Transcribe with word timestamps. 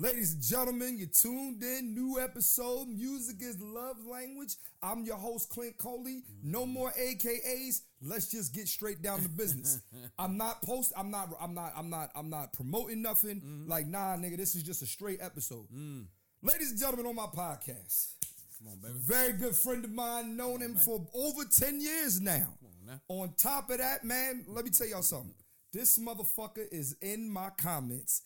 Ladies 0.00 0.34
and 0.34 0.42
gentlemen, 0.44 0.96
you 0.96 1.06
tuned 1.06 1.60
in. 1.60 1.92
New 1.92 2.20
episode. 2.20 2.86
Music 2.86 3.38
is 3.40 3.60
love 3.60 3.96
language. 4.06 4.54
I'm 4.80 5.02
your 5.02 5.16
host, 5.16 5.50
Clint 5.50 5.76
Coley. 5.76 6.22
No 6.40 6.62
mm-hmm. 6.62 6.72
more 6.72 6.92
AKAs. 6.92 7.80
Let's 8.00 8.30
just 8.30 8.54
get 8.54 8.68
straight 8.68 9.02
down 9.02 9.22
to 9.22 9.28
business. 9.28 9.80
I'm 10.18 10.36
not 10.36 10.62
post. 10.62 10.92
I'm 10.96 11.10
not. 11.10 11.30
I'm 11.40 11.52
not. 11.52 11.72
I'm 11.76 11.90
not. 11.90 12.10
I'm 12.14 12.30
not 12.30 12.52
promoting 12.52 13.02
nothing. 13.02 13.40
Mm-hmm. 13.40 13.68
Like 13.68 13.88
nah, 13.88 14.14
nigga. 14.14 14.36
This 14.36 14.54
is 14.54 14.62
just 14.62 14.82
a 14.82 14.86
straight 14.86 15.18
episode. 15.20 15.66
Mm. 15.74 16.04
Ladies 16.42 16.70
and 16.70 16.78
gentlemen, 16.78 17.06
on 17.06 17.16
my 17.16 17.26
podcast, 17.26 18.10
Come 18.56 18.68
on, 18.68 18.78
baby. 18.78 18.94
very 19.00 19.32
good 19.32 19.56
friend 19.56 19.84
of 19.84 19.90
mine, 19.90 20.36
known 20.36 20.60
him 20.60 20.76
for 20.76 21.04
over 21.12 21.42
10 21.44 21.80
years 21.80 22.20
now. 22.20 22.54
now. 22.86 23.00
On 23.08 23.32
top 23.36 23.68
of 23.70 23.78
that, 23.78 24.04
man, 24.04 24.44
let 24.46 24.64
me 24.64 24.70
tell 24.70 24.86
y'all 24.86 25.02
something. 25.02 25.34
This 25.72 25.98
motherfucker 25.98 26.66
is 26.70 26.96
in 27.02 27.28
my 27.28 27.50
comments 27.58 28.22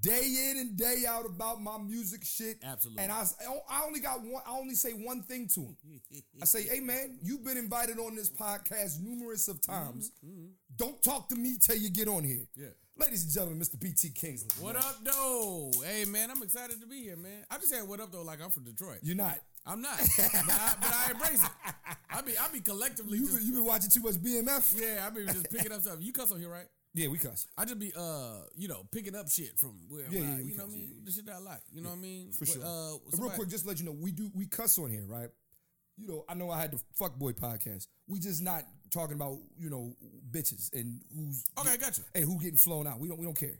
day 0.00 0.50
in 0.50 0.58
and 0.58 0.76
day 0.76 1.04
out 1.08 1.26
about 1.26 1.60
my 1.60 1.78
music 1.78 2.24
shit. 2.24 2.58
Absolutely. 2.62 3.02
And 3.02 3.12
I, 3.12 3.24
I 3.70 3.84
only 3.84 4.00
got 4.00 4.22
one, 4.22 4.42
I 4.46 4.52
only 4.52 4.74
say 4.74 4.92
one 4.92 5.22
thing 5.22 5.48
to 5.54 5.60
him. 5.60 5.76
I 6.40 6.44
say, 6.44 6.62
hey 6.62 6.80
man, 6.80 7.18
you've 7.22 7.44
been 7.44 7.56
invited 7.56 7.98
on 7.98 8.14
this 8.14 8.30
podcast 8.30 9.00
numerous 9.00 9.48
of 9.48 9.60
times. 9.60 10.12
Mm-hmm, 10.24 10.34
mm-hmm. 10.34 10.46
Don't 10.76 11.02
talk 11.02 11.28
to 11.30 11.36
me 11.36 11.56
till 11.60 11.76
you 11.76 11.90
get 11.90 12.08
on 12.08 12.24
here. 12.24 12.46
Yeah. 12.56 12.68
Ladies 12.98 13.24
and 13.24 13.32
gentlemen, 13.32 13.60
Mr. 13.60 13.78
BT 13.78 14.10
Kingsley. 14.10 14.48
What 14.58 14.74
man. 14.74 14.82
up, 14.82 14.96
though? 15.04 15.70
Hey, 15.84 16.06
man, 16.06 16.30
I'm 16.30 16.42
excited 16.42 16.80
to 16.80 16.86
be 16.86 17.02
here, 17.02 17.16
man. 17.16 17.44
I 17.50 17.56
just 17.56 17.68
said 17.68 17.86
what 17.86 18.00
up, 18.00 18.10
though, 18.10 18.22
like 18.22 18.42
I'm 18.42 18.50
from 18.50 18.64
Detroit. 18.64 19.00
You're 19.02 19.16
not. 19.16 19.38
I'm 19.66 19.82
not, 19.82 19.98
but, 19.98 20.30
I, 20.32 20.74
but 20.80 20.94
I 20.94 21.10
embrace 21.10 21.42
it. 21.42 21.50
I 22.08 22.22
be, 22.22 22.38
I 22.38 22.46
be 22.52 22.60
collectively 22.60 23.18
You, 23.18 23.26
just, 23.26 23.42
you 23.42 23.52
been 23.52 23.64
watching 23.64 23.90
too 23.90 24.00
much 24.00 24.14
BMF? 24.14 24.80
yeah, 24.80 25.04
I 25.04 25.10
be 25.10 25.26
just 25.26 25.50
picking 25.50 25.72
up 25.72 25.82
stuff. 25.82 25.96
You 26.00 26.12
cuss 26.12 26.30
on 26.30 26.38
here, 26.38 26.48
right? 26.48 26.66
Yeah, 26.96 27.08
we 27.08 27.18
cuss. 27.18 27.46
I 27.58 27.64
just 27.66 27.78
be, 27.78 27.92
uh, 27.96 28.40
you 28.56 28.68
know, 28.68 28.86
picking 28.90 29.14
up 29.14 29.28
shit 29.28 29.58
from 29.58 29.74
where, 29.88 30.04
Yeah, 30.10 30.20
yeah, 30.20 30.34
I, 30.34 30.36
we 30.38 30.42
you 30.52 30.56
know 30.56 30.64
what 30.64 30.66
cuss, 30.66 30.72
I 30.72 30.76
mean? 30.76 30.88
yeah, 30.88 31.04
The 31.04 31.10
shit 31.12 31.26
that 31.26 31.34
I 31.34 31.38
like. 31.38 31.60
You 31.70 31.82
know 31.82 31.90
what 31.90 31.96
I 31.96 32.00
mean? 32.00 32.32
For 32.32 32.46
sure. 32.46 32.62
Uh, 32.64 32.96
Real 33.18 33.30
quick, 33.30 33.48
just 33.48 33.64
to 33.64 33.68
let 33.68 33.78
you 33.78 33.84
know, 33.84 33.92
we 33.92 34.12
do 34.12 34.30
we 34.34 34.46
cuss 34.46 34.78
on 34.78 34.90
here, 34.90 35.04
right? 35.06 35.28
You 35.98 36.06
know, 36.08 36.24
I 36.28 36.34
know 36.34 36.50
I 36.50 36.58
had 36.60 36.72
the 36.72 36.80
fuckboy 37.00 37.34
podcast. 37.38 37.86
We 38.08 38.18
just 38.18 38.42
not 38.42 38.64
talking 38.90 39.14
about 39.16 39.38
you 39.58 39.68
know 39.70 39.94
bitches 40.30 40.72
and 40.74 41.00
who's 41.14 41.44
Okay, 41.58 41.76
got 41.76 41.96
you. 41.98 42.04
and 42.14 42.24
who 42.24 42.38
getting 42.40 42.56
flown 42.56 42.86
out. 42.86 42.98
We 42.98 43.08
don't 43.08 43.18
we 43.18 43.24
don't 43.26 43.38
care. 43.38 43.58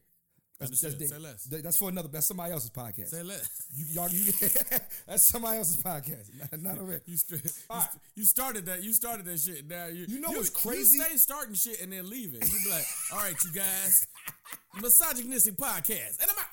That's, 0.58 0.80
that's. 0.80 1.08
Say 1.10 1.18
less. 1.18 1.44
That- 1.44 1.62
that's 1.62 1.76
for 1.76 1.88
another. 1.90 2.08
That's 2.08 2.26
somebody 2.26 2.52
else's 2.52 2.70
podcast. 2.70 3.08
Say 3.08 3.22
less. 3.22 3.48
You, 3.74 3.84
y'all, 3.90 4.08
you, 4.08 4.32
that's 5.06 5.24
somebody 5.24 5.58
else's 5.58 5.76
podcast. 5.82 6.30
Not, 6.52 6.62
not 6.62 6.78
over 6.78 6.92
here. 6.92 7.02
You, 7.06 7.16
st- 7.18 7.42
you, 7.44 7.48
st- 7.50 7.88
you 8.14 8.24
started 8.24 8.64
that. 8.66 8.82
You 8.82 8.92
started 8.94 9.26
that 9.26 9.38
shit. 9.38 9.68
Now 9.68 9.86
you. 9.86 10.06
You 10.08 10.20
know 10.20 10.30
what's 10.30 10.48
crazy? 10.50 10.96
You 10.96 11.04
stay 11.04 11.16
starting 11.18 11.54
shit 11.54 11.80
and 11.82 11.92
then 11.92 12.08
leaving. 12.08 12.40
You 12.42 12.58
be 12.64 12.70
like, 12.70 12.86
all 13.12 13.18
right, 13.18 13.34
you 13.44 13.52
guys, 13.52 14.06
misogynistic 14.80 15.56
podcast, 15.56 16.20
and 16.22 16.30
I'm 16.30 16.38
out. 16.38 16.46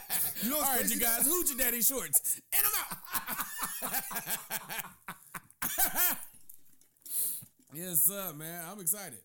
You 0.42 0.50
know 0.50 0.58
what's 0.58 0.68
all 0.70 0.76
right, 0.76 0.88
you 0.88 1.00
guys, 1.00 1.26
hoochie 1.28 1.58
daddy 1.58 1.82
shorts, 1.82 2.40
and 2.52 2.62
I'm 2.64 3.90
out. 3.90 4.00
yes, 7.74 8.04
sir, 8.04 8.32
man. 8.36 8.64
I'm 8.70 8.80
excited. 8.80 9.18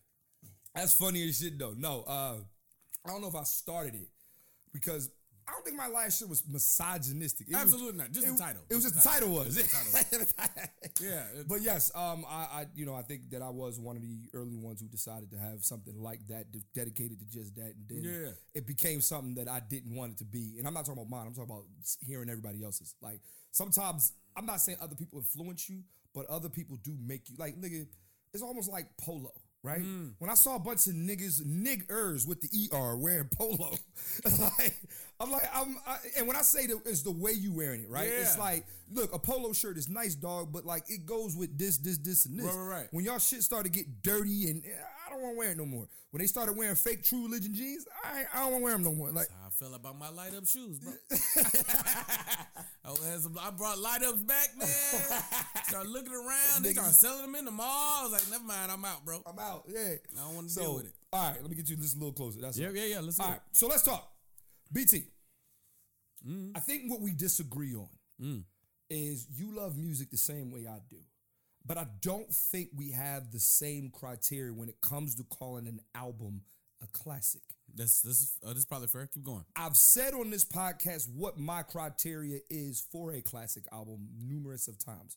That's 0.74 0.92
funny 0.94 1.26
as 1.28 1.38
shit 1.38 1.58
though. 1.58 1.74
No, 1.78 2.02
uh, 2.06 2.34
I 3.06 3.12
don't 3.12 3.20
know 3.22 3.28
if 3.28 3.34
I 3.36 3.44
started 3.44 3.94
it 3.94 4.08
because 4.72 5.10
I 5.48 5.52
don't 5.52 5.64
think 5.64 5.76
my 5.76 5.86
last 5.86 6.18
shit 6.18 6.28
was 6.28 6.42
misogynistic. 6.48 7.46
It 7.48 7.52
was- 7.54 7.62
Absolutely 7.62 7.98
not. 7.98 8.10
Just 8.10 8.26
the 8.26 8.42
title. 8.42 8.62
It 8.68 8.74
was 8.74 8.82
just 8.84 8.96
the 8.96 9.08
title 9.08 9.30
was. 9.32 9.54
Just 9.56 10.10
the 10.10 10.26
Yeah, 11.00 11.22
but 11.46 11.60
yes, 11.62 11.92
um, 11.94 12.24
I, 12.28 12.34
I, 12.62 12.66
you 12.74 12.84
know, 12.84 12.94
I 12.96 13.02
think 13.02 13.30
that 13.30 13.42
I 13.42 13.50
was 13.50 13.78
one 13.78 13.94
of 13.96 14.02
the 14.02 14.28
early 14.34 14.56
ones 14.56 14.80
who 14.80 14.88
decided 14.88 15.30
to 15.30 15.36
have 15.38 15.62
something 15.62 15.94
like 16.02 16.26
that 16.28 16.50
de- 16.50 16.64
dedicated 16.74 17.20
to 17.20 17.26
just 17.26 17.54
that, 17.56 17.74
and 17.76 17.86
then 17.88 18.02
Yeah. 18.02 18.30
it 18.54 18.66
became 18.66 19.00
something 19.00 19.34
that 19.36 19.48
I 19.48 19.60
didn't 19.60 19.94
want 19.94 20.12
it 20.14 20.18
to 20.18 20.24
be. 20.24 20.56
And 20.58 20.66
I'm 20.66 20.74
not 20.74 20.84
talking 20.86 21.00
about 21.02 21.10
mine. 21.10 21.26
I'm 21.28 21.34
talking 21.34 21.50
about 21.50 21.64
hearing 22.00 22.28
everybody 22.28 22.64
else's. 22.64 22.94
Like 23.00 23.20
sometimes 23.52 24.12
I'm 24.36 24.46
not 24.46 24.60
saying 24.60 24.78
other 24.80 24.96
people 24.96 25.18
influence 25.20 25.68
you, 25.70 25.82
but 26.12 26.26
other 26.26 26.48
people 26.48 26.76
do 26.82 26.96
make 27.06 27.28
you 27.30 27.36
like 27.38 27.60
nigga. 27.60 27.86
It's 28.34 28.42
almost 28.42 28.68
like 28.70 28.86
polo. 28.98 29.30
Right 29.66 29.82
Mm. 29.82 30.12
when 30.18 30.30
I 30.30 30.34
saw 30.34 30.54
a 30.56 30.60
bunch 30.60 30.86
of 30.86 30.94
niggas, 30.94 31.42
niggers 31.42 32.26
with 32.26 32.40
the 32.40 32.68
er 32.72 32.96
wearing 32.96 33.28
polo, 33.36 33.74
like 34.24 34.76
I'm 35.18 35.32
like 35.32 35.48
I'm, 35.52 35.76
I, 35.86 35.96
and 36.16 36.26
when 36.28 36.36
I 36.36 36.42
say 36.42 36.66
that 36.68 36.80
it's 36.86 37.02
the 37.02 37.10
way 37.10 37.32
you 37.32 37.52
wearing 37.52 37.82
it, 37.82 37.90
right? 37.90 38.06
It's 38.08 38.38
like, 38.38 38.64
look, 38.92 39.12
a 39.14 39.18
polo 39.18 39.52
shirt 39.52 39.76
is 39.76 39.88
nice, 39.88 40.14
dog, 40.14 40.52
but 40.52 40.64
like 40.64 40.84
it 40.88 41.04
goes 41.06 41.36
with 41.36 41.58
this, 41.58 41.78
this, 41.78 41.98
this, 41.98 42.26
and 42.26 42.38
this. 42.38 42.46
Right, 42.46 42.54
right, 42.54 42.80
right. 42.80 42.86
When 42.92 43.04
y'all 43.04 43.18
shit 43.18 43.42
started 43.42 43.72
to 43.72 43.78
get 43.78 44.02
dirty, 44.02 44.50
and 44.50 44.62
don't 45.16 45.22
want 45.24 45.34
to 45.34 45.38
wear 45.38 45.50
it 45.50 45.56
no 45.58 45.66
more. 45.66 45.86
When 46.10 46.20
they 46.20 46.26
started 46.26 46.56
wearing 46.56 46.76
fake 46.76 47.02
True 47.04 47.24
Religion 47.24 47.54
jeans, 47.54 47.84
I, 48.04 48.24
I 48.32 48.38
don't 48.40 48.52
want 48.52 48.60
to 48.60 48.64
wear 48.64 48.72
them 48.74 48.84
no 48.84 48.92
more. 48.94 49.10
Like, 49.10 49.28
how 49.28 49.48
I 49.48 49.50
feel 49.50 49.74
about 49.74 49.98
my 49.98 50.08
light 50.08 50.34
up 50.34 50.46
shoes, 50.46 50.78
bro. 50.78 50.92
I, 52.84 53.18
some, 53.18 53.36
I 53.40 53.50
brought 53.50 53.78
light 53.78 54.02
ups 54.02 54.22
back, 54.22 54.48
man. 54.58 54.68
Started 55.64 55.90
looking 55.90 56.12
around. 56.12 56.62
They 56.64 56.72
started 56.72 56.94
selling 56.94 57.22
them 57.22 57.34
in 57.34 57.44
the 57.44 57.50
mall. 57.50 57.66
I 57.66 58.02
was 58.04 58.12
like, 58.12 58.30
never 58.30 58.44
mind, 58.44 58.70
I'm 58.70 58.84
out, 58.84 59.04
bro. 59.04 59.20
I'm 59.26 59.38
out. 59.38 59.64
Yeah, 59.68 59.94
I 60.16 60.24
don't 60.26 60.36
wanna 60.36 60.48
so, 60.48 60.60
deal 60.62 60.74
with 60.76 60.86
it. 60.86 60.92
All 61.12 61.30
right, 61.30 61.40
let 61.40 61.50
me 61.50 61.56
get 61.56 61.68
you 61.68 61.76
this 61.76 61.94
a 61.94 61.98
little 61.98 62.12
closer. 62.12 62.40
That's 62.40 62.56
Yeah, 62.58 62.68
all. 62.68 62.76
yeah, 62.76 62.84
yeah. 62.84 63.00
Let's 63.00 63.18
All 63.18 63.26
go. 63.28 63.36
so 63.52 63.66
let's 63.66 63.82
talk. 63.82 64.08
BT. 64.72 65.04
Mm. 66.26 66.52
I 66.54 66.60
think 66.60 66.90
what 66.90 67.00
we 67.00 67.12
disagree 67.12 67.74
on 67.74 68.44
is 68.88 69.26
you 69.36 69.54
love 69.54 69.76
music 69.76 70.10
the 70.10 70.16
same 70.16 70.50
way 70.50 70.66
I 70.68 70.78
do. 70.88 70.96
But 71.66 71.78
I 71.78 71.86
don't 72.00 72.32
think 72.32 72.70
we 72.76 72.92
have 72.92 73.32
the 73.32 73.40
same 73.40 73.90
criteria 73.90 74.52
when 74.52 74.68
it 74.68 74.80
comes 74.80 75.16
to 75.16 75.24
calling 75.24 75.66
an 75.66 75.80
album 75.94 76.42
a 76.82 76.86
classic. 76.86 77.42
This, 77.74 78.00
this, 78.00 78.38
uh, 78.44 78.50
this 78.50 78.58
is 78.58 78.64
probably 78.64 78.88
fair. 78.88 79.06
Keep 79.06 79.24
going. 79.24 79.44
I've 79.56 79.76
said 79.76 80.14
on 80.14 80.30
this 80.30 80.44
podcast 80.44 81.08
what 81.14 81.38
my 81.38 81.62
criteria 81.62 82.40
is 82.48 82.86
for 82.92 83.12
a 83.12 83.20
classic 83.20 83.64
album 83.72 84.08
numerous 84.18 84.68
of 84.68 84.78
times. 84.78 85.16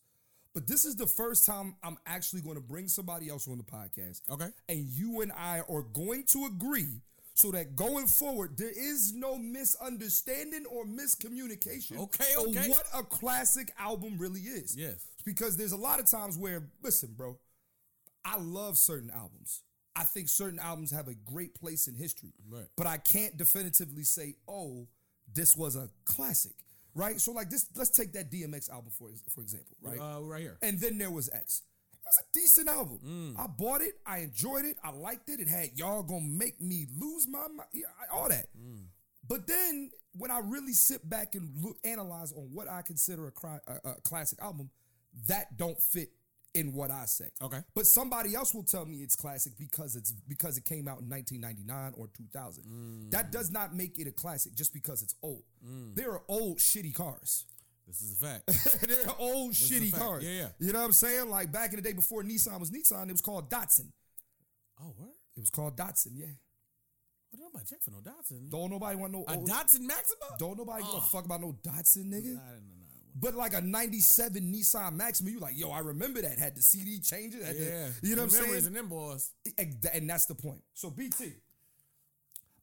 But 0.54 0.68
this 0.68 0.84
is 0.84 0.96
the 0.96 1.06
first 1.08 1.46
time 1.46 1.76
I'm 1.84 1.98
actually 2.06 2.42
going 2.42 2.56
to 2.56 2.62
bring 2.62 2.88
somebody 2.88 3.30
else 3.30 3.48
on 3.48 3.58
the 3.58 3.64
podcast. 3.64 4.22
Okay. 4.30 4.48
And 4.68 4.88
you 4.90 5.22
and 5.22 5.32
I 5.32 5.62
are 5.70 5.84
going 5.84 6.24
to 6.30 6.46
agree 6.46 7.02
so 7.40 7.52
that 7.52 7.76
going 7.76 8.08
forward, 8.08 8.58
there 8.58 8.70
is 8.70 9.14
no 9.14 9.38
misunderstanding 9.38 10.66
or 10.66 10.84
miscommunication 10.84 11.98
Okay, 11.98 12.26
okay. 12.38 12.70
what 12.70 12.84
a 12.94 13.04
classic 13.04 13.72
album 13.80 14.18
really 14.18 14.42
is. 14.42 14.76
Yes. 14.76 15.06
Because 15.26 15.58
there's 15.58 15.72
a 15.74 15.78
lot 15.78 16.00
of 16.00 16.06
times 16.06 16.38
where, 16.38 16.64
listen, 16.82 17.14
bro, 17.16 17.38
I 18.26 18.38
love 18.40 18.78
certain 18.78 19.12
albums. 19.12 19.64
I 19.96 20.04
think 20.04 20.30
certain 20.30 20.60
albums 20.60 20.92
have 20.92 21.08
a 21.08 21.14
great 21.14 21.54
place 21.56 21.88
in 21.88 21.96
history. 21.96 22.34
Right. 22.50 22.66
But 22.78 22.88
I 22.88 22.98
can't 22.98 23.36
definitively 23.38 24.04
say, 24.04 24.36
oh, 24.48 24.88
this 25.34 25.58
was 25.58 25.76
a 25.76 25.90
classic. 26.06 26.54
Right? 26.96 27.20
So 27.20 27.32
like 27.32 27.50
this, 27.50 27.68
let's 27.76 27.90
take 27.92 28.14
that 28.14 28.32
DMX 28.32 28.70
album 28.70 28.92
for 28.92 29.10
for 29.30 29.42
example, 29.42 29.76
right? 29.82 30.00
Uh, 30.00 30.22
right 30.22 30.42
here. 30.42 30.58
and 30.62 30.80
then 30.80 30.98
there 30.98 31.12
was 31.12 31.30
X. 31.30 31.62
It 31.94 32.00
was 32.04 32.18
a 32.18 32.26
decent 32.34 32.68
album. 32.68 33.00
Mm. 33.06 33.40
I 33.40 33.46
bought 33.48 33.82
it, 33.82 33.94
I 34.08 34.20
enjoyed 34.20 34.66
it, 34.66 34.76
I 34.84 34.90
liked 34.92 35.30
it. 35.30 35.40
It 35.40 35.48
had 35.48 35.70
y'all 35.76 36.02
gonna 36.02 36.22
make 36.26 36.60
me 36.60 36.88
lose 36.98 37.28
my 37.28 37.48
mind, 37.48 37.70
all 38.12 38.28
that. 38.30 38.48
Mm. 38.58 38.86
But 39.28 39.46
then 39.46 39.92
when 40.18 40.32
I 40.32 40.40
really 40.40 40.74
sit 40.74 41.08
back 41.08 41.36
and 41.36 41.52
look, 41.64 41.78
analyze 41.84 42.32
on 42.34 42.50
what 42.54 42.68
I 42.68 42.82
consider 42.82 43.28
a, 43.28 43.32
cri- 43.32 43.62
a, 43.68 43.90
a 43.90 43.94
classic 44.02 44.40
album, 44.42 44.72
that 45.28 45.58
don't 45.58 45.80
fit 45.82 46.10
in 46.56 46.74
what 46.74 46.90
I 46.92 47.06
say. 47.06 47.30
Okay. 47.42 47.60
But 47.76 47.86
somebody 47.86 48.34
else 48.36 48.54
will 48.54 48.64
tell 48.64 48.86
me 48.86 48.98
it's 48.98 49.16
classic 49.16 49.54
because 49.58 49.96
it's 49.96 50.12
because 50.12 50.58
it 50.58 50.66
came 50.66 50.88
out 50.88 51.00
in 51.02 51.08
1999 51.10 51.94
or 51.96 52.08
2000. 52.16 52.64
Mm. 52.64 53.12
That 53.12 53.32
does 53.32 53.52
not 53.52 53.76
make 53.76 54.00
it 54.00 54.08
a 54.08 54.12
classic 54.12 54.56
just 54.56 54.74
because 54.74 55.02
it's 55.04 55.14
old. 55.22 55.44
There 55.96 56.12
are 56.12 56.24
old 56.28 56.58
shitty 56.58 56.94
cars. 56.96 57.46
This 57.88 58.02
is 58.02 58.14
a 58.14 58.26
fact. 58.26 58.46
They're 58.88 59.14
old 59.20 59.52
is 59.52 59.70
a 59.72 59.74
shitty 59.74 59.94
cars. 59.98 60.24
Yeah, 60.24 60.32
yeah. 60.32 60.48
You 60.60 60.74
know 60.74 60.80
what 60.80 60.86
I'm 60.86 60.92
saying? 60.94 61.30
Like 61.30 61.52
back 61.52 61.70
in 61.72 61.76
the 61.78 61.82
day 61.82 61.94
before 61.94 62.24
Nissan 62.24 62.60
was 62.60 62.72
Nissan, 62.72 63.10
it 63.10 63.12
was 63.12 63.22
called 63.22 63.50
Datsun. 63.50 63.92
oh, 64.82 64.94
word? 64.98 65.10
It 65.38 65.40
was 65.40 65.50
called 65.50 65.78
Datsun, 65.78 66.12
yeah. 66.14 66.26
What 67.32 67.42
nobody 67.44 67.66
check 67.70 67.82
for 67.84 67.92
no 67.92 67.98
Datsun? 68.00 68.50
Don't 68.50 68.72
nobody 68.72 68.96
want 68.96 69.12
no 69.14 69.24
A 69.28 69.36
old, 69.38 69.48
Datsun 69.48 69.82
Maxima? 69.82 70.36
Don't 70.40 70.58
nobody 70.58 70.84
give 70.84 70.94
a 70.94 70.98
Oh. 70.98 71.00
fuck 71.02 71.26
about 71.26 71.42
no 71.42 71.56
Datsun, 71.64 72.06
nigga. 72.12 72.40
But 73.16 73.34
like 73.36 73.54
a 73.54 73.62
97 73.62 74.42
Nissan 74.54 74.94
Maxima, 74.96 75.30
you 75.32 75.40
like, 75.40 75.58
yo, 75.58 75.70
I 75.72 75.80
remember 75.80 76.22
that. 76.22 76.38
Had 76.38 76.56
the 76.56 76.62
CD 76.62 77.00
changer. 77.00 77.44
Had 77.44 77.56
the- 77.58 77.64
Yeah. 77.64 77.90
you 78.04 78.16
know 78.16 78.24
what 78.26 78.34
I'm 78.34 78.40
Memories 78.42 78.64
saying? 78.64 78.68
and 78.68 78.76
them 78.76 78.88
boys. 78.88 79.32
And 79.94 80.10
that's 80.10 80.26
the 80.26 80.36
point. 80.36 80.62
So 80.74 80.90
BT, 80.90 81.34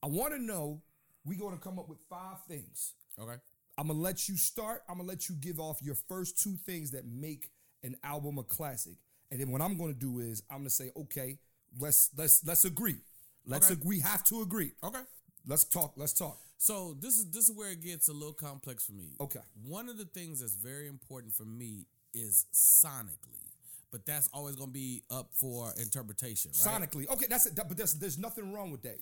I 0.02 0.06
want 0.06 0.32
to 0.34 0.38
know, 0.38 0.82
we 1.24 1.36
going 1.36 1.54
to 1.56 1.60
come 1.62 1.78
up 1.78 1.88
with 1.88 1.98
five 2.08 2.38
things. 2.46 2.94
Okay. 3.18 3.36
I'm 3.78 3.88
gonna 3.88 3.98
let 4.00 4.26
you 4.26 4.38
start. 4.38 4.82
I'm 4.88 4.96
gonna 4.96 5.08
let 5.08 5.28
you 5.28 5.34
give 5.34 5.60
off 5.60 5.82
your 5.82 5.96
first 5.96 6.38
two 6.42 6.56
things 6.56 6.92
that 6.92 7.04
make 7.04 7.50
an 7.82 7.94
album 8.02 8.38
a 8.38 8.42
classic, 8.42 8.96
and 9.30 9.38
then 9.38 9.50
what 9.50 9.60
I'm 9.60 9.76
gonna 9.76 9.92
do 9.92 10.18
is 10.20 10.42
I'm 10.48 10.60
gonna 10.60 10.70
say, 10.70 10.90
okay, 10.96 11.38
let's 11.78 12.08
let's 12.16 12.42
let's 12.46 12.64
agree. 12.64 12.96
Let's 13.44 13.66
Okay. 13.66 13.74
agree. 13.74 13.96
We 13.98 14.00
have 14.00 14.24
to 14.24 14.40
agree. 14.40 14.72
Okay. 14.82 15.02
Let's 15.46 15.64
talk. 15.64 15.92
Let's 15.96 16.14
talk. 16.14 16.40
So 16.58 16.96
this 16.98 17.18
is 17.18 17.30
this 17.30 17.48
is 17.48 17.56
where 17.56 17.70
it 17.70 17.82
gets 17.82 18.08
a 18.08 18.12
little 18.12 18.32
complex 18.32 18.84
for 18.84 18.92
me. 18.92 19.14
Okay. 19.20 19.40
One 19.64 19.88
of 19.88 19.98
the 19.98 20.04
things 20.06 20.40
that's 20.40 20.54
very 20.54 20.88
important 20.88 21.34
for 21.34 21.44
me 21.44 21.86
is 22.14 22.46
sonically, 22.52 23.52
but 23.92 24.06
that's 24.06 24.28
always 24.32 24.56
going 24.56 24.70
to 24.70 24.72
be 24.72 25.02
up 25.10 25.28
for 25.34 25.72
interpretation, 25.80 26.50
right? 26.64 26.80
Sonically, 26.82 27.08
okay, 27.10 27.26
that's 27.28 27.46
it. 27.46 27.56
That- 27.56 27.68
But 27.68 27.76
there's 27.76 27.92
there's 27.94 28.18
nothing 28.18 28.52
wrong 28.52 28.70
with 28.70 28.82
that. 28.82 28.96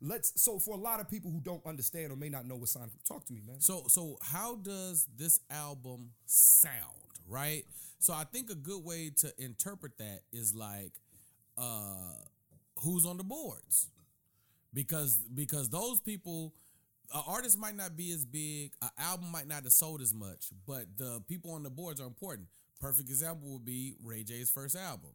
Let's. 0.00 0.40
So 0.40 0.58
for 0.60 0.74
a 0.74 0.80
lot 0.80 1.00
of 1.00 1.10
people 1.10 1.30
who 1.32 1.40
don't 1.40 1.64
understand 1.66 2.12
or 2.12 2.16
may 2.16 2.28
not 2.28 2.46
know 2.46 2.56
what 2.56 2.68
sonically, 2.68 3.02
talk 3.06 3.26
to 3.26 3.32
me, 3.32 3.42
man. 3.46 3.60
So 3.60 3.84
so 3.88 4.16
how 4.22 4.56
does 4.56 5.06
this 5.16 5.40
album 5.50 6.10
sound, 6.26 7.10
right? 7.28 7.64
So 7.98 8.12
I 8.14 8.22
think 8.24 8.50
a 8.50 8.54
good 8.54 8.84
way 8.84 9.10
to 9.18 9.32
interpret 9.38 9.98
that 9.98 10.20
is 10.32 10.54
like 10.54 10.92
uh 11.56 12.14
who's 12.84 13.04
on 13.04 13.16
the 13.16 13.24
boards. 13.24 13.88
Because 14.72 15.16
because 15.34 15.70
those 15.70 15.98
people 15.98 16.54
an 17.14 17.22
artist 17.26 17.58
might 17.58 17.76
not 17.76 17.96
be 17.96 18.12
as 18.12 18.24
big, 18.24 18.72
an 18.82 18.90
album 18.98 19.30
might 19.32 19.46
not 19.48 19.64
have 19.64 19.72
sold 19.72 20.00
as 20.00 20.12
much, 20.12 20.46
but 20.66 20.84
the 20.96 21.22
people 21.28 21.52
on 21.52 21.62
the 21.62 21.70
boards 21.70 22.00
are 22.00 22.06
important. 22.06 22.48
Perfect 22.80 23.08
example 23.08 23.52
would 23.52 23.64
be 23.64 23.94
Ray 24.04 24.22
J's 24.24 24.50
first 24.50 24.76
album. 24.76 25.10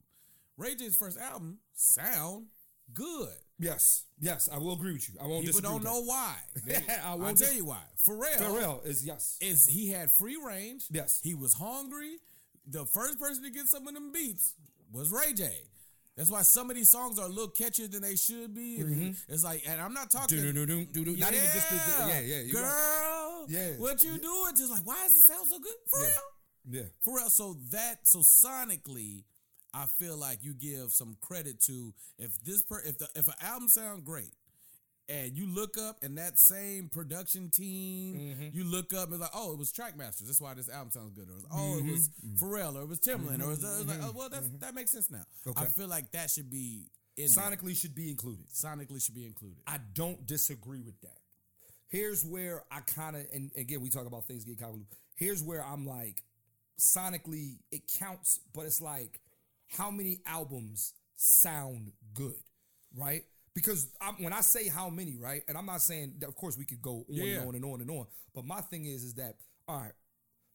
Ray 0.58 0.76
J's 0.76 0.96
first 0.96 1.18
album 1.20 1.60
sound 1.74 2.48
good. 2.94 3.30
Yes, 3.60 4.04
yes, 4.20 4.50
I 4.52 4.58
will 4.58 4.74
agree 4.74 4.94
with 4.94 5.08
you. 5.10 5.16
I 5.22 5.28
won't. 5.28 5.46
People 5.46 5.62
don't 5.62 5.84
know 5.84 6.02
why. 6.04 6.36
They- 6.66 6.76
I 6.76 7.12
I'll 7.12 7.20
won't 7.20 7.38
tell 7.38 7.54
you 7.54 7.66
why. 7.66 7.82
Pharrell. 8.08 8.38
Pharrell 8.38 8.86
is 8.86 9.06
yes. 9.06 9.38
is 9.42 9.68
he 9.68 9.90
had 9.90 10.12
free 10.12 10.38
range. 10.46 10.86
Yes. 10.92 11.22
He 11.24 11.34
was 11.36 11.54
hungry. 11.54 12.18
The 12.68 12.86
first 12.86 13.20
person 13.20 13.44
to 13.44 13.50
get 13.52 13.68
some 13.68 13.88
of 13.88 13.94
them 13.94 14.12
beats 14.12 14.54
was 14.92 15.12
Ray 15.12 15.34
J. 15.34 15.52
That's 16.16 16.30
why 16.30 16.44
some 16.44 16.70
of 16.70 16.76
these 16.76 16.90
songs 16.90 17.18
are 17.18 17.26
a 17.26 17.30
little 17.30 17.50
catchier 17.50 17.90
than 17.90 18.04
they 18.04 18.16
should 18.16 18.54
be. 18.54 18.78
Mm-hmm. 18.80 19.12
It's 19.34 19.44
like, 19.44 19.64
and 19.68 19.82
I'm 19.82 19.94
not 19.94 20.12
talking. 20.12 20.38
Do-do-do-do, 20.38 20.86
do-do. 20.86 21.16
Not 21.18 21.34
even 21.34 21.44
just 21.54 21.70
the, 21.70 21.76
the- 22.04 22.10
yeah, 22.10 22.20
yeah, 22.20 22.52
girl. 22.52 22.62
right. 22.64 23.46
Yeah. 23.50 23.68
what 23.78 24.04
you 24.04 24.18
doing? 24.20 24.56
Just 24.56 24.72
like, 24.72 24.86
why 24.86 25.02
does 25.04 25.14
it 25.16 25.24
sound 25.26 25.48
so 25.50 25.58
good? 25.60 25.74
For 25.88 26.00
Yeah. 26.00 26.06
real, 26.06 26.16
Yeah, 26.84 26.90
for 27.02 27.16
real. 27.18 27.30
So 27.30 27.58
that, 27.72 28.08
so 28.08 28.20
sonically, 28.20 29.24
I 29.74 29.86
feel 29.88 30.16
like 30.16 30.44
you 30.44 30.54
give 30.54 30.92
some 30.92 31.18
credit 31.20 31.60
to 31.62 31.94
if 32.20 32.40
this 32.44 32.62
per 32.62 32.80
if 32.86 33.00
the 33.00 33.08
if 33.16 33.28
an 33.28 33.34
album 33.42 33.68
sounds 33.70 34.04
great. 34.06 34.34
And 35.10 35.38
you 35.38 35.48
look 35.48 35.78
up, 35.78 35.98
and 36.02 36.18
that 36.18 36.40
same 36.40 36.88
production 36.90 37.50
team, 37.50 38.16
Mm-hmm. 38.16 38.58
you 38.58 38.64
look 38.64 38.94
up 38.94 39.06
and 39.06 39.14
it's 39.14 39.22
like, 39.22 39.32
oh, 39.34 39.52
it 39.52 39.58
was 39.60 39.72
Trackmasters. 39.74 40.26
That's 40.28 40.40
why 40.40 40.54
this 40.54 40.70
album 40.70 40.92
sounds 40.92 41.12
good. 41.14 41.28
Or 41.28 41.34
it 41.34 41.36
was, 41.36 41.46
oh, 41.52 41.78
it 41.78 41.86
was 41.92 42.10
Mm-hmm. 42.10 42.46
Pharrell, 42.46 42.76
or 42.78 42.82
it 42.84 42.88
was 42.88 43.00
Timbaland, 43.00 43.40
or 43.42 43.46
it 43.46 43.48
was, 43.50 43.64
it 43.64 43.86
was 43.86 43.88
like, 43.88 44.00
oh, 44.02 44.14
well, 44.16 44.30
that's, 44.30 44.48
that 44.60 44.74
makes 44.74 44.92
sense 44.92 45.12
now. 45.12 45.26
I 45.58 45.66
feel 45.66 45.88
like 45.90 46.12
that 46.14 46.30
should 46.30 46.50
be 46.50 46.90
in 47.18 47.28
there. 47.28 47.44
sonically 47.44 47.76
should 47.76 47.94
be 47.96 48.10
included. 48.10 48.46
sonically 48.54 49.04
should 49.04 49.14
be 49.16 49.26
included. 49.26 49.58
I 49.68 49.78
don't 49.94 50.26
disagree 50.26 50.82
with 50.82 51.00
that. 51.02 51.18
Here's 51.90 52.24
where 52.26 52.64
I 52.72 52.80
kind 52.80 53.16
of, 53.18 53.24
and 53.34 53.52
again, 53.58 53.82
we 53.82 53.90
talk 53.90 54.08
about 54.08 54.26
things 54.26 54.46
get 54.46 54.58
convoluted. 54.58 54.88
Here's 55.16 55.44
where 55.44 55.64
I'm 55.64 55.86
like, 55.86 56.24
sonically, 56.80 57.58
it 57.72 57.84
counts, 58.00 58.40
but 58.56 58.66
it's 58.66 58.82
like, 58.82 59.20
how 59.78 59.92
many 59.92 60.22
albums 60.26 60.94
sound 61.16 61.92
good, 62.14 62.34
right? 62.98 63.26
Because 63.56 63.88
I'm, 64.02 64.16
when 64.24 64.34
I 64.34 64.42
say 64.42 64.68
how 64.68 64.90
many, 64.90 65.16
right, 65.16 65.44
and 65.48 65.58
I'm 65.58 65.66
not 65.68 65.82
saying 65.82 66.16
that, 66.20 66.28
of 66.28 66.36
course, 66.36 66.58
we 66.58 66.66
could 66.66 66.82
go 66.82 66.98
on 66.98 67.06
Yeah. 67.10 67.40
and 67.40 67.48
on 67.50 67.56
and 67.56 67.66
on 67.66 67.82
and 67.82 67.92
on, 67.92 68.08
but 68.34 68.46
my 68.46 68.62
thing 68.62 68.86
is, 68.86 69.04
is 69.04 69.14
that, 69.16 69.36
all 69.68 69.80
right, 69.80 69.92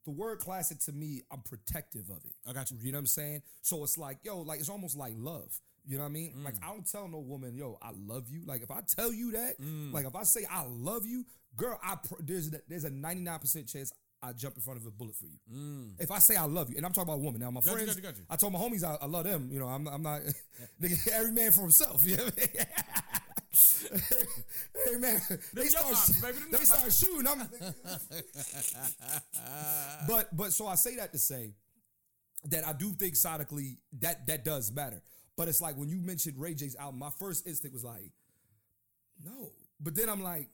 the 0.04 0.10
word 0.10 0.38
classic 0.40 0.78
to 0.80 0.92
me, 0.92 1.22
I'm 1.30 1.42
protective 1.42 2.08
of 2.10 2.24
it. 2.24 2.32
I 2.48 2.52
got 2.52 2.70
you. 2.70 2.78
You 2.80 2.92
know 2.92 2.96
what 2.98 3.00
I'm 3.02 3.06
saying? 3.06 3.42
So 3.62 3.84
it's 3.84 3.98
like, 3.98 4.18
yo, 4.24 4.40
like 4.40 4.58
it's 4.58 4.68
almost 4.70 4.96
like 4.96 5.12
love. 5.16 5.60
You 5.86 5.96
know 5.98 6.04
what 6.04 6.10
I 6.10 6.12
mean? 6.12 6.42
Like 6.44 6.54
Mm. 6.54 6.64
I 6.64 6.66
don't 6.68 6.90
tell 6.90 7.08
no 7.08 7.18
woman, 7.18 7.54
yo, 7.54 7.78
I 7.82 7.90
love 7.94 8.28
you. 8.28 8.42
Like 8.46 8.62
if 8.62 8.70
I 8.70 8.80
tell 8.80 9.12
you 9.12 9.32
that, 9.32 9.60
Mm. 9.60 9.92
like 9.92 10.06
if 10.06 10.16
I 10.16 10.22
say 10.24 10.44
I 10.50 10.64
love 10.66 11.04
you, 11.06 11.24
girl, 11.56 11.78
I 11.82 11.96
pr- 11.96 12.20
there's 12.20 12.48
a, 12.48 12.60
there's 12.68 12.84
a 12.84 12.90
99% 12.90 13.70
chance 13.70 13.92
I 14.22 14.32
jump 14.32 14.56
in 14.56 14.62
front 14.62 14.80
of 14.80 14.86
a 14.86 14.90
bullet 14.90 15.14
for 15.14 15.26
you. 15.26 15.38
If 15.98 16.10
I 16.10 16.18
say 16.18 16.36
I 16.36 16.44
love 16.44 16.70
you, 16.70 16.76
and 16.76 16.84
I'm 16.84 16.92
talking 16.92 17.08
about 17.08 17.20
a 17.20 17.22
woman 17.22 17.40
now, 17.40 17.50
my 17.50 17.60
Mm. 17.60 17.64
Got 17.64 17.70
you, 17.70 17.76
friends, 17.76 17.88
got 17.88 17.96
you, 17.96 18.02
got 18.02 18.16
you. 18.18 18.24
I 18.30 18.36
told 18.36 18.52
my 18.52 18.58
homies 18.58 18.84
I, 18.84 18.96
I 19.00 19.06
love 19.06 19.24
them. 19.24 19.48
You 19.50 19.60
know, 19.60 19.68
I'm, 19.68 19.86
I'm 19.86 20.02
not 20.02 20.20
every 21.12 21.32
man 21.32 21.52
for 21.52 21.62
himself. 21.62 22.04
You 22.04 22.16
know 22.16 22.24
what 22.24 22.38
I 22.38 22.40
mean? 22.40 22.66
hey 24.86 24.96
man, 24.98 25.20
they 25.54 25.62
your 25.62 25.70
start, 25.70 25.86
options, 25.86 26.20
baby. 26.20 26.36
They 26.52 26.58
start 26.58 26.92
shooting. 26.92 27.26
I'm, 27.26 27.38
but 30.08 30.36
but 30.36 30.52
so 30.52 30.66
I 30.66 30.74
say 30.74 30.96
that 30.96 31.12
to 31.12 31.18
say 31.18 31.54
that 32.44 32.66
I 32.66 32.72
do 32.72 32.92
think 32.92 33.14
sonically 33.14 33.78
that 34.00 34.26
that 34.26 34.44
does 34.44 34.70
matter. 34.70 35.02
But 35.36 35.48
it's 35.48 35.60
like 35.60 35.76
when 35.76 35.88
you 35.88 36.00
mentioned 36.00 36.38
Ray 36.38 36.54
J's 36.54 36.76
album, 36.76 36.98
my 36.98 37.10
first 37.18 37.46
instinct 37.46 37.74
was 37.74 37.84
like, 37.84 38.12
no. 39.24 39.52
But 39.80 39.94
then 39.94 40.08
I'm 40.08 40.22
like, 40.22 40.48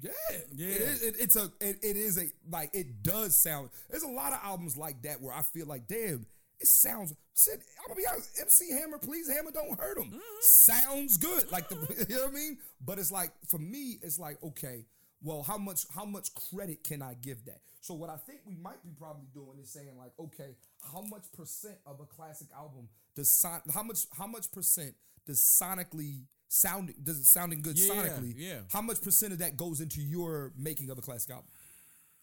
yeah, 0.00 0.10
Yeah. 0.54 0.66
It 0.66 0.80
is, 0.80 1.02
it, 1.02 1.14
it's 1.18 1.36
a 1.36 1.44
it, 1.60 1.78
it 1.82 1.96
is 1.96 2.18
a 2.18 2.26
like 2.50 2.70
it 2.74 3.02
does 3.02 3.36
sound. 3.36 3.70
There's 3.90 4.02
a 4.02 4.08
lot 4.08 4.32
of 4.32 4.40
albums 4.42 4.76
like 4.76 5.02
that 5.02 5.20
where 5.20 5.34
I 5.34 5.42
feel 5.42 5.66
like, 5.66 5.88
damn, 5.88 6.26
it 6.60 6.66
sounds. 6.66 7.14
I'm 7.52 7.58
gonna 7.86 7.96
be 7.96 8.06
honest. 8.10 8.38
MC 8.40 8.70
Hammer, 8.72 8.98
please 8.98 9.28
Hammer, 9.28 9.50
don't 9.50 9.78
hurt 9.78 9.98
him. 9.98 10.06
Mm-hmm. 10.06 10.40
Sounds 10.40 11.16
good, 11.16 11.50
like 11.52 11.68
the 11.68 11.76
you 12.08 12.16
know 12.16 12.22
what 12.22 12.30
I 12.30 12.34
mean. 12.34 12.58
But 12.84 12.98
it's 12.98 13.12
like 13.12 13.30
for 13.48 13.58
me, 13.58 13.98
it's 14.02 14.18
like 14.18 14.42
okay, 14.42 14.84
well, 15.22 15.42
how 15.42 15.58
much 15.58 15.84
how 15.94 16.04
much 16.04 16.28
credit 16.34 16.84
can 16.84 17.02
I 17.02 17.14
give 17.14 17.44
that? 17.46 17.60
So 17.80 17.94
what 17.94 18.10
I 18.10 18.16
think 18.16 18.40
we 18.46 18.56
might 18.56 18.82
be 18.82 18.90
probably 18.98 19.28
doing 19.32 19.58
is 19.62 19.70
saying 19.70 19.96
like, 19.96 20.12
okay, 20.18 20.56
how 20.92 21.02
much 21.02 21.24
percent 21.36 21.76
of 21.86 22.00
a 22.00 22.04
classic 22.04 22.48
album 22.56 22.88
does 23.14 23.30
son- 23.30 23.62
how 23.72 23.82
much 23.82 24.00
how 24.16 24.26
much 24.26 24.50
percent 24.50 24.94
does 25.26 25.40
sonically 25.40 26.24
sounding 26.48 26.94
does 27.02 27.18
it 27.18 27.24
sounding 27.26 27.60
good 27.62 27.78
Yeah, 27.78 27.94
sonically? 27.94 28.34
yeah. 28.36 28.60
How 28.72 28.80
much 28.82 29.00
percent 29.02 29.32
of 29.32 29.38
that 29.40 29.56
goes 29.56 29.80
into 29.80 30.00
your 30.00 30.52
making 30.56 30.90
of 30.90 30.98
a 30.98 31.00
classic 31.02 31.30
album? 31.30 31.46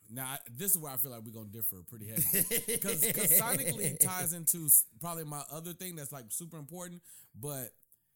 Now 0.09 0.25
I- 0.25 0.39
this 0.57 0.71
is 0.71 0.77
where 0.77 0.91
I 0.91 0.97
feel 0.97 1.11
like 1.11 1.21
we're 1.23 1.31
gonna 1.31 1.47
differ 1.49 1.77
pretty 1.89 2.07
heavy 2.07 2.45
because 2.67 3.01
sonically 3.41 3.97
ties 3.99 4.33
into 4.33 4.69
probably 4.99 5.23
my 5.23 5.43
other 5.51 5.73
thing 5.73 5.95
that's 5.95 6.11
like 6.11 6.25
super 6.29 6.57
important. 6.57 7.01
But 7.39 7.69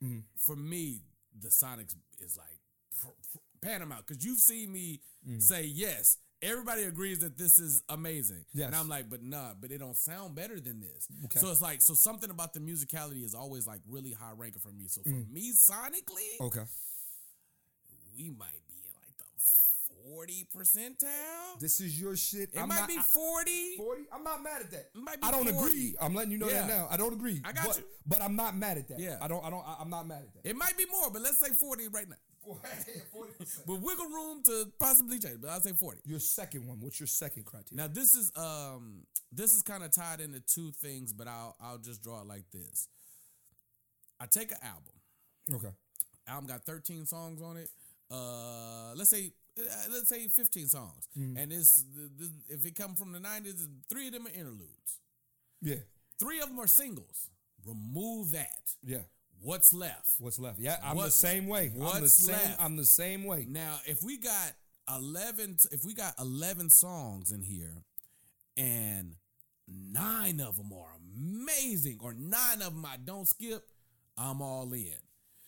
Mm-hmm. 0.04 0.20
for 0.38 0.56
me, 0.56 1.02
the 1.42 1.50
Sonics 1.50 1.96
is 2.20 2.38
like 2.38 2.60
pr- 3.02 3.08
pr- 3.32 3.38
paramount 3.68 4.06
because 4.06 4.24
you've 4.24 4.38
seen 4.38 4.72
me 4.72 5.02
say 5.40 5.64
yes. 5.64 6.18
Everybody 6.42 6.84
agrees 6.84 7.20
that 7.20 7.36
this 7.38 7.58
is 7.58 7.82
amazing. 7.90 8.46
Yes. 8.54 8.68
and 8.68 8.76
I'm 8.76 8.88
like, 8.88 9.10
but 9.10 9.24
nah, 9.24 9.54
but 9.60 9.72
it 9.72 9.80
don't 9.80 9.98
sound 9.98 10.36
better 10.36 10.60
than 10.60 10.80
this. 10.82 11.08
Okay. 11.26 11.40
So 11.40 11.50
it's 11.52 11.62
like, 11.62 11.82
so 11.82 11.96
something 11.96 12.30
about 12.30 12.54
the 12.54 12.60
musicality 12.60 13.24
is 13.26 13.34
always 13.34 13.66
like 13.66 13.82
really 13.88 14.12
high 14.14 14.34
ranking 14.36 14.62
for 14.62 14.72
me. 14.72 14.88
So 14.88 15.02
for 15.02 15.10
Mm. 15.10 15.32
me, 15.32 15.52
sonically, 15.54 16.40
Okay. 16.46 16.66
we 18.16 18.30
might 18.30 18.62
40 20.08 20.48
percentile. 20.56 21.60
This 21.60 21.80
is 21.80 22.00
your 22.00 22.16
shit. 22.16 22.50
It 22.54 22.60
I'm 22.60 22.70
might 22.70 22.80
not, 22.80 22.88
be 22.88 22.98
40. 22.98 23.78
40? 23.78 24.02
I'm 24.14 24.24
not 24.24 24.42
mad 24.42 24.62
at 24.62 24.72
that. 24.72 24.86
I 25.22 25.32
don't 25.32 25.50
40. 25.50 25.58
agree. 25.58 25.96
I'm 26.00 26.14
letting 26.16 26.32
you 26.32 26.38
know 26.38 26.48
yeah. 26.48 26.62
that 26.62 26.68
now. 26.68 26.88
I 26.90 26.98
don't 26.98 27.14
agree. 27.14 27.42
I 27.44 27.52
got 27.52 27.68
but, 27.68 27.78
you. 27.78 27.84
But 28.06 28.22
I'm 28.22 28.36
not 28.36 28.56
mad 28.56 28.78
at 28.78 28.88
that. 28.88 29.00
Yeah. 29.00 29.18
I 29.22 29.28
don't 29.28 29.44
I 29.44 29.50
don't 29.50 29.64
I, 29.66 29.82
am 29.82 29.90
not 29.90 30.08
mad 30.08 30.24
at 30.24 30.34
that. 30.34 30.50
It 30.50 30.56
might 30.56 30.78
be 30.78 30.86
more, 30.86 31.12
but 31.12 31.22
let's 31.22 31.40
say 31.40 31.50
40 31.50 31.90
right 31.90 32.08
now. 32.08 32.16
40%. 32.48 33.68
With 33.68 33.82
wiggle 33.82 34.06
room 34.06 34.42
to 34.46 34.72
possibly 34.80 35.20
change, 35.20 35.42
but 35.42 35.50
I'll 35.50 35.60
say 35.60 35.74
40. 35.74 36.00
Your 36.06 36.20
second 36.20 36.66
one. 36.66 36.80
What's 36.80 37.00
your 37.00 37.08
second 37.08 37.46
criteria? 37.46 37.84
Now 37.84 37.94
this 37.94 38.16
is 38.16 38.32
um 38.38 39.04
this 39.32 39.54
is 39.54 39.62
kind 39.64 39.84
of 39.84 39.92
tied 39.92 40.22
into 40.22 40.40
two 40.40 40.72
things, 40.72 41.12
but 41.12 41.28
I'll 41.28 41.58
I'll 41.62 41.80
just 41.80 42.02
draw 42.02 42.22
it 42.22 42.28
like 42.28 42.46
this. 42.54 42.88
I 44.20 44.26
take 44.26 44.52
an 44.52 44.58
album. 44.64 44.94
Okay. 45.54 45.76
Album 46.28 46.48
got 46.48 46.64
13 46.64 47.06
songs 47.06 47.42
on 47.42 47.58
it. 47.58 47.70
Uh 48.10 48.94
let's 48.96 49.10
say 49.10 49.34
uh, 49.60 49.64
let's 49.92 50.10
say 50.10 50.28
15 50.28 50.68
songs. 50.68 51.08
Mm. 51.18 51.42
And 51.42 51.52
this, 51.52 51.84
this 52.18 52.30
if 52.50 52.66
it 52.66 52.76
come 52.76 52.96
from 52.96 53.12
the 53.12 53.20
90s, 53.20 53.68
three 53.90 54.08
of 54.08 54.14
them 54.14 54.28
are 54.28 54.32
interludes. 54.32 55.00
Yeah. 55.62 55.76
Three 56.20 56.40
of 56.42 56.50
them 56.50 56.60
are 56.60 56.68
singles. 56.68 57.30
Remove 57.66 58.32
that. 58.32 58.76
Yeah. 58.84 59.02
What's 59.42 59.74
left? 59.74 60.10
What's 60.20 60.40
left? 60.40 60.60
Yeah, 60.60 60.78
I'm 60.84 60.96
What- 60.98 61.06
the 61.06 61.12
same 61.12 61.48
way. 61.48 61.68
I'm 61.68 61.74
the 61.74 61.80
what's 61.80 62.14
same. 62.26 62.36
left? 62.36 62.62
I'm 62.62 62.76
the 62.76 62.86
same 62.86 63.24
way. 63.24 63.46
Now, 63.48 63.80
if 63.86 64.02
we 64.04 64.18
got 64.18 64.54
eleven, 64.90 65.58
if 65.72 65.84
we 65.86 65.94
got 65.94 66.14
eleven 66.20 66.70
songs 66.70 67.32
in 67.32 67.42
here, 67.44 67.84
and 68.56 69.16
nine 69.68 70.40
of 70.40 70.58
them 70.58 70.72
are 70.74 70.96
amazing, 71.16 72.00
or 72.02 72.14
nine 72.14 72.62
of 72.64 72.74
them 72.74 72.86
I 72.86 72.98
don't 72.98 73.28
skip, 73.28 73.64
I'm 74.18 74.42
all 74.42 74.72
in. 74.74 74.94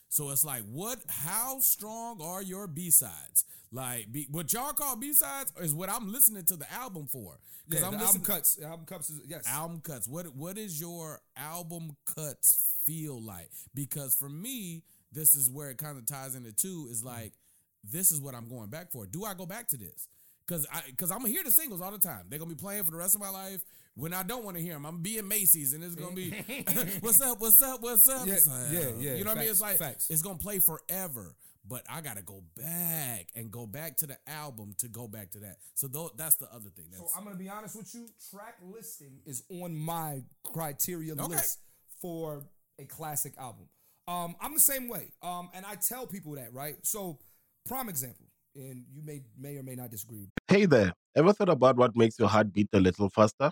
So 0.09 0.31
it's 0.31 0.43
like, 0.43 0.63
what? 0.63 0.99
How 1.07 1.59
strong 1.59 2.21
are 2.21 2.41
your 2.41 2.67
B 2.67 2.89
sides? 2.89 3.45
Like, 3.71 4.11
be, 4.11 4.27
what 4.31 4.51
y'all 4.51 4.73
call 4.73 4.95
B 4.95 5.13
sides 5.13 5.53
is 5.61 5.73
what 5.73 5.89
I'm 5.89 6.11
listening 6.11 6.43
to 6.45 6.55
the 6.55 6.71
album 6.73 7.07
for. 7.07 7.39
Yeah, 7.67 7.85
I'm 7.85 7.97
the 7.97 8.03
album 8.03 8.23
cuts. 8.23 8.59
Album 8.61 8.85
cuts 8.87 9.11
is 9.11 9.21
yes. 9.27 9.47
album 9.47 9.81
cuts. 9.81 10.07
What 10.07 10.35
what 10.35 10.57
is 10.57 10.81
your 10.81 11.21
album 11.37 11.95
cuts 12.05 12.75
feel 12.83 13.21
like? 13.21 13.51
Because 13.75 14.15
for 14.15 14.27
me, 14.27 14.81
this 15.11 15.35
is 15.35 15.51
where 15.51 15.69
it 15.69 15.77
kind 15.77 15.99
of 15.99 16.07
ties 16.07 16.33
into 16.33 16.51
two. 16.51 16.87
Is 16.89 17.03
like 17.03 17.33
this 17.83 18.11
is 18.11 18.19
what 18.19 18.33
I'm 18.33 18.49
going 18.49 18.71
back 18.71 18.91
for. 18.91 19.05
Do 19.05 19.23
I 19.23 19.35
go 19.35 19.45
back 19.45 19.67
to 19.67 19.77
this? 19.77 20.07
Because 20.47 20.65
I 20.73 20.81
because 20.87 21.11
I'm 21.11 21.19
gonna 21.19 21.29
hear 21.29 21.43
the 21.43 21.51
singles 21.51 21.79
all 21.79 21.91
the 21.91 21.99
time. 21.99 22.25
They're 22.27 22.39
gonna 22.39 22.49
be 22.49 22.55
playing 22.55 22.85
for 22.85 22.91
the 22.91 22.97
rest 22.97 23.13
of 23.13 23.21
my 23.21 23.29
life. 23.29 23.63
When 23.99 24.13
I 24.13 24.23
don't 24.23 24.43
want 24.45 24.55
to 24.57 24.63
hear 24.63 24.73
them, 24.73 24.85
I'm 24.85 24.93
gonna 24.93 25.01
be 25.03 25.17
in 25.17 25.27
Macy's 25.27 25.73
and 25.73 25.83
it's 25.83 25.95
gonna 25.95 26.15
be 26.15 26.29
what's 27.01 27.19
up, 27.21 27.39
what's 27.41 27.61
up, 27.61 27.81
what's 27.81 28.07
up. 28.07 28.25
Yeah, 28.27 28.33
It's 28.33 28.47
like, 28.47 28.71
yeah, 28.71 28.79
yeah. 28.97 29.15
You 29.15 29.23
know 29.25 29.31
what 29.31 29.37
I 29.39 29.41
mean? 29.41 29.49
It's 29.51 29.61
like 29.61 29.77
facts. 29.77 30.09
it's 30.09 30.21
gonna 30.21 30.37
play 30.37 30.59
forever. 30.59 31.35
but 31.67 31.83
I 31.89 32.01
gotta 32.01 32.21
go 32.21 32.41
back 32.55 33.27
and 33.35 33.51
go 33.51 33.67
back 33.67 33.97
to 33.97 34.07
the 34.07 34.17
album 34.27 34.73
to 34.79 34.87
go 34.87 35.07
back 35.07 35.31
to 35.31 35.39
that. 35.39 35.57
So 35.75 35.87
though 35.87 36.11
that's 36.15 36.35
the 36.37 36.47
other 36.53 36.69
thing. 36.69 36.85
So 36.95 37.07
I'm 37.17 37.23
gonna 37.25 37.35
be 37.35 37.49
honest 37.49 37.75
with 37.75 37.93
you. 37.93 38.07
Track 38.31 38.55
listing 38.63 39.19
is 39.25 39.43
on 39.51 39.75
my 39.75 40.23
criteria 40.43 41.13
Okay. 41.13 41.23
list 41.23 41.59
for 42.01 42.43
a 42.79 42.85
classic 42.85 43.33
album. 43.37 43.67
Um, 44.07 44.35
I'm 44.41 44.53
the 44.53 44.59
same 44.59 44.87
way. 44.87 45.11
Um, 45.21 45.49
and 45.53 45.65
I 45.65 45.75
tell 45.75 46.07
people 46.07 46.31
that, 46.35 46.51
right? 46.53 46.77
So, 46.83 47.19
prime 47.67 47.89
example, 47.89 48.25
and 48.55 48.85
you 48.91 49.03
may 49.03 49.21
may 49.37 49.57
or 49.57 49.63
may 49.63 49.75
not 49.75 49.91
disagree. 49.91 50.21
with 50.21 50.29
Hey 50.47 50.65
there, 50.65 50.93
ever 51.15 51.33
thought 51.33 51.49
about 51.49 51.75
what 51.75 51.95
makes 51.95 52.17
your 52.17 52.29
heart 52.29 52.51
beat 52.51 52.69
a 52.73 52.79
little 52.79 53.09
faster? 53.09 53.51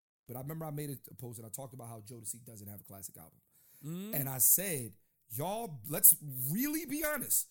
But 0.31 0.39
I 0.39 0.41
remember 0.43 0.65
I 0.65 0.71
made 0.71 0.89
a 0.89 1.15
post 1.15 1.39
and 1.39 1.45
I 1.45 1.49
talked 1.49 1.73
about 1.73 1.89
how 1.89 2.01
Jodeci 2.09 2.45
doesn't 2.45 2.67
have 2.67 2.79
a 2.79 2.83
classic 2.83 3.15
album. 3.17 3.33
Mm. 3.85 4.19
And 4.19 4.29
I 4.29 4.37
said, 4.37 4.93
y'all, 5.35 5.79
let's 5.89 6.15
really 6.49 6.85
be 6.85 7.03
honest. 7.03 7.47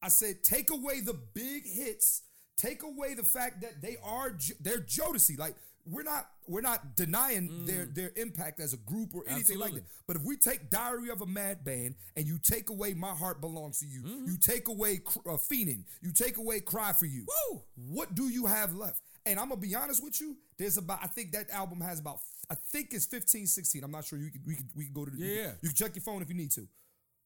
I 0.00 0.08
said, 0.08 0.42
take 0.42 0.70
away 0.70 1.00
the 1.00 1.14
big 1.34 1.66
hits, 1.66 2.22
take 2.56 2.82
away 2.82 3.14
the 3.14 3.22
fact 3.22 3.60
that 3.60 3.82
they 3.82 3.96
are 4.02 4.36
they're 4.60 4.80
Jodeci. 4.80 5.38
Like 5.38 5.56
we're 5.84 6.04
not 6.04 6.28
we're 6.46 6.62
not 6.62 6.96
denying 6.96 7.66
their 7.66 7.84
their 7.84 8.12
impact 8.16 8.60
as 8.60 8.72
a 8.72 8.78
group 8.78 9.14
or 9.14 9.24
anything 9.28 9.58
like 9.58 9.74
that. 9.74 9.84
But 10.06 10.16
if 10.16 10.22
we 10.22 10.36
take 10.36 10.70
Diary 10.70 11.10
of 11.10 11.20
a 11.20 11.26
Mad 11.26 11.64
Band 11.64 11.96
and 12.16 12.26
you 12.26 12.38
take 12.42 12.70
away 12.70 12.94
My 12.94 13.10
Heart 13.10 13.40
Belongs 13.40 13.80
to 13.80 13.86
You, 13.86 14.02
you 14.26 14.38
take 14.38 14.68
away 14.68 15.00
uh, 15.26 15.36
Feenin', 15.36 15.84
you 16.00 16.12
take 16.12 16.38
away 16.38 16.60
Cry 16.60 16.92
for 16.92 17.06
You. 17.06 17.26
Woo! 17.50 17.62
What 17.76 18.14
do 18.14 18.28
you 18.28 18.46
have 18.46 18.74
left? 18.74 19.02
And 19.24 19.38
I'm 19.38 19.50
gonna 19.50 19.60
be 19.60 19.74
honest 19.74 20.02
with 20.02 20.20
you. 20.20 20.36
There's 20.62 20.76
about 20.76 21.00
I 21.02 21.08
think 21.08 21.32
that 21.32 21.50
album 21.50 21.80
has 21.80 21.98
about 21.98 22.18
I 22.48 22.54
think 22.54 22.88
it's 22.92 23.04
15, 23.06 23.46
16. 23.48 23.82
I'm 23.82 23.90
not 23.90 24.04
sure. 24.04 24.18
You 24.18 24.30
could 24.30 24.46
we 24.46 24.54
could 24.54 24.68
we 24.76 24.84
could 24.84 24.94
go 24.94 25.04
to 25.04 25.10
the, 25.10 25.18
Yeah, 25.18 25.26
could- 25.26 25.36
yeah. 25.36 25.52
you 25.62 25.68
can 25.70 25.76
check 25.76 25.96
your 25.96 26.02
phone 26.04 26.22
if 26.22 26.28
you 26.28 26.36
need 26.36 26.52
to. 26.52 26.68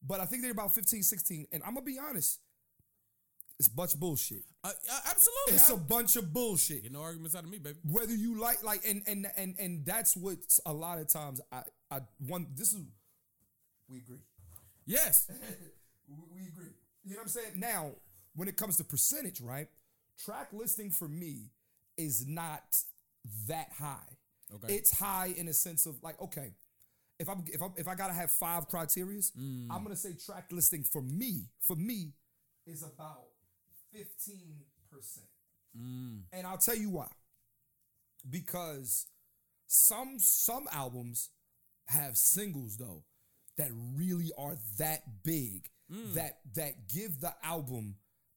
But 0.02 0.21
I 0.21 0.25
think 0.25 0.40
they're 0.43 0.52
about 0.52 0.75
15, 0.75 1.02
16. 1.02 1.47
And 1.52 1.62
I'm 1.62 1.75
gonna 1.75 1.85
be 1.85 1.99
honest. 1.99 2.40
It's 3.59 3.69
a 3.69 3.75
bunch 3.75 3.95
of 3.95 4.00
bullshit. 4.00 4.43
Uh, 4.64 4.69
uh, 4.69 5.00
absolutely. 5.11 5.55
It's 5.55 5.71
I- 5.71 5.75
a 5.75 5.76
bunch 5.78 6.16
of 6.16 6.33
bullshit. 6.33 6.83
Get 6.83 6.93
no 6.93 7.02
arguments 7.02 7.35
out 7.37 7.45
of 7.45 7.50
me, 7.50 7.59
baby. 7.59 7.78
Whether 7.85 8.14
you 8.14 8.40
like 8.40 8.62
like 8.64 8.87
and 8.87 9.02
and 9.07 9.26
and 9.37 9.55
and 9.59 9.85
that's 9.85 10.16
what 10.16 10.38
a 10.64 10.73
lot 10.73 10.99
of 10.99 11.09
times 11.09 11.40
I 11.52 11.62
I 11.90 12.00
one 12.26 12.47
this 12.55 12.73
is 12.73 12.81
we 13.90 13.99
agree. 13.99 14.23
Yes. 14.87 15.31
we 16.09 16.47
agree. 16.49 16.71
You 17.05 17.11
know 17.12 17.16
what 17.16 17.23
I'm 17.25 17.28
saying? 17.28 17.52
Now, 17.57 17.93
when 18.35 18.49
it 18.49 18.57
comes 18.57 18.76
to 18.78 18.85
percentage, 18.85 19.40
right? 19.43 19.69
Track 20.25 20.49
listing 20.52 20.90
for 20.90 21.07
me 21.09 21.50
is 21.99 22.26
not 22.26 22.64
that 23.49 23.68
high. 23.78 24.16
Okay. 24.54 24.75
It's 24.75 24.97
high 24.97 25.33
in 25.37 25.49
a 25.49 25.52
sense 25.52 25.87
of 25.87 26.02
like, 26.02 26.21
okay, 26.21 26.52
if 27.18 27.28
I'm 27.28 27.45
if 27.49 27.62
I'm 27.62 27.73
if 27.76 27.88
I 27.88 27.95
gotta 27.95 28.12
have 28.12 28.30
five 28.30 28.68
criterias, 28.68 29.33
Mm. 29.37 29.68
I'm 29.71 29.83
gonna 29.83 29.97
say 29.97 30.12
track 30.14 30.47
listing 30.52 30.83
for 30.85 31.02
me, 31.02 31.49
for 31.61 31.76
me, 31.76 32.12
is 32.66 32.83
about 32.83 33.26
15%. 33.95 35.21
Mm. 35.78 36.23
And 36.33 36.47
I'll 36.47 36.59
tell 36.59 36.76
you 36.76 36.90
why. 36.90 37.09
Because 38.28 39.06
some 39.66 40.18
some 40.18 40.66
albums 40.73 41.30
have 41.88 42.16
singles 42.16 42.76
though 42.76 43.04
that 43.56 43.71
really 43.95 44.30
are 44.37 44.56
that 44.78 45.23
big 45.25 45.71
that 46.14 46.38
that 46.54 46.88
give 46.88 47.21
the 47.21 47.33
album, 47.45 47.95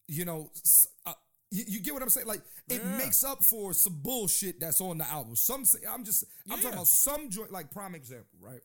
you 0.08 0.24
know, 0.24 0.52
uh, 1.06 1.14
you, 1.52 1.64
you 1.68 1.80
get 1.80 1.94
what 1.94 2.04
I'm 2.04 2.10
saying? 2.10 2.28
Like 2.28 2.42
it 2.70 2.82
Yeah. 2.84 2.98
makes 2.98 3.24
up 3.24 3.44
for 3.44 3.74
some 3.74 4.00
bullshit 4.02 4.60
that's 4.60 4.82
on 4.82 4.98
the 5.00 5.08
album. 5.08 5.36
Some 5.36 5.66
say 5.66 5.80
I'm 5.90 6.04
just 6.06 6.24
I'm 6.50 6.58
Yeah. 6.58 6.64
talking 6.64 6.74
about 6.74 6.88
some 6.88 7.30
joint 7.30 7.52
like 7.52 7.72
prime 7.72 7.96
example, 7.96 8.38
right? 8.40 8.62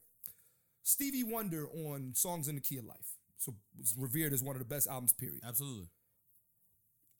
Stevie 0.83 1.25
Wonder 1.25 1.67
on 1.69 2.13
Songs 2.15 2.49
in 2.49 2.57
the 2.57 2.61
Key 2.61 2.77
of 2.79 2.85
Life. 2.85 3.17
So 3.39 3.55
it's 3.79 3.95
revered 3.97 4.33
as 4.33 4.43
one 4.43 4.55
of 4.57 4.61
the 4.61 4.67
best 4.69 4.87
albums, 4.89 5.13
period. 5.13 5.41
Absolutely. 5.45 5.89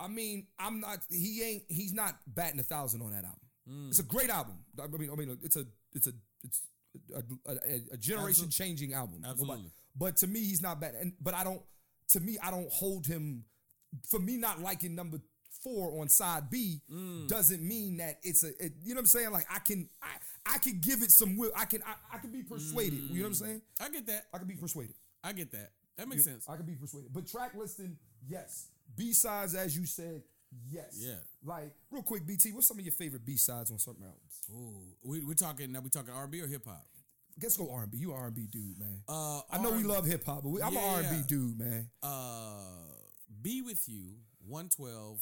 I 0.01 0.09
mean, 0.09 0.47
I'm 0.59 0.81
not. 0.81 0.99
He 1.11 1.43
ain't. 1.43 1.63
He's 1.69 1.93
not 1.95 2.17
batting 2.27 2.59
a 2.61 2.65
thousand 2.65 3.03
on 3.03 3.13
that 3.13 3.25
album. 3.25 3.41
Mm. 3.71 3.89
It's 3.89 3.99
a 4.01 4.05
great 4.05 4.29
album. 4.31 4.57
I 4.83 4.87
mean, 4.89 5.11
I 5.11 5.15
mean, 5.15 5.39
it's 5.43 5.57
a, 5.57 5.65
it's 5.93 6.07
a, 6.09 6.13
it's 6.43 6.61
a, 7.15 7.51
a, 7.51 7.81
a 7.93 7.97
generation 7.97 8.51
changing 8.51 8.93
album. 8.93 9.23
Absolutely. 9.25 9.47
Nobody- 9.57 9.73
But 9.97 10.17
to 10.19 10.27
me, 10.27 10.41
he's 10.41 10.61
not 10.61 10.81
bad. 10.81 10.95
And 10.95 11.13
but 11.21 11.33
I 11.35 11.45
don't. 11.45 11.63
To 12.11 12.21
me, 12.21 12.37
I 12.43 12.51
don't 12.51 12.71
hold 12.73 13.07
him. 13.07 13.45
For 14.09 14.19
me, 14.19 14.37
not 14.37 14.61
liking 14.61 14.95
number 14.95 15.19
four 15.65 16.01
on 16.01 16.09
side 16.09 16.51
B 16.51 16.83
Mm. 16.93 17.27
doesn't 17.29 17.63
mean 17.67 17.97
that 17.97 18.19
it's 18.23 18.45
a. 18.45 18.51
It, 18.65 18.75
you 18.85 18.95
know 18.95 18.99
what 18.99 19.01
I'm 19.01 19.07
saying? 19.07 19.31
Like 19.33 19.47
I 19.51 19.59
can, 19.59 19.89
I, 20.03 20.55
I 20.55 20.59
can 20.59 20.79
give 20.81 21.03
it 21.03 21.11
some. 21.11 21.37
will. 21.37 21.51
I 21.57 21.65
can, 21.65 21.83
I, 21.85 21.95
I 22.15 22.19
can 22.19 22.31
be 22.31 22.43
persuaded. 22.43 23.01
You 23.11 23.17
know 23.17 23.23
what 23.23 23.29
I'm 23.29 23.35
saying? 23.35 23.63
I 23.81 23.89
get 23.89 24.07
that. 24.07 24.27
I 24.33 24.39
can 24.39 24.47
be 24.47 24.55
persuaded. 24.55 24.95
I 25.25 25.33
get 25.33 25.51
that. 25.53 25.73
That 25.97 26.07
makes 26.09 26.27
Yeah, 26.27 26.33
sense. 26.35 26.47
I 26.49 26.57
can 26.57 26.67
be 26.67 26.75
persuaded. 26.75 27.13
But 27.13 27.27
track 27.27 27.53
listing, 27.57 27.97
yes. 28.29 28.67
B 28.97 29.13
sides, 29.13 29.55
as 29.55 29.77
you 29.77 29.87
said, 29.87 30.23
yes. 30.71 30.99
Yeah. 31.01 31.15
Like, 31.45 31.73
real 31.91 32.03
quick, 32.03 32.27
BT, 32.27 32.53
what's 32.53 32.67
some 32.69 32.79
of 32.79 32.85
your 32.85 32.93
favorite 32.93 33.25
B 33.25 33.37
sides 33.37 33.71
on 33.71 33.79
certain 33.79 34.03
albums? 34.05 34.43
Ooh, 34.53 34.83
we 35.03 35.21
we 35.25 35.35
talking 35.35 35.73
now. 35.73 35.81
We 35.81 35.89
talking 35.91 36.13
R&B 36.13 36.41
or 36.43 36.47
hip 36.47 36.67
hop? 36.67 36.85
Let's 37.43 37.57
go 37.57 37.71
R 37.73 37.83
and 37.83 37.91
B. 37.91 37.99
You 37.99 38.13
R 38.13 38.27
and 38.27 38.35
B 38.35 38.47
dude, 38.51 38.79
man. 38.79 39.03
Uh, 39.09 39.41
I 39.51 39.59
know 39.59 39.71
we 39.71 39.77
R&B 39.79 39.89
love 39.89 40.07
hip 40.07 40.25
hop, 40.27 40.43
but 40.43 40.51
we, 40.51 40.63
I'm 40.63 40.69
an 40.69 40.83
Yeah. 40.83 40.93
R 40.95 41.01
and 41.01 41.11
B 41.11 41.25
dude, 41.27 41.59
man. 41.59 41.89
Uh, 42.03 42.59
be 43.43 43.63
with 43.63 43.89
you. 43.89 44.15
One 44.47 44.69
twelve. 44.69 45.21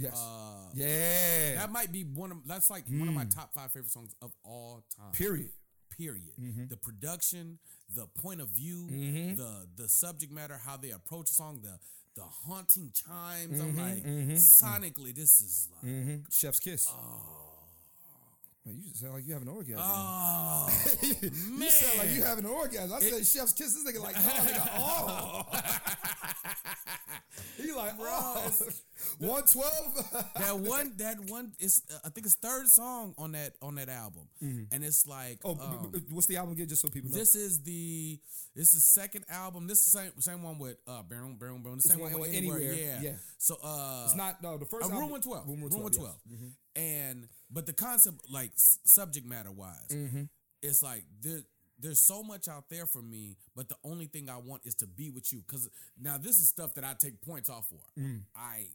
Yes. 0.00 0.14
Uh, 0.16 0.70
Yeah. 0.74 1.56
That 1.56 1.70
might 1.72 1.92
be 1.92 2.02
one 2.04 2.30
of 2.32 2.38
that's 2.46 2.70
like 2.70 2.84
one 2.88 3.08
of 3.08 3.14
my 3.14 3.24
top 3.26 3.52
five 3.54 3.72
favorite 3.72 3.90
songs 3.90 4.14
of 4.22 4.32
all 4.44 4.82
time. 4.96 5.12
Period. 5.12 5.50
Period. 5.96 6.32
Mm-hmm. 6.40 6.66
The 6.68 6.76
production, 6.76 7.58
the 7.94 8.06
point 8.06 8.40
of 8.40 8.48
view, 8.48 8.86
the 9.36 9.66
the 9.76 9.88
subject 9.88 10.32
matter, 10.32 10.58
how 10.64 10.76
they 10.76 10.90
approach 10.90 11.30
a 11.30 11.34
song, 11.34 11.60
the 11.62 11.78
the 12.16 12.22
haunting 12.22 12.92
chimes. 12.94 13.60
I'm 13.60 13.76
like 13.76 14.04
sonically, 14.36 15.14
this 15.14 15.40
is 15.40 15.68
like 15.74 15.90
Mm-hmm. 15.92 16.16
Chef's 16.32 16.60
kiss. 16.60 16.86
Oh. 16.90 17.36
Man, 18.66 18.76
you 18.78 18.92
sound 18.94 19.14
like 19.14 19.26
you 19.26 19.32
have 19.32 19.42
an 19.42 19.48
orgasm. 19.48 19.80
oh 19.82 20.68
man. 21.02 21.60
you 21.60 21.70
sound 21.70 21.98
like 21.98 22.10
you 22.16 22.22
having 22.22 22.44
an 22.44 22.50
orgasm. 22.50 22.92
I 22.92 23.00
said 23.00 23.26
Chef's 23.26 23.52
kiss. 23.54 23.74
This 23.74 23.84
nigga 23.84 24.02
like, 24.02 24.16
oh, 24.16 24.44
nigga, 24.46 24.68
oh. 24.78 25.46
he 27.62 27.72
like, 27.72 27.94
oh. 27.98 28.52
112. 29.28 30.32
that 30.36 30.58
one 30.70 30.92
that 30.96 31.16
one 31.30 31.52
is 31.58 31.82
uh, 31.92 31.98
I 32.04 32.08
think 32.10 32.26
it's 32.26 32.34
third 32.36 32.68
song 32.68 33.14
on 33.18 33.32
that 33.32 33.52
on 33.62 33.74
that 33.76 33.88
album, 33.88 34.28
and 34.40 34.84
it's 34.84 35.06
like 35.06 35.38
oh, 35.44 35.52
um, 35.60 35.90
b- 35.92 35.98
b- 36.00 36.04
what's 36.10 36.26
the 36.26 36.36
album 36.36 36.52
again, 36.54 36.68
just 36.68 36.82
so 36.82 36.88
people 36.88 37.10
know? 37.10 37.16
This 37.18 37.34
is 37.34 37.62
the 37.62 38.18
this 38.56 38.74
is 38.74 38.84
second 38.84 39.24
album. 39.28 39.66
This 39.66 39.86
is 39.86 39.92
the 39.92 39.98
same 39.98 40.12
same 40.20 40.42
one 40.42 40.58
with 40.58 40.76
uh 40.88 41.02
Boom 41.02 41.36
Boom 41.36 41.62
Boom. 41.62 41.76
The 41.76 41.82
same 41.82 42.00
one 42.00 42.12
one 42.12 42.20
with 42.22 42.34
Anywhere. 42.34 42.58
Anywhere, 42.58 42.74
Yeah. 42.78 43.00
yeah. 43.02 43.12
So 43.38 43.56
uh 43.62 44.02
it's 44.06 44.16
not, 44.16 44.42
no, 44.42 44.56
the 44.58 44.66
first 44.66 44.82
uh, 44.84 44.86
album. 44.86 45.00
Room 45.00 45.10
One 45.10 45.20
Twelve. 45.20 45.46
Room 45.48 45.60
One 45.62 45.70
yes. 45.72 45.96
Twelve. 45.96 46.16
And 46.76 47.28
but 47.50 47.66
the 47.66 47.72
concept, 47.72 48.22
like 48.30 48.52
s- 48.52 48.78
subject 48.84 49.26
matter 49.26 49.50
wise, 49.50 49.88
Mm-hmm. 49.90 50.22
it's 50.62 50.82
like 50.82 51.04
there, 51.20 51.40
there's 51.78 52.00
so 52.02 52.22
much 52.22 52.46
out 52.46 52.68
there 52.70 52.86
for 52.86 53.00
me, 53.02 53.36
but 53.56 53.68
the 53.68 53.76
only 53.84 54.06
thing 54.06 54.28
I 54.28 54.36
want 54.36 54.62
is 54.64 54.74
to 54.76 54.86
be 54.86 55.10
with 55.10 55.32
you. 55.32 55.42
Because 55.46 55.68
now 56.00 56.16
this 56.18 56.38
is 56.38 56.48
stuff 56.48 56.74
that 56.74 56.84
I 56.84 56.92
take 56.98 57.20
points 57.22 57.48
off 57.48 57.66
for. 57.68 57.80
Mm. 57.98 58.20
I 58.36 58.66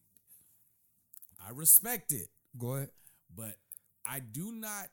I 1.48 1.52
respect 1.52 2.12
it 2.12 2.30
Go 2.58 2.76
ahead. 2.76 2.90
but 3.36 3.56
I 4.06 4.20
do 4.20 4.52
not 4.52 4.88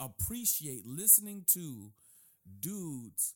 appreciate 0.00 0.86
listening 0.86 1.44
to 1.54 1.92
dudes. 2.60 3.34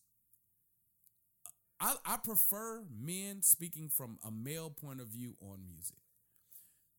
I, 1.81 1.95
I 2.05 2.17
prefer 2.17 2.83
men 3.01 3.43
speaking 3.43 3.89
from 3.89 4.19
a 4.27 4.31
male 4.31 4.71
point 4.71 5.01
of 5.01 5.09
view 5.09 5.35
on 5.41 5.59
music. 5.65 5.97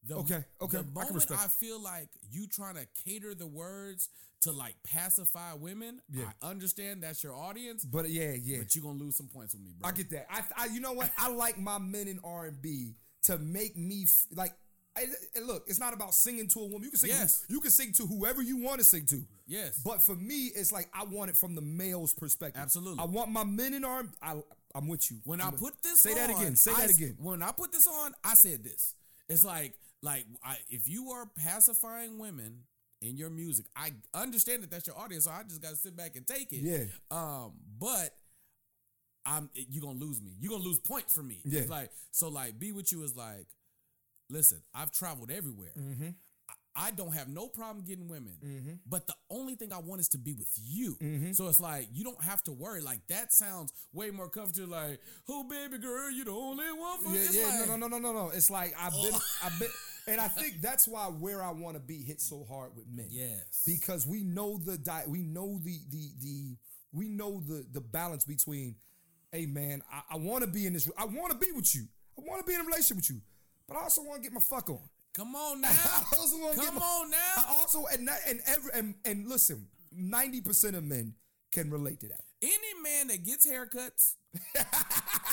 The, 0.08 0.16
Okay, 0.16 0.46
okay, 0.62 0.78
I 0.78 0.82
The 0.82 0.88
moment 0.94 1.16
respect 1.16 1.42
I, 1.44 1.48
feel 1.48 1.82
like 1.82 2.08
you 2.32 2.48
trying 2.48 2.76
to 2.76 2.88
cater 3.06 3.36
the 3.36 3.48
words 3.48 4.08
to 4.42 4.52
like 4.54 4.76
pacify 4.86 5.54
women, 5.56 6.00
Yeah. 6.10 6.32
I 6.42 6.50
understand 6.50 7.04
that's 7.04 7.22
your 7.22 7.36
audience, 7.36 7.84
But 7.84 8.10
yeah, 8.10 8.34
yeah. 8.42 8.60
but 8.60 8.74
you're 8.74 8.84
gonna 8.86 8.98
lose 8.98 9.18
some 9.18 9.28
points 9.28 9.54
with 9.54 9.62
me, 9.64 9.72
bro. 9.78 9.90
I 9.90 9.92
get 9.92 10.10
that. 10.12 10.28
I, 10.30 10.44
I 10.58 10.66
you 10.68 10.80
know 10.80 10.94
what? 10.94 11.12
I 11.18 11.28
like 11.30 11.60
my 11.60 11.78
men 11.80 12.08
in 12.08 12.20
R 12.24 12.46
and 12.46 12.62
B 12.62 12.94
to 13.24 13.38
make 13.38 13.76
me 13.78 14.04
f- 14.04 14.26
like. 14.34 14.54
I, 15.00 15.06
and 15.36 15.48
look, 15.48 15.64
it's 15.68 15.80
not 15.80 15.94
about 15.94 16.14
singing 16.14 16.48
to 16.50 16.60
a 16.60 16.66
woman. 16.66 16.84
You 16.84 16.90
can 16.90 17.00
sing. 17.00 17.10
Yes. 17.10 17.46
You 17.48 17.60
can 17.62 17.72
sing 17.72 17.94
to 17.94 18.06
whoever 18.06 18.42
you 18.42 18.58
want 18.58 18.80
to 18.80 18.84
sing 18.84 19.06
to. 19.08 19.24
Yes. 19.48 19.82
But 19.84 20.02
for 20.04 20.16
me, 20.16 20.52
it's 20.56 20.72
like 20.72 20.90
I 20.94 21.06
want 21.06 21.30
it 21.30 21.38
from 21.38 21.56
the 21.56 21.62
male's 21.62 22.14
perspective. 22.14 22.62
Absolutely. 22.62 23.00
I 23.02 23.06
want 23.06 23.32
my 23.32 23.44
men 23.44 23.74
in 23.74 23.86
I'm 23.86 24.88
with 24.88 25.10
you. 25.10 25.18
when 25.24 25.42
I 25.42 25.46
I'm- 25.46 25.58
put 25.58 25.82
this 25.82 26.02
say 26.02 26.12
on, 26.12 26.18
that 26.18 26.30
again. 26.30 26.56
Say 26.56 26.72
I 26.72 26.82
that 26.88 26.92
again. 26.92 27.18
When 27.20 27.42
I 27.42 27.52
put 27.52 27.72
this 27.72 27.88
on, 27.88 28.14
I 28.24 28.36
said 28.36 28.64
this. 28.64 28.94
It's 29.28 29.44
like 29.44 29.74
like 30.02 30.26
I, 30.44 30.58
if 30.70 30.88
you 30.88 31.10
are 31.12 31.26
pacifying 31.44 32.20
women 32.20 32.64
in 33.02 33.18
your 33.18 33.30
music, 33.30 33.66
I 33.76 33.92
understand 34.14 34.64
that 34.64 34.72
that's 34.72 34.88
your 34.88 34.98
audience, 34.98 35.26
so 35.26 35.32
I 35.32 35.44
just 35.44 35.62
got 35.62 35.70
to 35.72 35.76
sit 35.76 35.96
back 35.96 36.16
and 36.16 36.26
take 36.28 36.52
it. 36.52 36.62
Yeah. 36.62 36.84
Um, 37.12 37.54
but 37.80 38.16
I'm 39.26 39.50
you're 39.54 39.82
gonna 39.84 40.00
lose 40.00 40.22
me. 40.22 40.36
You're 40.40 40.52
gonna 40.52 40.64
lose 40.64 40.80
points 40.80 41.14
for 41.14 41.24
me. 41.24 41.42
Yeah. 41.46 41.62
It's 41.62 41.70
like 41.70 41.92
so. 42.12 42.30
Like 42.30 42.60
be 42.60 42.72
with 42.72 42.92
you 42.92 43.04
is 43.04 43.16
like, 43.16 43.48
listen, 44.30 44.62
I've 44.74 44.92
traveled 44.92 45.32
everywhere. 45.32 45.72
Mm-hmm. 45.78 46.10
I- 46.76 46.92
don't 46.96 47.14
have 47.14 47.28
no 47.28 47.48
problem 47.48 47.84
getting 47.86 48.08
women, 48.08 48.80
but 48.88 49.06
the 49.06 49.14
only 49.30 49.56
thing 49.56 49.74
I 49.74 49.80
want 49.80 50.00
is 50.00 50.08
to 50.10 50.18
be 50.18 50.32
with 50.34 50.52
you. 50.56 50.96
Mm-hmm. 51.02 51.34
So 51.34 51.48
it's 51.50 51.60
like 51.60 51.90
you 51.94 52.04
don't 52.06 52.24
have 52.24 52.42
to 52.44 52.54
worry. 52.54 52.80
Like 52.82 53.02
that 53.10 53.34
sounds 53.34 53.74
way 53.92 54.12
more 54.12 54.30
comfortable. 54.30 54.70
Like, 54.70 55.00
oh 55.28 55.44
baby 55.44 55.78
girl, 55.78 56.10
you 56.10 56.24
the 56.24 56.32
only 56.32 56.64
one 56.72 57.00
for 57.04 57.10
Yeah, 57.10 57.20
It's 57.20 57.36
yeah, 57.36 57.46
like, 57.60 57.68
no, 57.68 57.76
no, 57.76 57.88
no, 57.88 57.98
no, 57.98 58.12
no, 58.12 58.14
no. 58.28 58.30
It's 58.30 58.50
like 58.50 58.74
I've 58.80 58.94
been, 58.94 59.14
I've 59.44 59.60
been, 59.60 59.70
and 60.08 60.22
I 60.22 60.30
think 60.30 60.62
that's 60.62 60.88
why 60.88 61.06
where 61.08 61.44
I 61.44 61.52
want 61.52 61.76
to 61.76 61.82
be 61.82 61.98
hit 62.02 62.22
so 62.22 62.46
hard 62.50 62.72
with 62.76 62.86
men. 62.90 63.08
Yes. 63.10 63.64
because 63.66 64.08
we 64.08 64.24
know 64.24 64.58
the 64.58 64.78
di- 64.78 65.06
we 65.08 65.22
know 65.24 65.60
the 65.62 65.80
the 65.90 66.12
the 66.22 66.56
we 66.94 67.10
know 67.10 67.42
the 67.46 67.66
the 67.74 67.82
balance 67.82 68.24
between, 68.24 68.76
hey 69.34 69.46
man, 69.46 69.82
I, 69.92 70.16
I 70.16 70.18
want 70.18 70.44
to 70.46 70.50
be 70.50 70.66
in 70.66 70.74
this, 70.74 70.90
I 70.98 71.06
want 71.06 71.32
to 71.34 71.38
be 71.38 71.52
with 71.52 71.76
you, 71.76 71.88
I 72.18 72.22
want 72.26 72.40
to 72.40 72.48
be 72.48 72.54
in 72.56 72.62
a 72.62 72.64
relationship 72.64 72.98
with 72.98 73.10
you, 73.10 73.22
but 73.70 73.78
I 73.78 73.84
also 73.84 74.02
want 74.04 74.22
to 74.22 74.30
get 74.30 74.34
my 74.34 74.42
fuck 74.42 74.70
on. 74.70 74.80
Come 75.16 75.36
on 75.36 75.62
now. 75.62 75.70
I 75.70 76.04
also 76.18 76.38
want 76.38 76.56
to 76.56 76.60
get 76.60 76.66
Come 76.68 76.76
my, 76.76 76.82
on 76.82 77.10
now. 77.12 77.18
I 77.38 77.56
also 77.58 77.86
and 77.92 78.08
that, 78.08 78.20
and 78.28 78.42
every 78.48 78.72
and, 78.74 78.96
and 79.06 79.28
listen, 79.28 79.68
ninety 79.92 80.42
percent 80.42 80.76
of 80.76 80.84
men 80.84 81.14
can 81.52 81.70
relate 81.72 82.00
to 82.02 82.08
that. 82.10 82.22
Any 82.42 82.82
man 82.84 83.08
that 83.08 83.26
gets 83.26 83.48
haircuts, 83.48 84.16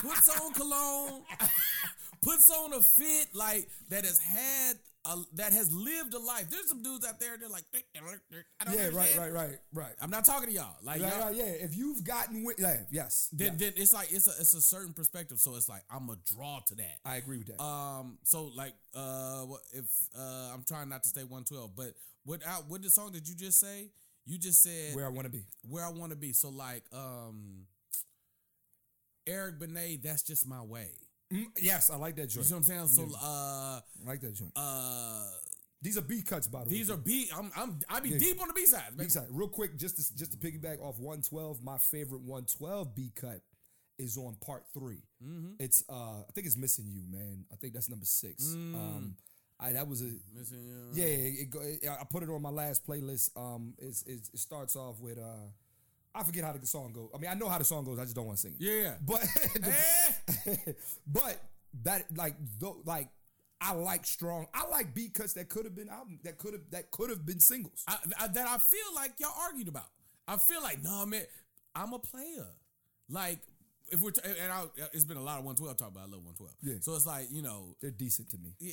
puts 0.01 0.41
on 0.41 0.53
cologne, 0.55 1.23
puts 2.23 2.51
on 2.51 2.73
a 2.73 2.83
fit 2.83 3.29
like 3.35 3.69
that 3.91 4.05
has 4.05 4.19
had 4.19 4.77
a, 5.07 5.17
that 5.35 5.53
has 5.53 5.73
lived 5.73 6.15
a 6.15 6.19
life. 6.19 6.51
There's 6.51 6.69
some 6.69 6.83
dudes 6.83 7.07
out 7.07 7.21
there. 7.21 7.37
They're 7.39 7.49
like, 7.49 7.65
I 7.75 8.65
don't 8.65 8.75
Yeah, 8.75 8.81
right, 8.85 8.95
understand. 8.95 9.21
right, 9.21 9.33
right, 9.33 9.59
right. 9.73 9.93
I'm 10.01 10.11
not 10.11 10.25
talking 10.25 10.49
to 10.49 10.55
y'all. 10.55 10.77
Like, 10.83 11.01
Right, 11.01 11.13
y'all, 11.13 11.27
right, 11.27 11.37
yeah. 11.37 11.45
If 11.45 11.77
you've 11.77 12.05
gotten 12.05 12.45
with, 12.45 12.59
yeah, 12.59 12.81
yes, 12.91 13.29
then, 13.33 13.47
yeah. 13.53 13.53
then 13.59 13.73
it's 13.77 13.93
like 13.93 14.13
it's 14.13 14.27
a 14.27 14.33
it's 14.41 14.55
a 14.55 14.61
certain 14.61 14.93
perspective. 14.93 15.39
So 15.39 15.55
it's 15.57 15.69
like 15.69 15.83
I'm 15.91 16.09
a 16.11 16.17
draw 16.35 16.61
to 16.67 16.75
that. 16.77 16.99
I 17.05 17.17
agree 17.17 17.39
with 17.39 17.47
that. 17.49 17.63
Um, 17.63 18.19
so 18.25 18.51
like, 18.55 18.75
uh, 18.95 19.43
what 19.43 19.61
if 19.73 19.85
uh, 20.19 20.53
I'm 20.55 20.65
trying 20.67 20.89
not 20.89 21.03
to 21.05 21.09
stay 21.09 21.23
112, 21.23 21.71
but 21.77 21.95
what 22.25 22.45
out 22.47 22.69
what 22.69 22.83
the 22.83 22.91
song 22.91 23.13
did 23.13 23.29
you 23.29 23.35
just 23.35 23.61
say? 23.61 23.89
You 24.25 24.39
just 24.39 24.63
said 24.63 24.95
where 24.97 25.07
I 25.07 25.11
want 25.11 25.27
to 25.27 25.31
be. 25.31 25.45
where 25.69 25.85
I 25.85 25.91
want 25.91 26.11
to 26.11 26.17
be. 26.17 26.33
So 26.33 26.49
like, 26.49 26.83
um, 26.93 27.67
Eric 29.27 29.59
Benet, 29.59 29.99
that's 30.03 30.23
just 30.23 30.47
my 30.47 30.63
way. 30.63 30.89
Mm, 31.33 31.47
yes, 31.61 31.91
I 31.91 31.97
like 31.97 32.17
that 32.17 32.29
joint. 32.29 32.37
You 32.37 32.43
see 32.45 32.55
what 32.55 32.59
I'm 32.59 32.63
saying? 32.65 32.87
So 32.89 33.03
uh, 33.21 33.81
I 33.81 33.81
like 34.07 34.21
that 34.21 34.35
joint. 34.35 34.53
uh, 34.55 35.27
These 35.83 35.99
are 35.99 36.03
B 36.03 36.23
cuts, 36.23 36.47
by 36.47 36.61
the 36.65 36.71
way. 36.71 36.77
these 36.77 36.91
are 36.91 36.97
B. 36.97 37.29
I'm 37.37 37.51
I'm 37.57 37.79
I 37.89 38.01
be 38.01 38.11
Yeah. 38.11 38.19
deep 38.19 38.41
on 38.41 38.49
the 38.49 38.55
B 38.55 38.65
side. 38.67 38.97
B 38.97 39.09
side. 39.09 39.27
Real 39.31 39.49
quick, 39.49 39.77
just 39.77 39.97
to, 39.97 40.17
just 40.17 40.33
to 40.33 40.39
piggyback 40.39 40.81
off 40.81 40.99
112, 40.99 41.63
my 41.63 41.79
favorite 41.79 42.23
112 42.23 42.95
B 42.95 43.11
cut 43.15 43.41
is 43.99 44.17
on 44.19 44.37
part 44.45 44.65
3 44.75 44.97
Mm-hmm. 45.25 45.53
It's 45.59 45.83
uh 45.89 46.21
I 46.21 46.31
think 46.35 46.47
it's 46.47 46.57
missing 46.57 46.85
you, 46.89 47.03
man. 47.11 47.45
I 47.53 47.57
think 47.57 47.73
that's 47.75 47.89
number 47.89 48.05
six. 48.05 48.53
Um, 48.55 49.17
I 49.59 49.73
that 49.73 49.89
was 49.89 50.03
a 50.03 50.13
Missing, 50.37 50.59
uh, 50.71 50.93
yeah. 50.95 51.05
It, 51.07 51.35
it 51.41 51.51
go, 51.51 51.61
it, 51.63 51.81
I 51.89 52.05
put 52.11 52.23
it 52.23 52.29
on 52.29 52.43
my 52.43 52.51
last 52.51 52.87
playlist. 52.87 53.31
Um, 53.37 53.73
it's, 53.79 54.03
it's, 54.07 54.29
it 54.29 54.39
starts 54.39 54.77
off 54.77 55.01
with 55.01 55.19
uh, 55.19 55.49
I 56.17 56.23
forget 56.25 56.45
how 56.45 56.53
the 56.53 56.67
song 56.67 56.93
goes. 56.93 57.11
I 57.15 57.19
mean, 57.19 57.31
I 57.31 57.35
know 57.35 57.49
how 57.49 57.59
the 57.59 57.65
song 57.65 57.85
goes. 57.85 57.99
I 57.99 58.05
just 58.05 58.17
don't 58.17 58.27
want 58.27 58.39
to 58.39 58.43
sing 58.43 58.55
it. 58.59 58.65
Yeah, 58.65 58.83
yeah. 58.83 58.95
But 59.05 59.27
Eh. 60.67 60.73
but 61.07 61.41
that 61.83 62.05
like 62.17 62.35
though 62.59 62.79
like 62.85 63.09
I 63.61 63.73
like 63.75 64.07
strong. 64.07 64.47
I 64.55 64.67
like 64.69 64.95
B 64.95 65.09
cuts 65.09 65.33
that 65.35 65.49
could 65.49 65.65
have 65.65 65.75
been 65.75 65.89
album 65.89 66.19
that 66.25 66.39
could 66.39 66.53
have 66.55 66.63
that 66.71 66.91
could 66.91 67.11
have 67.11 67.25
been 67.27 67.41
singles. 67.41 67.83
I, 67.89 67.97
I, 68.21 68.27
that 68.29 68.49
I 68.49 68.59
feel 68.59 68.95
like 68.95 69.13
y'all 69.19 69.33
argued 69.43 69.69
about. 69.69 69.89
I 70.29 70.37
feel 70.37 70.63
like 70.63 70.83
no 70.83 71.07
man, 71.07 71.23
I'm 71.75 71.93
a 71.93 71.99
player. 71.99 72.47
Like 73.09 73.39
if 73.89 74.01
we're 74.01 74.11
t- 74.11 74.21
and 74.25 74.51
I, 74.53 74.65
it's 74.93 75.05
been 75.05 75.17
a 75.17 75.23
lot 75.23 75.39
of 75.39 75.45
112 75.45 75.77
talk 75.77 75.89
about. 75.91 76.01
I 76.01 76.11
love 76.11 76.25
112. 76.25 76.53
Yeah. 76.63 76.75
So 76.81 76.95
it's 76.97 77.07
like 77.07 77.29
you 77.31 77.43
know, 77.43 77.77
They're 77.81 77.91
decent 77.91 78.31
to 78.31 78.39
me. 78.39 78.55
yeah, 78.59 78.73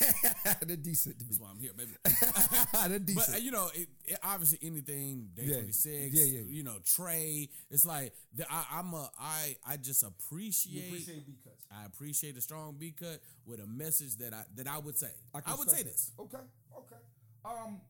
They're 0.66 0.76
decent 0.76 1.18
to 1.18 1.24
me. 1.24 1.30
that's 1.30 1.40
why 1.40 1.48
I'm 1.50 1.58
here, 1.58 1.72
baby. 1.76 1.92
They're 2.04 2.98
But 2.98 3.06
decent. 3.06 3.34
uh, 3.36 3.38
you 3.38 3.50
know, 3.50 3.68
it, 3.74 3.88
it, 4.04 4.18
obviously 4.22 4.58
anything 4.62 5.28
Day 5.34 5.42
Yeah. 5.46 5.54
Twenty 5.56 5.72
Six, 5.72 6.14
Yeah, 6.14 6.24
yeah. 6.24 6.40
you 6.48 6.62
know, 6.62 6.76
Trey. 6.84 7.48
It's 7.70 7.84
like 7.86 8.12
the, 8.34 8.44
I, 8.50 8.64
I'm 8.74 8.92
a 8.94 9.10
I 9.18 9.56
I 9.66 9.76
just 9.76 10.02
appreciate, 10.02 10.88
appreciate 10.88 11.26
B 11.26 11.34
cuts. 11.42 11.64
I 11.70 11.84
appreciate 11.86 12.36
a 12.36 12.40
strong 12.40 12.76
B 12.78 12.92
cut 12.98 13.20
with 13.44 13.60
a 13.60 13.66
message 13.66 14.16
that 14.18 14.32
I 14.32 14.42
that 14.56 14.66
I 14.68 14.78
would 14.78 14.96
say. 14.98 15.10
I, 15.34 15.40
can 15.40 15.56
would 15.58 15.68
say 15.70 15.82
respect 15.82 15.86
this. 15.92 16.12
Okay, 16.18 16.44
okay. 16.78 16.96
Um, 17.44 17.80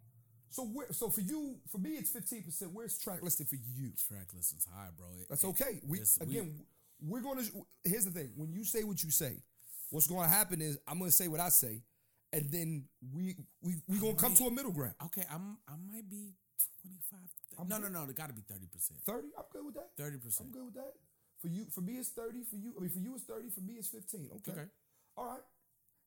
so 0.51 0.64
where, 0.64 0.87
so 0.92 1.11
for 1.11 1.21
you, 1.21 1.57
for 1.71 1.79
me, 1.79 1.90
it's 1.90 2.11
fifteen 2.11 2.42
percent. 2.42 2.71
Where's 2.73 2.99
track 2.99 3.23
listed 3.23 3.49
for 3.49 3.57
you? 3.57 3.90
Track 4.09 4.29
listens 4.35 4.66
high, 4.73 4.88
bro. 4.97 5.07
It- 5.21 5.29
That's 5.29 5.45
it- 5.45 5.49
okay. 5.49 5.81
We 5.87 5.99
it's- 5.99 6.19
we- 6.21 6.27
again, 6.38 6.55
we, 7.07 7.19
are 7.21 7.23
going 7.23 7.45
to. 7.45 7.66
Here's 7.85 8.05
the 8.07 8.11
thing: 8.11 8.31
when 8.37 8.53
you 8.53 8.64
say 8.64 8.85
what 8.85 9.03
you 9.03 9.11
say, 9.11 9.37
what's 9.90 10.07
going 10.07 10.23
to 10.29 10.35
happen 10.35 10.61
is 10.62 10.79
I'm 10.88 10.99
going 10.99 11.11
to 11.11 11.16
say 11.16 11.29
what 11.29 11.40
I 11.40 11.49
say, 11.51 11.83
and 12.37 12.51
then 12.51 12.85
we 13.14 13.37
we 13.62 13.75
we 13.88 13.99
going 13.99 14.16
to 14.16 14.20
come 14.22 14.35
to 14.35 14.44
a 14.44 14.51
middle 14.51 14.72
ground. 14.72 14.94
okay, 15.07 15.25
I'm 15.31 15.59
I 15.68 15.72
might 15.72 16.09
be 16.09 16.35
25. 16.83 17.20
I'm 17.59 17.68
no, 17.68 17.79
no, 17.79 17.88
no. 17.88 18.09
It 18.09 18.16
got 18.16 18.29
to 18.29 18.35
be 18.35 18.42
30 18.42 18.66
percent. 18.66 19.01
Thirty. 19.05 19.29
I'm 19.37 19.44
good 19.53 19.64
with 19.64 19.75
that. 19.75 19.90
30 19.96 20.18
percent. 20.18 20.49
I'm 20.49 20.53
good 20.53 20.64
with 20.66 20.75
that. 20.75 20.92
For 21.40 21.49
you, 21.49 21.66
for 21.70 21.81
me, 21.81 21.94
it's 21.94 22.09
thirty. 22.11 22.44
For 22.49 22.57
you, 22.57 22.75
I 22.79 22.81
mean, 22.81 22.90
for 22.90 22.99
you, 22.99 23.14
it's 23.14 23.25
thirty. 23.25 23.51
For 23.51 23.61
me, 23.61 23.75
it's 23.75 23.88
fifteen. 23.88 24.29
Okay. 24.37 24.53
Okay. 24.53 24.68
All 25.16 25.27
right. 25.27 25.40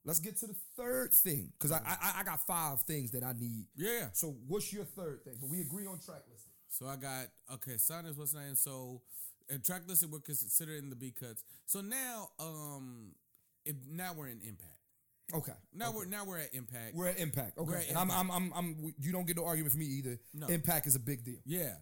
Let's 0.06 0.20
get 0.20 0.38
to 0.38 0.48
the 0.48 0.56
third 0.78 1.14
thing 1.14 1.52
because 1.58 1.72
I, 1.72 1.82
I 1.86 2.22
I 2.22 2.24
got 2.24 2.46
five 2.48 2.82
things 2.82 3.12
that 3.12 3.24
I 3.24 3.34
need. 3.34 3.68
Yeah. 3.76 4.08
So 4.14 4.36
what's 4.48 4.74
your 4.74 4.86
third 4.86 5.24
thing? 5.24 5.36
But 5.40 5.50
we 5.50 5.62
agree 5.62 5.86
on 5.86 6.00
track 6.00 6.24
listing. 6.32 6.54
So 6.70 6.88
I 6.88 6.96
got 6.96 7.28
okay. 7.54 7.78
Son 7.78 8.06
is 8.06 8.18
what's 8.18 8.34
name. 8.34 8.56
So 8.56 9.02
and 9.50 9.64
track 9.64 9.84
listed 9.88 10.12
we're 10.12 10.20
considering 10.20 10.90
the 10.90 10.96
B 10.96 11.12
cuts. 11.12 11.44
So 11.66 11.82
now, 11.82 12.30
um, 12.40 13.12
if, 13.66 13.76
now 13.90 14.14
we're 14.14 14.28
in 14.28 14.42
impact. 14.42 14.79
Okay. 15.34 15.52
Now 15.74 15.90
okay. 15.90 15.98
we're 15.98 16.06
now 16.06 16.26
we're 16.26 16.40
at 16.40 16.54
impact. 16.54 16.96
We're 16.96 17.08
at 17.08 17.20
impact. 17.20 17.58
Okay. 17.58 17.74
At 17.74 17.90
and 17.90 17.98
I'm, 17.98 18.12
I'm, 18.12 18.32
I'm, 18.32 18.54
I'm, 18.56 18.94
you 19.00 19.12
don't 19.12 19.28
get 19.28 19.38
no 19.38 19.46
argument 19.46 19.72
from 19.72 19.82
me 19.82 19.86
either. 19.86 20.20
No. 20.34 20.48
Impact 20.48 20.88
is 20.88 20.96
a 20.96 21.00
big 21.00 21.24
deal. 21.24 21.40
Yeah. 21.46 21.74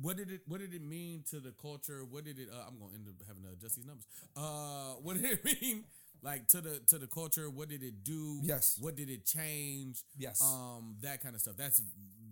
What 0.00 0.16
did 0.16 0.30
it 0.30 0.42
What 0.46 0.60
did 0.60 0.74
it 0.74 0.82
mean 0.82 1.24
to 1.30 1.40
the 1.40 1.52
culture? 1.52 2.04
What 2.08 2.24
did 2.24 2.38
it? 2.38 2.48
Uh, 2.52 2.64
I'm 2.66 2.78
gonna 2.78 2.94
end 2.94 3.06
up 3.08 3.14
having 3.26 3.42
to 3.44 3.50
adjust 3.50 3.76
these 3.76 3.86
numbers. 3.86 4.06
Uh, 4.36 4.94
what 5.02 5.16
did 5.16 5.24
it 5.24 5.44
mean? 5.62 5.84
Like 6.22 6.48
to 6.48 6.60
the 6.60 6.80
to 6.88 6.98
the 6.98 7.06
culture? 7.06 7.50
What 7.50 7.68
did 7.68 7.82
it 7.82 8.02
do? 8.02 8.40
Yes. 8.42 8.78
What 8.80 8.96
did 8.96 9.10
it 9.10 9.24
change? 9.24 10.02
Yes. 10.16 10.42
Um, 10.42 10.96
that 11.02 11.22
kind 11.22 11.34
of 11.34 11.40
stuff. 11.40 11.54
That's 11.56 11.82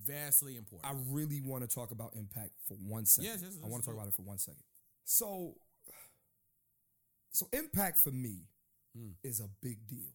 vastly 0.04 0.56
important. 0.56 0.92
I 0.92 0.96
really 1.10 1.40
want 1.40 1.68
to 1.68 1.72
talk 1.72 1.90
about 1.90 2.14
impact 2.16 2.50
for 2.66 2.74
one 2.74 3.06
second. 3.06 3.30
Yes, 3.30 3.40
yes, 3.42 3.58
I 3.62 3.68
want 3.68 3.82
to 3.82 3.86
talk 3.88 3.96
about 3.96 4.08
it 4.08 4.14
for 4.14 4.22
one 4.22 4.38
second. 4.38 4.62
So, 5.04 5.54
so 7.30 7.48
impact 7.52 7.98
for 7.98 8.10
me 8.10 8.46
Hmm. 8.94 9.12
is 9.24 9.40
a 9.40 9.48
big 9.62 9.86
deal 9.86 10.12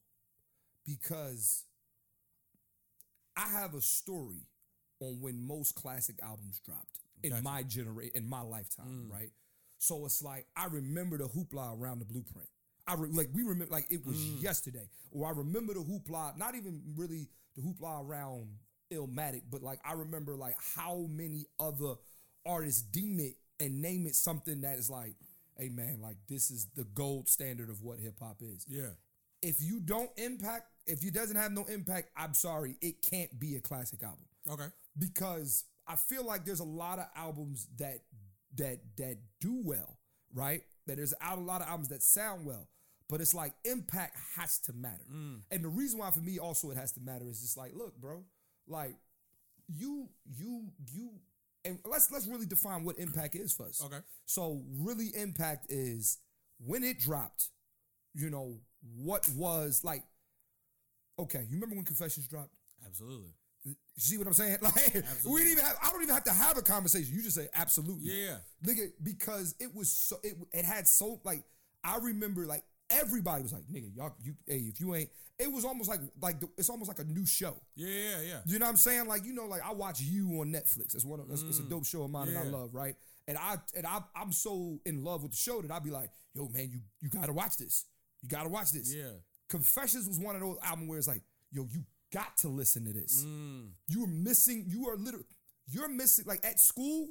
because 0.87 1.65
I 3.35 3.47
have 3.49 3.75
a 3.75 3.81
story 3.81 4.47
on 4.99 5.21
when 5.21 5.45
most 5.45 5.75
classic 5.75 6.15
albums 6.23 6.59
dropped 6.65 6.99
in 7.23 7.31
Gotcha. 7.31 7.43
my 7.43 7.63
generation, 7.63 8.13
in 8.15 8.27
my 8.27 8.41
lifetime, 8.41 9.07
mm. 9.07 9.11
right? 9.11 9.29
So 9.77 10.05
it's 10.05 10.23
like 10.23 10.47
I 10.55 10.65
remember 10.65 11.17
the 11.17 11.25
hoopla 11.25 11.79
around 11.79 11.99
the 11.99 12.05
blueprint. 12.05 12.47
I 12.87 12.95
re- 12.95 13.09
like 13.11 13.29
we 13.33 13.43
remember 13.43 13.71
like 13.71 13.87
it 13.91 14.05
was 14.05 14.17
mm. 14.17 14.41
yesterday, 14.41 14.89
or 15.11 15.27
I 15.27 15.31
remember 15.31 15.73
the 15.73 15.81
hoopla. 15.81 16.37
Not 16.37 16.55
even 16.55 16.81
really 16.95 17.27
the 17.55 17.61
hoopla 17.61 18.03
around 18.07 18.47
Illmatic, 18.91 19.43
but 19.51 19.61
like 19.61 19.79
I 19.85 19.93
remember 19.93 20.35
like 20.35 20.55
how 20.75 21.05
many 21.09 21.45
other 21.59 21.95
artists 22.45 22.81
deem 22.81 23.19
it 23.19 23.35
and 23.59 23.81
name 23.81 24.07
it 24.07 24.15
something 24.15 24.61
that 24.61 24.77
is 24.77 24.89
like, 24.89 25.15
hey 25.57 25.69
man, 25.69 25.99
like 26.01 26.17
this 26.29 26.49
is 26.49 26.67
the 26.75 26.85
gold 26.85 27.27
standard 27.27 27.69
of 27.69 27.83
what 27.83 27.99
hip 27.99 28.15
hop 28.19 28.37
is 28.41 28.65
yeah. 28.67 28.89
if 29.41 29.61
you 29.61 29.79
don't 29.79 30.09
impact, 30.17 30.67
if 30.87 31.03
it 31.03 31.13
doesn't 31.13 31.35
have 31.35 31.51
no 31.51 31.65
impact, 31.65 32.09
I'm 32.17 32.33
sorry, 32.33 32.77
it 32.81 33.01
can't 33.01 33.37
be 33.39 33.55
a 33.55 33.61
classic 33.61 34.01
album 34.03 34.25
Okay. 34.49 34.67
because 34.97 35.65
I 35.87 35.95
feel 35.95 36.25
like 36.25 36.45
there's 36.45 36.59
a 36.59 36.65
lot 36.65 36.99
of 36.99 37.05
albums 37.15 37.67
that 37.77 37.99
that 38.55 38.79
that 38.97 39.17
do 39.39 39.61
well, 39.63 39.99
right? 40.33 40.63
That 40.87 40.97
there's 40.97 41.13
out 41.21 41.37
a 41.37 41.41
lot 41.41 41.61
of 41.61 41.67
albums 41.67 41.89
that 41.89 42.01
sound 42.01 42.45
well, 42.45 42.67
But 43.09 43.21
it's 43.21 43.33
like 43.33 43.53
impact 43.65 44.15
has 44.35 44.59
to 44.59 44.73
matter. 44.73 45.05
Mm. 45.13 45.41
And 45.51 45.63
the 45.63 45.69
reason 45.69 45.99
why 45.99 46.11
for 46.11 46.19
me 46.19 46.39
also 46.39 46.71
it 46.71 46.77
has 46.77 46.91
to 46.93 46.99
matter 47.01 47.27
is 47.29 47.41
just 47.41 47.57
like, 47.57 47.73
look, 47.75 47.95
bro, 47.99 48.23
like 48.67 48.95
you, 49.67 50.09
you, 50.25 50.71
you, 50.93 51.09
and 51.65 51.79
let's 51.85 52.09
let's 52.11 52.27
really 52.27 52.45
define 52.45 52.83
what 52.85 52.97
impact 52.97 53.35
is 53.35 53.53
for 53.53 53.65
us. 53.67 53.81
Okay. 53.83 53.99
So 54.25 54.63
really 54.77 55.07
impact 55.15 55.67
is 55.69 56.19
when 56.65 56.83
it 56.83 56.99
dropped, 56.99 57.49
you 58.13 58.29
know, 58.29 58.59
what 58.95 59.27
was 59.35 59.83
like, 59.83 60.03
okay, 61.19 61.39
you 61.49 61.55
remember 61.55 61.75
when 61.75 61.85
Confessions 61.85 62.27
dropped? 62.27 62.53
Absolutely. 62.85 63.31
You 63.65 63.75
see 63.97 64.17
what 64.17 64.27
I'm 64.27 64.33
saying? 64.33 64.57
Like 64.61 65.03
we 65.25 65.39
didn't 65.41 65.51
even 65.53 65.65
have 65.65 65.77
I 65.83 65.89
don't 65.91 66.01
even 66.01 66.13
have 66.15 66.23
to 66.25 66.33
have 66.33 66.57
a 66.57 66.61
conversation. 66.61 67.13
You 67.13 67.21
just 67.21 67.35
say 67.35 67.47
absolutely. 67.53 68.11
Yeah. 68.11 68.37
Nigga, 68.65 68.91
because 69.03 69.55
it 69.59 69.73
was 69.75 69.91
so 69.91 70.17
it, 70.23 70.35
it 70.53 70.63
had 70.65 70.87
so 70.87 71.19
like 71.25 71.43
I 71.83 71.97
remember 71.97 72.45
like 72.45 72.63
everybody 72.89 73.43
was 73.43 73.51
like, 73.51 73.63
nigga, 73.63 73.93
y'all 73.95 74.15
you 74.23 74.35
hey, 74.47 74.59
if 74.59 74.79
you 74.79 74.95
ain't 74.95 75.09
it 75.39 75.51
was 75.51 75.65
almost 75.65 75.89
like 75.89 75.99
like 76.21 76.39
the, 76.39 76.47
it's 76.57 76.69
almost 76.69 76.87
like 76.87 76.99
a 76.99 77.03
new 77.03 77.25
show. 77.25 77.57
Yeah, 77.75 77.87
yeah, 77.89 78.21
yeah. 78.21 78.39
You 78.45 78.57
know 78.59 78.65
what 78.65 78.71
I'm 78.71 78.77
saying? 78.77 79.07
Like, 79.07 79.25
you 79.25 79.33
know, 79.33 79.45
like 79.45 79.61
I 79.65 79.73
watch 79.73 79.99
you 80.01 80.29
on 80.39 80.47
Netflix. 80.51 80.93
That's 80.93 81.05
one 81.05 81.19
of 81.19 81.27
that's, 81.27 81.43
it's 81.43 81.59
a 81.59 81.63
dope 81.63 81.85
show 81.85 82.03
of 82.03 82.09
mine 82.11 82.33
that 82.33 82.39
I 82.39 82.45
Mm. 82.45 82.53
Love, 82.53 82.73
right? 82.73 82.95
And 83.27 83.37
I 83.37 83.57
and 83.75 83.85
I 83.85 83.99
I'm 84.15 84.31
so 84.31 84.79
in 84.85 85.03
love 85.03 85.23
with 85.23 85.31
the 85.31 85.37
show 85.37 85.61
that 85.61 85.71
I'd 85.71 85.83
be 85.83 85.91
like, 85.91 86.09
yo, 86.33 86.47
man, 86.47 86.69
you 86.71 86.79
you 87.01 87.09
gotta 87.09 87.33
watch 87.33 87.57
this. 87.57 87.85
You 88.21 88.29
gotta 88.29 88.49
watch 88.49 88.71
this. 88.71 88.93
Yeah. 88.93 89.11
Confessions 89.49 90.07
was 90.07 90.19
one 90.19 90.35
of 90.35 90.41
those 90.41 90.57
albums 90.63 90.89
where 90.89 90.97
it's 90.97 91.07
like, 91.07 91.21
yo, 91.51 91.67
you 91.71 91.83
got 92.13 92.37
to 92.37 92.49
listen 92.49 92.85
to 92.85 92.93
this. 92.93 93.23
Mm. 93.25 93.69
You 93.87 94.03
are 94.03 94.07
missing, 94.07 94.65
you 94.67 94.89
are 94.89 94.97
literally 94.97 95.25
you're 95.69 95.89
missing 95.89 96.25
like 96.27 96.45
at 96.45 96.59
school, 96.59 97.07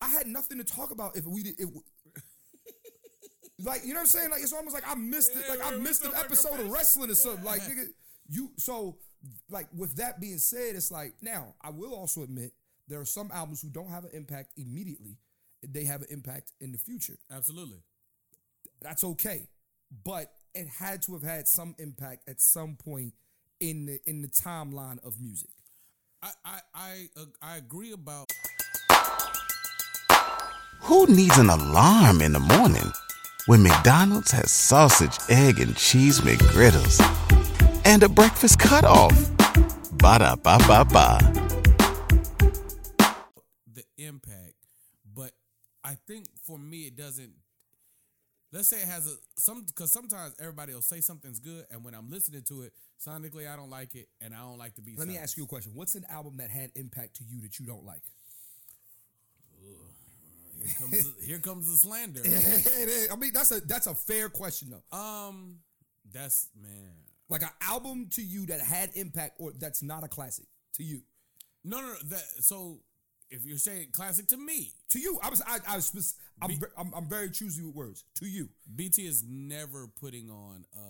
I 0.00 0.08
had 0.08 0.26
nothing 0.26 0.58
to 0.58 0.64
talk 0.64 0.90
about 0.90 1.16
if 1.16 1.26
we 1.26 1.42
did 1.42 1.58
it 1.58 1.68
like 3.64 3.82
you 3.82 3.88
know 3.88 3.94
what 3.94 4.00
I'm 4.00 4.06
saying? 4.06 4.30
Like 4.30 4.42
it's 4.42 4.52
almost 4.52 4.74
like 4.74 4.88
I 4.88 4.94
missed 4.94 5.32
it, 5.34 5.48
like 5.48 5.64
I 5.64 5.76
missed 5.76 6.04
an 6.04 6.12
episode 6.14 6.60
of 6.60 6.70
wrestling 6.70 7.10
or 7.10 7.14
something. 7.14 7.44
Like 7.44 7.62
nigga, 7.62 7.86
you 8.28 8.52
so 8.56 8.98
like 9.50 9.66
with 9.76 9.96
that 9.96 10.20
being 10.20 10.38
said, 10.38 10.76
it's 10.76 10.90
like 10.90 11.14
now 11.20 11.54
I 11.60 11.70
will 11.70 11.94
also 11.94 12.22
admit 12.22 12.52
there 12.86 13.00
are 13.00 13.04
some 13.04 13.30
albums 13.32 13.60
who 13.60 13.68
don't 13.68 13.90
have 13.90 14.04
an 14.04 14.10
impact 14.12 14.52
immediately. 14.56 15.18
They 15.66 15.84
have 15.84 16.02
an 16.02 16.08
impact 16.10 16.52
in 16.60 16.70
the 16.70 16.78
future. 16.78 17.18
Absolutely. 17.30 17.82
That's 18.80 19.02
okay. 19.02 19.48
But 20.04 20.32
it 20.58 20.66
had 20.66 21.00
to 21.02 21.12
have 21.12 21.22
had 21.22 21.46
some 21.46 21.72
impact 21.78 22.28
at 22.28 22.40
some 22.40 22.74
point 22.74 23.14
in 23.60 23.86
the 23.86 24.00
in 24.06 24.22
the 24.22 24.28
timeline 24.28 24.98
of 25.06 25.20
music. 25.20 25.50
I 26.20 26.30
I 26.44 26.60
I, 26.74 27.08
uh, 27.16 27.24
I 27.40 27.56
agree 27.58 27.92
about 27.92 28.32
Who 30.80 31.06
needs 31.06 31.38
an 31.38 31.48
alarm 31.48 32.20
in 32.20 32.32
the 32.32 32.40
morning 32.40 32.90
when 33.46 33.62
McDonald's 33.62 34.32
has 34.32 34.50
sausage, 34.50 35.16
egg, 35.28 35.60
and 35.60 35.76
cheese 35.76 36.20
McGriddles 36.22 36.98
and 37.84 38.02
a 38.02 38.08
breakfast 38.08 38.58
cutoff? 38.58 39.14
Ba 39.92 40.18
da 40.18 40.34
ba 40.34 40.58
ba 40.66 40.84
ba. 40.84 41.18
the 43.72 43.84
impact, 43.96 44.54
but 45.14 45.30
I 45.84 45.96
think 46.08 46.26
for 46.42 46.58
me 46.58 46.88
it 46.88 46.96
doesn't. 46.96 47.32
Let's 48.50 48.68
say 48.68 48.78
it 48.78 48.88
has 48.88 49.06
a 49.06 49.14
some 49.38 49.64
because 49.66 49.92
sometimes 49.92 50.34
everybody 50.40 50.72
will 50.72 50.80
say 50.80 51.00
something's 51.00 51.38
good, 51.38 51.66
and 51.70 51.84
when 51.84 51.94
I'm 51.94 52.10
listening 52.10 52.42
to 52.48 52.62
it 52.62 52.72
sonically, 53.04 53.46
I 53.46 53.56
don't 53.56 53.68
like 53.68 53.94
it, 53.94 54.08
and 54.22 54.34
I 54.34 54.38
don't 54.38 54.58
like 54.58 54.74
the 54.74 54.80
beat. 54.80 54.98
Let 54.98 55.08
me 55.08 55.18
ask 55.18 55.36
you 55.36 55.44
a 55.44 55.46
question. 55.46 55.72
What's 55.74 55.94
an 55.94 56.06
album 56.08 56.38
that 56.38 56.50
had 56.50 56.70
impact 56.74 57.16
to 57.16 57.24
you 57.24 57.42
that 57.42 57.58
you 57.58 57.66
don't 57.66 57.84
like? 57.84 58.00
Here 60.58 60.74
comes 60.78 61.04
the, 61.04 61.14
here 61.26 61.38
comes 61.38 61.70
the 61.70 61.76
slander. 61.76 62.22
I 63.12 63.16
mean, 63.16 63.32
that's 63.34 63.50
a 63.50 63.60
that's 63.60 63.86
a 63.86 63.94
fair 63.94 64.28
question 64.28 64.70
though. 64.70 64.96
Um, 64.96 65.58
that's 66.12 66.48
man. 66.60 66.92
Like 67.28 67.42
an 67.42 67.50
album 67.60 68.08
to 68.12 68.22
you 68.22 68.46
that 68.46 68.60
had 68.60 68.90
impact 68.94 69.34
or 69.38 69.52
that's 69.58 69.82
not 69.82 70.04
a 70.04 70.08
classic 70.08 70.46
to 70.76 70.82
you. 70.82 71.02
No, 71.64 71.80
no, 71.80 71.88
no. 71.88 71.94
That 72.06 72.22
so 72.40 72.80
if 73.30 73.44
you're 73.44 73.58
saying 73.58 73.88
classic 73.92 74.26
to 74.28 74.36
me, 74.36 74.72
To 74.90 74.98
you, 74.98 75.18
I 75.22 75.28
was 75.30 75.42
I, 75.46 75.58
I 75.68 75.76
was 75.76 76.14
I'm, 76.40 76.50
ve- 76.50 76.66
I'm 76.76 76.92
I'm 76.94 77.08
very 77.08 77.30
choosy 77.30 77.62
with 77.62 77.74
words. 77.74 78.04
To 78.20 78.26
you, 78.26 78.48
BT 78.74 79.06
is 79.06 79.24
never 79.28 79.86
putting 79.86 80.30
on 80.30 80.64
uh 80.76 80.80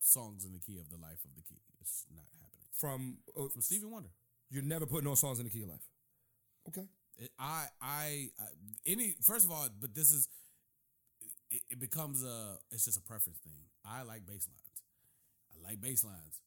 songs 0.00 0.44
in 0.44 0.52
the 0.52 0.58
key 0.60 0.78
of 0.78 0.88
the 0.90 0.96
life 0.96 1.22
of 1.24 1.34
the 1.36 1.42
key. 1.42 1.60
It's 1.80 2.06
not 2.14 2.24
happening. 2.40 2.68
from 2.72 3.18
uh, 3.36 3.48
From 3.48 3.62
Stevie 3.62 3.86
Wonder. 3.86 4.10
you're 4.50 4.62
never 4.62 4.86
putting 4.86 5.08
on 5.08 5.16
songs 5.16 5.38
in 5.40 5.44
the 5.44 5.50
key 5.50 5.62
of 5.62 5.68
life. 5.70 5.86
Okay. 6.68 6.86
It, 7.18 7.30
I, 7.38 7.66
I, 7.82 8.28
I, 8.38 8.44
any. 8.86 9.16
First 9.22 9.44
of 9.44 9.50
all, 9.50 9.68
but 9.80 9.94
this 9.94 10.12
is, 10.12 10.28
it, 11.50 11.62
it 11.70 11.80
becomes 11.80 12.22
a. 12.24 12.56
It's 12.70 12.84
just 12.84 12.96
a 12.98 13.02
preference 13.02 13.38
thing. 13.38 13.60
I 13.84 14.02
like 14.02 14.24
bass 14.26 14.46
lines. 14.46 14.82
I 15.52 15.68
like 15.68 15.80
bass 15.80 16.04
lines. 16.04 16.40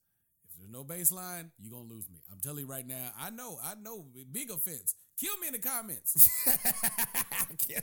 If 0.45 0.57
there's 0.57 0.69
no 0.71 0.83
bass 0.83 1.11
line, 1.11 1.51
you 1.59 1.69
gonna 1.69 1.89
lose 1.89 2.09
me. 2.09 2.19
I'm 2.31 2.39
telling 2.39 2.59
you 2.59 2.67
right 2.67 2.87
now. 2.87 3.11
I 3.19 3.29
know. 3.31 3.59
I 3.63 3.73
know. 3.75 4.05
Big 4.31 4.49
offense. 4.51 4.95
Kill 5.19 5.37
me 5.37 5.47
in 5.47 5.53
the 5.53 5.59
comments. 5.59 6.29
Kill 7.67 7.81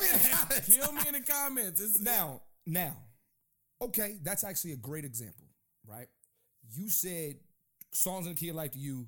me. 0.00 0.06
in 0.06 0.18
the 0.20 0.28
comments. 0.30 0.66
Kill 0.76 0.92
me 0.92 1.00
in 1.08 1.12
the 1.14 1.20
comments. 1.20 1.80
It's, 1.80 2.00
Now, 2.00 2.42
now, 2.66 2.96
okay, 3.80 4.18
that's 4.22 4.44
actually 4.44 4.72
a 4.72 4.76
great 4.76 5.04
example, 5.04 5.46
right? 5.86 6.08
You 6.74 6.88
said 6.90 7.36
songs 7.92 8.26
in 8.26 8.34
the 8.34 8.38
key 8.38 8.48
of 8.50 8.56
life 8.56 8.72
to 8.72 8.78
you, 8.78 9.06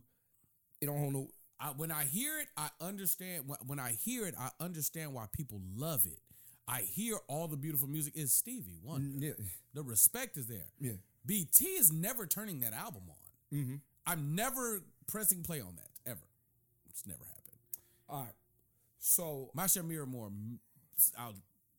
it 0.80 0.86
don't 0.86 0.98
hold 0.98 1.12
no. 1.12 1.28
I, 1.60 1.66
when 1.76 1.90
I 1.90 2.04
hear 2.04 2.38
it, 2.38 2.46
I 2.56 2.68
understand. 2.80 3.44
When, 3.66 3.80
I 3.80 3.90
hear 4.04 4.26
it, 4.26 4.34
I 4.38 4.50
understand 4.60 5.12
why 5.12 5.26
people 5.36 5.60
love 5.76 6.06
it. 6.06 6.20
I 6.68 6.82
hear 6.82 7.16
all 7.28 7.48
the 7.48 7.56
beautiful 7.56 7.88
music. 7.88 8.12
Is 8.16 8.32
Stevie 8.32 8.78
Wonder? 8.82 9.26
Yeah, 9.26 9.32
The 9.74 9.82
respect 9.82 10.36
is 10.36 10.46
there. 10.46 10.66
yeah. 10.80 10.92
BT 11.26 11.64
is 11.64 11.90
never 11.92 12.26
turning 12.26 12.60
that 12.60 12.72
album 12.72 13.02
on. 13.08 13.58
Mm-hmm. 13.58 13.74
I'm 14.06 14.34
never 14.36 14.82
pressing 15.08 15.42
play 15.42 15.60
on 15.60 15.74
that. 15.76 15.88
It's 16.98 17.06
never 17.06 17.22
happened. 17.24 17.58
All 18.08 18.22
right. 18.24 18.34
So 18.98 19.50
My 19.54 19.68
Cherie 19.68 19.98
Amour, 20.02 20.30
mm, 20.30 20.58
I'll 21.16 21.34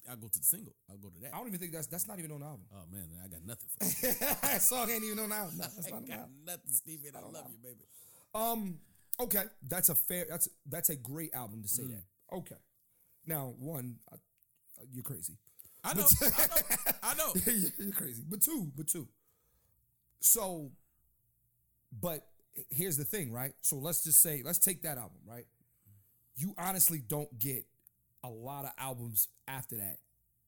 I'll 0.10 0.15
go 0.15 0.27
to 0.29 0.39
the 0.39 0.45
single. 0.45 0.73
I'll 0.89 0.97
go 0.97 1.10
to 1.10 1.19
that. 1.21 1.34
I 1.34 1.38
don't 1.38 1.47
even 1.47 1.60
think 1.60 1.73
that's 1.73 1.88
that's 1.88 2.08
not 2.08 2.19
even 2.19 2.32
on 2.32 2.39
the 2.39 2.45
album. 2.45 2.65
Oh 2.73 2.86
man, 2.89 3.03
I 3.23 3.27
got 3.27 3.45
nothing 3.45 3.67
for 3.77 3.86
you. 4.08 4.13
that 4.41 4.62
song 4.62 4.89
ain't 4.89 5.03
even 5.03 5.19
on 5.19 5.29
the 5.29 5.36
album. 5.36 5.58
No, 5.58 5.65
that's 5.75 5.88
I 5.88 5.91
not 5.91 6.08
got 6.08 6.17
album. 6.19 6.36
nothing, 6.45 6.71
Stevie. 6.71 7.08
And 7.10 7.17
I 7.17 7.21
love 7.21 7.47
you, 7.51 7.58
baby. 7.62 7.86
Um. 8.34 8.79
Okay, 9.19 9.43
that's 9.67 9.89
a 9.89 9.95
fair. 9.95 10.25
That's 10.29 10.47
that's 10.65 10.89
a 10.89 10.95
great 10.95 11.34
album 11.34 11.62
to 11.63 11.67
say 11.67 11.84
Mm. 11.84 11.89
that. 11.91 12.36
Okay. 12.38 12.55
Now, 13.27 13.53
one, 13.60 13.97
I, 14.10 14.15
uh, 14.15 14.86
you're 14.93 15.03
crazy. 15.03 15.34
I 15.84 15.93
know. 15.93 16.05
I 16.21 16.45
know. 16.47 16.93
I 17.03 17.13
know. 17.15 17.34
you're 17.77 17.91
crazy. 17.91 18.23
But 18.27 18.41
two, 18.41 18.71
but 18.75 18.88
two. 18.88 19.08
So, 20.21 20.71
but 21.91 22.25
here's 22.69 22.97
the 22.97 23.03
thing, 23.05 23.31
right? 23.31 23.53
So 23.61 23.75
let's 23.77 24.03
just 24.03 24.21
say, 24.21 24.41
let's 24.45 24.59
take 24.59 24.83
that 24.83 24.97
album, 24.97 25.17
right? 25.27 25.45
You 26.35 26.53
honestly 26.57 27.01
don't 27.05 27.37
get 27.39 27.65
a 28.23 28.29
lot 28.29 28.65
of 28.65 28.71
albums 28.77 29.27
after 29.47 29.77
that 29.77 29.97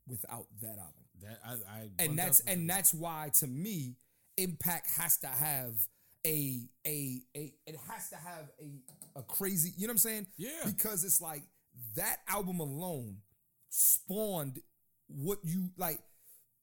without 0.08 0.46
that 0.62 0.78
album. 0.78 1.04
That 1.22 1.40
I, 1.46 1.52
I 1.80 1.90
and 2.00 2.18
that's 2.18 2.42
1000% 2.42 2.54
and 2.54 2.70
that's 2.70 2.94
why 2.94 3.30
to 3.40 3.48
me 3.48 3.96
impact 4.38 4.90
has 4.98 5.18
to 5.18 5.28
have 5.28 5.74
a 6.26 6.62
a 6.88 7.22
a 7.36 7.54
it 7.68 7.76
has 7.90 8.10
to 8.10 8.16
have 8.16 8.50
a 8.60 9.20
a 9.20 9.24
crazy 9.24 9.72
you 9.76 9.88
know 9.88 9.92
what 9.92 9.96
i'm 9.96 9.98
saying 9.98 10.28
Yeah. 10.38 10.50
because 10.66 11.04
it's 11.04 11.20
like 11.22 11.44
that 11.96 12.18
album 12.30 12.60
alone 12.60 13.18
spawned 13.70 14.60
what 15.08 15.40
you 15.44 15.70
like 15.78 16.00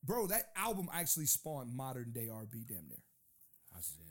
bro 0.05 0.27
that 0.29 0.51
album 0.57 0.89
actually 0.93 1.27
spawned 1.27 1.75
modern 1.77 2.11
day 2.13 2.29
rb 2.31 2.53
damn 2.67 2.87
near 2.89 3.03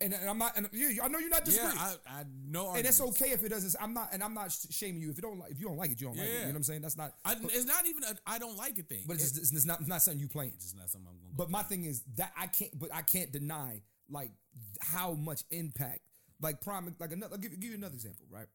And, 0.01 0.13
and 0.13 0.29
i'm 0.29 0.37
not 0.37 0.55
and 0.57 0.69
yeah, 0.71 0.89
i 1.03 1.07
know 1.07 1.19
you're 1.19 1.29
not 1.29 1.41
yeah, 1.41 1.45
disagreeing 1.45 1.77
I, 1.77 2.19
I 2.21 2.23
know. 2.47 2.73
and 2.75 2.85
it's 2.85 3.01
okay 3.01 3.31
if 3.31 3.43
it 3.43 3.49
doesn't 3.49 3.75
i'm 3.81 3.93
not 3.93 4.09
and 4.13 4.23
i'm 4.23 4.33
not 4.33 4.51
shaming 4.69 5.01
you 5.01 5.09
if 5.09 5.17
you 5.17 5.21
don't 5.21 5.39
like 5.39 5.51
if 5.51 5.59
you 5.59 5.67
don't 5.67 5.77
like 5.77 5.91
it 5.91 5.99
you 5.99 6.07
don't 6.07 6.17
like 6.17 6.27
it 6.27 6.33
you 6.33 6.39
know 6.41 6.47
what 6.47 6.55
i'm 6.57 6.63
saying 6.63 6.81
that's 6.81 6.97
not 6.97 7.11
I, 7.25 7.35
it's 7.41 7.65
not 7.65 7.85
even 7.87 8.03
a 8.03 8.15
I 8.25 8.39
don't 8.39 8.57
like 8.57 8.77
it 8.77 8.87
thing. 8.89 9.03
but 9.07 9.15
it's, 9.15 9.31
It- 9.31 9.39
just, 9.39 9.53
it's 9.53 9.65
not 9.65 9.79
it's 9.79 9.89
not 9.89 10.01
something 10.01 10.19
you 10.19 10.27
playing 10.27 10.53
it's 10.55 10.65
just 10.65 10.77
not 10.77 10.89
something 10.89 11.07
I'm 11.09 11.17
gonna. 11.19 11.33
But 11.35 11.49
my 11.49 11.63
thing 11.63 11.85
is 11.85 12.03
that 12.15 12.31
I 12.37 12.47
can't, 12.47 12.77
but 12.77 12.93
I 12.93 13.01
can't 13.01 13.31
deny 13.31 13.81
like 14.09 14.31
how 14.79 15.13
much 15.13 15.43
impact, 15.51 15.99
like 16.41 16.61
prime, 16.61 16.93
like 16.99 17.11
another. 17.11 17.33
I'll 17.35 17.39
give, 17.39 17.51
give 17.59 17.69
you 17.71 17.75
another 17.75 17.93
example, 17.95 18.25
right? 18.31 18.47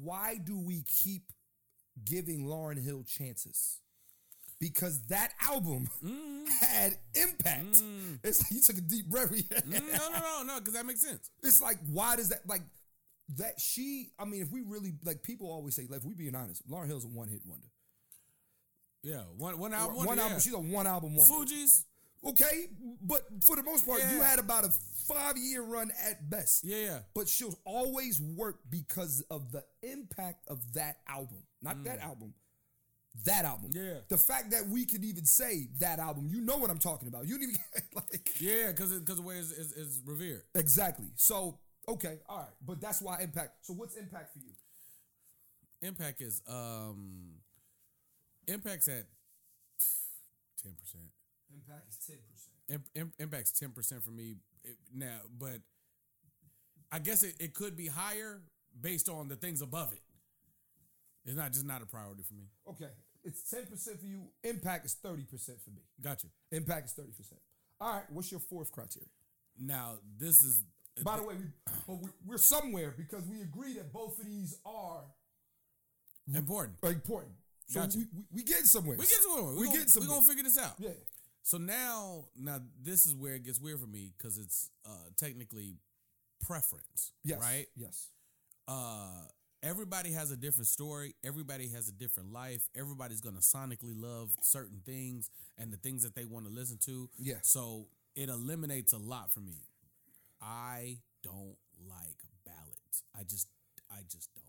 Why 0.00 0.36
do 0.42 0.58
we 0.58 0.82
keep 0.82 1.30
giving 2.04 2.46
Lauryn 2.46 2.82
Hill 2.82 3.04
chances? 3.04 3.81
Because 4.62 5.02
that 5.08 5.32
album 5.48 5.90
had 6.60 6.92
impact. 7.16 7.82
It's 8.22 8.40
like 8.40 8.52
you 8.52 8.60
took 8.62 8.78
a 8.78 8.80
deep 8.80 9.06
breath. 9.10 9.30
Mm, 9.32 9.72
no, 9.72 10.08
no, 10.12 10.18
no, 10.20 10.42
no, 10.46 10.58
because 10.60 10.74
that 10.74 10.86
makes 10.86 11.00
sense. 11.00 11.28
It's 11.42 11.60
like 11.60 11.78
why 11.90 12.14
does 12.14 12.28
that 12.28 12.46
like 12.46 12.62
that 13.36 13.58
she? 13.58 14.10
I 14.20 14.24
mean, 14.24 14.40
if 14.40 14.52
we 14.52 14.60
really 14.60 14.92
like, 15.04 15.24
people 15.24 15.50
always 15.50 15.74
say, 15.74 15.86
like, 15.90 15.98
if 15.98 16.04
we 16.04 16.14
being 16.14 16.36
honest, 16.36 16.62
Lauryn 16.70 16.86
Hill's 16.86 17.04
a 17.04 17.08
one 17.08 17.26
hit 17.26 17.40
wonder. 17.44 17.66
Yeah, 19.02 19.22
one 19.36 19.58
one 19.58 19.74
album. 19.74 19.96
one 19.96 20.18
album, 20.20 20.34
yeah. 20.34 20.38
she's 20.38 20.54
a 20.54 20.60
one 20.60 20.86
album 20.86 21.16
wonder. 21.16 21.34
Fugees. 21.34 21.82
Okay, 22.24 22.68
but 23.02 23.22
for 23.44 23.56
the 23.56 23.64
most 23.64 23.84
part, 23.84 24.00
you 24.12 24.20
had 24.20 24.38
about 24.38 24.64
a 24.64 24.70
five 25.08 25.36
year 25.36 25.60
run 25.62 25.90
at 26.08 26.30
best. 26.30 26.62
Yeah, 26.62 26.76
yeah. 26.76 26.98
But 27.16 27.28
she'll 27.28 27.58
always 27.64 28.20
work 28.20 28.60
because 28.70 29.24
of 29.28 29.50
the 29.50 29.64
impact 29.82 30.46
of 30.46 30.60
that 30.74 30.98
album, 31.08 31.42
not 31.62 31.82
that 31.82 31.98
Mm. 31.98 32.04
album, 32.04 32.34
that 33.24 33.44
album. 33.44 33.70
Yeah. 33.74 33.98
The 34.08 34.16
fact 34.18 34.50
that 34.52 34.66
we 34.68 34.84
could 34.86 35.04
even 35.04 35.24
say 35.24 35.68
that 35.80 35.98
album, 35.98 36.28
you 36.30 36.40
know 36.40 36.56
what 36.56 36.70
I'm 36.70 36.78
talking 36.78 37.08
about. 37.08 37.26
You 37.26 37.38
didn't 37.38 37.56
even 37.56 37.82
like 38.12 38.30
Yeah, 38.40 38.68
because 38.68 38.92
because 38.98 39.16
the 39.16 39.22
way 39.22 39.36
is 39.38 39.52
is, 39.52 39.72
is 39.72 40.00
revered. 40.04 40.42
exactly. 40.54 41.06
So 41.16 41.58
okay, 41.88 42.18
all 42.28 42.38
right, 42.38 42.46
but 42.64 42.80
that's 42.80 43.02
why 43.02 43.20
impact. 43.20 43.50
So 43.66 43.74
what's 43.74 43.96
impact 43.96 44.32
for 44.32 44.38
you? 44.38 44.52
Impact 45.82 46.20
is 46.20 46.40
um, 46.48 47.34
impact's 48.46 48.88
at 48.88 49.06
ten 50.62 50.72
percent. 50.80 51.10
Impact 51.52 51.88
is 51.88 51.98
ten 52.06 52.16
percent. 52.30 52.82
Im- 52.94 53.12
impact's 53.18 53.52
ten 53.52 53.70
percent 53.70 54.02
for 54.02 54.10
me 54.10 54.36
it- 54.64 54.76
now, 54.94 55.18
but 55.38 55.58
I 56.90 56.98
guess 56.98 57.22
it, 57.24 57.34
it 57.40 57.54
could 57.54 57.76
be 57.76 57.88
higher 57.88 58.40
based 58.80 59.08
on 59.08 59.28
the 59.28 59.36
things 59.36 59.60
above 59.60 59.92
it. 59.92 60.00
It's 61.24 61.36
not 61.36 61.52
just 61.52 61.64
not 61.64 61.82
a 61.82 61.86
priority 61.86 62.22
for 62.22 62.34
me. 62.34 62.44
Okay, 62.68 62.90
it's 63.24 63.48
ten 63.48 63.66
percent 63.66 64.00
for 64.00 64.06
you. 64.06 64.22
Impact 64.44 64.84
is 64.86 64.94
thirty 64.94 65.22
percent 65.24 65.58
for 65.62 65.70
me. 65.70 65.82
Gotcha. 66.00 66.26
Impact 66.50 66.86
is 66.86 66.92
thirty 66.92 67.12
percent. 67.12 67.40
All 67.80 67.94
right, 67.94 68.04
what's 68.10 68.30
your 68.30 68.40
fourth 68.40 68.70
criteria? 68.72 69.08
Now 69.58 69.98
this 70.18 70.40
is 70.42 70.62
By 71.04 71.16
the 71.18 71.22
way, 71.24 71.34
we, 71.36 71.44
but 71.86 71.96
we, 72.02 72.08
we're 72.26 72.38
somewhere 72.38 72.94
because 72.96 73.24
we 73.26 73.40
agree 73.42 73.74
that 73.74 73.92
both 73.92 74.18
of 74.18 74.26
these 74.26 74.58
are 74.64 75.02
important. 76.34 76.76
are 76.82 76.90
important. 76.92 77.32
So 77.66 77.80
Gotcha. 77.80 77.98
we, 77.98 78.04
we 78.14 78.24
we 78.32 78.42
getting 78.42 78.64
somewhere. 78.64 78.96
We 78.96 79.04
get 79.04 79.18
somewhere. 79.22 79.44
We 79.54 79.58
We, 79.60 79.64
gonna, 79.66 79.72
getting 79.78 79.88
somewhere. 79.88 80.10
We're 80.10 80.14
gonna 80.16 80.26
figure 80.26 80.44
this 80.44 80.58
out. 80.58 80.74
yeah. 80.78 80.90
So 81.44 81.58
now, 81.58 82.26
now 82.36 82.60
this 82.80 83.04
is 83.06 83.14
where 83.16 83.34
it 83.34 83.44
gets 83.44 83.60
weird 83.60 83.80
for 83.80 83.86
me 83.86 84.12
because 84.16 84.38
it's 84.38 84.70
uh, 84.86 84.90
technically 85.16 85.74
preference, 86.40 87.12
Yes. 87.24 87.40
right? 87.40 87.66
Yes. 87.76 88.08
Uh, 88.68 89.24
everybody 89.62 90.12
has 90.12 90.30
a 90.30 90.36
different 90.36 90.66
story. 90.66 91.14
Everybody 91.24 91.68
has 91.68 91.88
a 91.88 91.92
different 91.92 92.32
life. 92.32 92.68
Everybody's 92.76 93.20
gonna 93.20 93.38
sonically 93.38 93.94
love 93.94 94.30
certain 94.42 94.80
things 94.84 95.30
and 95.58 95.72
the 95.72 95.76
things 95.76 96.02
that 96.02 96.14
they 96.14 96.24
want 96.24 96.46
to 96.46 96.52
listen 96.52 96.78
to. 96.86 97.08
Yeah. 97.18 97.36
So 97.42 97.86
it 98.14 98.28
eliminates 98.28 98.92
a 98.92 98.98
lot 98.98 99.32
for 99.32 99.40
me. 99.40 99.64
I 100.40 100.98
don't 101.22 101.56
like 101.88 102.18
ballads. 102.44 103.04
I 103.16 103.22
just, 103.22 103.48
I 103.90 104.00
just 104.08 104.28
don't. 104.34 104.44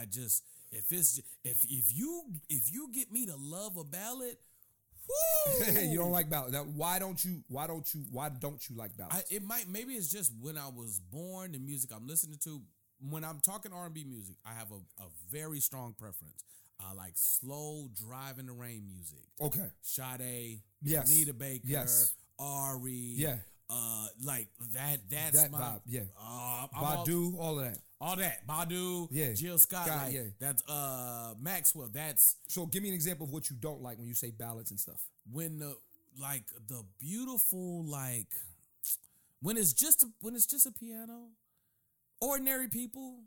I 0.00 0.04
just 0.04 0.44
if 0.70 0.92
it's 0.92 1.18
if 1.44 1.64
if 1.68 1.94
you 1.94 2.24
if 2.48 2.72
you 2.72 2.90
get 2.92 3.10
me 3.10 3.26
to 3.26 3.36
love 3.36 3.76
a 3.76 3.84
ballad, 3.84 4.36
you 5.82 5.96
don't 5.98 6.12
like 6.12 6.30
ballads. 6.30 6.52
Now, 6.52 6.64
why 6.64 6.98
don't 6.98 7.22
you? 7.24 7.42
Why 7.48 7.66
don't 7.66 7.92
you? 7.94 8.04
Why 8.10 8.28
don't 8.28 8.68
you 8.68 8.76
like 8.76 8.96
ballads? 8.96 9.24
I, 9.30 9.34
it 9.34 9.42
might 9.42 9.68
maybe 9.68 9.94
it's 9.94 10.10
just 10.10 10.32
when 10.40 10.56
I 10.56 10.68
was 10.68 11.00
born, 11.00 11.52
the 11.52 11.58
music 11.58 11.90
I'm 11.94 12.06
listening 12.06 12.38
to. 12.44 12.60
When 13.00 13.24
I'm 13.24 13.40
talking 13.40 13.72
R&B 13.72 14.04
music, 14.04 14.36
I 14.44 14.54
have 14.54 14.70
a, 14.72 15.02
a 15.02 15.06
very 15.30 15.60
strong 15.60 15.94
preference. 15.98 16.44
I 16.80 16.92
like 16.94 17.12
slow 17.14 17.88
drive 17.94 18.38
in 18.38 18.46
the 18.46 18.52
rain 18.52 18.84
music. 18.88 19.18
okay. 19.40 19.68
Sade, 19.82 20.60
Yes. 20.82 21.08
Nita 21.10 21.32
Baker, 21.34 21.64
Yes. 21.66 22.14
Ari, 22.38 22.92
Yeah. 23.16 23.36
uh, 23.68 24.06
like 24.22 24.48
that. 24.74 25.00
That's 25.10 25.42
That 25.42 25.50
my 25.50 25.58
vibe, 25.58 25.80
yeah. 25.86 26.00
Uh, 26.16 26.22
I'm 26.22 26.68
all- 26.72 27.06
Badu, 27.06 27.38
all 27.38 27.58
of 27.58 27.64
that. 27.64 27.78
all 28.00 28.16
that. 28.16 28.46
Badu, 28.46 29.08
Yeah. 29.10 29.32
Jill 29.34 29.58
Scott, 29.58 29.86
Scott, 29.86 30.04
like, 30.04 30.14
yeah. 30.14 30.22
that's 30.38 30.62
uh 30.68 31.34
Maxwell. 31.40 31.88
That's 31.92 32.36
So 32.48 32.66
give 32.66 32.82
me 32.82 32.88
an 32.90 32.94
example 32.94 33.26
of 33.26 33.32
what 33.32 33.50
you 33.50 33.56
don't 33.56 33.82
like 33.82 33.98
when 33.98 34.06
you 34.06 34.14
say 34.14 34.30
ballads 34.30 34.70
and 34.70 34.78
stuff. 34.78 35.00
when 35.30 35.58
the 35.58 35.76
like 36.16 36.44
the 36.68 36.84
beautiful 36.98 37.84
like 37.84 38.32
when 39.40 39.56
it's 39.56 39.72
just 39.72 40.02
a, 40.04 40.06
when 40.20 40.34
it's 40.36 40.46
just 40.46 40.66
a 40.66 40.72
piano, 40.72 41.28
ordinary 42.20 42.68
people. 42.68 43.20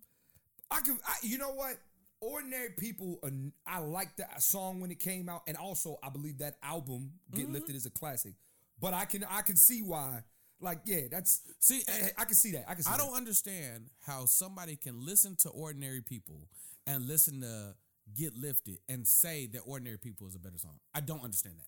I 0.69 0.81
can, 0.81 0.97
I, 1.05 1.13
you 1.23 1.37
know 1.37 1.51
what? 1.53 1.75
Ordinary 2.21 2.69
people. 2.77 3.19
uh, 3.23 3.29
I 3.65 3.79
like 3.79 4.15
that 4.17 4.41
song 4.41 4.79
when 4.79 4.91
it 4.91 4.99
came 4.99 5.27
out, 5.27 5.41
and 5.47 5.57
also 5.57 5.97
I 6.03 6.09
believe 6.09 6.37
that 6.39 6.55
album 6.61 7.11
"Get 7.33 7.45
Mm-hmm. 7.45 7.53
Lifted" 7.53 7.75
is 7.75 7.85
a 7.85 7.89
classic. 7.89 8.33
But 8.79 8.93
I 8.93 9.05
can, 9.05 9.23
I 9.29 9.41
can 9.41 9.55
see 9.55 9.81
why. 9.81 10.21
Like, 10.59 10.81
yeah, 10.85 11.01
that's 11.09 11.41
See, 11.59 11.81
I, 11.87 12.21
I 12.21 12.25
can 12.25 12.35
see 12.35 12.51
that. 12.51 12.65
I 12.67 12.75
can. 12.75 12.83
See 12.83 12.91
I 12.93 12.97
don't 12.97 13.15
understand 13.15 13.89
how 14.05 14.25
somebody 14.25 14.75
can 14.75 15.03
listen 15.03 15.35
to 15.41 15.49
ordinary 15.49 16.01
people 16.01 16.47
and 16.85 17.07
listen 17.07 17.41
to 17.41 17.73
Get 18.15 18.35
Lifted 18.35 18.77
and 18.87 19.07
say 19.07 19.47
that 19.53 19.61
ordinary 19.65 19.97
people 19.97 20.27
is 20.27 20.35
a 20.35 20.39
better 20.39 20.59
song. 20.59 20.79
I 20.93 21.01
don't 21.01 21.23
understand 21.23 21.55
that. 21.57 21.65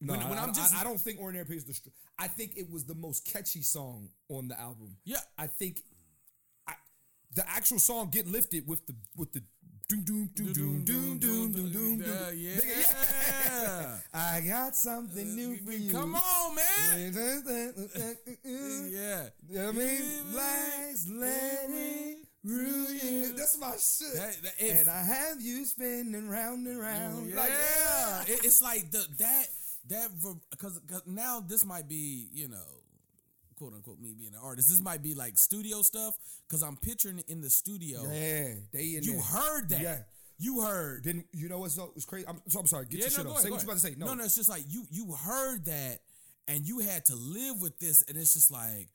No, 0.00 0.12
when, 0.12 0.28
when 0.28 0.38
I, 0.38 0.44
I'm 0.44 0.54
just 0.54 0.76
I, 0.76 0.82
I 0.82 0.84
don't 0.84 1.00
think 1.00 1.20
"Ordinary 1.20 1.44
People" 1.46 1.70
is 1.70 1.80
the. 1.80 1.90
I 2.18 2.28
think 2.28 2.56
it 2.56 2.70
was 2.70 2.84
the 2.84 2.94
most 2.94 3.26
catchy 3.32 3.62
song 3.62 4.10
on 4.28 4.46
the 4.46 4.58
album. 4.58 4.96
Yeah. 5.04 5.16
I 5.36 5.48
think 5.48 5.82
the 7.34 7.48
actual 7.48 7.78
song 7.78 8.10
"Get 8.10 8.26
Lifted" 8.26 8.66
with 8.66 8.86
the 8.86 8.94
with 9.16 9.32
the 9.32 9.42
doom 9.88 10.02
doom 10.04 10.30
doom 10.34 10.52
doom 10.52 10.84
doom 10.84 11.18
doom 11.18 11.52
doom 11.52 11.72
doom. 11.72 12.02
Yeah, 12.34 12.60
yeah. 12.66 13.96
I 14.14 14.40
got 14.46 14.74
something 14.76 15.34
new 15.34 15.54
uh, 15.54 15.64
for 15.64 15.72
you. 15.72 15.92
Come 15.92 16.14
on, 16.14 16.54
man. 16.54 17.12
yeah. 18.44 19.28
Yeah. 19.48 19.68
I 19.68 19.72
mean, 19.72 20.02
lights 20.34 21.08
let 21.08 21.70
it 21.70 22.18
rule 22.44 22.90
you. 22.92 23.32
That's 23.36 23.58
my 23.58 23.72
shit. 23.78 24.14
That- 24.14 24.42
that- 24.42 24.54
if- 24.58 24.76
and 24.80 24.90
I 24.90 25.02
have 25.02 25.40
you 25.40 25.64
spinning 25.64 26.28
round 26.28 26.66
and 26.66 26.78
round. 26.78 27.30
Yeah, 27.30 27.36
Like, 27.36 27.50
yeah. 27.50 28.22
It- 28.34 28.44
it's 28.44 28.60
like 28.62 28.90
the 28.90 29.06
that 29.18 29.46
that 29.88 30.10
because 30.50 30.80
now 31.06 31.40
this 31.40 31.64
might 31.64 31.88
be 31.88 32.28
you 32.32 32.48
know 32.48 32.77
quote 33.58 33.74
unquote 33.74 34.00
me 34.00 34.14
being 34.18 34.32
an 34.34 34.40
artist. 34.42 34.68
This 34.68 34.80
might 34.80 35.02
be 35.02 35.14
like 35.14 35.36
studio 35.36 35.82
stuff 35.82 36.14
because 36.48 36.62
I'm 36.62 36.76
picturing 36.76 37.18
it 37.18 37.28
in 37.28 37.40
the 37.40 37.50
studio. 37.50 38.02
Yeah, 38.04 38.54
they 38.72 38.94
in 38.96 39.02
You 39.02 39.12
there. 39.14 39.20
heard 39.22 39.68
that. 39.70 39.80
Yeah. 39.82 39.98
You 40.40 40.60
heard. 40.62 41.02
Then 41.04 41.24
you 41.32 41.48
know 41.48 41.58
what's 41.58 41.74
so 41.74 41.90
it's 41.96 42.04
crazy. 42.04 42.26
I'm, 42.28 42.40
so 42.48 42.60
I'm 42.60 42.66
sorry. 42.68 42.86
Get 42.86 43.00
Yeah, 43.00 43.06
your 43.06 43.10
shit 43.10 43.24
no, 43.24 43.30
off. 43.32 43.36
go 43.38 43.42
Say 43.42 43.50
what 43.50 43.56
go 43.58 43.62
you 43.62 43.68
about 43.68 43.74
to 43.74 43.86
say. 43.88 43.94
No, 43.98 44.06
no, 44.06 44.14
no. 44.14 44.24
It's 44.24 44.36
just 44.36 44.48
like 44.48 44.62
you 44.68 44.84
you 44.90 45.12
heard 45.12 45.64
that, 45.64 45.98
and 46.46 46.64
you 46.66 46.78
had 46.78 47.04
to 47.06 47.16
live 47.16 47.60
with 47.60 47.78
this, 47.80 48.02
and 48.08 48.16
it's 48.16 48.34
just 48.34 48.50
like, 48.52 48.88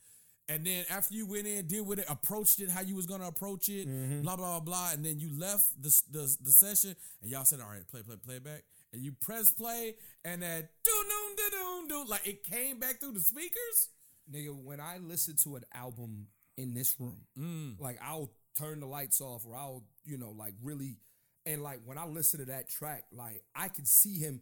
and 0.48 0.66
then 0.66 0.86
after 0.90 1.14
you 1.16 1.26
went 1.28 1.46
in, 1.48 1.68
deal 1.68 1.84
with 1.84 2.00
it, 2.00 2.06
approached 2.10 2.62
it 2.62 2.70
how 2.70 2.80
you 2.82 2.96
was 2.96 3.06
gonna 3.06 3.28
approach 3.28 3.68
it, 3.68 3.90
Mm-hmm. 3.90 4.22
blah 4.22 4.38
blah 4.38 4.60
blah 4.60 4.60
blah, 4.62 4.92
and 4.94 5.04
then 5.06 5.20
you 5.20 5.30
left 5.38 5.66
the 5.82 5.90
the 6.12 6.38
the 6.46 6.52
session, 6.52 6.96
and 7.22 7.30
y'all 7.30 7.44
said, 7.44 7.60
all 7.60 7.68
right, 7.70 7.86
play 7.92 8.04
play 8.04 8.16
play 8.26 8.40
back, 8.40 8.64
and 8.94 9.02
you 9.02 9.12
press 9.12 9.52
play, 9.52 9.96
and 10.24 10.42
that 10.44 10.70
do 10.86 10.92
do 11.10 11.36
do 11.36 11.50
do 11.52 11.88
do, 11.90 12.10
like 12.10 12.26
it 12.26 12.46
came 12.46 12.80
back 12.80 13.02
through 13.02 13.12
the 13.12 13.20
speakers. 13.20 13.90
Nigga. 14.34 14.56
When 14.56 14.80
I 14.80 14.98
listen 14.98 15.36
to 15.44 15.56
an 15.56 15.64
album 15.74 16.28
in 16.58 16.74
this 16.74 16.96
room, 17.00 17.26
Mm. 17.38 17.80
like 17.80 18.00
I'll 18.02 18.32
turn 18.58 18.80
the 18.80 18.86
lights 18.86 19.22
off, 19.22 19.46
or 19.46 19.56
I'll 19.56 19.84
you 20.06 20.18
know 20.18 20.32
like 20.32 20.54
really, 20.64 20.98
and 21.46 21.64
like 21.64 21.80
when 21.86 21.98
I 21.98 22.06
listen 22.06 22.40
to 22.40 22.46
that 22.48 22.70
track, 22.70 23.06
like 23.12 23.44
I 23.56 23.68
can 23.70 23.86
see 23.86 24.20
him. 24.20 24.42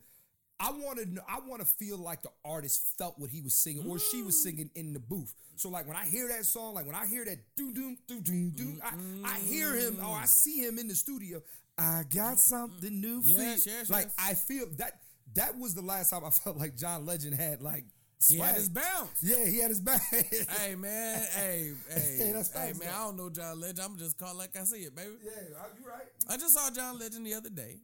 I 0.64 0.70
want 0.72 1.00
to. 1.00 1.24
I 1.28 1.40
want 1.48 1.62
to 1.62 1.68
feel 1.68 1.98
like 1.98 2.22
the 2.22 2.30
artist 2.46 2.94
felt 2.98 3.18
what 3.18 3.32
he 3.32 3.42
was 3.42 3.56
singing 3.56 3.90
or 3.90 3.98
she 3.98 4.22
was 4.22 4.36
mm. 4.36 4.44
singing 4.44 4.70
in 4.76 4.94
the 4.94 5.00
booth. 5.00 5.34
So 5.56 5.70
like 5.70 5.88
when 5.88 5.98
I 5.98 6.06
hear 6.06 6.28
that 6.28 6.46
song, 6.46 6.76
like 6.76 6.86
when 6.86 6.94
I 6.94 7.08
hear 7.08 7.26
that 7.26 7.38
doom 7.58 7.74
doom 7.74 7.98
doom 8.08 8.22
doom 8.22 8.50
doom, 8.52 8.82
I, 8.84 9.38
I 9.38 9.40
hear 9.40 9.74
him 9.76 9.98
or 10.00 10.16
I 10.16 10.26
see 10.26 10.60
him 10.60 10.78
in 10.78 10.88
the 10.88 10.94
studio. 10.94 11.42
I 11.80 12.04
got 12.14 12.36
mm, 12.36 12.40
something 12.40 12.92
mm. 12.92 13.02
new 13.02 13.22
for 13.22 13.28
Yes, 13.42 13.66
you. 13.66 13.72
yes, 13.72 13.90
like 13.90 14.06
yes. 14.06 14.16
I 14.20 14.34
feel 14.36 14.68
that. 14.78 15.00
That 15.36 15.58
was 15.58 15.74
the 15.74 15.82
last 15.82 16.10
time 16.10 16.26
I 16.26 16.30
felt 16.44 16.58
like 16.58 16.76
John 16.78 17.06
Legend 17.08 17.34
had 17.36 17.62
like. 17.62 17.86
He 18.28 18.38
had 18.38 18.56
his 18.56 18.70
bounce. 18.70 19.10
Yeah, 19.22 19.46
he 19.46 19.60
had 19.60 19.70
his 19.70 19.82
back. 19.82 20.02
Hey 20.12 20.76
man, 20.76 21.22
hey, 21.36 21.74
hey, 21.90 22.18
Hey, 22.18 22.32
that's 22.34 22.52
hey 22.54 22.68
facts, 22.68 22.80
man. 22.80 22.90
I 22.94 22.98
don't 23.06 23.18
know 23.18 23.30
John 23.30 23.60
Legend. 23.60 23.80
I'm 23.80 23.98
just 23.98 24.18
call 24.18 24.36
like 24.36 24.56
I 24.56 24.64
see 24.64 24.78
it, 24.84 24.96
baby. 24.96 25.10
yeah, 25.24 25.32
you 25.80 25.88
right. 25.88 26.08
I 26.30 26.38
just 26.38 26.54
saw 26.54 26.70
John 26.72 27.00
Legend 27.00 27.26
the 27.26 27.34
other 27.34 27.50
day 27.50 27.78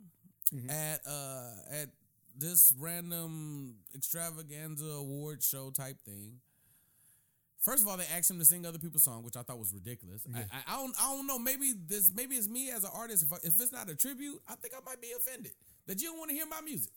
Mm-hmm. 0.56 0.70
at 0.70 1.02
uh 1.06 1.52
at 1.82 1.90
this 2.38 2.72
random 2.80 3.76
extravaganza 3.94 4.86
award 4.86 5.44
show 5.44 5.72
type 5.72 5.98
thing. 6.06 6.40
First 7.60 7.82
of 7.84 7.90
all, 7.90 7.98
they 7.98 8.06
asked 8.16 8.30
him 8.32 8.40
to 8.40 8.46
sing 8.46 8.66
other 8.66 8.78
people's 8.80 9.04
songs, 9.04 9.26
which 9.26 9.36
I 9.36 9.42
thought 9.42 9.60
was 9.60 9.74
ridiculous. 9.74 10.22
I, 10.34 10.40
I, 10.40 10.44
I 10.74 10.78
don't 10.78 10.96
I 11.02 11.14
don't 11.14 11.28
know. 11.28 11.38
Maybe 11.38 11.74
this 11.88 12.14
maybe 12.16 12.36
it's 12.36 12.48
me 12.48 12.70
as 12.72 12.84
an 12.86 12.92
artist. 12.94 13.24
If 13.24 13.34
I, 13.34 13.38
if 13.44 13.60
it's 13.60 13.74
not 13.74 13.90
a 13.90 13.96
tribute, 13.96 14.40
I 14.48 14.56
think 14.56 14.74
I 14.74 14.80
might 14.86 15.02
be 15.02 15.10
offended 15.18 15.52
that 15.88 16.02
you 16.02 16.10
don't 16.10 16.20
want 16.20 16.30
to 16.30 16.36
hear 16.36 16.46
my 16.46 16.62
music. 16.62 16.92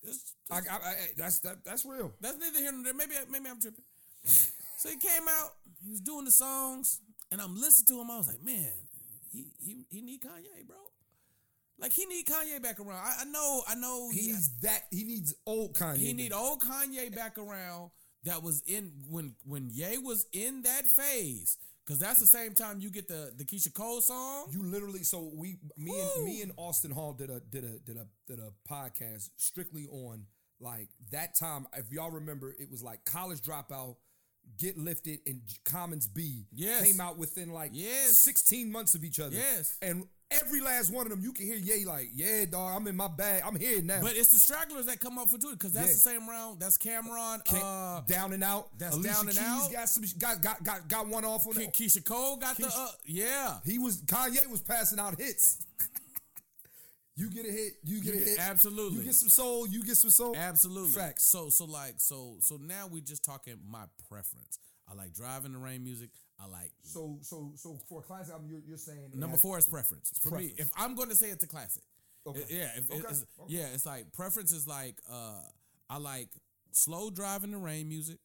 I, 0.51 0.57
I, 0.57 0.59
I, 0.59 0.95
that's 1.17 1.39
that, 1.41 1.65
that's 1.65 1.85
real. 1.85 2.13
that's 2.21 2.39
neither 2.39 2.59
here 2.59 2.73
nor 2.73 2.85
there. 2.85 2.95
Maybe 2.95 3.15
maybe 3.31 3.49
I'm 3.49 3.61
tripping. 3.61 3.85
so 4.25 4.89
he 4.89 4.97
came 4.97 5.23
out. 5.29 5.51
He 5.83 5.91
was 5.91 6.01
doing 6.01 6.25
the 6.25 6.31
songs, 6.31 7.01
and 7.31 7.41
I'm 7.41 7.55
listening 7.55 7.87
to 7.97 8.03
him. 8.03 8.11
I 8.11 8.19
was 8.19 8.29
like, 8.29 8.43
man, 8.43 8.73
he 9.31 9.47
he 9.59 9.85
he 9.91 10.03
need 10.03 10.21
Kanye, 10.21 10.67
bro. 10.67 10.77
Like 11.79 11.93
he 11.93 12.05
need 12.05 12.27
Kanye 12.27 12.63
back 12.63 12.79
around. 12.79 12.99
I, 12.99 13.23
I 13.23 13.25
know, 13.25 13.63
I 13.67 13.75
know. 13.75 14.11
He 14.13 14.27
needs 14.29 14.51
that. 14.61 14.83
He 14.91 15.05
needs 15.05 15.35
old 15.47 15.75
Kanye. 15.75 15.97
he 15.97 16.09
back. 16.09 16.17
need 16.17 16.33
old 16.33 16.61
Kanye 16.61 17.15
back 17.15 17.39
around. 17.39 17.91
That 18.25 18.43
was 18.43 18.63
in 18.67 18.93
when 19.09 19.35
when 19.45 19.71
Ye 19.71 19.97
was 19.99 20.27
in 20.33 20.63
that 20.63 20.87
phase. 20.87 21.57
Cause 21.91 21.99
that's 21.99 22.21
the 22.21 22.27
same 22.27 22.55
time 22.55 22.79
you 22.81 22.89
get 22.89 23.09
the 23.09 23.33
the 23.37 23.45
Keyshia 23.45 23.75
Cole 23.75 24.01
song. 24.01 24.47
You 24.53 24.63
literally. 24.65 25.03
So 25.03 25.31
we, 25.35 25.57
me 25.77 25.91
Woo. 25.91 26.09
and 26.17 26.25
me 26.25 26.41
and 26.43 26.53
Austin 26.57 26.93
Hall 26.93 27.13
did 27.13 27.31
a 27.31 27.41
did 27.41 27.65
a 27.65 27.79
did 27.85 27.97
a 27.97 28.07
did 28.29 28.39
a 28.39 28.53
podcast 28.73 29.31
strictly 29.37 29.87
on 29.89 30.27
like 30.61 30.89
that 31.11 31.37
time. 31.37 31.67
If 31.77 31.91
y'all 31.91 32.13
remember, 32.13 32.55
it 32.57 32.71
was 32.71 32.81
like 32.83 33.05
college 33.05 33.41
dropout. 33.41 33.97
Get 34.59 34.79
Lifted 34.79 35.21
and 35.27 35.43
Common's 35.65 36.07
Be 36.09 36.47
Yes. 36.53 36.85
came 36.85 37.01
out 37.01 37.19
within 37.19 37.51
like 37.53 37.71
Yes. 37.75 38.19
16 38.19 38.71
months 38.73 38.95
of 38.95 39.05
each 39.05 39.21
other. 39.21 39.37
Yes. 39.37 39.77
And 39.83 40.05
every 40.31 40.61
last 40.61 40.93
one 40.93 41.07
of 41.07 41.11
them, 41.11 41.21
you 41.21 41.33
can 41.33 41.47
hear 41.47 41.57
Ye 41.57 41.85
like, 41.85 42.11
yeah, 42.15 42.45
dog, 42.45 42.77
I'm 42.77 42.87
in 42.87 42.97
my 42.97 43.09
bag. 43.09 43.43
I'm 43.45 43.57
here 43.57 43.83
now. 43.83 44.01
But 44.03 44.17
it's 44.17 44.31
the 44.33 44.39
stragglers 44.39 44.87
that 44.87 45.01
come 45.01 45.19
up 45.19 45.29
for 45.29 45.39
two 45.39 45.51
because 45.53 45.73
that's 45.73 45.89
Yeah. 45.89 45.93
the 45.95 45.99
same 45.99 46.29
round. 46.29 46.61
That's 46.61 46.79
Cam'ron. 46.79 47.41
Uh, 47.53 48.01
down 48.03 48.33
and 48.33 48.45
out. 48.45 48.69
that's 48.79 48.95
Alicia 48.95 49.13
Down 49.15 49.29
and 49.29 49.37
Keys 49.37 49.47
Out. 49.47 49.73
Got 49.73 49.89
some 49.89 50.05
got 50.19 50.41
got 50.43 50.63
got, 50.65 50.89
got 50.89 51.09
one 51.09 51.25
off 51.25 51.47
on 51.47 51.55
Ke- 51.55 51.59
it. 51.61 51.73
Keyshia 51.75 52.05
Cole 52.05 52.37
got 52.37 52.57
the. 52.57 52.67
Uh, 52.67 52.89
yeah. 53.07 53.59
He 53.65 53.79
was 53.79 53.99
Kanye 54.03 54.49
was 54.49 54.61
passing 54.61 54.99
out 54.99 55.19
hits. 55.19 55.59
you 57.17 57.29
get 57.31 57.45
a 57.47 57.51
hit, 57.51 57.75
you 57.85 58.01
get 58.01 58.15
You 58.15 58.21
a 58.21 58.25
get- 58.25 58.29
hit. 58.29 58.39
absolutely. 58.41 58.99
You 58.99 59.05
get 59.05 59.15
some 59.15 59.29
soul, 59.29 59.67
you 59.67 59.85
get 59.85 59.97
some 59.97 60.11
soul. 60.11 60.35
Absolutely. 60.37 60.91
Facts. 60.93 61.25
So 61.25 61.51
so 61.51 61.65
like 61.65 61.95
so 61.99 62.37
so 62.41 62.57
now 62.57 62.87
we're 62.91 63.03
just 63.03 63.25
talking 63.25 63.57
my 63.69 63.85
preference. 64.09 64.59
I 64.91 64.95
like 64.95 65.13
driving 65.13 65.53
the 65.53 65.59
rain 65.59 65.85
music. 65.85 66.11
I 66.43 66.47
like 66.47 66.73
So 66.83 67.19
so 67.23 67.53
so 67.57 67.79
for 67.89 68.01
a 68.01 68.03
classic 68.03 68.33
album, 68.33 68.49
you're, 68.51 68.61
you're 68.67 68.77
saying 68.79 69.11
number 69.15 69.33
has- 69.35 69.43
four 69.43 69.59
is 69.59 69.67
preference 69.67 70.11
for 70.23 70.31
me. 70.39 70.55
If 70.57 70.71
I'm 70.77 70.95
going 70.95 71.09
to 71.11 71.15
say 71.17 71.31
it's 71.31 71.45
a 71.45 71.47
classic, 71.49 71.83
Okay. 72.27 72.41
it- 72.41 72.51
yeah, 72.51 72.71
if, 72.77 72.91
Okay, 72.91 73.01
It's, 73.11 73.25
okay. 73.41 73.53
yeah, 73.55 73.67
it's 73.75 73.85
like 73.87 74.13
preference 74.13 74.53
is 74.53 74.67
like 74.67 74.97
uh 75.11 75.43
I 75.89 75.99
like 75.99 76.29
slow 76.73 77.11
driving 77.11 77.51
the 77.51 77.59
rain 77.59 77.89
music. 77.89 78.19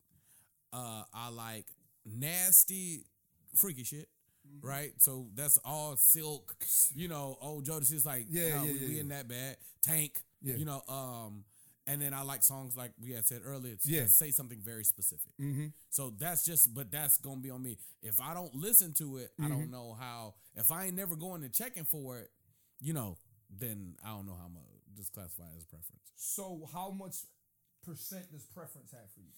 Uh, 0.72 1.04
I 1.14 1.30
like 1.30 1.66
nasty, 2.06 3.06
freaky 3.56 3.84
shit. 3.84 4.08
Mm-hmm. 4.48 4.68
Right, 4.68 4.94
so 5.00 5.28
that's 5.34 5.58
all 5.66 5.96
silk. 5.98 6.56
You 6.94 7.08
know, 7.08 7.38
old 7.42 7.66
Jodeci 7.66 7.94
is 7.94 8.06
like, 8.06 8.28
Yeah, 8.30 8.58
no, 8.58 8.64
yeah, 8.66 8.72
we, 8.74 8.78
yeah, 8.80 8.88
we 8.88 8.94
yeah. 8.96 9.02
in 9.02 9.08
that 9.10 9.28
bad. 9.28 9.58
Tank, 9.82 10.20
Yeah. 10.44 10.56
you 10.58 10.66
know, 10.66 10.84
um, 10.88 11.46
and 11.88 12.02
then 12.02 12.14
I 12.14 12.24
like 12.24 12.44
songs 12.44 12.76
like 12.76 12.92
we 13.02 13.12
had 13.12 13.26
said 13.28 13.42
earlier. 13.46 13.76
to 13.76 13.90
Yeah. 13.90 14.08
say 14.08 14.32
something 14.32 14.60
very 14.60 14.84
specific. 14.84 15.34
Mm-hmm. 15.40 15.68
So 15.90 16.10
that's 16.18 16.44
just, 16.46 16.74
but 16.74 16.92
that's 16.92 17.18
gonna 17.18 17.42
be 17.42 17.50
on 17.52 17.62
me. 17.62 17.78
If 18.02 18.20
I 18.22 18.34
don't 18.34 18.54
listen 18.56 18.94
to 18.96 19.18
it, 19.18 19.32
I 19.40 19.44
Mm-hmm. 19.44 19.52
don't 19.54 19.72
know 19.72 19.96
how. 20.00 20.36
If 20.56 20.72
I 20.72 20.86
ain't 20.86 20.96
never 20.96 21.16
going 21.16 21.44
and 21.44 21.54
checking 21.54 21.86
for 21.86 22.18
it, 22.20 22.30
you 22.82 22.94
know, 22.94 23.18
then 23.50 23.96
I 24.04 24.10
don't 24.10 24.26
know 24.26 24.34
how 24.36 24.46
I'm 24.46 24.58
just 24.96 25.14
classify 25.14 25.44
it 25.44 25.58
as 25.58 25.66
preference. 25.66 26.02
So 26.16 26.68
how 26.74 26.90
much 26.92 27.18
percent 27.84 28.32
does 28.32 28.46
preference 28.46 28.92
have 28.92 29.12
for 29.14 29.20
you? 29.22 29.32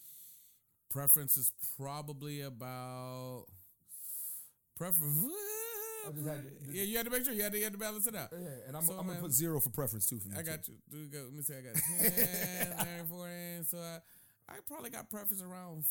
Preference 0.89 1.35
is 1.37 1.51
probably 1.77 2.41
about 2.41 3.45
preference. 4.77 5.25
I 6.07 6.11
just 6.11 6.27
had 6.27 6.43
to- 6.43 6.73
yeah, 6.73 6.83
you 6.83 6.97
had 6.97 7.05
to 7.05 7.11
make 7.11 7.25
sure 7.25 7.33
you 7.33 7.43
had 7.43 7.51
to, 7.51 7.57
you 7.57 7.63
had 7.65 7.73
to 7.73 7.79
balance 7.79 8.07
it 8.07 8.15
out. 8.15 8.29
Yeah, 8.31 8.47
and 8.67 8.75
I'm, 8.77 8.83
So, 8.83 8.93
I'm 8.97 9.07
gonna 9.07 9.19
put 9.19 9.31
zero 9.33 9.59
for 9.59 9.69
preference 9.69 10.07
too 10.09 10.19
for 10.19 10.29
me. 10.29 10.35
I 10.37 10.39
too. 10.43 10.49
got 10.49 10.67
you. 10.67 10.73
Do 10.89 10.97
you 10.97 11.07
go? 11.07 11.23
Let 11.25 11.33
me 11.33 11.41
see. 11.41 11.53
I 11.55 11.61
got 11.61 11.75
10, 11.75 12.73
11, 12.87 13.07
14. 13.07 13.63
So 13.65 13.77
I, 13.77 13.99
I 14.49 14.55
probably 14.67 14.89
got 14.89 15.09
preference 15.09 15.41
around 15.41 15.85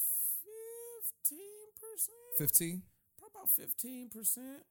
fifteen 1.03 1.67
percent. 1.81 2.39
Fifteen. 2.39 2.83
Probably 3.19 3.33
about 3.35 3.51
fifteen 3.51 4.09
percent. 4.09 4.63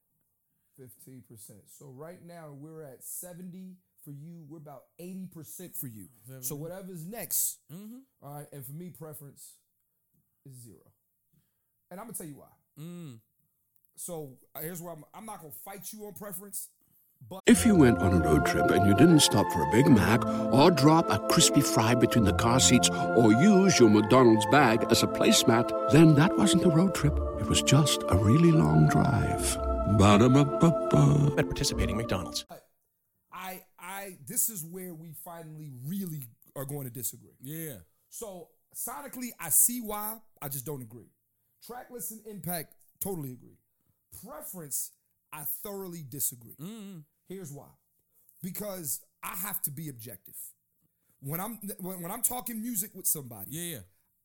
Fifteen 0.76 1.22
percent. 1.28 1.60
So 1.68 1.86
right 1.94 2.22
now 2.24 2.52
we're 2.52 2.82
at 2.82 3.02
seventy 3.04 3.76
for 4.04 4.10
you. 4.10 4.44
We're 4.48 4.58
about 4.58 4.82
eighty 4.98 5.26
percent 5.26 5.74
for 5.76 5.86
you. 5.86 6.08
So 6.26 6.40
70. 6.40 6.62
whatever's 6.62 7.06
next, 7.06 7.58
Mm-hmm. 7.72 7.98
all 8.22 8.34
right. 8.34 8.46
And 8.52 8.64
for 8.64 8.72
me, 8.72 8.90
preference 8.90 9.54
is 10.44 10.54
zero. 10.62 10.82
And 11.90 11.98
I'm 12.00 12.06
gonna 12.06 12.16
tell 12.18 12.26
you 12.26 12.36
why. 12.36 12.48
Mm. 12.78 13.18
So 13.96 14.36
uh, 14.54 14.60
here's 14.60 14.80
where 14.80 14.92
I'm. 14.92 15.04
I'm 15.14 15.26
not 15.26 15.40
gonna 15.40 15.52
fight 15.64 15.92
you 15.92 16.06
on 16.06 16.12
preference, 16.12 16.68
but 17.28 17.40
If 17.46 17.66
you 17.66 17.74
went 17.74 17.98
on 17.98 18.14
a 18.14 18.24
road 18.24 18.46
trip 18.46 18.70
and 18.70 18.86
you 18.86 18.94
didn't 18.94 19.20
stop 19.20 19.50
for 19.52 19.62
a 19.62 19.70
Big 19.72 19.88
Mac 19.88 20.24
or 20.52 20.70
drop 20.70 21.10
a 21.10 21.18
crispy 21.28 21.60
fry 21.60 21.94
between 21.94 22.24
the 22.24 22.34
car 22.34 22.60
seats 22.60 22.88
or 22.90 23.32
use 23.32 23.80
your 23.80 23.90
McDonald's 23.90 24.46
bag 24.52 24.86
as 24.90 25.02
a 25.02 25.06
placemat, 25.06 25.90
then 25.90 26.14
that 26.14 26.36
wasn't 26.36 26.64
a 26.64 26.68
road 26.68 26.94
trip. 26.94 27.14
It 27.40 27.46
was 27.48 27.62
just 27.62 28.02
a 28.08 28.16
really 28.16 28.52
long 28.52 28.88
drive. 28.88 29.56
Ba-da-ba-ba-ba. 29.98 31.34
at 31.38 31.46
participating 31.46 31.96
McDonald's. 31.96 32.44
I, 33.32 33.62
I, 33.78 34.18
this 34.26 34.48
is 34.48 34.64
where 34.64 34.94
we 34.94 35.14
finally 35.24 35.72
really 35.84 36.28
are 36.54 36.64
going 36.64 36.84
to 36.84 36.92
disagree. 36.92 37.36
Yeah. 37.40 37.76
So 38.08 38.48
sonically, 38.74 39.30
I 39.40 39.48
see 39.50 39.80
why. 39.80 40.18
I 40.42 40.48
just 40.48 40.66
don't 40.66 40.82
agree. 40.82 41.10
Track 41.64 41.90
list 41.90 42.12
and 42.12 42.20
impact, 42.26 42.74
totally 43.00 43.32
agree. 43.32 43.58
Preference, 44.24 44.92
I 45.32 45.42
thoroughly 45.62 46.04
disagree. 46.08 46.56
Mm. 46.60 47.02
Here's 47.28 47.52
why. 47.52 47.68
Because 48.42 49.00
I 49.22 49.34
have 49.36 49.60
to 49.62 49.70
be 49.70 49.88
objective. 49.88 50.36
When 51.20 51.40
I'm 51.40 51.58
when, 51.80 52.02
when 52.02 52.10
I'm 52.10 52.22
talking 52.22 52.60
music 52.62 52.90
with 52.94 53.06
somebody, 53.06 53.50
Yeah. 53.50 53.72
Yeah. 53.74 53.78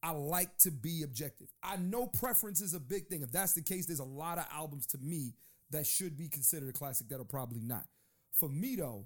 I 0.04 0.12
like 0.12 0.58
to 0.60 0.72
be 0.72 1.04
objective. 1.04 1.48
I 1.62 1.78
know 1.78 2.08
preference 2.08 2.60
is 2.60 2.74
a 2.74 2.80
big 2.80 3.08
thing. 3.08 3.22
If 3.22 3.32
that's 3.32 3.54
the 3.54 3.62
case, 3.62 3.86
there's 3.86 4.00
a 4.00 4.04
lot 4.04 4.40
of 4.40 4.46
albums 4.52 4.88
to 4.88 4.98
me 4.98 5.36
that 5.70 5.86
should 5.86 6.18
be 6.18 6.28
considered 6.28 6.70
a 6.70 6.74
classic 6.74 7.08
that 7.10 7.20
are 7.20 7.24
probably 7.26 7.60
not. 7.62 7.86
For 8.32 8.50
me 8.50 8.76
though, 8.76 9.06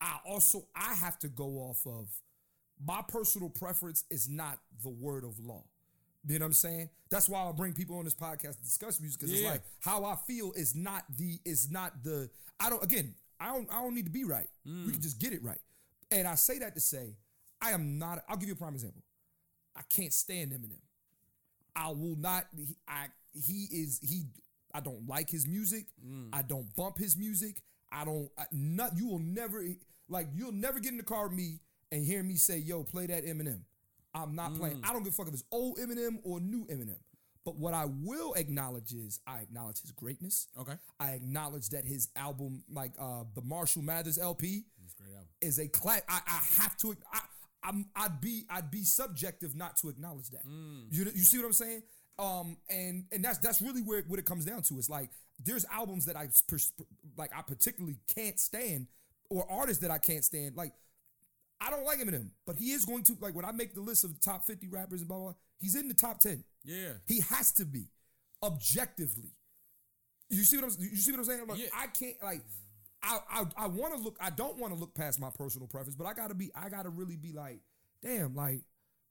I 0.00 0.18
also 0.26 0.68
I 0.74 0.94
have 0.94 1.18
to 1.20 1.28
go 1.28 1.44
off 1.58 1.86
of 1.86 2.08
my 2.84 3.02
personal 3.06 3.48
preference 3.50 4.04
is 4.10 4.28
not 4.28 4.58
the 4.82 4.88
word 4.90 5.24
of 5.24 5.38
law. 5.38 5.64
You 6.26 6.38
know 6.38 6.44
what 6.44 6.48
I'm 6.48 6.52
saying? 6.54 6.90
That's 7.10 7.28
why 7.28 7.44
I 7.44 7.52
bring 7.52 7.72
people 7.72 7.98
on 7.98 8.04
this 8.04 8.14
podcast 8.14 8.56
to 8.56 8.62
discuss 8.64 9.00
music 9.00 9.20
because 9.20 9.32
it's 9.32 9.48
like 9.48 9.62
how 9.80 10.04
I 10.04 10.16
feel 10.26 10.52
is 10.52 10.74
not 10.74 11.04
the 11.16 11.38
is 11.44 11.70
not 11.70 12.02
the 12.02 12.28
I 12.58 12.68
don't 12.68 12.82
again 12.82 13.14
I 13.38 13.52
don't 13.52 13.68
I 13.72 13.80
don't 13.82 13.94
need 13.94 14.06
to 14.06 14.10
be 14.10 14.24
right. 14.24 14.48
We 14.64 14.90
can 14.90 15.00
mm. 15.00 15.02
just 15.02 15.20
get 15.20 15.32
it 15.32 15.42
right. 15.42 15.60
And 16.10 16.26
I 16.26 16.34
say 16.34 16.58
that 16.58 16.74
to 16.74 16.80
say 16.80 17.14
I 17.60 17.70
am 17.70 17.98
not. 17.98 18.22
I'll 18.28 18.36
give 18.36 18.48
you 18.48 18.54
a 18.54 18.58
prime 18.58 18.74
example. 18.74 19.02
I 19.76 19.82
can't 19.88 20.12
stand 20.12 20.52
Eminem. 20.52 20.80
I 21.74 21.88
will 21.88 22.16
not. 22.16 22.46
He, 22.56 22.76
I 22.88 23.06
he 23.32 23.68
is 23.70 24.00
he. 24.02 24.24
I 24.74 24.80
don't 24.80 25.06
like 25.08 25.30
his 25.30 25.46
music. 25.46 25.86
Mm. 26.06 26.30
I 26.32 26.42
don't 26.42 26.74
bump 26.74 26.98
his 26.98 27.16
music. 27.16 27.62
I 27.90 28.04
don't. 28.04 28.30
I, 28.36 28.44
not 28.52 28.96
you 28.96 29.06
will 29.08 29.18
never 29.18 29.64
like 30.08 30.28
you'll 30.34 30.52
never 30.52 30.80
get 30.80 30.92
in 30.92 30.98
the 30.98 31.02
car 31.02 31.28
with 31.28 31.36
me 31.36 31.60
and 31.92 32.04
hear 32.04 32.22
me 32.22 32.36
say, 32.36 32.58
"Yo, 32.58 32.82
play 32.82 33.06
that 33.06 33.24
Eminem." 33.24 33.60
I'm 34.22 34.34
not 34.34 34.54
playing. 34.56 34.80
I 34.84 34.92
don't 34.92 35.02
give 35.04 35.12
a 35.12 35.16
fuck 35.16 35.28
if 35.28 35.34
it's 35.34 35.44
old 35.52 35.78
Eminem 35.78 36.18
or 36.24 36.40
new 36.40 36.66
Eminem. 36.66 36.98
But 37.44 37.56
what 37.56 37.74
I 37.74 37.84
will 37.86 38.34
acknowledge 38.34 38.92
is 38.92 39.20
I 39.24 39.38
acknowledge 39.38 39.80
his 39.80 39.92
greatness. 39.92 40.48
Okay. 40.58 40.72
I 40.98 41.12
acknowledge 41.12 41.68
that 41.68 41.84
his 41.84 42.08
album, 42.16 42.64
like 42.68 42.92
uh 42.98 43.22
the 43.36 43.42
Marshall 43.42 43.82
Mathers 43.82 44.18
LP, 44.18 44.64
a 44.84 45.02
great 45.02 45.14
album. 45.14 45.28
is 45.40 45.60
a 45.60 45.68
class. 45.68 46.02
I, 46.08 46.20
I 46.26 46.62
have 46.62 46.76
to. 46.78 46.96
I, 47.12 47.20
I'm. 47.62 47.86
I'd 47.94 48.20
be. 48.20 48.46
I'd 48.50 48.70
be 48.72 48.82
subjective 48.82 49.54
not 49.54 49.76
to 49.78 49.88
acknowledge 49.88 50.30
that. 50.30 50.42
You. 50.90 51.04
You 51.04 51.22
see 51.22 51.38
what 51.38 51.46
I'm 51.46 51.52
saying? 51.52 51.82
Um. 52.18 52.56
And 52.68 53.04
and 53.12 53.24
that's 53.24 53.38
that's 53.38 53.62
really 53.62 53.82
where 53.82 54.02
what 54.08 54.18
it 54.18 54.24
comes 54.24 54.44
down 54.44 54.62
to. 54.62 54.78
Is 54.78 54.90
like 54.90 55.10
there's 55.38 55.64
albums 55.72 56.06
that 56.06 56.16
I 56.16 56.28
like. 57.16 57.30
I 57.36 57.42
particularly 57.42 57.98
can't 58.12 58.40
stand, 58.40 58.88
or 59.30 59.46
artists 59.48 59.82
that 59.82 59.92
I 59.92 59.98
can't 59.98 60.24
stand. 60.24 60.56
Like 60.56 60.72
I 61.60 61.70
don't 61.70 61.84
like 61.84 61.98
Eminem, 61.98 62.30
but 62.46 62.56
he 62.56 62.72
is 62.72 62.84
going 62.84 63.02
to 63.04 63.16
like 63.20 63.34
when 63.34 63.44
I 63.44 63.52
make 63.52 63.74
the 63.74 63.80
list 63.80 64.04
of 64.04 64.14
the 64.14 64.20
top 64.20 64.44
50 64.44 64.68
rappers 64.68 65.00
and 65.00 65.08
blah 65.08 65.16
blah. 65.16 65.26
blah 65.28 65.34
he's 65.58 65.74
in 65.74 65.88
the 65.88 65.94
top 65.94 66.20
10. 66.20 66.44
Yeah. 66.64 66.92
He 67.06 67.20
has 67.20 67.52
to 67.52 67.64
be 67.64 67.88
objectively. 68.42 69.34
You 70.28 70.42
see 70.42 70.56
what 70.56 70.64
I'm 70.66 70.76
you 70.80 70.96
see 70.96 71.12
what 71.12 71.18
I'm 71.18 71.24
saying? 71.24 71.40
I'm 71.42 71.48
like, 71.48 71.58
Yeah. 71.58 71.68
I 71.74 71.86
can't 71.86 72.16
like 72.22 72.42
I 73.02 73.18
I, 73.30 73.44
I 73.56 73.66
want 73.68 73.94
to 73.94 74.00
look 74.00 74.16
I 74.20 74.30
don't 74.30 74.58
want 74.58 74.72
to 74.74 74.78
look 74.78 74.94
past 74.94 75.20
my 75.20 75.30
personal 75.30 75.68
preference, 75.68 75.96
but 75.96 76.06
I 76.06 76.14
got 76.14 76.28
to 76.28 76.34
be 76.34 76.50
I 76.54 76.68
got 76.68 76.82
to 76.82 76.90
really 76.90 77.16
be 77.16 77.32
like, 77.32 77.60
damn, 78.02 78.34
like 78.34 78.62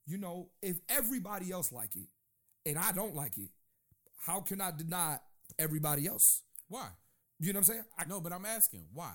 you 0.06 0.18
know, 0.18 0.50
if 0.62 0.78
everybody 0.88 1.52
else 1.52 1.72
like 1.72 1.96
it 1.96 2.08
and 2.70 2.78
I 2.78 2.92
don't 2.92 3.16
like 3.16 3.38
it, 3.38 3.50
how 4.26 4.42
can 4.42 4.62
I 4.62 4.72
deny 4.72 5.18
everybody 5.58 6.06
else? 6.06 6.44
Why? 6.68 6.90
You 7.40 7.54
know 7.54 7.58
what 7.58 7.70
I'm 7.70 7.74
saying? 7.74 7.86
I, 7.98 8.06
No, 8.06 8.22
but 8.22 8.34
I'm 8.34 8.46
asking 8.46 8.86
why. 8.94 9.14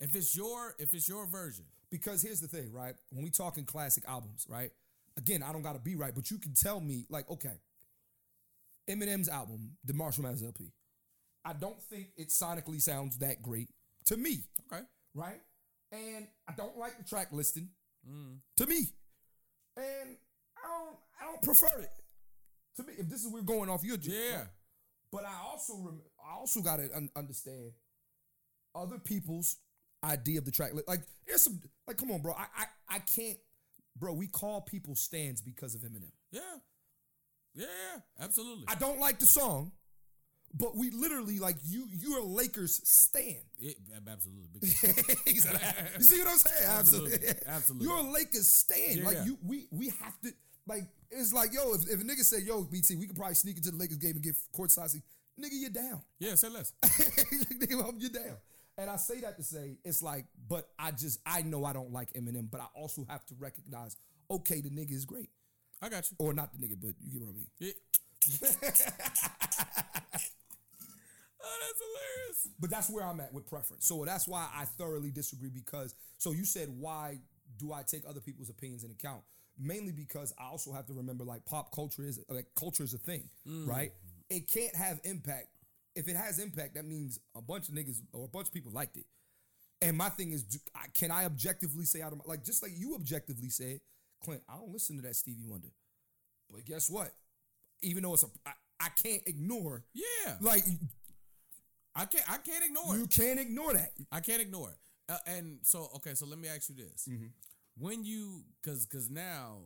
If 0.00 0.14
it's 0.14 0.36
your 0.36 0.74
if 0.78 0.92
it's 0.94 1.08
your 1.08 1.26
version, 1.26 1.66
because 1.94 2.22
here's 2.22 2.40
the 2.40 2.48
thing, 2.48 2.72
right? 2.72 2.94
When 3.10 3.22
we 3.22 3.30
talking 3.30 3.64
classic 3.64 4.02
albums, 4.08 4.46
right? 4.48 4.72
Again, 5.16 5.44
I 5.44 5.52
don't 5.52 5.62
got 5.62 5.74
to 5.74 5.78
be 5.78 5.94
right, 5.94 6.12
but 6.12 6.28
you 6.28 6.38
can 6.38 6.54
tell 6.54 6.80
me 6.80 7.06
like, 7.08 7.30
okay, 7.30 7.52
Eminem's 8.90 9.28
album, 9.28 9.76
the 9.84 9.94
Marshall 9.94 10.24
Mathers 10.24 10.42
LP. 10.42 10.72
I 11.44 11.52
don't 11.52 11.80
think 11.80 12.08
it 12.16 12.30
sonically 12.30 12.80
sounds 12.82 13.18
that 13.18 13.42
great 13.42 13.68
to 14.06 14.16
me, 14.16 14.42
okay. 14.72 14.82
right? 15.14 15.40
And 15.92 16.26
I 16.48 16.52
don't 16.56 16.76
like 16.76 16.98
the 16.98 17.04
track 17.04 17.28
listing 17.30 17.68
Mm. 18.10 18.38
to 18.58 18.66
me, 18.66 18.88
and 19.78 20.16
I 20.62 20.68
don't 20.68 20.96
I 21.20 21.24
don't 21.24 21.42
prefer 21.42 21.80
it 21.80 21.90
to 22.76 22.82
me. 22.82 22.92
If 22.98 23.08
this 23.08 23.20
is 23.24 23.32
where 23.32 23.40
we're 23.40 23.46
going 23.46 23.70
off 23.70 23.82
your 23.84 23.96
Yeah. 23.98 24.38
right? 24.40 24.46
But 25.10 25.24
I 25.24 25.40
also 25.46 25.76
rem- 25.78 26.02
I 26.22 26.34
also 26.34 26.60
got 26.60 26.76
to 26.78 26.94
un- 26.94 27.08
understand 27.16 27.72
other 28.74 28.98
people's 28.98 29.56
idea 30.04 30.38
of 30.38 30.44
the 30.44 30.50
track. 30.50 30.74
Like, 30.74 30.88
Like 30.88 31.00
there's 31.26 31.42
some 31.42 31.60
like 31.86 31.96
come 31.96 32.10
on, 32.10 32.20
bro. 32.20 32.32
I 32.32 32.46
I 32.56 32.96
I 32.96 32.98
can't, 33.00 33.38
bro. 33.96 34.12
We 34.12 34.26
call 34.26 34.60
people 34.60 34.94
stands 34.94 35.40
because 35.40 35.74
of 35.74 35.82
Eminem. 35.82 36.12
Yeah. 36.30 36.40
Yeah, 37.56 37.66
yeah, 37.66 38.00
absolutely. 38.24 38.64
I 38.66 38.74
don't 38.74 38.98
like 38.98 39.20
the 39.20 39.26
song, 39.26 39.70
but 40.52 40.76
we 40.76 40.90
literally 40.90 41.38
like 41.38 41.56
you. 41.64 41.86
You're 41.88 42.18
a 42.18 42.24
Lakers 42.24 42.80
stan. 42.82 43.36
It, 43.60 43.76
absolutely. 44.10 44.60
You 45.26 46.02
see 46.02 46.18
what 46.18 46.28
I'm 46.28 46.38
saying? 46.38 46.68
Absolutely. 46.68 47.12
Absolutely. 47.12 47.46
Absolutely. 47.46 47.86
You're 47.86 47.98
a 47.98 48.10
Lakers 48.10 48.50
stan. 48.50 48.98
Yeah, 48.98 49.04
like 49.04 49.16
yeah. 49.18 49.24
you, 49.24 49.38
we 49.46 49.66
we 49.70 49.86
have 49.86 50.20
to. 50.22 50.32
Like 50.66 50.84
it's 51.10 51.32
like, 51.32 51.52
yo, 51.52 51.74
if, 51.74 51.82
if 51.88 52.00
a 52.00 52.04
nigga 52.04 52.24
say, 52.24 52.40
yo, 52.40 52.62
BT, 52.64 52.96
we 52.96 53.06
could 53.06 53.16
probably 53.16 53.34
sneak 53.34 53.56
into 53.56 53.70
the 53.70 53.76
Lakers 53.76 53.98
game 53.98 54.12
and 54.12 54.22
get 54.22 54.34
courtside 54.56 54.90
seat, 54.90 55.02
nigga, 55.40 55.52
you're 55.52 55.70
down. 55.70 56.02
Yeah, 56.18 56.34
say 56.34 56.48
less. 56.48 56.72
nigga, 56.84 57.92
you're 58.00 58.10
down. 58.10 58.36
And 58.76 58.90
I 58.90 58.96
say 58.96 59.20
that 59.20 59.36
to 59.36 59.42
say 59.42 59.78
it's 59.84 60.02
like, 60.02 60.26
but 60.48 60.68
I 60.78 60.90
just 60.90 61.20
I 61.24 61.42
know 61.42 61.64
I 61.64 61.72
don't 61.72 61.92
like 61.92 62.12
Eminem, 62.14 62.50
but 62.50 62.60
I 62.60 62.66
also 62.74 63.06
have 63.08 63.24
to 63.26 63.34
recognize, 63.38 63.96
okay, 64.30 64.60
the 64.60 64.70
nigga 64.70 64.92
is 64.92 65.04
great, 65.04 65.30
I 65.80 65.88
got 65.88 66.10
you. 66.10 66.16
or 66.18 66.32
not 66.32 66.52
the 66.52 66.66
nigga, 66.66 66.76
but 66.80 66.94
you 67.00 67.12
get 67.12 67.20
what 67.22 67.30
I 67.30 67.34
mean. 67.34 67.46
Yeah. 67.58 67.72
oh, 68.42 68.50
that's 71.60 71.80
hilarious. 71.80 72.48
But 72.58 72.70
that's 72.70 72.90
where 72.90 73.04
I'm 73.04 73.20
at 73.20 73.32
with 73.32 73.46
preference. 73.46 73.86
So 73.86 74.04
that's 74.04 74.26
why 74.26 74.48
I 74.54 74.64
thoroughly 74.64 75.10
disagree 75.10 75.50
because 75.50 75.94
so 76.18 76.32
you 76.32 76.44
said 76.44 76.68
why 76.68 77.18
do 77.58 77.72
I 77.72 77.82
take 77.82 78.02
other 78.08 78.20
people's 78.20 78.50
opinions 78.50 78.82
in 78.82 78.90
account? 78.90 79.22
Mainly 79.58 79.92
because 79.92 80.34
I 80.38 80.46
also 80.46 80.72
have 80.72 80.86
to 80.86 80.94
remember 80.94 81.22
like 81.22 81.44
pop 81.44 81.72
culture 81.72 82.02
is 82.04 82.18
like 82.28 82.46
culture 82.58 82.82
is 82.82 82.94
a 82.94 82.98
thing, 82.98 83.28
mm. 83.48 83.68
right? 83.68 83.92
It 84.30 84.48
can't 84.48 84.74
have 84.74 85.00
impact. 85.04 85.48
If 85.94 86.08
it 86.08 86.16
has 86.16 86.38
impact, 86.38 86.74
that 86.74 86.84
means 86.84 87.20
a 87.36 87.42
bunch 87.42 87.68
of 87.68 87.74
niggas 87.74 88.00
or 88.12 88.24
a 88.24 88.28
bunch 88.28 88.48
of 88.48 88.52
people 88.52 88.72
liked 88.72 88.96
it. 88.96 89.06
And 89.80 89.96
my 89.96 90.08
thing 90.08 90.32
is, 90.32 90.44
can 90.94 91.10
I 91.10 91.24
objectively 91.24 91.84
say 91.84 92.00
out 92.00 92.12
of 92.12 92.18
my, 92.18 92.24
like 92.26 92.44
just 92.44 92.62
like 92.62 92.72
you 92.74 92.94
objectively 92.94 93.50
said, 93.50 93.80
Clint, 94.24 94.42
I 94.48 94.56
don't 94.56 94.72
listen 94.72 94.96
to 94.96 95.02
that 95.02 95.16
Stevie 95.16 95.44
Wonder. 95.46 95.68
But 96.50 96.64
guess 96.64 96.88
what? 96.90 97.12
Even 97.82 98.02
though 98.02 98.14
it's 98.14 98.22
a, 98.22 98.28
I, 98.46 98.52
I 98.80 98.88
can't 99.02 99.22
ignore. 99.26 99.84
Yeah. 99.92 100.36
Like 100.40 100.62
I 101.94 102.06
can't 102.06 102.24
I 102.30 102.38
can't 102.38 102.64
ignore 102.64 102.96
you 102.96 103.04
it. 103.04 103.10
can't 103.10 103.38
ignore 103.38 103.72
that. 103.74 103.90
I 104.10 104.20
can't 104.20 104.42
ignore 104.42 104.70
it. 104.70 105.12
Uh, 105.12 105.18
and 105.26 105.58
so 105.62 105.90
okay, 105.96 106.14
so 106.14 106.26
let 106.26 106.38
me 106.38 106.48
ask 106.48 106.68
you 106.68 106.76
this. 106.76 107.08
Mm-hmm. 107.08 107.26
When 107.78 108.04
you 108.04 108.44
cause 108.64 108.86
cause 108.90 109.10
now 109.10 109.58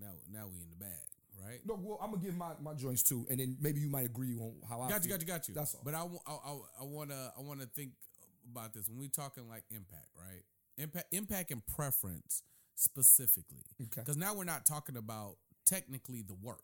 now 0.00 0.12
now 0.30 0.46
we 0.52 0.60
in 0.60 0.68
the 0.70 0.76
bag, 0.76 1.07
right? 1.44 1.60
No, 1.66 1.78
well, 1.80 1.98
I'm 2.02 2.10
gonna 2.10 2.22
give 2.22 2.36
my, 2.36 2.52
my 2.62 2.74
joints 2.74 3.02
too, 3.02 3.26
and 3.30 3.38
then 3.40 3.56
maybe 3.60 3.80
you 3.80 3.88
might 3.88 4.06
agree 4.06 4.34
on 4.36 4.54
how 4.68 4.80
I 4.80 4.88
Got 4.88 5.04
you, 5.04 5.08
feel. 5.08 5.18
got 5.18 5.20
you, 5.20 5.26
got 5.26 5.48
you. 5.48 5.54
That's 5.54 5.74
all. 5.74 5.82
But 5.84 5.94
I, 5.94 6.02
I, 6.26 6.56
I, 6.80 6.84
wanna, 6.84 7.32
I 7.38 7.40
wanna 7.42 7.66
think 7.66 7.92
about 8.50 8.74
this 8.74 8.88
when 8.88 8.98
we're 8.98 9.08
talking 9.08 9.48
like 9.48 9.64
impact, 9.70 10.08
right? 10.18 10.42
Impact, 10.78 11.06
impact, 11.12 11.50
and 11.50 11.66
preference 11.66 12.42
specifically. 12.74 13.64
Okay. 13.80 14.00
Because 14.02 14.16
now 14.16 14.34
we're 14.34 14.44
not 14.44 14.64
talking 14.66 14.96
about 14.96 15.36
technically 15.66 16.22
the 16.22 16.34
work. 16.34 16.60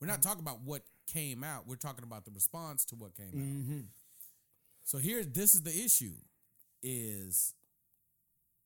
We're 0.00 0.06
Mm-hmm. 0.06 0.12
not 0.12 0.22
talking 0.22 0.40
about 0.40 0.60
what 0.64 0.82
came 1.12 1.42
out. 1.42 1.66
We're 1.66 1.76
talking 1.76 2.04
about 2.04 2.24
the 2.24 2.30
response 2.30 2.84
to 2.86 2.94
what 2.96 3.16
came 3.16 3.32
Mm-hmm. 3.32 3.78
out. 3.78 3.84
So 4.84 4.98
here, 4.98 5.24
this 5.24 5.54
is 5.54 5.62
the 5.62 5.70
issue: 5.70 6.14
is 6.82 7.54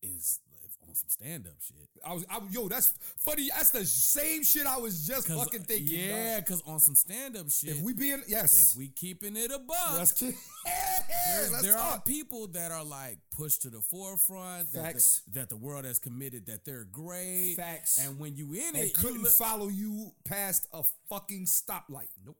is 0.03 0.41
on 0.89 0.95
some 0.95 1.09
stand 1.09 1.47
up 1.47 1.55
shit. 1.61 1.89
I 2.05 2.15
was, 2.15 2.25
I, 2.31 2.41
yo, 2.51 2.69
that's 2.69 2.89
funny. 3.19 3.49
That's 3.55 3.71
the 3.71 3.85
same 3.85 4.43
shit 4.45 4.67
I 4.67 4.79
was 4.79 5.07
just 5.07 5.29
fucking 5.29 5.63
thinking. 5.63 5.99
yeah, 6.09 6.41
because 6.41 6.63
on 6.67 6.81
some 6.81 6.95
stand 6.95 7.37
up 7.37 7.51
shit, 7.51 7.71
If 7.71 7.81
we 7.83 7.93
being 7.93 8.23
yes, 8.27 8.73
if 8.73 8.79
we 8.79 8.89
keeping 8.89 9.37
it 9.37 9.51
above, 9.51 9.99
let's 9.99 10.13
keep, 10.13 10.35
there 11.63 11.79
are 11.79 12.01
people 12.01 12.49
that 12.49 12.71
are 12.71 12.85
like 12.85 13.19
pushed 13.31 13.63
to 13.63 13.71
the 13.71 13.81
forefront 13.81 14.73
that 14.73 14.83
Facts. 14.83 15.23
the, 15.27 15.41
that 15.41 15.49
the 15.49 15.57
world 15.57 15.85
has 15.85 15.99
committed 15.99 16.47
that 16.47 16.65
they're 16.65 16.85
great 16.85 17.55
Facts. 17.57 17.99
and 17.99 18.19
when 18.19 18.37
you 18.37 18.53
in 18.53 18.69
and 18.69 18.77
it 18.77 18.87
you 18.89 18.93
couldn't 18.95 19.23
look, 19.23 19.33
follow 19.33 19.69
you 19.69 20.13
past 20.25 20.67
a 20.73 20.83
fucking 21.09 21.47
stoplight. 21.47 22.09
nope 22.25 22.37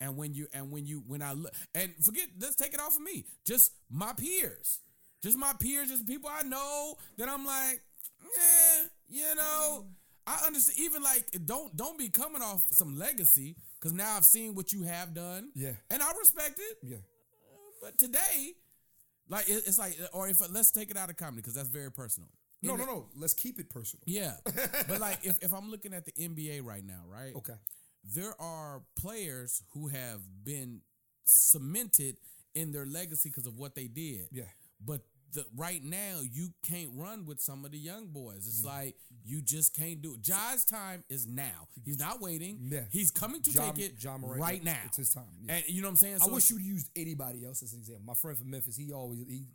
and 0.00 0.16
when 0.16 0.34
you 0.34 0.46
and 0.52 0.70
when 0.70 0.86
you 0.86 1.02
when 1.06 1.22
I 1.22 1.32
look 1.32 1.52
and 1.74 1.92
forget 2.02 2.26
let's 2.40 2.56
take 2.56 2.74
it 2.74 2.80
off 2.80 2.96
of 2.96 3.02
me 3.02 3.24
just 3.46 3.72
my 3.90 4.12
peers 4.12 4.80
just 5.22 5.38
my 5.38 5.52
peers 5.60 5.88
just 5.88 6.06
people 6.06 6.30
I 6.32 6.42
know 6.42 6.94
that 7.18 7.28
I'm 7.28 7.44
like 7.46 7.80
eh, 8.22 8.84
you 9.08 9.34
know 9.36 9.86
I 10.26 10.44
understand 10.46 10.78
even 10.80 11.02
like 11.02 11.24
don't 11.46 11.76
don't 11.76 11.98
be 11.98 12.08
coming 12.08 12.42
off 12.42 12.64
some 12.70 12.98
legacy 12.98 13.56
because 13.78 13.92
now 13.92 14.16
I've 14.16 14.24
seen 14.24 14.54
what 14.54 14.72
you 14.72 14.82
have 14.84 15.14
done 15.14 15.50
Yeah. 15.54 15.72
and 15.90 16.02
I 16.02 16.12
respect 16.18 16.58
it 16.60 16.78
Yeah, 16.82 16.96
But 17.82 17.98
today, 17.98 18.52
like 19.28 19.48
it- 19.48 19.64
it's 19.66 19.78
like, 19.78 19.98
or 20.12 20.28
if 20.28 20.40
let's 20.52 20.70
take 20.70 20.90
it 20.90 20.96
out 20.96 21.10
of 21.10 21.16
comedy 21.16 21.38
because 21.42 21.54
that's 21.54 21.68
very 21.68 21.90
personal. 21.90 22.28
no, 22.62 22.76
no, 22.76 22.84
no. 22.84 23.08
Let's 23.16 23.34
keep 23.34 23.58
it 23.58 23.68
personal. 23.70 24.02
Yeah, 24.06 24.34
but 24.44 25.00
like 25.00 25.18
if, 25.24 25.36
if 25.42 25.52
I'm 25.52 25.68
looking 25.70 25.92
at 25.92 26.04
the 26.04 26.12
NBA 26.12 26.62
right 26.64 26.84
now, 26.84 27.02
right? 27.08 27.34
Okay. 27.34 27.54
There 28.04 28.40
are 28.40 28.82
players 28.96 29.62
who 29.72 29.88
have 29.88 30.20
been 30.44 30.82
cemented 31.24 32.16
in 32.54 32.70
their 32.72 32.86
legacy 32.86 33.28
because 33.30 33.46
of 33.46 33.58
what 33.58 33.74
they 33.74 33.86
did. 33.88 34.26
Yeah. 34.30 34.44
But 34.84 35.00
the, 35.32 35.44
right 35.56 35.82
now, 35.82 36.20
you 36.20 36.48
can't 36.68 36.90
run 36.94 37.24
with 37.26 37.40
some 37.40 37.64
of 37.64 37.72
the 37.72 37.78
young 37.78 38.06
boys. 38.08 38.44
Mm. 38.44 38.48
It's 38.48 38.64
like 38.64 38.96
you 39.24 39.40
just 39.42 39.74
can't 39.76 40.02
do 40.02 40.14
it. 40.14 40.22
Ja's 40.22 40.64
time 40.64 41.04
is 41.08 41.26
now. 41.26 41.68
He's 41.84 41.98
not 41.98 42.20
waiting. 42.20 42.58
Yeah. 42.70 42.80
He's 42.90 43.10
coming 43.10 43.42
to 43.42 43.50
Ja- 43.50 43.70
take 43.72 43.84
it 43.84 43.98
John 43.98 44.20
Morant, 44.20 44.40
right 44.40 44.62
now. 44.62 44.76
it's 44.86 44.98
his 44.98 45.10
time, 45.10 45.24
yeah. 45.40 45.54
And 45.54 45.64
you 45.68 45.80
know 45.80 45.88
what 45.88 45.92
I'm 45.92 45.96
saying? 45.96 46.18
I 46.22 46.26
wish 46.26 46.50
you'd 46.50 46.62
used 46.62 46.90
anybody 46.96 47.44
else 47.44 47.62
as 47.62 47.72
an 47.72 47.80
example. 47.80 48.04
My 48.06 48.14
friend 48.14 48.36
from 48.36 48.50
Memphis, 48.50 48.76
he 48.76 48.92
always 48.92 49.20
he 49.26 49.46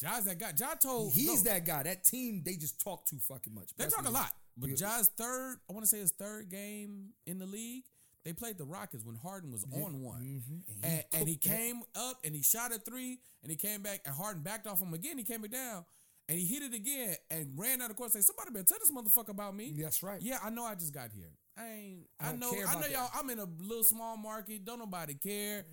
Ja's 0.00 0.24
that 0.24 0.38
guy. 0.38 0.52
Jai 0.52 0.74
told 0.80 1.12
he's 1.12 1.44
no. 1.44 1.50
that 1.52 1.64
guy. 1.64 1.82
That 1.84 2.04
team, 2.04 2.42
they 2.44 2.56
just 2.56 2.82
talk 2.82 3.06
too 3.06 3.18
fucking 3.18 3.54
much. 3.54 3.70
They 3.76 3.86
talk 3.86 4.06
a 4.06 4.10
lot. 4.10 4.32
But 4.56 4.70
Yeah. 4.70 4.76
Ja's 4.76 5.10
third, 5.16 5.58
I 5.68 5.72
want 5.72 5.84
to 5.84 5.88
say 5.88 5.98
his 5.98 6.12
third 6.12 6.48
game 6.48 7.10
in 7.26 7.38
the 7.38 7.46
league, 7.46 7.84
they 8.24 8.32
played 8.32 8.58
the 8.58 8.64
Rockets 8.64 9.04
when 9.04 9.16
Harden 9.16 9.52
was 9.52 9.64
on 9.72 10.00
one. 10.00 10.22
Mm-hmm. 10.22 10.86
And, 10.90 11.04
and 11.12 11.28
he 11.28 11.36
came 11.36 11.82
up 11.94 12.18
and 12.24 12.34
he 12.34 12.42
shot 12.42 12.72
a 12.74 12.78
three 12.78 13.18
and 13.42 13.50
he 13.50 13.56
came 13.56 13.82
back 13.82 14.00
and 14.06 14.14
Harden 14.14 14.42
backed 14.42 14.66
off 14.66 14.80
him 14.80 14.94
again. 14.94 15.18
He 15.18 15.24
came 15.24 15.42
back 15.42 15.50
down 15.50 15.84
and 16.28 16.38
he 16.38 16.46
hit 16.46 16.62
it 16.62 16.74
again 16.74 17.16
and 17.30 17.52
ran 17.56 17.82
out 17.82 17.90
of 17.90 17.96
court. 17.96 18.12
Say 18.12 18.20
somebody 18.20 18.50
better 18.50 18.64
tell 18.64 18.78
this 18.78 18.90
motherfucker 18.90 19.30
about 19.30 19.54
me. 19.54 19.74
That's 19.76 20.02
right. 20.02 20.20
Yeah, 20.22 20.38
I 20.42 20.50
know. 20.50 20.64
I 20.64 20.74
just 20.74 20.94
got 20.94 21.10
here. 21.14 21.30
I 21.56 21.66
ain't. 21.66 22.06
I 22.18 22.30
I, 22.30 22.36
know. 22.36 22.50
I 22.50 22.74
know 22.74 22.80
that. 22.80 22.90
y'all. 22.90 23.10
I'm 23.14 23.28
in 23.30 23.38
a 23.38 23.46
little 23.60 23.84
small 23.84 24.16
market. 24.16 24.64
Don't 24.64 24.78
nobody 24.78 25.14
care. 25.14 25.66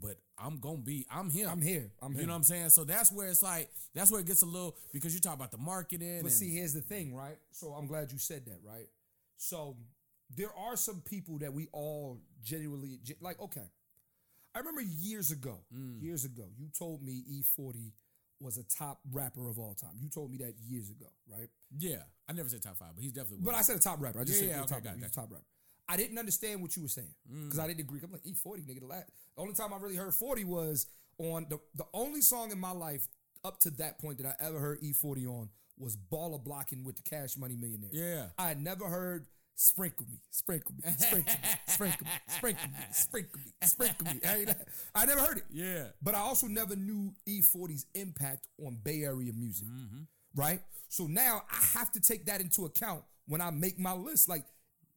But 0.00 0.16
I'm 0.38 0.58
gonna 0.58 0.78
be. 0.78 1.06
I'm 1.10 1.28
him. 1.28 1.42
Mm-hmm. 1.42 1.52
I'm 1.52 1.62
here. 1.62 1.90
I'm 2.00 2.12
here. 2.12 2.20
You 2.22 2.26
know 2.26 2.32
what 2.32 2.38
I'm 2.38 2.44
saying? 2.44 2.70
So 2.70 2.84
that's 2.84 3.12
where 3.12 3.28
it's 3.28 3.42
like. 3.42 3.68
That's 3.94 4.10
where 4.10 4.20
it 4.20 4.26
gets 4.26 4.42
a 4.42 4.46
little 4.46 4.76
because 4.92 5.12
you 5.12 5.20
talk 5.20 5.34
about 5.34 5.50
the 5.50 5.58
marketing. 5.58 6.20
But 6.22 6.30
and, 6.30 6.32
see, 6.32 6.50
here's 6.50 6.72
the 6.72 6.80
thing, 6.80 7.14
right? 7.14 7.36
So 7.50 7.68
I'm 7.72 7.86
glad 7.86 8.10
you 8.10 8.18
said 8.18 8.46
that, 8.46 8.60
right? 8.64 8.88
So 9.36 9.76
there 10.34 10.52
are 10.56 10.76
some 10.76 11.00
people 11.00 11.38
that 11.38 11.52
we 11.52 11.68
all 11.72 12.20
genuinely 12.42 13.00
like. 13.20 13.40
Okay, 13.40 13.64
I 14.54 14.58
remember 14.58 14.80
years 14.82 15.30
ago, 15.30 15.60
Mm. 15.74 16.02
years 16.02 16.24
ago, 16.24 16.44
you 16.56 16.68
told 16.68 17.02
me 17.02 17.24
E40 17.28 17.92
was 18.40 18.56
a 18.56 18.64
top 18.64 19.00
rapper 19.12 19.48
of 19.50 19.58
all 19.58 19.74
time. 19.74 19.96
You 20.00 20.08
told 20.08 20.30
me 20.30 20.38
that 20.38 20.54
years 20.66 20.88
ago, 20.90 21.06
right? 21.26 21.50
Yeah, 21.76 22.02
I 22.28 22.32
never 22.32 22.48
said 22.48 22.62
top 22.62 22.78
five, 22.78 22.94
but 22.94 23.02
he's 23.04 23.12
definitely. 23.12 23.44
But 23.44 23.52
one. 23.52 23.54
I 23.56 23.62
said 23.62 23.76
a 23.76 23.80
top 23.80 24.00
rapper. 24.00 24.20
I 24.20 24.24
just 24.24 24.40
Yeah, 24.40 24.48
said 24.48 24.56
yeah, 24.56 24.62
okay, 24.62 24.74
top, 24.76 24.84
got 24.84 24.94
he 24.94 24.98
it, 25.00 25.02
got 25.02 25.12
top 25.12 25.30
rapper. 25.30 25.44
I 25.88 25.96
didn't 25.96 26.18
understand 26.18 26.62
what 26.62 26.74
you 26.76 26.82
were 26.82 26.88
saying 26.88 27.14
because 27.28 27.58
Mm. 27.58 27.62
I 27.62 27.66
didn't 27.66 27.80
agree. 27.80 28.00
I'm 28.02 28.12
like 28.12 28.22
E40, 28.24 28.64
nigga. 28.64 28.80
The 28.80 28.86
last, 28.86 29.10
the 29.36 29.42
only 29.42 29.54
time 29.54 29.72
I 29.74 29.76
really 29.78 29.96
heard 29.96 30.14
40 30.14 30.44
was 30.44 30.86
on 31.18 31.46
the 31.50 31.58
the 31.74 31.84
only 31.92 32.22
song 32.22 32.50
in 32.50 32.58
my 32.58 32.70
life 32.70 33.08
up 33.44 33.58
to 33.60 33.70
that 33.70 33.98
point 33.98 34.18
that 34.18 34.26
I 34.26 34.44
ever 34.46 34.58
heard 34.58 34.80
E40 34.80 35.26
on 35.26 35.50
was 35.76 35.96
Baller 35.96 36.42
Blocking 36.42 36.84
with 36.84 36.96
the 36.96 37.02
Cash 37.02 37.36
Money 37.36 37.56
Millionaire. 37.56 37.90
Yeah. 37.92 38.28
I 38.38 38.48
had 38.48 38.60
never 38.60 38.86
heard 38.88 39.26
Sprinkle 39.62 40.06
Me, 40.10 40.16
Sprinkle 40.30 40.74
Me, 40.82 40.90
Sprinkle 40.96 41.34
Me, 41.34 41.48
Sprinkle 41.66 42.06
Me, 42.06 42.12
Sprinkle 42.28 42.68
Me, 42.70 42.78
Sprinkle 42.92 43.40
Me, 43.44 43.52
Sprinkle 43.66 44.06
Me. 44.06 44.20
I, 44.94 45.04
never 45.04 45.20
heard 45.20 45.36
it. 45.36 45.44
Yeah. 45.52 45.84
But 46.02 46.14
I 46.14 46.20
also 46.20 46.46
never 46.46 46.74
knew 46.76 47.12
E40's 47.28 47.84
impact 47.94 48.46
on 48.64 48.78
Bay 48.82 49.02
Area 49.02 49.34
music. 49.34 49.68
Mm-hmm. 49.68 50.04
Right? 50.34 50.62
So 50.88 51.06
now 51.06 51.42
I 51.52 51.78
have 51.78 51.92
to 51.92 52.00
take 52.00 52.24
that 52.24 52.40
into 52.40 52.64
account 52.64 53.02
when 53.28 53.42
I 53.42 53.50
make 53.50 53.78
my 53.78 53.92
list. 53.92 54.30
Like, 54.30 54.46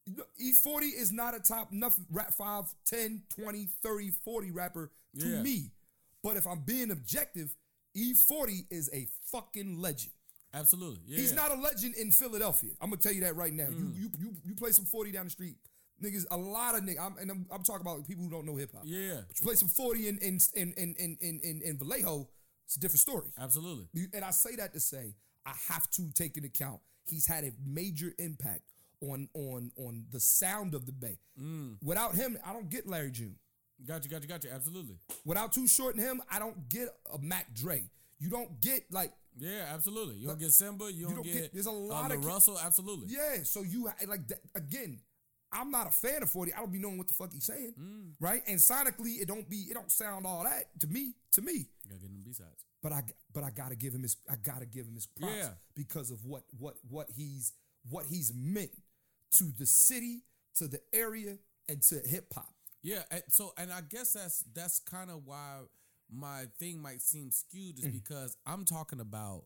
E40 0.09 0.93
is 0.97 1.11
not 1.11 1.35
a 1.35 1.41
top 1.41 1.73
enough 1.73 1.99
rap 2.09 2.31
5, 2.33 2.63
10, 2.85 3.23
20, 3.37 3.67
30, 3.81 4.11
40 4.23 4.51
rapper 4.51 4.91
to 5.19 5.27
Yeah. 5.27 5.41
me. 5.41 5.71
But 6.23 6.37
if 6.37 6.47
I'm 6.47 6.61
being 6.61 6.89
objective, 6.89 7.53
E40 7.97 8.67
is 8.69 8.89
a 8.93 9.09
fucking 9.29 9.77
legend. 9.81 10.13
Absolutely. 10.53 11.01
Yeah. 11.07 11.17
He's 11.17 11.33
not 11.33 11.51
a 11.51 11.55
legend 11.55 11.95
in 11.95 12.11
Philadelphia. 12.11 12.71
I'm 12.81 12.89
gonna 12.89 13.01
tell 13.01 13.13
you 13.13 13.21
that 13.21 13.35
right 13.35 13.53
now. 13.53 13.65
Mm. 13.65 13.77
You, 13.77 13.91
you 13.95 14.09
you 14.19 14.35
you 14.45 14.55
play 14.55 14.71
some 14.71 14.85
40 14.85 15.11
down 15.11 15.25
the 15.25 15.31
street. 15.31 15.55
Niggas, 16.03 16.25
a 16.31 16.37
lot 16.37 16.75
of 16.75 16.81
niggas, 16.81 16.99
I'm, 16.99 17.17
and 17.17 17.31
I'm, 17.31 17.45
I'm 17.51 17.63
talking 17.63 17.81
about 17.81 18.05
people 18.05 18.23
who 18.23 18.29
don't 18.29 18.45
know 18.45 18.55
hip 18.55 18.71
hop. 18.73 18.81
Yeah. 18.85 19.21
But 19.27 19.39
you 19.39 19.45
play 19.45 19.55
some 19.55 19.69
40 19.69 20.07
in 20.09 20.17
in 20.17 20.39
in 20.55 20.73
in 20.73 20.95
in 20.97 21.39
in, 21.41 21.61
in, 21.63 21.77
Vallejo, 21.77 22.27
it's 22.65 22.75
a 22.75 22.79
different 22.79 22.99
story. 22.99 23.29
Absolutely. 23.39 23.87
And 24.13 24.25
I 24.25 24.31
say 24.31 24.55
that 24.57 24.73
to 24.73 24.79
say 24.79 25.15
I 25.45 25.53
have 25.69 25.89
to 25.91 26.11
take 26.13 26.35
into 26.37 26.47
account 26.47 26.81
he's 27.05 27.27
had 27.27 27.43
a 27.43 27.51
major 27.65 28.13
impact 28.17 28.61
on 29.01 29.27
on 29.33 29.71
on 29.77 30.05
the 30.11 30.19
sound 30.19 30.73
of 30.73 30.85
the 30.85 30.91
Bay. 30.91 31.19
Mm. 31.39 31.77
Without 31.83 32.15
him, 32.15 32.37
I 32.45 32.53
don't 32.53 32.69
get 32.69 32.87
Larry 32.87 33.11
June. 33.11 33.35
Got 33.85 34.05
you. 34.05 34.09
Got 34.09 34.21
you. 34.21 34.27
Got 34.27 34.43
you. 34.43 34.49
Absolutely. 34.53 34.95
Without 35.25 35.51
Too 35.51 35.67
Short 35.67 35.95
and 35.95 36.03
him, 36.03 36.21
I 36.31 36.39
don't 36.39 36.69
get 36.69 36.89
a 37.13 37.17
Mac 37.19 37.53
Dre. 37.53 37.83
You 38.19 38.29
don't 38.29 38.61
get 38.61 38.83
like 38.91 39.11
Yeah. 39.37 39.65
Absolutely. 39.73 40.15
You 40.15 40.27
don't 40.27 40.39
get 40.39 40.49
Symba. 40.49 40.93
You 40.93 41.05
don't, 41.05 41.15
don't 41.15 41.23
get. 41.23 41.33
get- 41.33 41.53
there's 41.53 41.65
a 41.65 41.71
lot 41.71 42.11
uh, 42.11 42.15
of 42.15 42.25
Russell. 42.25 42.59
Absolutely. 42.59 43.07
Yeah, 43.09 43.43
so 43.43 43.61
you 43.63 43.85
like 44.07 44.27
that, 44.27 44.39
again. 44.55 44.99
I'm 45.55 45.69
not 45.69 45.85
a 45.85 45.91
fan 45.91 46.23
of 46.23 46.31
40. 46.31 46.51
I 46.51 46.57
don't 46.61 46.71
be 46.71 46.79
knowing 46.79 46.97
what 46.97 47.07
the 47.07 47.13
fuck 47.13 47.31
he's 47.31 47.43
saying, 47.45 47.75
Mm. 47.79 48.13
right? 48.19 48.41
And 48.47 48.57
sonically, 48.57 49.21
it 49.21 49.27
don't 49.27 49.47
be 49.47 49.57
it 49.69 49.75
don't 49.75 49.91
sound 49.91 50.25
all 50.25 50.43
that 50.45 50.79
to 50.79 50.87
me. 50.87 51.13
To 51.33 51.43
me, 51.43 51.53
You 51.53 51.89
gotta 51.89 51.99
get 52.01 52.09
him 52.09 52.23
B 52.25 52.33
sides. 52.33 52.65
but 52.81 52.91
I 52.91 53.03
but 53.31 53.43
I 53.43 53.51
gotta 53.51 53.75
give 53.75 53.93
him 53.93 54.01
his 54.01 54.17
I 54.27 54.35
gotta 54.35 54.65
give 54.65 54.87
him 54.87 54.95
his 54.95 55.05
props 55.05 55.35
Yeah. 55.35 55.49
because 55.75 56.09
of 56.09 56.25
what 56.25 56.41
what 56.57 56.77
what 56.89 57.11
he's 57.15 57.51
what 57.87 58.07
he's 58.07 58.33
meant 58.33 58.71
to 59.37 59.43
the 59.59 59.67
city, 59.67 60.23
to 60.55 60.67
the 60.67 60.81
area, 60.91 61.37
and 61.69 61.83
to 61.83 61.99
hip 61.99 62.33
hop. 62.33 62.51
Yeah, 62.81 63.03
and 63.11 63.21
so 63.29 63.53
and 63.55 63.71
I 63.71 63.81
guess 63.81 64.13
that's 64.13 64.43
that's 64.55 64.79
kind 64.79 65.11
of 65.11 65.23
why 65.23 65.59
my 66.11 66.45
thing 66.59 66.81
might 66.81 67.01
seem 67.01 67.31
skewed 67.31 67.77
Mm. 67.77 67.79
is 67.79 67.87
because 67.87 68.35
I'm 68.45 68.65
talking 68.65 68.99
about 68.99 69.43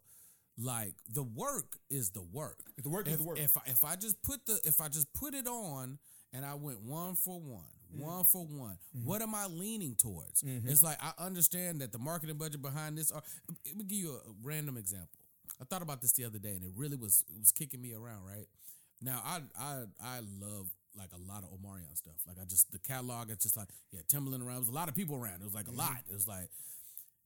like 0.58 0.96
the 1.10 1.24
work 1.24 1.78
is 1.90 2.10
the 2.12 2.22
work. 2.24 2.60
The 2.82 2.90
work 2.90 3.08
is 3.08 3.14
if, 3.14 3.20
the 3.20 3.26
work. 3.26 3.40
If 3.40 3.58
I, 3.58 3.62
if 3.68 3.84
I 3.86 3.96
just 3.96 4.22
put 4.24 4.46
the 4.46 4.60
if 4.66 4.82
I 4.82 4.88
just 4.90 5.12
put 5.14 5.34
it 5.34 5.48
on 5.48 6.00
and 6.34 6.46
I 6.46 6.56
went 6.56 6.82
one 6.82 7.16
for 7.16 7.40
one, 7.40 7.64
Mm-hmm. 7.96 8.02
one 8.04 8.24
for 8.26 8.46
one, 8.46 8.78
what 9.06 9.22
am 9.22 9.34
I 9.34 9.46
leaning 9.46 9.96
towards? 9.96 10.44
It's 10.44 10.84
like 10.84 10.98
I 11.02 11.14
understand 11.24 11.80
that 11.80 11.94
the 11.94 12.00
marketing 12.00 12.36
budget 12.38 12.62
behind 12.62 12.98
this. 12.98 13.12
Are, 13.14 13.22
let 13.66 13.78
me 13.78 13.86
give 13.86 13.98
you 14.00 14.12
a 14.16 14.20
random 14.44 14.76
example. 14.76 15.20
I 15.62 15.64
thought 15.64 15.82
about 15.82 16.02
this 16.02 16.12
the 16.12 16.26
other 16.26 16.38
day 16.38 16.56
and 16.56 16.66
it 16.66 16.72
really 16.76 16.98
was 16.98 17.24
it 17.34 17.40
was 17.40 17.54
kicking 17.54 17.82
me 17.82 17.94
around. 17.94 18.26
Right 18.26 18.48
now, 19.02 19.22
I 19.24 19.40
I 19.58 19.84
I 20.02 20.20
love 20.20 20.68
like 20.98 21.10
a 21.14 21.32
lot 21.32 21.44
of 21.44 21.50
Omarion 21.50 21.96
stuff. 21.96 22.16
Like 22.28 22.38
I 22.42 22.46
just 22.46 22.72
the 22.72 22.80
catalog. 22.80 23.30
It's 23.30 23.44
just 23.44 23.58
like 23.58 23.70
yeah, 23.92 24.02
Timbaland 24.12 24.42
around. 24.42 24.56
There 24.56 24.60
was 24.60 24.70
a 24.70 24.74
lot 24.74 24.90
of 24.90 24.96
people 24.96 25.16
around. 25.16 25.42
It 25.42 25.46
was 25.46 25.54
like 25.54 25.68
a 25.68 25.72
mm-hmm. 25.72 25.80
lot. 25.80 26.04
It 26.10 26.14
was 26.14 26.28
like, 26.28 26.50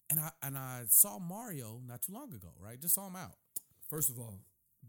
and 0.10 0.20
I 0.20 0.30
and 0.44 0.58
I 0.58 0.84
saw 0.88 1.20
Mario 1.20 1.82
not 1.88 2.02
too 2.02 2.14
long 2.14 2.34
ago. 2.34 2.50
Right, 2.60 2.80
just 2.80 2.96
saw 2.96 3.08
him 3.08 3.16
out. 3.16 3.36
First 3.90 4.10
of 4.10 4.20
all, 4.20 4.40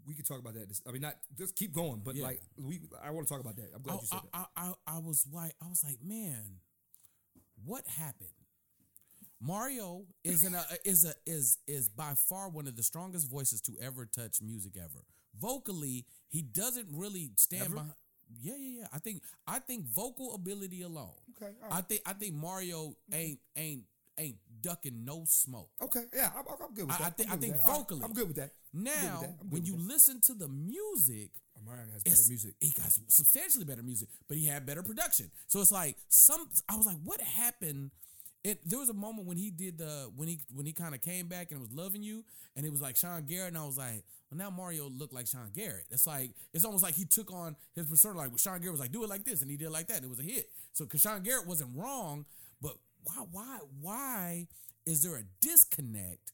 we 0.06 0.14
could 0.14 0.26
talk 0.26 0.38
about 0.38 0.54
that. 0.54 0.68
I 0.86 0.92
mean, 0.92 1.02
not 1.02 1.16
just 1.36 1.56
keep 1.56 1.72
going, 1.72 2.02
but 2.04 2.16
Yeah. 2.16 2.24
like 2.24 2.40
we, 2.56 2.80
I 3.02 3.10
want 3.10 3.26
to 3.26 3.32
talk 3.32 3.40
about 3.40 3.56
that. 3.56 3.70
I'm 3.74 3.82
glad 3.82 3.94
I, 3.94 4.00
you 4.00 4.06
said 4.06 4.20
that. 4.32 4.48
I, 4.56 4.68
I, 4.68 4.72
I 4.86 4.98
was 4.98 5.26
like, 5.32 5.54
I 5.62 5.68
was 5.68 5.82
like, 5.84 5.98
man, 6.02 6.60
what 7.64 7.86
happened? 7.86 8.30
Mario 9.40 10.06
is 10.22 10.44
an, 10.44 10.54
uh, 10.54 10.62
a, 10.70 10.76
is 10.88 11.04
a 11.04 11.14
is 11.26 11.58
is 11.66 11.88
by 11.88 12.14
far 12.14 12.48
one 12.48 12.66
of 12.66 12.76
the 12.76 12.82
strongest 12.82 13.30
voices 13.30 13.60
to 13.62 13.72
ever 13.80 14.06
touch 14.06 14.40
music 14.40 14.74
ever. 14.76 15.04
Vocally, 15.38 16.04
he 16.28 16.42
doesn't 16.42 16.88
really 16.90 17.30
stand 17.36 17.64
Ever? 17.64 17.74
behind. 17.74 17.92
Yeah, 18.40 18.54
yeah, 18.58 18.80
yeah. 18.80 18.86
I 18.92 18.98
think 18.98 19.22
I 19.46 19.58
think 19.58 19.86
vocal 19.86 20.34
ability 20.34 20.82
alone. 20.82 21.12
Okay, 21.36 21.52
all 21.62 21.72
I 21.72 21.82
think 21.82 22.00
I 22.06 22.12
think 22.12 22.34
Mario 22.34 22.96
ain't 23.12 23.38
ain't 23.56 23.82
ain't 24.18 24.36
ducking 24.60 25.04
no 25.04 25.24
smoke. 25.26 25.70
Okay, 25.82 26.02
yeah, 26.14 26.30
I'm, 26.36 26.44
I'm 26.48 26.74
good 26.74 26.86
with 26.86 26.98
that. 26.98 27.06
I 27.06 27.10
think- 27.10 27.30
I 27.32 27.36
think. 27.36 27.54
All 27.56 27.60
right, 27.68 27.76
vocally. 27.78 28.02
I'm 28.04 28.12
good 28.12 28.28
with 28.28 28.36
that. 28.36 28.50
I'm 28.74 28.84
with 28.84 28.94
Now, 28.94 29.20
that. 29.22 29.36
When 29.48 29.64
you 29.64 29.72
that. 29.72 29.80
listen 29.82 30.20
to 30.22 30.34
the 30.34 30.48
music, 30.48 31.30
oh, 31.56 31.60
Mario 31.64 31.84
has 31.92 32.02
better 32.02 32.22
music. 32.28 32.54
He 32.60 32.72
got 32.76 32.90
substantially 33.08 33.64
better 33.64 33.82
music, 33.82 34.08
but 34.28 34.36
he 34.36 34.46
had 34.46 34.66
better 34.66 34.82
production. 34.82 35.30
So 35.46 35.60
it's 35.60 35.72
like 35.72 35.96
some. 36.08 36.48
I 36.68 36.76
was 36.76 36.86
like, 36.86 36.98
what 37.02 37.20
happened? 37.20 37.90
It, 38.44 38.60
there 38.68 38.78
was 38.80 38.88
a 38.88 38.94
moment 38.94 39.28
when 39.28 39.36
he 39.36 39.50
did 39.50 39.78
the 39.78 40.10
when 40.16 40.26
he 40.28 40.40
when 40.52 40.66
he 40.66 40.72
kind 40.72 40.94
of 40.94 41.00
came 41.00 41.28
back 41.28 41.52
and 41.52 41.60
was 41.60 41.70
loving 41.72 42.02
you, 42.02 42.24
and 42.56 42.66
it 42.66 42.70
was 42.70 42.80
like 42.82 42.96
Sean 42.96 43.24
Garrett, 43.24 43.48
and 43.48 43.58
I 43.58 43.64
was 43.64 43.78
like, 43.78 44.04
well, 44.32 44.38
now 44.38 44.50
Mario 44.54 44.88
looked 44.88 45.12
like 45.12 45.26
Sean 45.26 45.50
Garrett. 45.54 45.84
It's 45.90 46.06
like 46.06 46.30
it's 46.54 46.64
almost 46.64 46.82
like 46.82 46.94
he 46.94 47.04
took 47.04 47.30
on 47.32 47.54
his 47.74 47.86
persona. 47.86 48.16
Like 48.18 48.30
Sean 48.38 48.58
Garrett 48.60 48.72
was 48.72 48.80
like, 48.80 48.92
do 48.92 49.04
it 49.04 49.08
like 49.10 49.24
this, 49.24 49.42
and 49.42 49.50
he 49.50 49.56
did 49.56 49.66
it 49.66 49.70
like 49.72 49.88
that, 49.88 49.96
and 49.98 50.06
it 50.06 50.08
was 50.08 50.20
a 50.20 50.22
hit. 50.22 50.48
So 50.72 50.84
because 50.84 51.02
Sean 51.02 51.22
Garrett 51.22 51.46
wasn't 51.46 51.70
wrong, 51.76 52.24
but 52.60 52.72
why 53.04 53.24
why 53.30 53.58
why 53.80 54.46
is 54.86 55.02
there 55.02 55.16
a 55.16 55.22
disconnect 55.40 56.32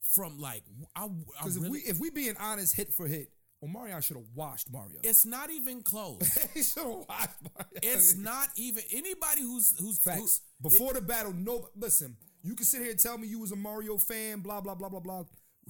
from 0.00 0.38
like 0.38 0.62
I, 0.94 1.04
I 1.04 1.08
Because 1.38 1.58
really, 1.58 1.78
if 1.80 1.84
we 1.84 1.90
if 1.90 2.00
we 2.00 2.10
being 2.10 2.36
honest, 2.38 2.76
hit 2.76 2.92
for 2.92 3.06
hit, 3.06 3.30
well, 3.60 3.70
Mario 3.70 4.00
should 4.00 4.16
have 4.16 4.26
washed 4.34 4.70
Mario. 4.72 4.98
it's 5.02 5.24
not 5.26 5.50
even 5.50 5.82
close. 5.82 6.20
he 6.54 6.62
should 6.62 6.82
have 6.84 7.04
washed 7.08 7.42
Mario. 7.42 7.68
It's 7.82 8.16
not 8.16 8.48
even 8.56 8.82
anybody 8.92 9.42
who's 9.42 9.74
who's 9.80 9.98
Facts. 9.98 10.40
who- 10.62 10.68
Before 10.68 10.92
the 10.92 11.00
battle, 11.00 11.32
no. 11.32 11.68
Listen, 11.76 12.16
you 12.42 12.54
can 12.54 12.64
sit 12.66 12.82
here 12.82 12.90
and 12.90 12.98
tell 13.00 13.18
me 13.18 13.26
you 13.26 13.38
was 13.40 13.52
a 13.52 13.56
Mario 13.56 13.96
fan, 13.98 14.40
blah 14.40 14.60
blah 14.60 14.74
blah 14.74 14.88
blah 14.88 15.00
blah. 15.00 15.24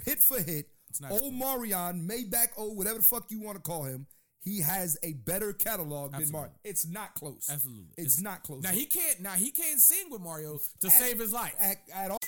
Hit 0.06 0.20
for 0.20 0.40
hit, 0.40 0.68
not 1.00 1.12
old 1.12 1.34
Marion, 1.34 2.08
Maybach, 2.08 2.48
oh 2.56 2.72
whatever 2.72 2.98
the 2.98 3.04
fuck 3.04 3.30
you 3.30 3.40
want 3.40 3.56
to 3.56 3.62
call 3.62 3.84
him, 3.84 4.06
he 4.40 4.60
has 4.60 4.98
a 5.02 5.12
better 5.12 5.52
catalog 5.52 6.12
than 6.12 6.22
Absolutely. 6.22 6.32
Mario. 6.32 6.52
It's 6.64 6.86
not 6.86 7.14
close. 7.14 7.48
Absolutely, 7.50 7.84
it's, 7.96 8.20
not 8.20 8.42
close. 8.42 8.62
Now 8.62 8.70
he 8.70 8.86
can't. 8.86 9.20
Now 9.20 9.32
he 9.32 9.50
can't 9.50 9.80
sing 9.80 10.10
with 10.10 10.20
Mario 10.20 10.58
to 10.80 10.90
save 10.90 11.18
his 11.18 11.32
life. 11.32 11.54
at, 11.60 11.76
at 11.94 12.10
all. 12.10 12.18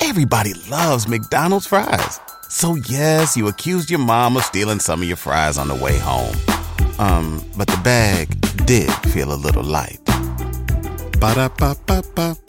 Everybody 0.00 0.54
loves 0.70 1.08
McDonald's 1.08 1.66
fries. 1.66 2.20
So 2.48 2.76
yes, 2.76 3.36
you 3.36 3.48
accused 3.48 3.90
your 3.90 3.98
mom 3.98 4.36
of 4.36 4.44
stealing 4.44 4.78
some 4.78 5.02
of 5.02 5.08
your 5.08 5.16
fries 5.16 5.58
on 5.58 5.68
the 5.68 5.74
way 5.74 5.98
home. 5.98 6.34
Um, 6.98 7.44
but 7.56 7.66
the 7.66 7.78
bag 7.84 8.28
did 8.64 8.90
feel 9.12 9.32
a 9.32 9.36
little 9.36 9.62
light. 9.64 9.98
Ba-da-ba-ba-ba. 11.20 12.36
Oh, 12.38 12.47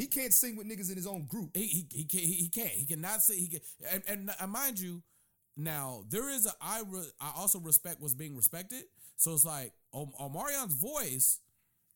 he 0.00 0.06
can't 0.06 0.32
sing 0.32 0.56
with 0.56 0.66
niggas 0.68 0.90
in 0.90 0.96
his 0.96 1.06
own 1.06 1.26
group. 1.26 1.50
He 1.56 1.66
he 1.66 1.86
he 1.92 2.04
can't. 2.04 2.24
He, 2.24 2.32
he 2.34 2.48
can't. 2.48 2.70
He 2.70 2.84
cannot 2.86 3.22
say. 3.22 3.36
He 3.36 3.48
can. 3.48 3.60
And, 3.92 4.02
and, 4.08 4.30
and 4.40 4.50
mind 4.52 4.80
you, 4.80 5.02
now 5.56 6.04
there 6.08 6.30
is 6.30 6.46
a. 6.46 6.52
I 6.60 6.82
re, 6.88 7.02
I 7.20 7.32
also 7.36 7.58
respect 7.60 8.00
what's 8.00 8.14
being 8.14 8.36
respected. 8.36 8.84
So 9.16 9.34
it's 9.34 9.44
like 9.44 9.72
Om- 9.92 10.12
Omarion's 10.18 10.74
voice 10.74 11.40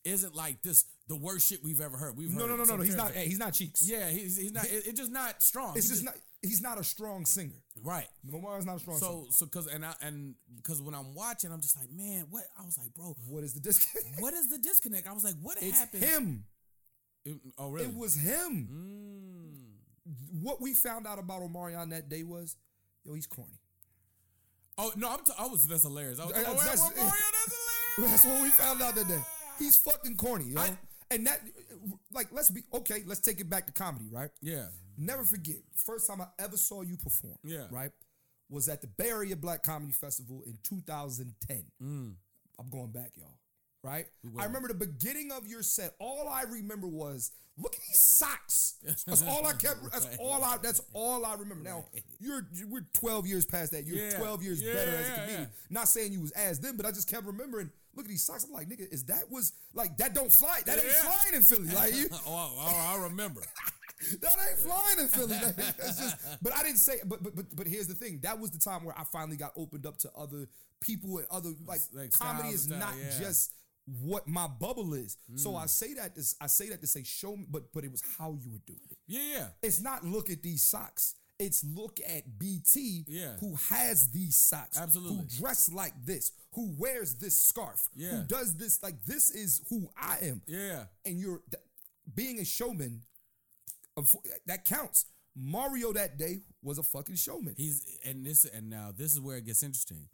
isn't 0.05 0.34
like 0.34 0.61
this 0.62 0.84
the 1.09 1.16
worst 1.16 1.48
shit 1.48 1.64
we've 1.64 1.80
ever 1.80 1.96
heard. 1.96 2.16
We've 2.16 2.30
No, 2.30 2.42
heard 2.42 2.50
no, 2.50 2.57
no, 2.57 2.64
no, 2.64 2.76
no. 2.76 2.82
He's 2.82 2.96
not. 2.96 3.12
hey, 3.12 3.24
he's 3.26 3.38
not 3.38 3.55
cheeks. 3.55 3.88
Yeah, 3.88 4.11
he's 4.11 4.36
he's 4.36 4.52
not. 4.52 4.64
it- 4.66 4.86
it's 4.86 4.98
just 5.00 5.11
not 5.12 5.42
strong. 5.42 5.72
it's 5.76 5.86
He 5.88 5.92
just 5.94 6.05
not. 6.05 6.14
He's 6.42 6.61
not 6.61 6.78
a 6.78 6.84
strong 6.84 7.24
singer. 7.24 7.55
right. 7.82 8.07
Omarion's 8.30 8.66
not 8.66 8.76
a 8.76 8.80
strong 8.80 8.98
singer. 8.98 9.11
So 9.11 9.26
so 9.30 9.46
because 9.46 9.66
and 9.66 9.82
I 9.86 9.94
and 10.02 10.34
because 10.57 10.82
when 10.82 10.94
I'm 10.94 11.14
watching, 11.14 11.50
I'm 11.50 11.62
just 11.62 11.78
like, 11.78 11.90
man, 11.90 12.26
what? 12.28 12.42
I 12.61 12.64
was 12.66 12.76
like, 12.76 12.92
bro, 12.92 13.16
What 13.28 13.44
is 13.44 13.55
the 13.55 13.61
disconnect? 13.61 14.20
what 14.20 14.34
is 14.34 14.50
the 14.50 14.59
disconnect? 14.59 15.09
I 15.09 15.14
was 15.14 15.24
like, 15.24 15.36
what 15.40 15.57
It's 15.62 15.78
happened? 15.78 16.05
him. 16.05 16.44
It- 17.24 17.38
oh 17.58 17.70
really? 17.70 17.86
It 17.88 17.94
was 17.94 18.14
him. 18.14 18.68
Mm. 18.70 20.42
What 20.42 20.60
we 20.60 20.74
found 20.74 21.06
out 21.06 21.18
about 21.18 21.40
Omarion 21.42 21.90
that 21.90 22.08
day 22.08 22.22
was, 22.24 22.56
yo, 23.04 23.14
he's 23.14 23.26
corny. 23.26 23.58
Oh 24.76 24.92
no, 24.96 25.08
I'm. 25.10 25.24
T- 25.24 25.32
I 25.38 25.46
was. 25.46 25.66
That's 25.66 25.82
hilarious. 25.84 26.18
I 26.20 26.24
was. 26.26 26.34
That's- 26.34 26.52
oh, 26.52 26.56
that's- 26.58 26.80
Mario, 26.80 26.94
that's 26.96 27.56
hilarious. 27.96 28.22
That's 28.22 28.24
what 28.24 28.42
we 28.42 28.48
found 28.50 28.82
out 28.82 28.94
that 28.96 29.08
day. 29.08 29.20
He's 29.58 29.76
fucking 29.76 30.16
corny, 30.16 30.46
yo. 30.46 30.60
I- 30.60 30.76
and 31.10 31.26
that, 31.26 31.40
like, 32.12 32.28
let's 32.32 32.50
be 32.50 32.62
okay. 32.72 33.02
Let's 33.06 33.20
take 33.20 33.38
it 33.40 33.48
back 33.48 33.66
to 33.66 33.72
comedy, 33.72 34.06
right? 34.10 34.30
Yeah. 34.42 34.66
Never 34.96 35.22
forget, 35.24 35.56
first 35.76 36.08
time 36.08 36.20
I 36.20 36.26
ever 36.38 36.56
saw 36.56 36.82
you 36.82 36.96
perform, 36.96 37.36
Yeah. 37.44 37.66
right, 37.70 37.90
was 38.48 38.68
at 38.68 38.80
the 38.80 38.86
Bay 38.86 39.10
Area 39.10 39.36
Black 39.36 39.62
Comedy 39.62 39.92
Festival 39.92 40.42
in 40.46 40.58
2010. 40.62 41.64
I'm 41.80 42.70
going 42.70 42.90
back, 42.92 43.12
y'all. 43.16 43.38
Right? 43.85 44.07
I 44.39 44.45
remember 44.47 44.68
the 44.68 44.74
beginning 44.74 45.30
of 45.30 45.47
your 45.47 45.62
set. 45.62 45.95
All 46.01 46.26
I 46.28 46.43
remember 46.45 46.89
was, 46.89 47.32
look 47.59 47.74
at 47.74 47.80
these 47.87 48.01
socks. 48.01 48.76
That's 49.07 49.22
all 49.22 49.47
I 49.47 49.53
kept. 49.53 49.76
That's 49.93 50.09
all 50.18 50.43
I. 50.43 50.57
That's 50.62 50.80
all 50.95 51.24
I 51.26 51.35
remember. 51.35 51.62
Now 51.64 51.85
you're 52.18 52.49
we're 52.70 52.87
12 52.95 53.26
years 53.26 53.45
past 53.45 53.72
that. 53.72 53.87
You're 53.87 53.99
Yeah. 53.99 54.16
12 54.18 54.43
years 54.43 54.62
Yeah, 54.62 54.72
better 54.72 54.97
as 54.97 55.09
a 55.09 55.12
comedian. 55.14 55.41
yeah. 55.43 55.47
Not 55.68 55.89
saying 55.89 56.12
you 56.12 56.22
was 56.22 56.30
as 56.32 56.59
them, 56.61 56.78
but 56.78 56.87
I 56.87 56.93
just 56.93 57.11
kept 57.11 57.26
remembering. 57.26 57.70
Look 57.95 58.07
at 58.07 58.09
these 58.11 58.24
socks. 58.24 58.45
I'm 58.45 58.53
like, 58.53 58.68
nigga, 58.68 58.91
is 58.93 59.05
that 59.05 59.30
was 59.30 59.53
like 59.74 59.99
that? 59.99 60.14
Don't 60.14 60.32
fly. 60.32 60.61
That 60.66 60.78
ain't 60.82 60.91
flying 60.93 61.35
in 61.35 61.43
Philly. 61.43 61.68
Like 61.68 61.95
you. 61.95 62.09
Oh, 62.12 62.20
oh, 62.26 62.55
oh, 62.59 62.97
I 62.99 63.03
remember. 63.05 63.43
That 64.20 64.32
ain't 64.51 64.59
flying 64.59 64.99
in 64.99 65.09
Philly. 65.09 65.37
That's 65.78 65.99
just, 65.99 66.16
but 66.43 66.55
I 66.55 66.62
didn't 66.62 66.78
say. 66.78 66.99
But 67.07 67.22
but 67.22 67.37
but 67.37 67.45
but 67.57 67.66
here's 67.66 67.87
the 67.87 67.95
thing. 67.95 68.20
That 68.22 68.39
was 68.39 68.51
the 68.51 68.59
time 68.59 68.85
where 68.85 68.95
I 68.99 69.05
finally 69.05 69.37
got 69.37 69.53
opened 69.57 69.87
up 69.87 69.97
to 69.99 70.11
other 70.18 70.49
people 70.80 71.18
and 71.18 71.26
other 71.30 71.51
like, 71.66 71.80
Like 71.93 72.12
comedy 72.12 72.49
is 72.51 72.66
and 72.66 72.80
not 72.80 72.95
yeah. 72.99 73.18
Just 73.18 73.53
what 73.87 74.26
my 74.26 74.47
bubble 74.47 74.95
is. 74.95 75.18
So 75.37 75.51
mm. 75.51 75.62
I 75.62 75.66
say 75.66 75.95
that 75.95 76.14
to, 76.14 76.22
I 76.41 76.47
say 76.47 76.70
that 76.70 76.80
to 76.80 76.87
say 76.87 77.03
show 77.03 77.37
me, 77.37 77.45
but 77.49 77.72
but 77.72 77.85
it 77.85 77.91
was 77.91 78.03
how 78.18 78.37
you 78.41 78.51
were 78.51 78.62
doing 78.66 78.80
it. 78.91 78.97
Yeah, 79.07 79.20
yeah. 79.32 79.47
It's 79.62 79.82
not 79.82 80.05
look 80.05 80.30
at 80.30 80.43
these 80.43 80.62
socks. 80.62 81.14
It's 81.39 81.64
look 81.64 81.99
at 82.09 82.39
BT 82.39 83.05
Yeah. 83.09 83.37
who 83.41 83.57
has 83.68 84.11
these 84.11 84.37
socks. 84.37 84.78
Absolutely. 84.78 85.16
Who 85.16 85.24
dress 85.41 85.70
like 85.70 85.93
this, 86.05 86.30
who 86.55 86.72
wears 86.78 87.14
this 87.14 87.37
scarf, 87.37 87.89
Yeah. 87.95 88.11
who 88.11 88.22
does 88.22 88.57
this 88.57 88.82
like 88.82 89.05
this 89.05 89.30
is 89.30 89.61
who 89.68 89.91
I 90.01 90.18
am 90.22 90.43
Yeah. 90.47 90.85
and 91.05 91.18
you're 91.18 91.43
th- 91.51 91.62
being 92.14 92.39
a 92.39 92.45
showman. 92.45 93.03
That 94.47 94.64
counts. 94.64 95.07
Mario 95.37 95.93
that 95.93 96.16
day 96.16 96.43
was 96.62 96.78
a 96.78 96.82
fucking 96.85 97.16
showman. 97.16 97.55
He's 97.57 97.85
and 98.05 98.24
this 98.24 98.45
and 98.45 98.70
now 98.70 98.93
this 98.97 99.12
is 99.12 99.20
where 99.20 99.37
it 99.37 99.45
gets 99.47 99.62
interesting. 99.62 100.09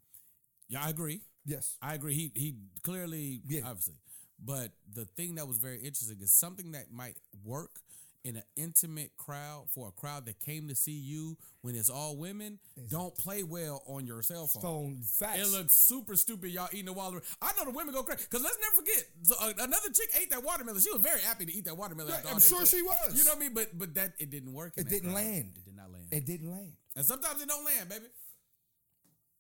Yeah, 0.68 0.83
I 0.85 0.89
agree. 0.89 1.21
Yes. 1.45 1.76
I 1.82 1.95
agree. 1.95 2.14
He 2.14 2.32
he 2.34 2.55
clearly 2.82 3.43
Yeah. 3.47 3.62
obviously. 3.66 3.97
But 4.43 4.72
the 4.93 5.05
thing 5.16 5.34
that 5.34 5.47
was 5.47 5.59
very 5.59 5.76
interesting 5.78 6.18
is 6.20 6.32
something 6.32 6.72
that 6.72 6.91
might 6.91 7.16
work 7.45 7.80
in 8.22 8.36
an 8.36 8.43
intimate 8.55 9.12
crowd 9.16 9.64
for 9.70 9.88
a 9.88 9.93
crowd 9.93 10.26
that 10.26 10.38
came 10.41 10.68
to 10.68 10.74
see 10.74 10.93
you 10.93 11.38
when 11.62 11.74
it's 11.74 11.88
all 11.88 12.16
women. 12.18 12.59
Don't 12.91 13.14
play 13.16 13.43
well 13.43 13.82
on 13.86 14.07
your 14.07 14.22
cell 14.22 14.47
phone. 14.47 14.61
Stone 14.61 15.03
facts. 15.05 15.38
It 15.41 15.47
looks 15.57 15.74
super 15.74 16.16
stupid, 16.16 16.51
y'all 16.51 16.68
eating 16.72 16.84
the 16.86 16.93
watermelon. 16.93 17.24
I 17.41 17.53
know 17.57 17.64
the 17.64 17.70
women 17.70 17.95
go 17.95 18.03
crazy 18.03 18.24
because 18.28 18.43
let's 18.43 18.59
never 18.61 18.76
forget. 18.76 19.05
So, 19.22 19.34
uh, 19.41 19.53
another 19.64 19.88
chick 19.95 20.11
ate 20.20 20.30
that 20.30 20.43
watermelon. 20.43 20.80
She 20.82 20.91
was 20.91 21.01
very 21.01 21.20
happy 21.20 21.47
to 21.47 21.53
eat 21.53 21.64
that 21.64 21.76
watermelon. 21.78 22.12
All 22.12 22.32
I'm 22.34 22.41
sure 22.41 22.66
she 22.66 22.82
was. 22.82 23.16
You 23.16 23.24
know 23.24 23.30
what 23.30 23.36
I 23.38 23.41
mean? 23.41 23.55
But 23.55 23.78
but 23.78 23.95
that 23.95 24.12
it 24.18 24.30
didn't 24.30 24.53
work. 24.53 24.74
It 24.76 24.88
didn't 24.88 25.12
crowd. 25.12 25.24
land. 25.24 25.53
It 25.57 25.64
did 25.64 25.76
not 25.76 25.91
land. 25.91 26.07
it 26.12 26.26
didn't 26.26 26.51
land. 26.51 26.72
and 26.97 27.07
sometimes 27.07 27.41
it 27.41 27.49
don't 27.49 27.64
land, 27.64 27.88
baby. 27.88 28.07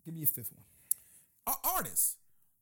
Give 0.06 0.14
me 0.14 0.22
a 0.22 0.26
fifth 0.26 0.52
one. 0.52 0.64
Artists, 1.64 2.16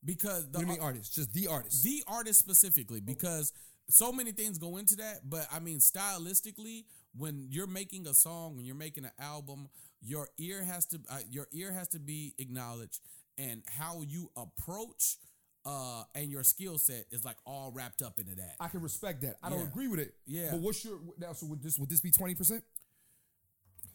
because 0.04 0.50
the 0.50 0.58
What 0.58 0.60
do 0.60 0.60
you 0.60 0.72
mean 0.72 0.80
ar- 0.80 0.86
artist? 0.88 1.14
Just 1.14 1.32
the 1.32 1.46
artists, 1.48 1.82
the 1.82 2.02
artists 2.06 2.38
specifically 2.38 3.00
because 3.00 3.52
so 3.90 4.12
many 4.12 4.32
things 4.32 4.58
go 4.58 4.76
into 4.76 4.96
that 4.96 5.20
but 5.24 5.46
i 5.50 5.58
mean 5.58 5.78
stylistically 5.78 6.84
when 7.16 7.46
you're 7.50 7.66
making 7.66 8.06
a 8.06 8.12
song 8.12 8.54
when 8.54 8.66
you're 8.66 8.74
making 8.74 9.06
an 9.06 9.10
album 9.18 9.66
your 10.02 10.28
ear 10.36 10.62
has 10.62 10.84
to 10.84 11.00
uh, 11.10 11.18
your 11.30 11.48
ear 11.52 11.72
has 11.72 11.88
to 11.88 11.98
be 11.98 12.34
acknowledged 12.38 13.00
and 13.38 13.62
how 13.78 14.02
you 14.06 14.30
approach 14.36 15.16
uh 15.64 16.02
and 16.14 16.30
your 16.30 16.42
skill 16.44 16.78
set 16.78 17.06
is 17.10 17.24
like 17.24 17.36
all 17.44 17.72
wrapped 17.74 18.02
up 18.02 18.18
into 18.18 18.34
that. 18.36 18.54
I 18.60 18.68
can 18.68 18.80
respect 18.80 19.22
that. 19.22 19.36
I 19.42 19.50
don't 19.50 19.62
agree 19.62 19.88
with 19.88 20.00
it. 20.00 20.14
Yeah. 20.26 20.50
But 20.52 20.60
what's 20.60 20.84
your 20.84 21.00
now? 21.18 21.32
So 21.32 21.46
would 21.46 21.62
this 21.62 21.78
would 21.78 21.90
this 21.90 22.00
be 22.00 22.10
twenty 22.10 22.34
percent? 22.34 22.62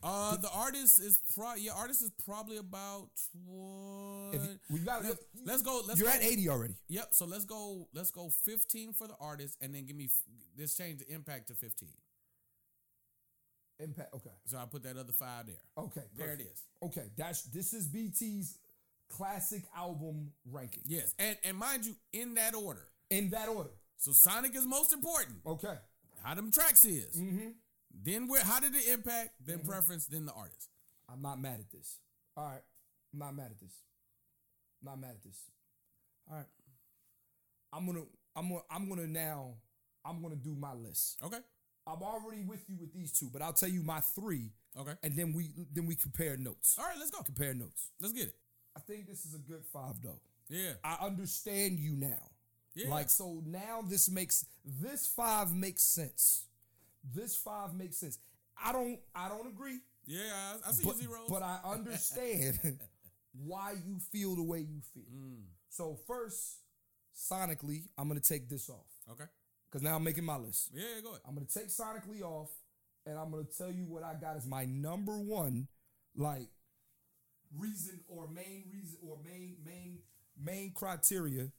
Uh, 0.03 0.35
the 0.37 0.49
artist 0.51 0.99
is 0.99 1.19
pro. 1.33 1.55
Yeah, 1.55 1.71
artist 1.77 2.01
is 2.03 2.11
probably 2.25 2.57
about? 2.57 3.09
If 3.15 4.41
you, 4.43 4.59
well, 4.69 4.79
you 4.79 4.85
got, 4.85 5.03
Let- 5.03 5.17
let's 5.45 5.61
go. 5.61 5.81
Let's 5.87 5.99
you're 5.99 6.09
go. 6.09 6.13
at 6.15 6.23
eighty 6.23 6.49
already. 6.49 6.75
Yep. 6.89 7.13
So 7.13 7.25
let's 7.25 7.45
go. 7.45 7.87
Let's 7.93 8.11
go. 8.11 8.29
Fifteen 8.43 8.91
for 8.93 9.07
the 9.07 9.15
artist, 9.19 9.57
and 9.61 9.73
then 9.73 9.85
give 9.85 9.95
me. 9.95 10.09
this 10.57 10.75
change 10.75 10.99
the 10.99 11.13
impact 11.13 11.47
to 11.47 11.55
fifteen. 11.55 11.93
Impact. 13.79 14.13
Okay. 14.13 14.29
So 14.45 14.57
I 14.57 14.65
put 14.65 14.83
that 14.83 14.97
other 14.97 15.13
five 15.13 15.47
there. 15.47 15.55
Okay. 15.77 16.03
There 16.17 16.31
it 16.33 16.41
is. 16.41 16.63
Okay. 16.81 17.09
That's 17.17 17.43
this 17.43 17.73
is 17.73 17.87
BT's 17.87 18.57
classic 19.09 19.63
album 19.75 20.31
ranking 20.51 20.83
Yes, 20.85 21.13
and 21.19 21.37
and 21.43 21.57
mind 21.57 21.85
you, 21.85 21.95
in 22.13 22.35
that 22.35 22.55
order. 22.55 22.87
in 23.09 23.29
that 23.29 23.47
order. 23.49 23.69
So 23.97 24.11
Sonic 24.13 24.55
is 24.55 24.65
most 24.65 24.91
important. 24.93 25.37
Okay. 25.45 25.75
How 26.23 26.33
them 26.35 26.51
tracks 26.51 26.85
is. 26.85 27.15
Mm-hmm. 27.19 27.49
Then 27.93 28.27
where? 28.27 28.43
How 28.43 28.59
did 28.59 28.75
it 28.75 28.87
impact? 28.87 29.31
Then 29.45 29.59
mm-hmm. 29.59 29.69
preference. 29.69 30.07
Then 30.07 30.25
the 30.25 30.33
artist. 30.33 30.69
I'm 31.11 31.21
not 31.21 31.39
mad 31.39 31.59
at 31.59 31.71
this. 31.71 31.99
All 32.35 32.45
right. 32.45 32.61
I'm 33.13 33.19
not 33.19 33.35
mad 33.35 33.51
at 33.51 33.59
this. 33.59 33.73
I'm 34.81 34.91
not 34.91 34.99
mad 34.99 35.11
at 35.11 35.23
this. 35.23 35.37
All 36.29 36.37
right. 36.37 36.45
I'm 37.71 37.85
gonna 37.85 38.03
I'm 38.35 38.49
gonna 38.49 38.61
I'm 38.69 38.89
gonna 38.89 39.07
now 39.07 39.55
I'm 40.05 40.21
gonna 40.21 40.35
do 40.35 40.55
my 40.55 40.73
list. 40.73 41.17
Okay. 41.23 41.39
I'm 41.85 42.01
already 42.01 42.41
with 42.41 42.63
you 42.69 42.77
with 42.79 42.93
these 42.93 43.11
two, 43.11 43.29
but 43.31 43.41
I'll 43.41 43.51
tell 43.51 43.67
you 43.67 43.83
my 43.83 43.99
three, 43.99 44.51
Okay. 44.79 44.93
and 45.03 45.17
then 45.17 45.33
we 45.33 45.49
then 45.73 45.85
we 45.85 45.95
compare 45.95 46.37
notes. 46.37 46.77
All 46.79 46.85
right. 46.85 46.97
Let's 46.97 47.11
go. 47.11 47.21
Compare 47.21 47.53
notes. 47.53 47.89
Let's 47.99 48.13
get 48.13 48.27
it. 48.27 48.35
I 48.75 48.79
think 48.79 49.07
this 49.07 49.25
is 49.25 49.35
a 49.35 49.39
good 49.39 49.63
five 49.71 50.01
though. 50.01 50.19
Yeah. 50.49 50.73
I 50.83 51.05
understand 51.05 51.79
you 51.79 51.93
now. 51.95 52.31
Yeah. 52.75 52.89
Like 52.89 53.09
so 53.09 53.41
now 53.45 53.83
this 53.87 54.09
makes 54.09 54.45
this 54.65 55.07
five 55.07 55.53
makes 55.53 55.83
sense. 55.83 56.45
This 57.03 57.35
five 57.35 57.73
makes 57.73 57.97
sense. 57.97 58.19
I 58.63 58.71
don't 58.71 58.99
I 59.15 59.29
don't 59.29 59.47
agree. 59.47 59.79
Yeah. 60.05 60.19
I, 60.65 60.69
I 60.69 60.71
see 60.71 60.85
But, 60.85 60.95
zeros. 60.97 61.29
but 61.29 61.41
I 61.43 61.59
understand 61.65 62.59
why 63.33 63.73
you 63.85 63.99
feel 64.11 64.35
the 64.35 64.43
way 64.43 64.59
you 64.59 64.81
feel. 64.93 65.03
Mm, 65.13 65.43
So 65.69 65.97
first, 66.07 66.59
sonically, 67.15 67.83
I'm 67.97 68.07
gonna 68.07 68.19
take 68.19 68.49
this 68.49 68.69
off. 68.69 68.85
okay. 69.11 69.25
Because 69.69 69.81
now 69.81 69.95
I'm 69.95 70.03
making 70.03 70.23
my 70.23 70.37
list. 70.37 70.69
Yeah. 70.73 70.83
Go 71.01 71.09
ahead. 71.09 71.21
I'm 71.27 71.33
gonna 71.35 71.47
take 71.51 71.67
sonically 71.69 72.21
off, 72.21 72.49
and 73.07 73.17
I'm 73.17 73.31
gonna 73.31 73.43
tell 73.57 73.71
you 73.71 73.85
what 73.85 74.03
I 74.03 74.13
got 74.13 74.35
as 74.37 74.45
my 74.45 74.65
number 74.65 75.17
one, 75.19 75.67
like 76.15 76.47
reason 77.57 77.99
or 78.07 78.27
main 78.27 78.65
reason 78.71 78.97
or 79.07 79.17
main 79.25 79.57
main 79.65 79.99
main 80.39 80.71
criteria 80.73 81.49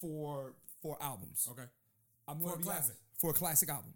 for 0.00 0.54
for 0.82 0.96
albums. 1.02 1.46
Okay. 1.50 1.64
I'm 2.26 2.38
For 2.38 2.42
gonna 2.44 2.54
a 2.54 2.58
be 2.58 2.64
classic. 2.64 2.94
honest. 2.96 3.20
For 3.20 3.30
a 3.30 3.34
classic 3.34 3.68
album. 3.68 3.94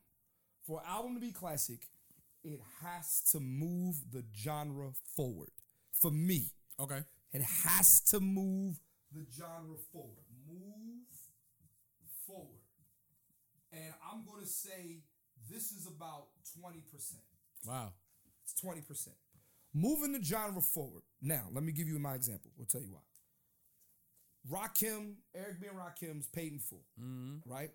For 0.66 0.80
an 0.80 0.86
album 0.88 1.14
to 1.14 1.20
be 1.20 1.32
classic, 1.32 1.88
it 2.44 2.60
has 2.82 3.20
to 3.32 3.40
move 3.40 3.96
the 4.12 4.24
genre 4.36 4.92
forward. 5.16 5.50
For 5.92 6.10
me, 6.10 6.50
Okay. 6.78 7.02
it 7.32 7.42
has 7.42 8.00
to 8.10 8.20
move 8.20 8.78
the 9.12 9.26
genre 9.36 9.76
forward. 9.92 10.24
Move 10.48 11.06
forward. 12.26 12.60
And 13.72 13.94
I'm 14.10 14.24
going 14.24 14.40
to 14.42 14.46
say 14.48 15.02
this 15.50 15.72
is 15.72 15.86
about 15.86 16.28
20%. 16.58 17.14
Wow. 17.66 17.92
It's 18.44 18.54
20%. 18.60 19.08
Moving 19.74 20.12
the 20.12 20.22
genre 20.22 20.60
forward. 20.60 21.02
Now, 21.20 21.48
let 21.52 21.62
me 21.64 21.72
give 21.72 21.88
you 21.88 21.98
my 21.98 22.14
example. 22.14 22.50
We'll 22.56 22.66
tell 22.66 22.82
you 22.82 22.92
why. 22.92 23.00
Rakim, 24.50 25.14
Eric 25.34 25.60
B. 25.60 25.68
and 25.68 25.78
Rakim's 25.78 26.26
Paid 26.28 26.52
in 26.54 26.58
Full, 26.58 26.84
Mm-hmm. 27.00 27.50
right? 27.50 27.70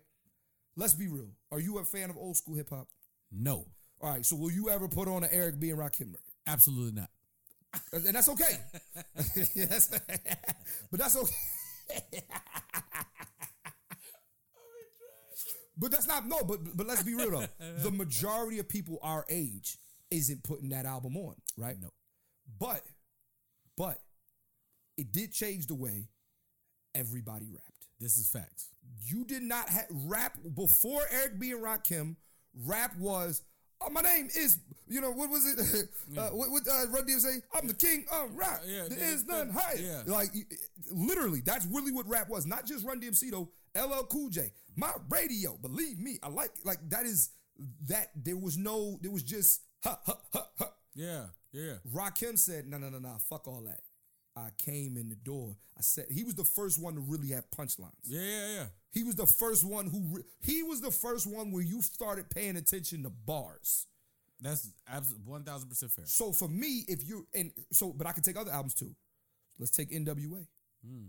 Let's 0.78 0.94
be 0.94 1.08
real. 1.08 1.30
Are 1.50 1.58
you 1.58 1.78
a 1.78 1.84
fan 1.84 2.08
of 2.08 2.16
old 2.16 2.36
school 2.36 2.54
hip 2.54 2.70
hop? 2.70 2.86
No. 3.32 3.66
All 4.00 4.10
right, 4.10 4.24
so 4.24 4.36
will 4.36 4.52
you 4.52 4.70
ever 4.70 4.86
put 4.86 5.08
on 5.08 5.24
an 5.24 5.28
Eric 5.32 5.58
B. 5.58 5.70
and 5.70 5.78
Rakim 5.78 6.12
record? 6.12 6.20
Absolutely 6.46 7.00
not. 7.00 7.10
And 7.92 8.14
that's 8.14 8.28
okay. 8.28 8.60
Yes. 9.56 9.88
but 10.90 11.00
that's 11.00 11.16
okay. 11.16 12.22
but 15.76 15.90
that's 15.90 16.06
not 16.06 16.26
no. 16.26 16.44
But 16.44 16.76
but 16.76 16.86
let's 16.86 17.02
be 17.02 17.14
real 17.14 17.30
though. 17.30 17.46
The 17.82 17.90
majority 17.90 18.60
of 18.60 18.68
people 18.68 19.00
our 19.02 19.24
age 19.28 19.78
isn't 20.12 20.44
putting 20.44 20.68
that 20.68 20.86
album 20.86 21.16
on, 21.16 21.34
right? 21.56 21.76
No. 21.80 21.90
But 22.58 22.82
but 23.76 23.98
it 24.96 25.12
did 25.12 25.32
change 25.32 25.66
the 25.66 25.74
way 25.74 26.08
everybody 26.94 27.48
rapped. 27.50 27.77
This 28.00 28.16
is 28.16 28.28
facts. 28.28 28.68
You 29.04 29.24
did 29.24 29.42
not 29.42 29.68
have 29.68 29.86
rap 29.90 30.38
before 30.54 31.02
Eric 31.10 31.38
B 31.38 31.50
and 31.50 31.62
Rakim. 31.62 32.16
Rap 32.64 32.96
was, 32.96 33.42
oh, 33.80 33.90
my 33.90 34.00
name 34.00 34.28
is, 34.36 34.58
you 34.86 35.00
know, 35.00 35.10
what 35.10 35.30
was 35.30 35.46
it? 35.46 35.88
uh, 36.18 36.28
what 36.28 36.50
what 36.50 36.62
uh, 36.68 36.88
Run 36.90 37.06
DMC? 37.06 37.42
I'm 37.54 37.68
the 37.68 37.74
king 37.74 38.06
of 38.12 38.34
rap. 38.34 38.62
Yeah, 38.66 38.86
there 38.88 38.98
yeah, 38.98 39.10
is 39.10 39.26
none 39.26 39.50
higher. 39.50 39.76
yeah. 39.76 40.02
Like, 40.06 40.30
literally, 40.90 41.40
that's 41.44 41.66
really 41.66 41.92
what 41.92 42.06
rap 42.08 42.28
was. 42.28 42.46
Not 42.46 42.66
just 42.66 42.86
Run 42.86 43.00
DMC 43.00 43.30
though. 43.30 43.50
LL 43.76 44.04
Cool 44.04 44.30
J, 44.30 44.52
my 44.76 44.90
radio. 45.10 45.56
Believe 45.60 45.98
me, 45.98 46.18
I 46.22 46.28
like 46.28 46.50
like 46.64 46.78
that 46.90 47.04
is 47.04 47.30
that. 47.86 48.10
There 48.16 48.36
was 48.36 48.56
no. 48.56 48.98
There 49.02 49.10
was 49.10 49.22
just 49.22 49.60
ha 49.84 49.98
ha 50.04 50.14
ha 50.32 50.46
ha. 50.58 50.72
Yeah. 50.94 51.26
Yeah. 51.52 51.74
Rakim 51.94 52.38
said, 52.38 52.66
no, 52.66 52.78
no, 52.78 52.88
no, 52.90 52.98
no, 52.98 53.16
fuck 53.28 53.48
all 53.48 53.62
that. 53.66 53.80
I 54.38 54.50
came 54.58 54.96
in 54.96 55.08
the 55.08 55.16
door. 55.16 55.56
I 55.76 55.80
said 55.80 56.06
he 56.10 56.22
was 56.22 56.34
the 56.34 56.44
first 56.44 56.80
one 56.80 56.94
to 56.94 57.00
really 57.00 57.28
have 57.28 57.50
punchlines. 57.50 57.90
Yeah. 58.04 58.20
Yeah. 58.20 58.46
Yeah. 58.54 58.64
He 58.92 59.02
was 59.02 59.16
the 59.16 59.26
first 59.26 59.64
one 59.64 59.86
who 59.86 60.02
re- 60.16 60.22
he 60.40 60.62
was 60.62 60.80
the 60.80 60.90
first 60.90 61.26
one 61.26 61.50
where 61.50 61.62
you 61.62 61.82
started 61.82 62.30
paying 62.30 62.56
attention 62.56 63.02
to 63.02 63.10
bars. 63.10 63.86
That's 64.40 64.70
absolutely 64.88 65.28
one 65.30 65.42
thousand 65.42 65.68
percent 65.68 65.92
fair. 65.92 66.04
So 66.06 66.32
for 66.32 66.48
me, 66.48 66.84
if 66.86 67.06
you 67.06 67.26
and 67.34 67.50
so, 67.72 67.92
but 67.92 68.06
I 68.06 68.12
can 68.12 68.22
take 68.22 68.36
other 68.38 68.52
albums 68.52 68.74
too. 68.74 68.94
Let's 69.58 69.72
take 69.72 69.90
NWA. 69.90 70.46
Hmm. 70.86 71.06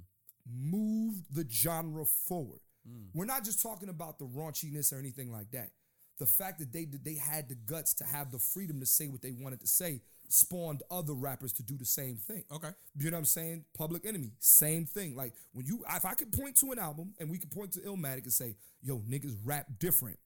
Move 0.51 1.21
the 1.31 1.45
genre 1.49 2.05
forward. 2.05 2.61
Hmm. 2.87 3.07
We're 3.13 3.25
not 3.25 3.43
just 3.43 3.61
talking 3.61 3.89
about 3.89 4.17
the 4.17 4.25
raunchiness 4.25 4.91
or 4.91 4.97
anything 4.97 5.31
like 5.31 5.51
that. 5.51 5.69
The 6.17 6.25
fact 6.25 6.59
that 6.59 6.73
they 6.73 6.85
they 6.85 7.15
had 7.15 7.47
the 7.47 7.55
guts 7.55 7.93
to 7.95 8.03
have 8.05 8.31
the 8.31 8.39
freedom 8.39 8.79
to 8.79 8.85
say 8.87 9.07
what 9.07 9.21
they 9.21 9.31
wanted 9.31 9.61
to 9.61 9.67
say 9.67 10.01
spawned 10.29 10.83
other 10.89 11.13
rappers 11.13 11.51
to 11.53 11.63
do 11.63 11.77
the 11.77 11.85
same 11.85 12.15
thing. 12.15 12.43
Okay. 12.51 12.69
You 12.97 13.09
know 13.11 13.15
what 13.17 13.19
I'm 13.19 13.25
saying? 13.25 13.65
Public 13.77 14.05
Enemy, 14.05 14.31
same 14.39 14.85
thing. 14.85 15.15
Like 15.15 15.33
when 15.53 15.65
you, 15.65 15.83
if 15.95 16.05
I 16.05 16.13
could 16.13 16.31
point 16.31 16.55
to 16.57 16.71
an 16.71 16.79
album 16.79 17.13
and 17.19 17.29
we 17.29 17.37
could 17.37 17.51
point 17.51 17.73
to 17.73 17.79
Illmatic 17.81 18.23
and 18.23 18.33
say, 18.33 18.55
"Yo, 18.81 18.99
niggas 18.99 19.35
rap 19.43 19.65
different 19.79 20.17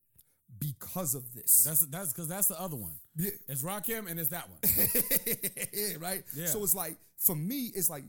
because 0.60 1.16
of 1.16 1.34
this." 1.34 1.64
That's 1.64 1.86
that's 1.88 2.14
because 2.14 2.28
that's 2.28 2.48
the 2.48 2.60
other 2.60 2.76
one. 2.76 2.96
yeah. 3.16 3.32
It's 3.48 3.64
Rakim 3.64 4.10
and 4.10 4.20
it's 4.20 4.30
that 4.30 4.50
one. 4.50 4.60
yeah, 5.74 5.96
right. 6.00 6.24
Yeah. 6.36 6.48
So 6.48 6.64
it's 6.64 6.76
like 6.76 6.98
for 7.18 7.36
me, 7.36 7.72
it's 7.74 7.90
like 7.90 8.04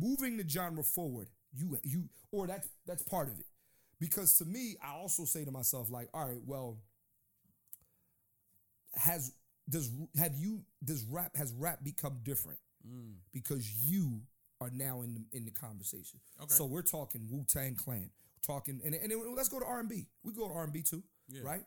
moving 0.00 0.36
the 0.36 0.48
genre 0.48 0.84
forward. 0.84 1.28
You, 1.54 1.78
you, 1.82 2.04
or 2.30 2.46
that's 2.46 2.68
that's 2.86 3.02
part 3.02 3.28
of 3.28 3.38
it. 3.38 3.46
Because 4.00 4.36
to 4.38 4.44
me, 4.44 4.76
I 4.82 4.94
also 4.94 5.24
say 5.24 5.44
to 5.44 5.50
myself, 5.52 5.90
like, 5.90 6.08
all 6.12 6.26
right, 6.26 6.40
well, 6.44 6.78
has 8.94 9.32
does 9.68 9.90
have 10.18 10.34
you 10.36 10.62
does 10.84 11.04
rap 11.04 11.36
has 11.36 11.52
rap 11.52 11.82
become 11.84 12.18
different 12.22 12.58
because 13.32 13.70
you 13.88 14.20
are 14.60 14.70
now 14.72 15.02
in 15.02 15.14
the 15.14 15.36
in 15.36 15.44
the 15.44 15.50
conversation. 15.50 16.20
Okay. 16.40 16.52
So 16.54 16.64
we're 16.66 16.82
talking 16.82 17.28
Wu 17.30 17.44
Tang 17.48 17.74
Clan, 17.76 18.10
talking, 18.46 18.80
and, 18.84 18.94
and 18.94 19.10
then 19.10 19.34
let's 19.36 19.48
go 19.48 19.58
to 19.60 19.64
R 19.66 19.80
and 19.80 19.88
B. 19.88 20.06
We 20.24 20.32
go 20.32 20.48
to 20.48 20.54
R 20.54 20.64
and 20.64 20.72
B 20.72 20.82
too, 20.82 21.02
Yeah. 21.28 21.42
right? 21.44 21.64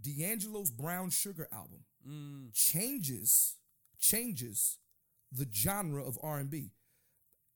D'Angelo's 0.00 0.70
Brown 0.70 1.10
Sugar 1.10 1.48
album 1.52 1.84
Mm. 2.08 2.54
changes 2.54 3.56
changes 3.98 4.78
the 5.32 5.46
genre 5.52 6.02
of 6.06 6.16
R 6.22 6.38
and 6.38 6.48
B. 6.48 6.70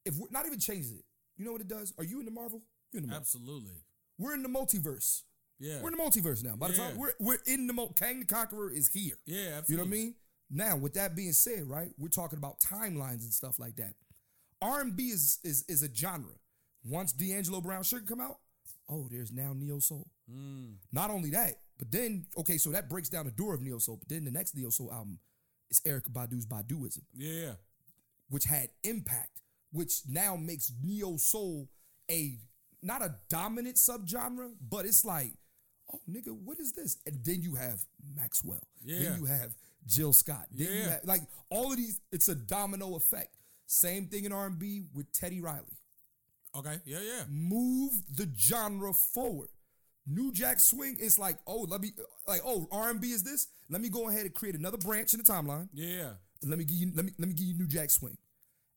If 0.04 0.16
we're 0.16 0.28
not 0.30 0.44
even 0.46 0.58
changes 0.58 0.90
it, 0.92 1.04
you 1.36 1.44
know 1.44 1.52
what 1.52 1.60
it 1.60 1.68
does? 1.68 1.94
Are 1.96 2.04
you 2.04 2.18
in 2.18 2.24
the 2.24 2.32
Marvel? 2.32 2.64
You're 2.92 2.98
in 2.98 3.04
the 3.04 3.08
Marvel. 3.08 3.20
Absolutely. 3.22 3.84
We're 4.18 4.34
in 4.34 4.42
the 4.42 4.48
multiverse. 4.48 5.22
Yeah. 5.62 5.80
We're 5.80 5.90
in 5.92 5.96
the 5.96 6.02
multiverse 6.02 6.42
now. 6.44 6.56
By 6.56 6.68
the 6.68 6.76
time 6.76 6.96
we're 6.98 7.12
we're 7.20 7.38
in 7.46 7.66
the 7.68 7.72
mul- 7.72 7.92
Kang 7.92 8.18
the 8.20 8.26
Conqueror 8.26 8.70
is 8.72 8.88
here. 8.88 9.14
yeah. 9.26 9.60
You 9.68 9.76
know 9.76 9.82
what 9.82 9.88
I 9.88 9.90
mean? 9.90 10.14
Now, 10.50 10.76
with 10.76 10.94
that 10.94 11.14
being 11.16 11.32
said, 11.32 11.62
right, 11.68 11.88
we're 11.96 12.08
talking 12.08 12.36
about 12.38 12.58
timelines 12.60 13.22
and 13.22 13.32
stuff 13.32 13.58
like 13.58 13.76
that. 13.76 13.94
R 14.60 14.80
and 14.80 14.94
B 14.96 15.04
is 15.10 15.38
is 15.44 15.64
is 15.68 15.82
a 15.82 15.94
genre. 15.94 16.34
Once 16.84 17.12
D'Angelo 17.12 17.60
Brown 17.60 17.84
Sugar 17.84 18.04
come 18.06 18.20
out, 18.20 18.38
oh, 18.90 19.06
there's 19.10 19.30
now 19.32 19.52
neo 19.56 19.78
soul. 19.78 20.08
Mm. 20.30 20.74
Not 20.92 21.10
only 21.10 21.30
that, 21.30 21.54
but 21.78 21.90
then 21.92 22.26
okay, 22.38 22.58
so 22.58 22.70
that 22.70 22.88
breaks 22.90 23.08
down 23.08 23.24
the 23.24 23.30
door 23.30 23.54
of 23.54 23.62
neo 23.62 23.78
soul. 23.78 23.96
But 23.98 24.08
then 24.08 24.24
the 24.24 24.30
next 24.32 24.56
neo 24.56 24.70
soul 24.70 24.90
album 24.92 25.20
is 25.70 25.80
Erykah 25.86 26.12
Badu's 26.12 26.44
Baduizm, 26.44 27.02
Yeah. 27.14 27.52
which 28.28 28.44
had 28.44 28.70
impact, 28.82 29.40
which 29.70 30.02
now 30.08 30.34
makes 30.36 30.72
neo 30.82 31.16
soul 31.18 31.68
a 32.10 32.38
not 32.82 33.00
a 33.00 33.14
dominant 33.30 33.76
subgenre, 33.76 34.50
but 34.60 34.84
it's 34.86 35.04
like, 35.04 35.34
oh 35.95 36.01
nigga, 36.11 36.30
what 36.30 36.59
is 36.59 36.72
this? 36.72 36.99
And 37.07 37.24
then 37.24 37.43
you 37.43 37.55
have 37.55 37.84
Maxwell. 38.16 38.66
Yeah. 38.84 39.11
Then 39.11 39.20
you 39.20 39.24
have 39.26 39.55
Jill 39.86 40.12
Scott. 40.12 40.47
Then 40.51 40.66
you 40.68 40.72
Yeah. 40.74 40.90
have, 40.90 41.05
like 41.05 41.22
all 41.51 41.70
of 41.72 41.76
these, 41.76 42.01
it's 42.11 42.28
a 42.28 42.34
domino 42.34 42.97
effect. 42.97 43.34
Same 43.66 44.07
thing 44.07 44.24
in 44.24 44.32
R&B 44.32 44.84
with 44.93 45.11
Teddy 45.12 45.40
Riley. 45.40 45.78
Okay. 46.55 46.76
Yeah, 46.84 47.01
yeah. 47.01 47.24
Move 47.28 47.93
the 48.14 48.28
genre 48.36 48.93
forward. 48.93 49.49
New 50.07 50.32
Jack 50.32 50.61
Swing 50.61 50.97
is 51.01 51.18
like, 51.18 51.38
oh, 51.47 51.62
let 51.68 51.80
me 51.80 51.93
like, 52.26 52.43
oh, 52.45 52.68
R&B 52.70 53.07
is 53.09 53.22
this. 53.22 53.49
Let 53.70 53.80
me 53.80 53.88
go 53.88 54.09
ahead 54.09 54.22
and 54.26 54.34
create 54.34 54.55
another 54.55 54.76
branch 54.76 55.14
in 55.14 55.20
the 55.20 55.24
timeline. 55.24 55.68
Yeah. 55.72 56.11
Let 56.45 56.59
me 56.59 56.64
give 56.64 56.76
you 56.76 56.90
let 56.95 57.05
me 57.05 57.12
let 57.18 57.28
me 57.28 57.34
give 57.34 57.47
you 57.47 57.55
New 57.55 57.68
Jack 57.68 57.90
Swing. 57.90 58.16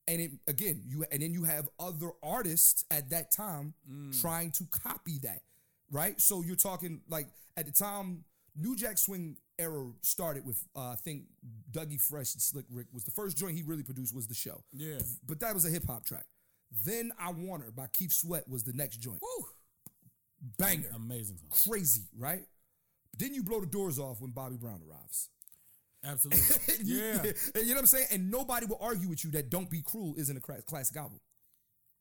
And 0.07 0.21
it 0.21 0.31
again, 0.47 0.83
you 0.85 1.03
and 1.11 1.21
then 1.21 1.33
you 1.33 1.43
have 1.45 1.67
other 1.79 2.11
artists 2.21 2.85
at 2.91 3.09
that 3.09 3.31
time 3.31 3.73
mm. 3.91 4.21
trying 4.21 4.51
to 4.51 4.65
copy 4.65 5.17
that. 5.23 5.41
Right? 5.91 6.19
So 6.19 6.41
you're 6.41 6.55
talking 6.55 7.01
like 7.09 7.27
at 7.57 7.65
the 7.65 7.71
time 7.71 8.23
New 8.55 8.75
Jack 8.75 8.97
Swing 8.97 9.37
era 9.57 9.85
started 10.01 10.45
with 10.45 10.63
uh, 10.75 10.89
I 10.91 10.95
think 10.95 11.23
Dougie 11.71 12.01
Fresh 12.01 12.33
and 12.33 12.41
Slick 12.41 12.65
Rick 12.69 12.87
was 12.93 13.03
the 13.03 13.11
first 13.11 13.37
joint 13.37 13.55
he 13.55 13.63
really 13.63 13.83
produced 13.83 14.13
was 14.13 14.27
the 14.27 14.33
show. 14.33 14.63
Yeah. 14.73 14.97
But 15.25 15.39
that 15.41 15.53
was 15.53 15.65
a 15.65 15.69
hip 15.69 15.85
hop 15.87 16.05
track. 16.05 16.25
Then 16.85 17.11
I 17.19 17.31
Want 17.31 17.63
Her 17.63 17.71
by 17.71 17.87
Keith 17.93 18.11
Sweat 18.11 18.47
was 18.49 18.63
the 18.63 18.73
next 18.73 18.97
joint. 18.97 19.19
Woo. 19.21 19.45
Banger. 20.57 20.89
Amazing 20.95 21.37
song. 21.37 21.71
Crazy, 21.71 22.03
right? 22.17 22.43
But 23.11 23.19
then 23.19 23.33
you 23.33 23.43
blow 23.43 23.61
the 23.61 23.65
doors 23.67 23.97
off 23.99 24.19
when 24.21 24.31
Bobby 24.31 24.57
Brown 24.57 24.81
arrives. 24.89 25.29
Absolutely. 26.03 26.43
You- 26.83 26.97
yeah. 26.97 27.23
you 27.55 27.67
know 27.69 27.73
what 27.75 27.79
I'm 27.79 27.85
saying? 27.85 28.07
And 28.11 28.29
nobody 28.29 28.65
will 28.65 28.79
argue 28.81 29.07
with 29.09 29.23
you 29.23 29.31
that 29.31 29.49
Don't 29.49 29.69
Be 29.69 29.81
Cruel 29.81 30.15
isn't 30.17 30.35
a 30.37 30.61
classic 30.61 30.97
album. 30.97 31.19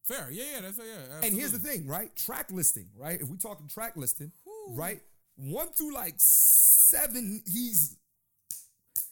Fair. 0.05 0.29
Yeah, 0.31 0.45
yeah. 0.55 0.61
That's 0.61 0.79
yeah. 0.79 1.27
And 1.27 1.35
here's 1.35 1.53
the 1.53 1.59
thing, 1.59 1.87
right? 1.87 2.15
Track 2.17 2.51
listing, 2.51 2.89
right? 2.97 3.21
If 3.21 3.29
we 3.29 3.37
talking 3.37 3.69
track 3.69 3.97
listing, 3.97 4.33
right? 4.71 5.01
One 5.37 5.69
through 5.69 5.95
like 5.95 6.15
seven, 6.19 7.43
he's 7.47 7.97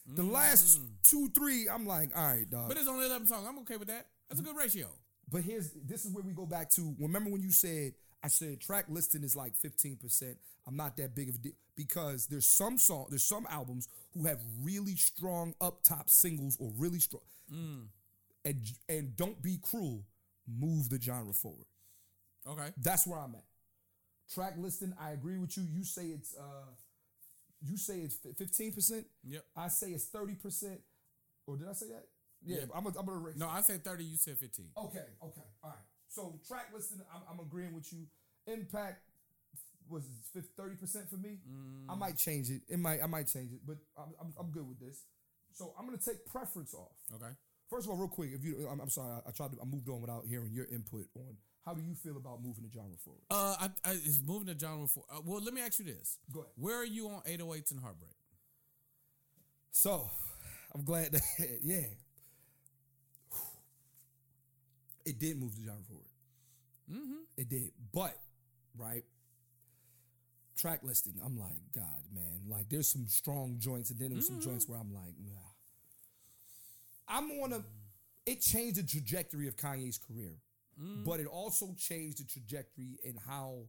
the 0.05 0.23
last 0.23 0.79
two, 1.03 1.29
three. 1.29 1.67
I'm 1.67 1.85
like, 1.87 2.15
all 2.15 2.25
right, 2.25 2.49
dog. 2.49 2.65
Mm. 2.65 2.67
But 2.69 2.77
it's 2.77 2.87
only 2.87 3.05
11 3.05 3.27
songs. 3.27 3.45
I'm 3.47 3.59
okay 3.59 3.77
with 3.77 3.87
that. 3.87 4.07
That's 4.29 4.39
a 4.39 4.43
good 4.43 4.55
ratio. 4.55 4.87
But 5.31 5.41
here's 5.41 5.71
this 5.71 6.05
is 6.05 6.11
where 6.11 6.23
we 6.23 6.31
go 6.31 6.45
back 6.45 6.69
to. 6.71 6.95
Remember 6.99 7.29
when 7.29 7.41
you 7.41 7.51
said 7.51 7.93
I 8.23 8.27
said 8.27 8.61
track 8.61 8.85
listing 8.87 9.23
is 9.23 9.35
like 9.35 9.53
15%. 9.57 10.35
I'm 10.65 10.77
not 10.77 10.95
that 10.97 11.13
big 11.13 11.29
of 11.29 11.35
a 11.35 11.37
deal 11.39 11.53
because 11.75 12.27
there's 12.27 12.45
some 12.45 12.77
song, 12.77 13.07
there's 13.09 13.23
some 13.23 13.45
albums 13.49 13.89
who 14.13 14.25
have 14.25 14.39
really 14.61 14.95
strong 14.95 15.53
up 15.59 15.83
top 15.83 16.09
singles 16.09 16.57
or 16.59 16.71
really 16.77 16.99
strong. 16.99 17.23
And 18.45 18.61
and 18.87 19.15
don't 19.15 19.41
be 19.41 19.59
cruel, 19.61 20.05
move 20.47 20.89
the 20.89 20.99
genre 20.99 21.33
forward. 21.33 21.65
Okay. 22.47 22.69
That's 22.81 23.07
where 23.07 23.19
I'm 23.19 23.35
at. 23.35 23.43
Track 24.33 24.55
listing, 24.57 24.93
I 24.99 25.11
agree 25.11 25.37
with 25.37 25.57
you. 25.57 25.63
You 25.63 25.83
say 25.83 26.07
it's 26.07 26.35
uh 26.37 26.71
you 27.61 27.77
say 27.77 27.99
it's 27.99 28.17
fifteen 28.37 28.71
percent. 28.73 29.05
Yep. 29.23 29.45
I 29.55 29.67
say 29.69 29.91
it's 29.91 30.05
thirty 30.05 30.35
percent. 30.35 30.79
Or 31.47 31.57
did 31.57 31.67
I 31.67 31.73
say 31.73 31.87
that? 31.87 32.05
Yeah, 32.45 32.57
Yeah. 32.57 32.63
I'm 32.75 32.83
gonna, 32.83 32.99
I'm 32.99 33.05
gonna 33.05 33.19
erase. 33.19 33.37
No, 33.37 33.49
I 33.49 33.61
said 33.61 33.83
30. 33.83 34.03
You 34.03 34.17
said 34.17 34.37
15. 34.37 34.65
Okay, 34.77 34.99
okay, 35.23 35.41
all 35.63 35.69
right. 35.69 35.79
So 36.07 36.39
track 36.47 36.67
listing, 36.73 36.99
I'm, 37.13 37.21
I'm 37.31 37.39
agreeing 37.45 37.73
with 37.73 37.91
you. 37.91 38.05
Impact 38.47 39.01
was 39.89 40.03
thirty 40.57 40.75
percent 40.75 41.09
for 41.09 41.17
me. 41.17 41.39
I 41.89 41.95
might 41.95 42.17
change 42.17 42.49
it. 42.49 42.61
It 42.69 42.79
might 42.79 43.01
I 43.03 43.07
might 43.07 43.27
change 43.27 43.51
it, 43.51 43.59
but 43.65 43.77
I'm, 43.97 44.13
I'm 44.19 44.33
I'm 44.39 44.51
good 44.51 44.67
with 44.67 44.79
this. 44.79 45.03
So 45.53 45.73
I'm 45.77 45.85
gonna 45.85 45.97
take 45.97 46.25
preference 46.25 46.73
off. 46.73 46.95
Okay. 47.15 47.31
First 47.69 47.85
of 47.85 47.91
all, 47.91 47.97
real 47.97 48.07
quick, 48.07 48.31
if 48.33 48.43
you, 48.43 48.67
I'm, 48.71 48.79
I'm 48.79 48.89
sorry, 48.89 49.11
I, 49.11 49.29
I 49.29 49.31
tried 49.31 49.51
to, 49.51 49.57
I 49.61 49.65
moved 49.65 49.89
on 49.89 50.01
without 50.01 50.25
hearing 50.27 50.51
your 50.53 50.65
input 50.65 51.05
on 51.15 51.35
how 51.65 51.73
do 51.73 51.81
you 51.81 51.95
feel 51.95 52.17
about 52.17 52.43
moving 52.43 52.63
the 52.63 52.69
genre 52.73 52.97
forward. 53.03 53.21
Uh, 53.31 53.55
I, 53.59 53.89
I 53.89 53.93
it's 53.93 54.21
moving 54.25 54.53
the 54.53 54.59
genre 54.59 54.87
forward. 54.87 55.09
Uh, 55.11 55.21
well, 55.25 55.41
let 55.41 55.53
me 55.53 55.61
ask 55.61 55.79
you 55.79 55.85
this. 55.85 56.19
Go 56.31 56.41
ahead. 56.41 56.51
Where 56.55 56.75
are 56.75 56.85
you 56.85 57.07
on 57.07 57.21
808s 57.21 57.71
and 57.71 57.79
Heartbreak? 57.79 58.11
So, 59.71 60.09
I'm 60.75 60.83
glad 60.83 61.13
that 61.13 61.21
yeah, 61.63 61.85
it 65.05 65.19
did 65.19 65.39
move 65.39 65.55
the 65.55 65.65
genre 65.65 65.83
forward. 65.87 66.05
Mm-hmm. 66.91 67.21
It 67.37 67.49
did, 67.49 67.71
but 67.93 68.17
right 68.77 69.03
track 70.57 70.81
listing. 70.83 71.15
I'm 71.23 71.37
like, 71.39 71.61
God, 71.73 72.03
man, 72.13 72.41
like 72.47 72.69
there's 72.69 72.87
some 72.87 73.07
strong 73.07 73.55
joints, 73.57 73.89
and 73.89 73.99
then 73.99 74.11
there's 74.11 74.27
some 74.27 74.41
joints 74.41 74.67
where 74.67 74.79
I'm 74.79 74.93
like, 74.93 75.13
nah. 75.23 75.52
I'm 77.13 77.29
on 77.43 77.53
a. 77.53 77.63
It 78.25 78.41
changed 78.41 78.77
the 78.77 78.83
trajectory 78.83 79.47
of 79.47 79.55
Kanye's 79.55 79.97
career, 79.97 80.33
but 81.05 81.19
it 81.19 81.27
also 81.27 81.75
changed 81.77 82.17
the 82.19 82.23
trajectory 82.25 82.97
in 83.03 83.15
how 83.27 83.65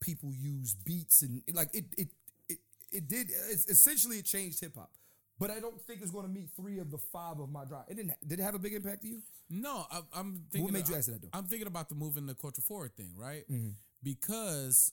people 0.00 0.30
use 0.32 0.74
beats 0.74 1.22
and 1.22 1.42
like 1.54 1.70
it. 1.74 1.84
It 1.96 2.08
it 2.48 2.58
it 2.90 3.08
did. 3.08 3.28
It's, 3.50 3.66
essentially, 3.68 4.18
it 4.18 4.24
changed 4.26 4.60
hip 4.60 4.76
hop. 4.76 4.90
But 5.38 5.50
I 5.50 5.60
don't 5.60 5.80
think 5.86 6.02
it's 6.02 6.10
going 6.10 6.26
to 6.26 6.30
meet 6.32 6.50
three 6.54 6.78
of 6.78 6.90
the 6.90 6.98
five 6.98 7.40
of 7.40 7.48
my 7.50 7.64
drive. 7.64 7.84
It 7.88 7.96
didn't. 7.96 8.12
Did 8.26 8.38
it 8.38 8.42
have 8.42 8.54
a 8.54 8.58
big 8.58 8.74
impact 8.74 9.02
to 9.02 9.08
you? 9.08 9.22
No, 9.48 9.86
I, 9.90 10.00
I'm 10.14 10.42
thinking. 10.50 10.64
What 10.64 10.72
made 10.72 10.82
of- 10.84 10.90
you 10.90 10.96
answer 10.96 11.12
that, 11.12 11.22
though? 11.22 11.28
I'm 11.32 11.44
thinking 11.46 11.66
about 11.66 11.88
the 11.88 11.94
moving 11.94 12.26
the 12.26 12.34
culture 12.34 12.62
forward 12.62 12.94
thing, 12.96 13.12
right? 13.16 13.44
Mm-hmm. 13.50 13.70
Because 14.02 14.92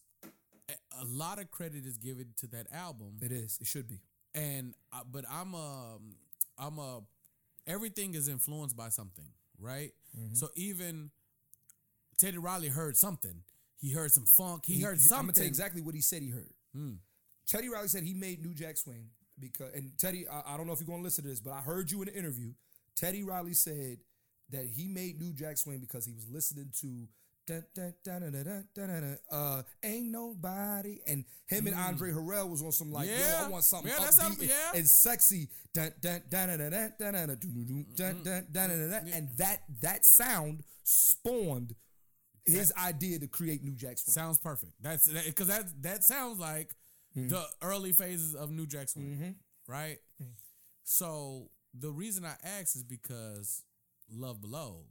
a, 0.69 0.73
a 1.01 1.05
lot 1.05 1.39
of 1.39 1.49
credit 1.51 1.85
is 1.85 1.97
given 1.97 2.27
to 2.37 2.47
that 2.47 2.67
album, 2.71 3.17
It 3.21 3.31
is. 3.31 3.57
It 3.59 3.67
should 3.67 3.87
be. 3.87 3.99
and 4.35 4.73
uh, 4.93 5.01
but 5.11 5.25
I'm 5.29 5.53
um 5.55 6.15
I'm 6.57 6.77
a 6.79 7.01
everything 7.69 8.15
is 8.15 8.27
influenced 8.27 8.75
by 8.75 8.89
something, 8.89 9.27
right? 9.59 9.91
Mm-hmm. 10.17 10.33
So 10.33 10.49
even 10.55 11.11
Teddy 12.17 12.37
Riley 12.37 12.67
heard 12.67 12.97
something. 12.97 13.43
He 13.79 13.91
heard 13.91 14.11
some 14.11 14.25
funk. 14.25 14.63
He, 14.65 14.81
heard 14.81 14.99
I'm 15.13 15.21
gonna 15.21 15.31
tell 15.31 15.43
you 15.43 15.47
exactly 15.47 15.81
what 15.81 15.95
he 15.95 16.01
said 16.01 16.21
he 16.21 16.29
heard. 16.29 16.51
Hmm. 16.75 16.95
Teddy 17.47 17.69
Riley 17.69 17.87
said 17.87 18.03
he 18.03 18.13
made 18.13 18.43
New 18.43 18.53
Jack 18.53 18.75
Swing 18.77 19.07
because, 19.39 19.73
and 19.73 19.91
Teddy, 19.97 20.27
I, 20.27 20.53
I 20.53 20.57
don't 20.57 20.67
know 20.67 20.73
if 20.73 20.79
you're 20.81 20.87
gonna 20.87 21.03
listen 21.03 21.23
to 21.23 21.29
this, 21.29 21.39
but 21.39 21.53
I 21.53 21.61
heard 21.61 21.89
you 21.89 22.01
in 22.01 22.09
an 22.09 22.15
interview. 22.15 22.51
Teddy 22.95 23.23
Riley 23.23 23.53
said 23.53 23.99
that 24.49 24.65
he 24.65 24.87
made 24.87 25.21
New 25.21 25.31
Jack 25.31 25.57
Swing 25.57 25.79
because 25.79 26.05
he 26.05 26.13
was 26.13 26.27
listening 26.27 26.71
to. 26.81 27.07
Dun, 27.49 27.63
dun, 28.03 28.67
dun, 28.75 29.17
uh, 29.31 29.63
ain't 29.83 30.11
nobody, 30.11 30.99
and 31.07 31.25
him 31.47 31.63
mm. 31.63 31.69
and 31.69 31.75
Andre 31.75 32.11
Harrell 32.11 32.47
was 32.47 32.61
on 32.61 32.71
some 32.71 32.91
like, 32.91 33.09
yeah. 33.09 33.41
yo, 33.41 33.45
I 33.45 33.49
want 33.49 33.63
something 33.63 33.91
yeah, 33.91 34.05
upbeat 34.05 34.39
and, 34.41 34.49
yeah. 34.49 34.71
and, 34.75 34.87
sexy, 34.87 35.49
and 35.75 35.93
that 39.37 39.63
that 39.81 40.05
sound 40.05 40.63
spawned 40.83 41.73
his 42.45 42.69
that, 42.69 42.85
idea 42.85 43.17
to 43.17 43.27
create 43.27 43.63
New 43.63 43.75
Jack 43.75 43.97
Swing. 43.97 44.13
Sounds 44.13 44.37
perfect. 44.37 44.73
That's 44.79 45.07
because 45.07 45.47
that, 45.47 45.65
that, 45.81 46.03
sounds 46.03 46.39
like 46.39 46.69
mm. 47.17 47.29
the 47.29 47.43
early 47.63 47.93
phases 47.93 48.35
of 48.35 48.51
New 48.51 48.67
Jack 48.67 48.89
Swing, 48.89 49.05
mm-hmm. 49.05 49.31
right? 49.71 49.97
mm. 50.21 50.27
So 50.83 51.49
the 51.73 51.89
reason 51.89 52.25
I 52.25 52.35
asked 52.43 52.75
is 52.75 52.83
because 52.83 53.63
Love 54.07 54.39
Below 54.39 54.85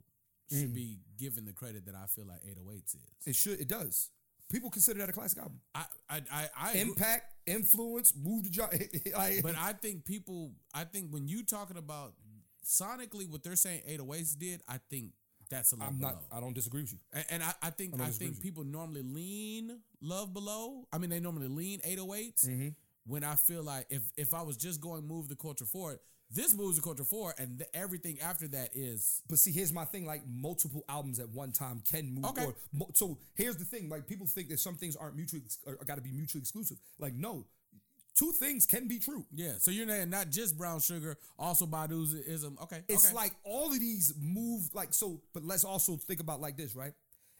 Mm. 0.51 0.61
should 0.61 0.73
be 0.73 0.97
given 1.17 1.45
the 1.45 1.53
credit 1.53 1.85
that 1.85 1.95
I 1.95 2.07
feel 2.07 2.25
like 2.25 2.41
808s 2.41 2.95
is. 2.95 3.27
It 3.27 3.35
should. 3.35 3.59
It 3.59 3.67
does. 3.67 4.09
People 4.51 4.71
consider 4.71 4.99
that 4.99 5.09
a 5.09 5.13
classic 5.13 5.39
album. 5.39 5.59
I 5.75 5.85
I 6.09 6.21
I, 6.31 6.49
I. 6.57 6.71
Impact, 6.73 7.33
influence, 7.45 8.13
move 8.15 8.43
the 8.43 9.11
like, 9.17 9.43
but 9.43 9.55
I 9.57 9.73
think 9.73 10.05
people. 10.05 10.53
I 10.73 10.85
think 10.85 11.11
when 11.11 11.27
you 11.27 11.43
talking 11.43 11.77
about 11.77 12.13
sonically 12.65 13.29
what 13.29 13.43
they're 13.43 13.55
saying 13.55 13.81
808s 13.87 14.37
did, 14.37 14.61
I 14.67 14.79
think 14.89 15.11
that's 15.49 15.71
a 15.71 15.75
Love 15.75 15.89
I'm 15.89 15.97
Below. 15.97 16.09
not. 16.09 16.23
I 16.31 16.39
don't 16.39 16.53
disagree 16.53 16.81
with 16.81 16.93
you. 16.93 16.99
And, 17.13 17.25
and 17.29 17.43
I, 17.43 17.53
I 17.61 17.69
think 17.71 17.99
I 17.99 18.05
I, 18.05 18.09
think 18.09 18.41
people 18.41 18.63
normally 18.63 19.01
lean 19.03 19.79
love 20.01 20.33
below. 20.33 20.87
I 20.93 20.97
mean, 20.97 21.09
they 21.09 21.19
normally 21.19 21.47
lean 21.47 21.79
808s. 21.81 22.47
Mm-hmm. 22.47 22.69
When 23.05 23.23
I 23.23 23.35
feel 23.35 23.63
like 23.63 23.87
if 23.89 24.03
if 24.17 24.33
I 24.33 24.43
was 24.43 24.57
just 24.57 24.81
going 24.81 25.07
move 25.07 25.29
the 25.29 25.35
culture 25.35 25.65
forward, 25.65 25.99
this 26.31 26.53
moves 26.53 26.75
the 26.75 26.81
culture 26.83 27.03
forward, 27.03 27.35
and 27.39 27.59
the, 27.59 27.75
everything 27.75 28.19
after 28.21 28.47
that 28.49 28.69
is 28.75 29.21
But 29.27 29.39
see, 29.39 29.51
here's 29.51 29.73
my 29.73 29.85
thing: 29.85 30.05
like 30.05 30.21
multiple 30.27 30.83
albums 30.87 31.19
at 31.19 31.29
one 31.29 31.51
time 31.51 31.81
can 31.89 32.13
move. 32.13 32.25
Okay. 32.25 32.41
forward. 32.73 32.95
So 32.95 33.17
here's 33.35 33.57
the 33.57 33.65
thing: 33.65 33.89
like 33.89 34.07
people 34.07 34.27
think 34.27 34.49
that 34.49 34.59
some 34.59 34.75
things 34.75 34.95
aren't 34.95 35.15
mutually 35.15 35.43
got 35.85 35.95
to 35.95 36.01
be 36.01 36.11
mutually 36.11 36.41
exclusive. 36.41 36.77
Like 36.99 37.13
no, 37.15 37.45
two 38.15 38.31
things 38.33 38.65
can 38.65 38.87
be 38.87 38.99
true. 38.99 39.25
yeah. 39.33 39.53
So 39.59 39.71
you're 39.71 39.85
not, 39.87 40.07
not 40.07 40.29
just 40.29 40.57
brown 40.57 40.79
sugar, 40.81 41.17
also 41.37 41.65
Badu's 41.65 42.13
ism. 42.13 42.57
Okay, 42.63 42.81
It's 42.87 43.07
okay. 43.07 43.15
like 43.15 43.31
all 43.43 43.67
of 43.73 43.79
these 43.79 44.13
move 44.21 44.69
like 44.73 44.93
so. 44.93 45.21
But 45.33 45.43
let's 45.43 45.63
also 45.63 45.95
think 45.95 46.19
about 46.19 46.41
like 46.41 46.57
this, 46.57 46.75
right? 46.75 46.93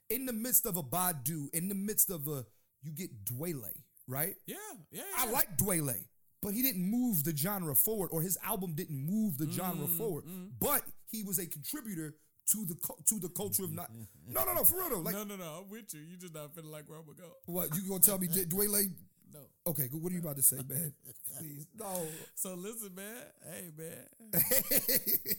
In 0.10 0.26
the 0.26 0.34
midst 0.34 0.66
of 0.66 0.78
a 0.78 0.84
Badu, 0.84 1.54
in 1.54 1.70
the 1.70 1.76
midst 1.76 2.10
of 2.10 2.28
a, 2.28 2.46
you 2.82 2.92
get 2.92 3.24
Dwele, 3.26 3.74
right? 4.08 4.36
yeah, 4.48 4.56
yeah. 4.92 5.04
I 5.18 5.26
yeah. 5.26 5.32
like 5.32 5.56
Dwele, 5.58 6.04
but 6.42 6.54
he 6.54 6.62
didn't 6.62 6.84
move 6.90 7.24
the 7.24 7.36
genre 7.36 7.76
forward, 7.76 8.10
or 8.12 8.22
his 8.22 8.38
album 8.44 8.74
didn't 8.76 8.98
move 8.98 9.38
the 9.38 9.50
genre 9.52 9.88
Mm, 9.88 9.98
forward. 9.98 10.24
But 10.60 10.84
he 11.12 11.24
was 11.24 11.40
a 11.40 11.46
contributor 11.48 12.16
to 12.52 12.66
the 12.66 12.76
to 13.06 13.20
the 13.20 13.30
culture 13.30 13.64
of 13.64 13.72
not. 13.72 13.90
No, 14.28 14.44
no, 14.46 14.54
no, 14.54 14.64
for 14.64 14.78
real 14.78 14.90
though. 14.90 15.00
Like, 15.00 15.16
no, 15.16 15.24
no, 15.24 15.36
no. 15.36 15.62
I'm 15.64 15.70
with 15.70 15.92
you. 15.94 16.02
You 16.02 16.16
just 16.18 16.34
not 16.36 16.54
feeling 16.54 16.70
like 16.72 16.88
where 16.88 17.00
I'm 17.00 17.06
gonna 17.06 17.18
go. 17.18 17.32
what 17.46 17.76
you 17.76 17.82
gonna 17.88 18.00
tell 18.00 18.20
me, 18.20 18.28
D- 18.34 18.46
Dwele? 18.46 18.92
No. 19.34 19.40
Okay, 19.68 19.88
good. 19.88 20.02
What 20.02 20.12
are 20.12 20.16
you 20.16 20.22
about 20.22 20.38
to 20.38 20.42
say, 20.44 20.58
man? 20.68 20.94
Please, 21.38 21.68
no. 21.78 22.08
So 22.36 22.54
listen, 22.56 22.94
man. 22.96 23.16
Hey, 23.44 23.70
man. 23.78 24.44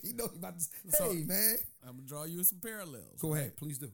you 0.02 0.14
know, 0.14 0.24
you 0.32 0.38
about 0.38 0.54
to. 0.58 0.60
Say, 0.60 0.70
So- 0.90 1.12
hey, 1.12 1.24
man. 1.24 1.56
I'm 1.86 1.96
gonna 1.96 2.06
draw 2.08 2.24
you 2.24 2.42
some 2.44 2.58
parallels. 2.60 3.18
Go 3.20 3.34
ahead, 3.34 3.56
please 3.56 3.78
do. 3.78 3.90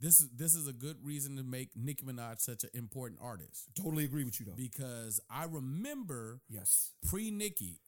This 0.00 0.20
is 0.20 0.28
this 0.36 0.54
is 0.54 0.68
a 0.68 0.72
good 0.72 0.96
reason 1.02 1.36
to 1.36 1.42
make 1.42 1.70
Nicki 1.76 2.04
Minaj 2.04 2.40
such 2.40 2.64
an 2.64 2.70
important 2.74 3.20
artist 3.22 3.68
Totally 3.76 4.04
agree 4.04 4.24
with 4.24 4.38
you 4.40 4.46
though. 4.46 4.52
because 4.56 5.20
I 5.30 5.44
remember 5.44 6.40
yes. 6.48 6.92
pre 7.08 7.30
Nicki, 7.30 7.80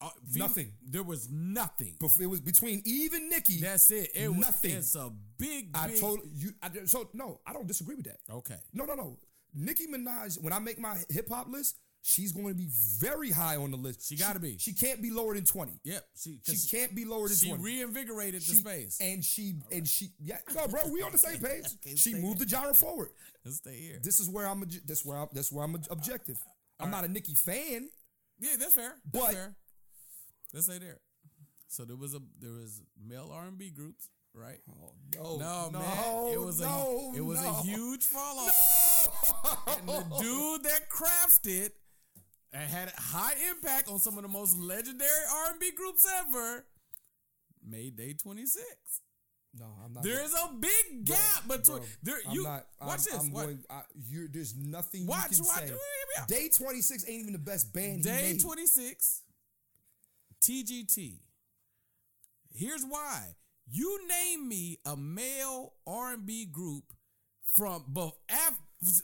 uh, 0.00 0.10
Nothing. 0.36 0.72
There 0.86 1.02
was 1.02 1.28
nothing. 1.30 1.96
Bef- 2.00 2.20
It 2.20 2.26
was 2.26 2.40
between 2.40 2.82
Eve 2.84 3.14
and 3.14 3.28
Nicki. 3.30 3.60
That's 3.60 3.90
it. 3.90 4.10
It 4.14 4.28
was 4.28 4.38
Nothing. 4.38 4.70
It's 4.76 4.94
a 4.94 5.10
big. 5.38 5.70
I 5.74 5.88
big- 5.88 6.00
told 6.00 6.20
you. 6.32 6.52
I, 6.62 6.70
so 6.84 7.08
no, 7.14 7.40
I 7.46 7.52
don't 7.52 7.66
disagree 7.66 7.94
with 7.96 8.04
that. 8.06 8.18
Okay. 8.30 8.58
No, 8.72 8.84
no, 8.84 8.94
no. 8.94 9.18
Nicki 9.54 9.86
Minaj. 9.86 10.40
When 10.42 10.52
I 10.52 10.58
make 10.58 10.78
my 10.78 10.96
hip 11.08 11.28
hop 11.30 11.48
list, 11.48 11.76
she's 12.06 12.32
going 12.32 12.48
to 12.48 12.54
be 12.54 12.68
very 12.98 13.30
high 13.30 13.56
on 13.56 13.70
the 13.70 13.76
list. 13.78 14.06
She 14.06 14.14
gotta 14.16 14.38
be. 14.38 14.58
She 14.58 14.74
can't 14.74 15.00
be 15.02 15.10
lower 15.10 15.34
than 15.34 15.44
twenty. 15.44 15.80
Yep. 15.84 16.04
She. 16.16 16.38
She 16.44 16.76
can't 16.76 16.94
be 16.94 17.04
lower 17.04 17.26
than 17.28 17.36
She 17.36 17.48
twenty. 17.48 17.62
reinvigorated 17.64 18.42
the 18.42 18.44
She- 18.44 18.54
space. 18.60 18.98
and 19.00 19.24
she 19.24 19.54
and 19.72 19.88
she. 19.88 20.10
Yeah, 20.22 20.38
no, 20.54 20.68
bro, 20.68 20.82
we 20.92 21.02
on 21.02 21.12
the 21.12 21.18
same 21.18 21.38
page. 21.40 21.64
She 21.98 22.14
moved 22.14 22.38
the 22.40 22.46
genre 22.48 22.74
forward. 22.74 23.08
Let's 23.44 23.56
stay 23.56 23.76
here. 23.80 23.98
This 24.02 24.20
is 24.20 24.28
where 24.28 24.46
I'm. 24.46 24.62
This 24.86 25.04
where 25.04 25.16
I'm. 25.18 25.28
That's 25.32 25.50
where 25.50 25.64
I'm 25.64 25.74
objective. 25.90 26.36
I'm 26.78 26.90
not 26.90 27.04
a 27.04 27.08
Nicki 27.08 27.34
fan. 27.34 27.88
Yeah, 28.38 28.56
that's 28.58 28.74
fair. 28.74 28.96
That's 29.12 29.24
But- 29.26 29.34
fair. 29.34 29.56
Let's 30.52 30.66
stay 30.66 30.78
there. 30.78 31.00
So 31.68 31.84
there 31.84 31.96
was 31.96 32.14
a 32.14 32.20
there 32.40 32.52
was 32.52 32.80
male 33.04 33.30
R 33.32 33.46
and 33.48 33.58
B 33.58 33.70
groups, 33.70 34.08
right? 34.34 34.60
Oh 35.20 35.36
no, 35.38 35.70
no, 35.72 35.78
man, 35.80 36.32
it 36.32 36.40
was 36.40 36.60
no, 36.60 37.12
a 37.12 37.16
it 37.16 37.24
was 37.24 37.42
no. 37.42 37.50
a 37.50 37.62
huge 37.62 38.04
fall 38.04 38.38
off. 38.38 39.78
And 39.78 39.88
the 39.88 40.04
dude 40.20 40.62
that 40.64 40.88
crafted 40.88 41.70
and 42.54 42.70
had 42.70 42.90
high 42.96 43.34
impact 43.50 43.88
on 43.88 43.98
some 43.98 44.16
of 44.16 44.22
the 44.22 44.28
most 44.28 44.56
legendary 44.56 45.10
R 45.44 45.50
and 45.50 45.60
B 45.60 45.70
groups 45.76 46.06
ever 46.20 46.64
made 47.66 47.96
Day 47.96 48.14
Twenty 48.14 48.46
Six. 48.46 48.66
No, 49.58 49.66
I'm 49.84 49.92
not. 49.92 50.02
There's 50.02 50.32
a 50.32 50.52
big 50.58 51.04
gap 51.04 51.46
between 51.46 51.78
Bro, 51.78 51.86
there. 52.02 52.16
I'm 52.26 52.34
You 52.34 52.42
not, 52.42 52.66
watch 52.80 52.90
I'm, 52.90 52.96
this. 53.04 53.14
I'm 53.20 53.30
what- 53.32 53.42
going, 53.44 53.64
I, 53.70 53.82
you're, 54.08 54.26
there's 54.28 54.54
nothing 54.56 55.06
Watch, 55.06 55.30
you 55.30 55.36
can 55.38 55.46
watch. 55.46 55.68
say. 55.68 55.74
Day 56.26 56.48
26 56.48 57.08
ain't 57.08 57.20
even 57.20 57.32
the 57.32 57.38
best 57.38 57.72
band 57.72 58.02
Day 58.02 58.36
26, 58.36 59.22
TGT. 60.42 61.18
Here's 62.52 62.84
why. 62.84 63.34
You 63.70 64.00
name 64.08 64.48
me 64.48 64.78
a 64.84 64.96
male 64.96 65.72
R&B 65.86 66.46
group 66.46 66.84
from 67.54 67.84
both 67.88 68.14
af- 68.28 68.58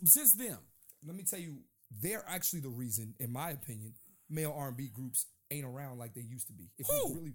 since 0.05 0.35
them. 0.35 0.59
Let 1.07 1.17
me 1.17 1.23
tell 1.23 1.39
you, 1.41 1.59
they're 2.03 2.24
actually 2.28 2.61
the 2.61 2.68
reason, 2.68 3.14
in 3.18 3.32
my 3.32 3.51
opinion, 3.51 3.95
male 4.28 4.55
R&B 4.57 4.88
groups 4.95 5.26
ain't 5.51 5.64
around 5.64 5.99
like 5.99 6.14
they 6.14 6.20
used 6.20 6.47
to 6.49 6.53
be. 6.53 6.70
If 6.78 6.86
Who? 6.86 7.14
we 7.14 7.18
really 7.20 7.32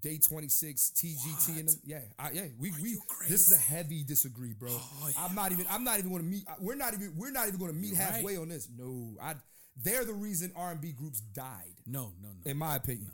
Day 0.00 0.18
26, 0.18 0.92
TGT 0.96 1.58
and 1.58 1.68
them, 1.68 1.74
yeah, 1.84 1.98
I, 2.18 2.30
yeah, 2.30 2.46
we 2.58 2.70
we 2.80 2.90
you 2.90 3.00
this 3.28 3.50
is 3.50 3.52
a 3.52 3.60
heavy 3.60 4.02
disagree, 4.04 4.54
bro. 4.54 4.70
Oh, 4.72 5.10
I'm 5.18 5.34
not 5.34 5.52
even 5.52 5.66
I'm 5.68 5.84
not 5.84 5.98
even 5.98 6.10
going 6.10 6.22
to 6.22 6.28
meet 6.28 6.44
we're 6.60 6.76
not 6.76 6.94
even 6.94 7.12
we're 7.16 7.32
not 7.32 7.48
even 7.48 7.58
going 7.58 7.72
to 7.72 7.76
meet 7.76 7.90
You're 7.90 7.98
right. 7.98 8.12
halfway 8.14 8.36
on 8.38 8.48
this. 8.48 8.68
No, 8.74 9.16
I 9.20 9.34
they're 9.76 10.04
the 10.04 10.14
reason 10.14 10.52
R&B 10.56 10.92
groups 10.92 11.20
died, 11.20 11.74
No, 11.86 12.12
no, 12.22 12.28
no. 12.28 12.50
in 12.50 12.56
my 12.56 12.76
opinion. 12.76 13.10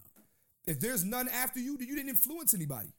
If 0.67 0.79
there's 0.79 1.05
none 1.05 1.29
after 1.29 1.59
you, 1.59 1.79
then 1.79 1.89
you 1.89 1.97
didn't 1.97 2.11
influence 2.11 2.53
anybody. 2.55 2.93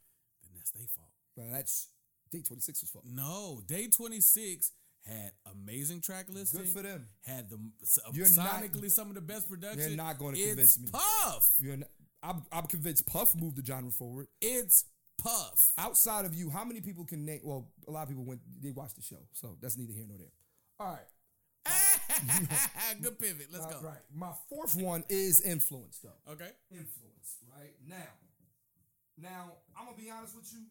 then 0.44 0.52
that's 0.56 0.72
their 0.72 0.88
fault. 0.88 1.10
Well, 1.38 1.48
that's 1.52 1.90
Day 2.32 2.40
26's 2.40 2.90
fault. 2.90 3.06
No, 3.08 3.62
Day 3.68 3.88
26 3.88 4.72
had 5.06 5.32
amazing 5.52 6.02
track 6.02 6.26
listing. 6.30 6.62
Good 6.62 6.70
for 6.70 6.82
them. 6.82 7.08
Had 7.26 7.50
the 7.50 7.58
You're 8.14 8.30
not- 8.32 8.62
sonically 8.62 8.92
some 8.92 9.10
of 9.10 9.16
the 9.16 9.22
best 9.22 9.50
production. 9.50 9.80
You're 9.80 9.98
not 9.98 10.18
gonna 10.20 10.38
It's 10.38 10.48
convince 10.48 10.80
me. 10.80 10.88
Puff. 10.92 11.52
You're 11.60 11.78
not, 11.78 11.90
I'm, 12.22 12.44
I'm 12.52 12.66
convinced 12.68 13.06
Puff 13.08 13.36
moved 13.36 13.56
the 13.58 13.66
genre 13.66 13.92
forward. 13.92 14.28
It's 14.42 14.86
Puff. 15.18 15.72
outside 15.78 16.26
of 16.26 16.34
you, 16.34 16.50
how 16.50 16.64
many 16.64 16.82
people 16.82 17.06
can 17.06 17.26
name? 17.26 17.42
Well, 17.44 17.68
a 17.88 17.92
lot 17.92 18.04
of 18.04 18.10
people 18.10 18.24
went. 18.26 18.42
They 18.62 18.72
watched 18.72 18.96
the 18.98 19.02
show, 19.02 19.28
so 19.34 19.58
that's 19.62 19.78
neither 19.78 19.94
here 19.94 20.06
nor 20.08 20.18
there. 20.18 20.32
All 20.80 20.88
right, 20.94 21.08
Good 23.02 23.20
pivot. 23.20 23.48
Let's 23.52 23.66
Uh, 23.66 23.70
go. 23.82 23.88
right. 23.88 23.98
My 24.14 24.32
fourth 24.50 24.76
one 24.76 25.04
is 25.10 25.42
influence, 25.42 26.00
though. 26.00 26.32
Okay. 26.34 26.50
Influence, 26.72 27.38
right 27.58 27.76
now. 27.88 27.96
Now 29.18 29.52
I'm 29.78 29.86
gonna 29.86 29.98
be 29.98 30.10
honest 30.10 30.36
with 30.36 30.50
you. 30.54 30.66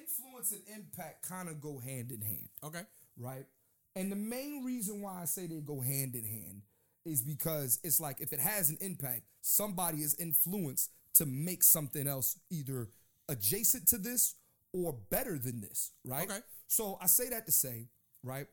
Influence 0.00 0.52
and 0.52 0.62
impact 0.76 1.28
kind 1.28 1.48
of 1.48 1.60
go 1.60 1.78
hand 1.78 2.12
in 2.12 2.20
hand, 2.20 2.48
Okay. 2.62 2.82
Right? 3.18 3.46
And 3.94 4.10
the 4.10 4.16
main 4.16 4.64
reason 4.64 5.02
why 5.02 5.20
I 5.22 5.24
say 5.26 5.46
they 5.46 5.60
go 5.60 5.80
hand 5.80 6.14
in 6.14 6.24
hand 6.24 6.62
is 7.04 7.22
because 7.22 7.78
it's 7.82 8.00
like 8.00 8.20
if 8.20 8.32
it 8.32 8.40
has 8.40 8.70
an 8.70 8.78
impact, 8.80 9.22
somebody 9.40 9.98
is 9.98 10.14
influenced 10.18 10.90
to 11.14 11.26
make 11.26 11.62
something 11.62 12.06
else 12.06 12.38
either 12.50 12.88
adjacent 13.28 13.86
to 13.88 13.98
this 13.98 14.34
or 14.72 14.94
better 15.10 15.38
than 15.38 15.60
this, 15.60 15.92
right? 16.04 16.30
Okay. 16.30 16.40
So 16.68 16.98
I 17.02 17.06
say 17.06 17.28
that 17.30 17.46
to 17.46 17.52
say, 17.52 17.88
right? 18.22 18.46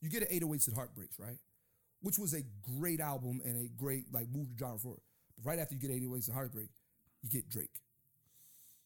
You 0.00 0.10
get 0.10 0.22
an 0.22 0.40
808s 0.40 0.66
and 0.66 0.76
Heartbreaks, 0.76 1.18
right? 1.18 1.38
Which 2.00 2.18
was 2.18 2.34
a 2.34 2.42
great 2.78 3.00
album 3.00 3.40
and 3.44 3.56
a 3.64 3.68
great 3.68 4.06
like 4.12 4.28
move 4.32 4.48
the 4.48 4.58
genre 4.58 4.78
forward. 4.78 5.00
But 5.36 5.48
right 5.48 5.58
after 5.58 5.74
you 5.74 5.80
get 5.80 5.90
808s 5.90 6.26
and 6.26 6.34
Heartbreak, 6.34 6.68
you 7.22 7.30
get 7.30 7.48
Drake. 7.48 7.70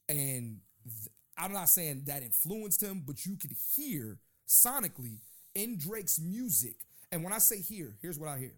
And 0.08 0.58
th- 0.84 1.08
I'm 1.38 1.52
not 1.52 1.68
saying 1.68 2.02
that 2.06 2.22
influenced 2.22 2.82
him, 2.82 3.02
but 3.06 3.24
you 3.24 3.36
could 3.36 3.52
hear 3.74 4.18
sonically 4.48 5.18
in 5.54 5.78
Drake's 5.78 6.20
music. 6.20 6.76
And 7.12 7.22
when 7.22 7.32
I 7.32 7.38
say 7.38 7.60
here, 7.60 7.96
here's 8.02 8.18
what 8.18 8.28
I 8.28 8.38
hear. 8.38 8.54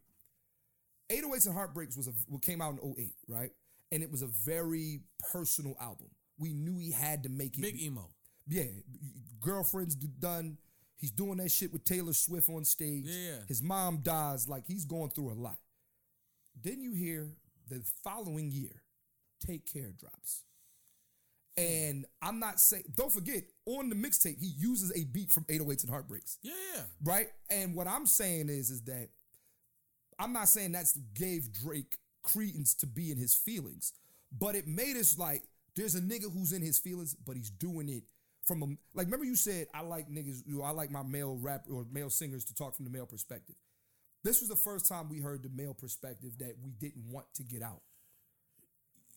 808s 1.10 1.46
and 1.46 1.54
Heartbreaks 1.54 1.96
was 1.96 2.08
a 2.08 2.12
what 2.28 2.42
came 2.42 2.60
out 2.60 2.78
in 2.82 2.94
08, 2.98 3.14
right? 3.28 3.50
And 3.92 4.02
it 4.02 4.10
was 4.10 4.22
a 4.22 4.26
very 4.26 5.00
personal 5.32 5.76
album. 5.80 6.08
We 6.38 6.52
knew 6.52 6.78
he 6.78 6.90
had 6.90 7.22
to 7.22 7.28
make 7.28 7.56
it 7.58 7.62
Big 7.62 7.80
emo. 7.80 8.10
yeah, 8.48 8.64
girlfriend's 9.40 9.94
done. 9.94 10.58
He's 10.98 11.10
doing 11.10 11.36
that 11.38 11.50
shit 11.50 11.72
with 11.72 11.84
Taylor 11.84 12.12
Swift 12.12 12.48
on 12.48 12.64
stage. 12.64 13.04
Yeah. 13.06 13.38
His 13.48 13.62
mom 13.62 13.98
dies. 14.02 14.48
Like 14.48 14.64
he's 14.66 14.84
going 14.84 15.10
through 15.10 15.30
a 15.30 15.34
lot. 15.34 15.58
Then 16.60 16.80
you 16.80 16.92
hear 16.94 17.30
the 17.68 17.82
following 18.02 18.50
year, 18.50 18.82
Take 19.46 19.70
Care 19.70 19.92
drops. 19.96 20.42
Mm. 21.58 21.88
And 21.88 22.06
I'm 22.22 22.38
not 22.38 22.60
saying, 22.60 22.84
don't 22.96 23.12
forget, 23.12 23.44
on 23.66 23.88
the 23.88 23.96
mixtape, 23.96 24.38
he 24.40 24.52
uses 24.58 24.92
a 24.94 25.04
beat 25.04 25.30
from 25.30 25.44
808s 25.44 25.82
and 25.82 25.90
Heartbreaks 25.90 26.38
Yeah, 26.42 26.52
yeah. 26.74 26.82
right? 27.04 27.28
And 27.50 27.74
what 27.74 27.86
I'm 27.86 28.06
saying 28.06 28.48
is, 28.48 28.70
is 28.70 28.82
that 28.82 29.08
I'm 30.18 30.32
not 30.32 30.48
saying 30.48 30.72
that's 30.72 30.96
gave 31.14 31.52
Drake 31.52 31.96
credence 32.22 32.74
to 32.74 32.86
be 32.86 33.10
in 33.10 33.16
his 33.16 33.34
feelings, 33.34 33.92
but 34.36 34.54
it 34.54 34.66
made 34.66 34.96
us 34.96 35.18
like 35.18 35.42
there's 35.76 35.94
a 35.94 36.00
nigga 36.00 36.32
who's 36.32 36.52
in 36.52 36.62
his 36.62 36.78
feelings, 36.78 37.14
but 37.14 37.36
he's 37.36 37.50
doing 37.50 37.88
it 37.88 38.04
from 38.44 38.62
a 38.62 38.66
like. 38.94 39.06
Remember 39.06 39.24
you 39.24 39.36
said 39.36 39.66
I 39.74 39.82
like 39.82 40.08
niggas, 40.08 40.42
you 40.46 40.58
know, 40.58 40.64
I 40.64 40.70
like 40.70 40.90
my 40.90 41.02
male 41.02 41.38
rap 41.40 41.66
or 41.70 41.86
male 41.92 42.10
singers 42.10 42.44
to 42.46 42.54
talk 42.54 42.74
from 42.74 42.84
the 42.84 42.90
male 42.90 43.06
perspective. 43.06 43.56
This 44.24 44.40
was 44.40 44.48
the 44.48 44.56
first 44.56 44.88
time 44.88 45.08
we 45.08 45.20
heard 45.20 45.42
the 45.42 45.50
male 45.50 45.74
perspective 45.74 46.38
that 46.38 46.54
we 46.64 46.72
didn't 46.72 47.04
want 47.10 47.26
to 47.34 47.42
get 47.44 47.62
out. 47.62 47.82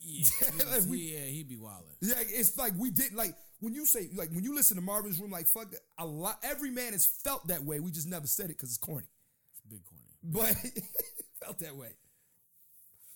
Yeah, 0.02 0.30
Like, 0.72 0.84
we- 0.90 1.14
yeah, 1.14 1.26
he 1.26 1.44
be 1.44 1.56
wildin'. 1.58 1.96
Yeah, 2.02 2.16
it's 2.20 2.58
like 2.58 2.74
we 2.78 2.90
did 2.92 3.14
like 3.14 3.36
when 3.60 3.74
you 3.74 3.86
say 3.86 4.10
like 4.16 4.30
when 4.32 4.44
you 4.44 4.56
listen 4.56 4.76
to 4.78 4.82
Marvin's 4.82 5.20
Room, 5.20 5.32
like 5.32 5.48
fuck 5.48 5.70
that. 5.72 5.82
A 5.98 6.06
lot, 6.06 6.40
every 6.44 6.72
man 6.72 6.94
has 6.94 7.06
felt 7.06 7.48
that 7.48 7.64
way. 7.64 7.80
We 7.80 7.92
just 7.92 8.08
never 8.08 8.28
said 8.28 8.46
it 8.46 8.58
because 8.58 8.70
it's 8.70 8.78
corny. 8.78 9.08
It's 9.52 9.62
big 9.70 9.82
corny. 9.84 10.04
but 10.24 10.56
felt 11.44 11.60
that 11.60 11.76
way. 11.76 11.90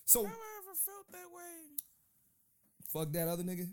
So 0.05 0.23
Have 0.23 0.33
I 0.33 0.61
ever 0.61 0.75
felt 0.75 1.11
that 1.11 1.29
way? 1.33 1.43
fuck 2.91 3.11
that 3.13 3.27
other 3.27 3.43
nigga. 3.43 3.67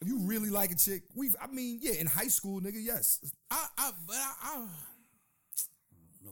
If 0.00 0.08
you 0.08 0.20
really 0.20 0.48
like 0.50 0.70
a 0.70 0.76
chick, 0.76 1.02
we've 1.14 1.34
I 1.40 1.46
mean, 1.46 1.78
yeah, 1.82 1.94
in 1.94 2.06
high 2.06 2.28
school, 2.28 2.60
nigga, 2.60 2.76
yes. 2.78 3.20
I, 3.50 3.66
I, 3.76 3.90
but 4.06 4.16
I, 4.16 4.32
I 4.42 4.66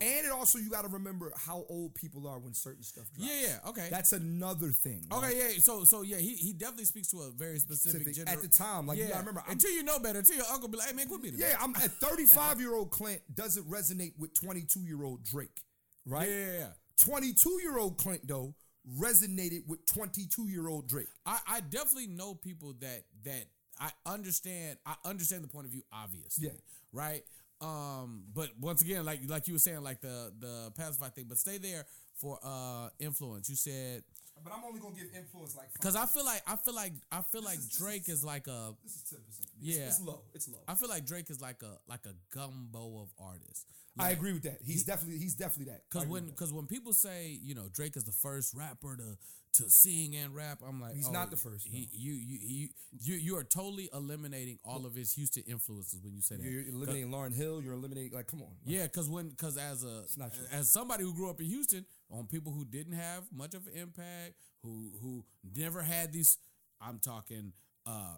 And 0.00 0.26
it 0.26 0.30
also 0.32 0.58
you 0.58 0.70
got 0.70 0.82
to 0.82 0.88
remember 0.88 1.32
how 1.36 1.64
old 1.68 1.94
people 1.94 2.26
are 2.28 2.38
when 2.38 2.54
certain 2.54 2.82
stuff 2.82 3.04
drops. 3.12 3.30
yeah, 3.30 3.48
yeah, 3.64 3.68
okay. 3.70 3.88
That's 3.90 4.12
another 4.12 4.68
thing. 4.70 5.04
right? 5.10 5.18
Okay, 5.24 5.38
yeah. 5.54 5.60
So, 5.60 5.84
so 5.84 6.02
yeah, 6.02 6.18
he 6.18 6.34
he 6.34 6.52
definitely 6.52 6.84
speaks 6.86 7.08
to 7.08 7.20
a 7.22 7.30
very 7.30 7.58
specific, 7.58 8.02
Specific- 8.02 8.26
gener- 8.28 8.32
at 8.32 8.42
the 8.42 8.48
time, 8.48 8.86
like, 8.86 8.98
you 8.98 9.04
yeah. 9.04 9.10
gotta 9.10 9.20
remember, 9.20 9.40
I'm- 9.40 9.52
until 9.52 9.70
you 9.72 9.82
know 9.82 9.98
better, 9.98 10.18
until 10.20 10.36
your 10.36 10.46
uncle 10.52 10.68
be 10.68 10.78
like, 10.78 10.88
"Hey 10.88 10.94
man, 10.94 11.08
quit 11.08 11.22
being 11.22 11.34
Yeah. 11.36 11.56
I'm 11.60 11.74
at 11.76 11.90
35 12.00 12.60
year 12.60 12.74
old 12.74 12.90
Clint 12.90 13.20
doesn't 13.34 13.68
resonate 13.70 14.12
with 14.18 14.34
22 14.34 14.80
year 14.80 15.02
old 15.04 15.24
Drake, 15.24 15.62
right? 16.06 16.28
yeah, 16.28 16.36
yeah, 16.36 16.58
yeah. 16.58 16.68
22 17.00 17.60
year 17.62 17.78
old 17.78 17.96
Clint 17.98 18.26
though 18.26 18.54
resonated 18.98 19.66
with 19.66 19.84
22 19.86 20.48
year 20.48 20.68
old 20.68 20.88
Drake. 20.88 21.08
I, 21.26 21.38
I 21.46 21.60
definitely 21.60 22.06
know 22.08 22.34
people 22.34 22.74
that 22.80 23.04
that 23.24 23.44
I 23.80 23.90
understand. 24.06 24.78
I 24.86 24.94
understand 25.04 25.44
the 25.44 25.48
point 25.48 25.66
of 25.66 25.72
view, 25.72 25.82
obviously. 25.92 26.46
Yeah. 26.46 26.52
Right. 26.92 27.22
Um. 27.60 28.24
But 28.34 28.50
once 28.60 28.82
again, 28.82 29.04
like 29.04 29.20
like 29.26 29.46
you 29.48 29.54
were 29.54 29.58
saying, 29.58 29.82
like 29.82 30.00
the 30.00 30.32
the 30.38 30.72
pacify 30.76 31.08
thing. 31.08 31.26
But 31.28 31.38
stay 31.38 31.58
there 31.58 31.86
for 32.16 32.38
uh 32.42 32.88
influence. 32.98 33.48
You 33.48 33.56
said 33.56 34.02
But 34.42 34.52
I'm 34.52 34.64
only 34.64 34.80
gonna 34.80 34.94
give 34.94 35.08
influence 35.16 35.56
like 35.56 35.72
because 35.72 35.96
I 35.96 36.06
feel 36.06 36.24
like 36.24 36.42
I 36.46 36.56
feel 36.56 36.74
like 36.74 36.92
I 37.10 37.22
feel 37.22 37.42
like 37.42 37.58
is- 37.58 37.68
Drake 37.78 38.08
is 38.08 38.24
like 38.24 38.46
a 38.46 38.74
this 38.84 38.96
is 38.96 39.02
10 39.10 39.18
percent. 39.26 39.48
Yeah. 39.60 39.86
it's 39.86 40.00
low. 40.00 40.22
It's 40.34 40.48
low. 40.48 40.58
I 40.68 40.74
feel 40.74 40.88
like 40.88 41.04
Drake 41.06 41.30
is 41.30 41.40
like 41.40 41.62
a 41.62 41.78
like 41.88 42.06
a 42.06 42.14
gumbo 42.34 43.00
of 43.02 43.08
artists. 43.20 43.66
I 44.00 44.10
agree 44.10 44.32
with 44.32 44.44
that. 44.44 44.58
He's 44.64 44.84
definitely 44.84 45.18
he's 45.18 45.34
definitely 45.34 45.72
that. 45.72 45.82
Cause 45.90 46.06
when 46.06 46.30
cause 46.32 46.52
when 46.52 46.66
people 46.66 46.92
say 46.92 47.36
you 47.42 47.54
know 47.56 47.68
Drake 47.72 47.96
is 47.96 48.04
the 48.04 48.12
first 48.12 48.54
rapper 48.54 48.96
to 48.96 49.16
to 49.54 49.70
sing 49.70 50.16
and 50.16 50.34
rap, 50.34 50.60
I'm 50.66 50.80
like 50.80 50.94
He's 50.94 51.08
oh, 51.08 51.12
not 51.12 51.30
the 51.30 51.36
first, 51.36 51.66
He, 51.66 51.80
no. 51.80 51.86
you 51.92 52.12
you 52.12 52.38
you 52.40 52.68
you 53.00 53.14
you 53.16 53.36
are 53.36 53.44
totally 53.44 53.88
eliminating 53.92 54.58
all 54.64 54.86
of 54.86 54.94
his 54.94 55.12
Houston 55.14 55.42
influences 55.46 56.00
when 56.02 56.14
you 56.14 56.22
say 56.22 56.36
that. 56.36 56.44
you're 56.44 56.62
eliminating 56.68 57.10
Lauryn 57.10 57.34
Hill, 57.34 57.62
you're 57.62 57.74
eliminating 57.74 58.12
like 58.12 58.26
come 58.26 58.42
on. 58.42 58.48
Like, 58.64 58.74
Yeah, 58.76 58.86
cause 58.88 59.08
when 59.08 59.32
cause 59.32 59.56
as 59.56 59.84
a 59.84 60.04
as 60.52 60.70
somebody 60.70 61.04
who 61.04 61.14
grew 61.14 61.30
up 61.30 61.40
in 61.40 61.46
Houston, 61.46 61.84
on 62.10 62.26
people 62.26 62.52
who 62.52 62.64
didn't 62.64 62.94
have 62.94 63.24
much 63.32 63.54
of 63.54 63.66
an 63.66 63.74
impact, 63.74 64.34
who 64.62 64.92
who 65.00 65.24
never 65.56 65.82
had 65.82 66.12
these. 66.12 66.38
I'm 66.80 66.98
talking 66.98 67.52
uh 67.86 68.16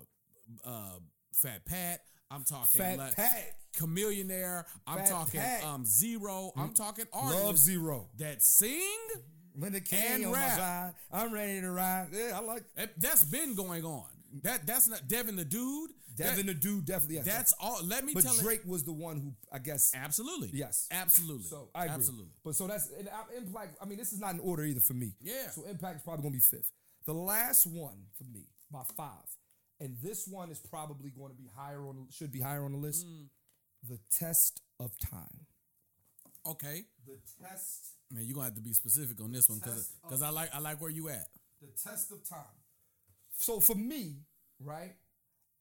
uh 0.65 0.99
Fat 1.35 1.65
Pat. 1.65 2.01
I'm 2.31 2.45
talking 2.45 2.81
Fat 2.81 2.99
like 2.99 3.17
Pat. 3.17 3.57
Chamillionaire. 3.77 4.65
I'm 4.87 4.99
Fat 4.99 5.09
talking 5.09 5.41
Pat. 5.41 5.65
um 5.65 5.85
Zero. 5.85 6.53
I'm 6.57 6.75
talking 6.75 7.07
Love 7.15 7.59
Zero. 7.59 8.09
that 8.19 8.43
sing. 8.43 8.99
Linda 9.55 9.81
King 9.81 10.01
And 10.07 10.27
on 10.27 10.33
rap. 10.33 10.51
my 10.51 10.57
side. 10.57 10.95
I'm 11.13 11.33
ready 11.33 11.61
to 11.61 11.71
ride. 11.71 12.09
Yeah, 12.13 12.33
I 12.37 12.41
like 12.41 12.65
Eh, 12.77 12.87
That's 12.99 13.25
been 13.25 13.55
going 13.55 13.85
on. 13.85 14.07
That 14.43 14.67
that's 14.67 14.89
not 14.89 15.09
Devin 15.09 15.37
the 15.37 15.45
dude. 15.45 15.91
Devin 16.15 16.47
That- 16.47 16.53
the 16.53 16.55
dude. 16.55 16.85
Definitely. 16.85 17.17
Yes. 17.17 17.25
that's 17.25 17.53
all. 17.61 17.81
Let 17.85 18.05
me 18.05 18.13
tell. 18.13 18.23
but 18.23 18.29
tell 18.29 18.39
Drake 18.43 18.63
was 18.65 18.85
the 18.85 18.93
one 18.93 19.21
who 19.21 19.33
I 19.53 19.59
guess. 19.59 19.93
Absolutely. 19.95 20.51
Yes. 20.53 20.87
Absolutely. 20.91 21.47
So 21.49 21.69
I 21.75 21.85
agree. 21.87 21.95
Absolutely. 21.97 22.35
But 22.45 22.55
so 22.55 22.67
that's 22.69 22.89
and 22.91 23.09
uh, 23.09 23.13
impact. 23.37 23.77
I 23.83 23.87
mean, 23.87 23.99
this 23.99 24.13
is 24.13 24.21
not 24.21 24.35
in 24.35 24.41
order 24.41 24.63
either 24.65 24.81
for 24.81 24.95
me. 24.95 25.15
Yeah. 25.21 25.51
So 25.51 25.65
impact 25.65 25.97
is 25.97 26.03
probably 26.03 26.23
gonna 26.23 26.35
be 26.35 26.39
fifth. 26.41 26.71
The 27.07 27.15
last 27.15 27.67
one 27.67 28.05
for 28.17 28.25
me 28.25 28.47
by 28.71 28.83
five, 28.97 29.27
and 29.81 29.97
this 30.03 30.29
one 30.29 30.51
is 30.51 30.59
probably 30.59 31.11
going 31.11 31.31
to 31.31 31.37
be 31.37 31.49
higher 31.57 31.81
on. 31.89 32.07
Should 32.11 32.31
be 32.31 32.41
higher 32.41 32.65
on 32.65 32.73
the 32.73 32.79
list. 32.79 33.07
Mm. 33.07 33.27
The 33.89 33.99
test 34.17 34.61
of 34.79 34.93
time. 34.99 35.47
Okay. 36.47 36.85
The 37.07 37.19
test. 37.43 37.90
Man, 38.11 38.25
you're 38.25 38.35
gonna 38.35 38.47
have 38.47 38.55
to 38.57 38.61
be 38.61 38.73
specific 38.73 39.21
on 39.21 39.31
this 39.33 39.49
one 39.49 39.59
because 39.59 39.93
because 40.03 40.23
I 40.23 40.31
like 40.31 40.51
I 40.55 40.59
like 40.59 40.81
where 40.81 40.91
you 40.91 41.09
at. 41.09 41.27
The 41.61 41.69
test 41.89 42.11
of 42.11 42.29
time. 42.29 42.39
So 43.39 43.61
for 43.61 43.75
me, 43.75 44.17
right, 44.65 44.95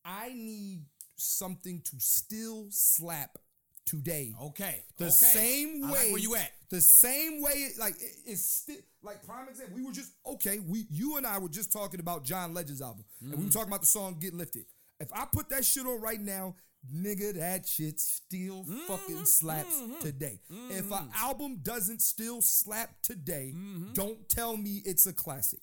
I 0.04 0.30
need 0.34 0.82
something 1.16 1.82
to 1.82 1.96
still 2.00 2.68
slap 2.70 3.38
today. 3.86 4.34
Okay. 4.42 4.84
The 4.98 5.06
okay. 5.06 5.12
same 5.12 5.82
way. 5.82 5.90
like 5.90 6.12
where 6.12 6.18
you 6.18 6.36
at? 6.36 6.52
The 6.70 6.82
same 6.82 7.42
way, 7.42 7.52
it, 7.52 7.80
like 7.80 7.96
it- 8.02 8.16
it's 8.26 8.46
still 8.46 8.78
like 9.04 9.24
prime 9.26 9.48
example. 9.50 9.76
We 9.78 9.84
were 9.86 9.92
just 9.92 10.12
okay. 10.26 10.60
We 10.60 10.86
you 10.90 11.18
and 11.18 11.28
I 11.28 11.38
were 11.38 11.50
just 11.50 11.72
talking 11.72 12.00
about 12.00 12.24
John 12.24 12.54
Legend's 12.54 12.82
album, 12.82 13.06
and 13.22 13.32
Mm-hmm. 13.32 13.40
we 13.40 13.46
were 13.46 13.52
talking 13.52 13.70
about 13.70 13.82
the 13.82 13.88
song 13.88 14.18
"Get 14.20 14.34
Lifted." 14.34 14.66
If 15.00 15.14
I 15.14 15.26
put 15.32 15.50
that 15.50 15.64
shit 15.66 15.86
on 15.86 16.02
right 16.02 16.20
now, 16.20 16.56
nigga, 16.94 17.34
that 17.36 17.68
shit 17.68 18.00
still 18.00 18.64
Mm-hmm. 18.64 18.78
fucking 18.88 19.26
slaps 19.26 19.76
today. 20.02 20.40
If 20.70 20.92
an 20.92 21.10
album 21.16 21.60
doesn't 21.62 22.02
still 22.02 22.42
slap 22.42 23.02
today, 23.02 23.54
Mm-hmm. 23.56 23.94
don't 23.94 24.28
tell 24.30 24.56
me 24.58 24.82
it's 24.86 25.06
a 25.06 25.14
classic. 25.14 25.60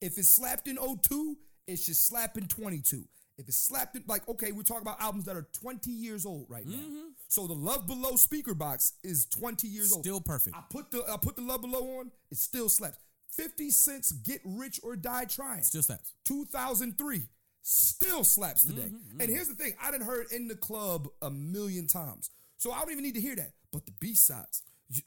If 0.00 0.18
it 0.18 0.24
slapped 0.26 0.68
in 0.68 0.76
02, 0.76 1.36
it 1.66 1.78
should 1.78 1.96
slap 1.96 2.36
in 2.36 2.46
22. 2.46 3.04
If 3.36 3.48
it 3.48 3.54
slapped 3.54 3.96
in, 3.96 4.04
like, 4.06 4.28
okay, 4.28 4.52
we're 4.52 4.62
talking 4.62 4.82
about 4.82 5.00
albums 5.00 5.24
that 5.24 5.34
are 5.36 5.48
20 5.60 5.90
years 5.90 6.24
old 6.24 6.46
right 6.48 6.64
now. 6.66 6.76
Mm-hmm. 6.76 7.08
So 7.28 7.46
the 7.48 7.54
Love 7.54 7.86
Below 7.86 8.12
Speakerboxxx 8.12 8.92
is 9.02 9.26
20 9.26 9.66
years 9.66 9.92
old. 9.92 10.04
Still 10.04 10.20
perfect. 10.20 10.54
I 10.56 10.60
put 10.70 10.90
the 10.92 11.02
I 11.10 11.16
put 11.20 11.34
the 11.36 11.42
Love 11.42 11.62
Below 11.62 11.98
on, 12.00 12.12
it 12.30 12.38
still 12.38 12.68
slaps. 12.68 12.98
50 13.32 13.70
Cent's 13.70 14.12
Get 14.12 14.40
Rich 14.44 14.78
or 14.84 14.94
Die 14.94 15.24
Trying. 15.24 15.62
Still 15.64 15.82
slaps. 15.82 16.14
2003 16.26 17.22
still 17.66 18.22
slaps 18.24 18.64
today. 18.64 18.82
Mm-hmm, 18.92 19.20
And 19.20 19.30
here's 19.30 19.48
the 19.48 19.54
thing, 19.54 19.74
I 19.82 19.90
didn't 19.90 20.06
heard 20.06 20.26
in 20.32 20.48
the 20.48 20.54
club 20.54 21.08
a 21.22 21.30
million 21.30 21.86
times. 21.86 22.30
So 22.58 22.70
I 22.72 22.80
don't 22.80 22.92
even 22.92 23.02
need 23.04 23.14
to 23.14 23.20
hear 23.20 23.34
that. 23.36 23.52
But 23.72 23.86
the 23.86 23.92
B-sides, 23.98 24.62
you- 24.90 25.02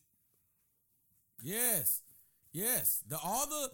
Yes. 1.44 2.02
Yes. 2.52 3.02
The 3.08 3.18
all 3.20 3.48
the 3.48 3.70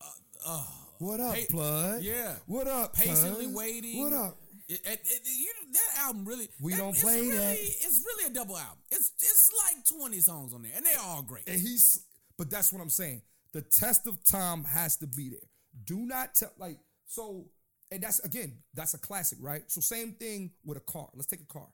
uh, 0.00 0.04
uh, 0.46 0.62
what 0.98 1.20
up, 1.20 1.34
Pa- 1.34 1.40
blood? 1.50 2.02
yeah. 2.02 2.36
What 2.46 2.68
up, 2.68 2.94
patiently 2.94 3.46
cuz? 3.46 3.54
waiting. 3.54 3.98
What 4.00 4.12
up? 4.12 4.38
It, 4.68 4.80
it- 4.84 5.00
it- 5.04 5.22
you- 5.26 5.52
that 5.72 5.98
album 6.06 6.24
really. 6.26 6.48
We 6.60 6.74
it- 6.74 6.76
don't 6.76 6.96
play 6.96 7.20
really, 7.22 7.36
that. 7.36 7.56
It's 7.58 8.02
really 8.06 8.30
a 8.30 8.34
double 8.34 8.56
album. 8.56 8.78
It's 8.92 9.10
it's 9.18 9.50
like 9.66 9.84
twenty 9.86 10.20
songs 10.20 10.54
on 10.54 10.62
there, 10.62 10.72
and 10.76 10.84
they're 10.86 11.00
all 11.00 11.22
great. 11.22 11.48
And 11.48 11.60
he's, 11.60 12.04
but 12.38 12.48
that's 12.50 12.72
what 12.72 12.80
I'm 12.80 12.90
saying. 12.90 13.22
The 13.52 13.62
test 13.62 14.06
of 14.06 14.22
time 14.24 14.64
has 14.64 14.96
to 14.98 15.06
be 15.08 15.30
there. 15.30 15.48
Do 15.84 16.06
not 16.06 16.34
tell, 16.34 16.52
like, 16.58 16.78
so, 17.06 17.46
and 17.90 18.02
that's, 18.02 18.20
again, 18.20 18.52
that's 18.74 18.94
a 18.94 18.98
classic, 18.98 19.38
right? 19.40 19.62
So, 19.68 19.80
same 19.80 20.12
thing 20.12 20.52
with 20.64 20.78
a 20.78 20.80
car. 20.80 21.08
Let's 21.14 21.26
take 21.26 21.40
a 21.42 21.52
car, 21.52 21.68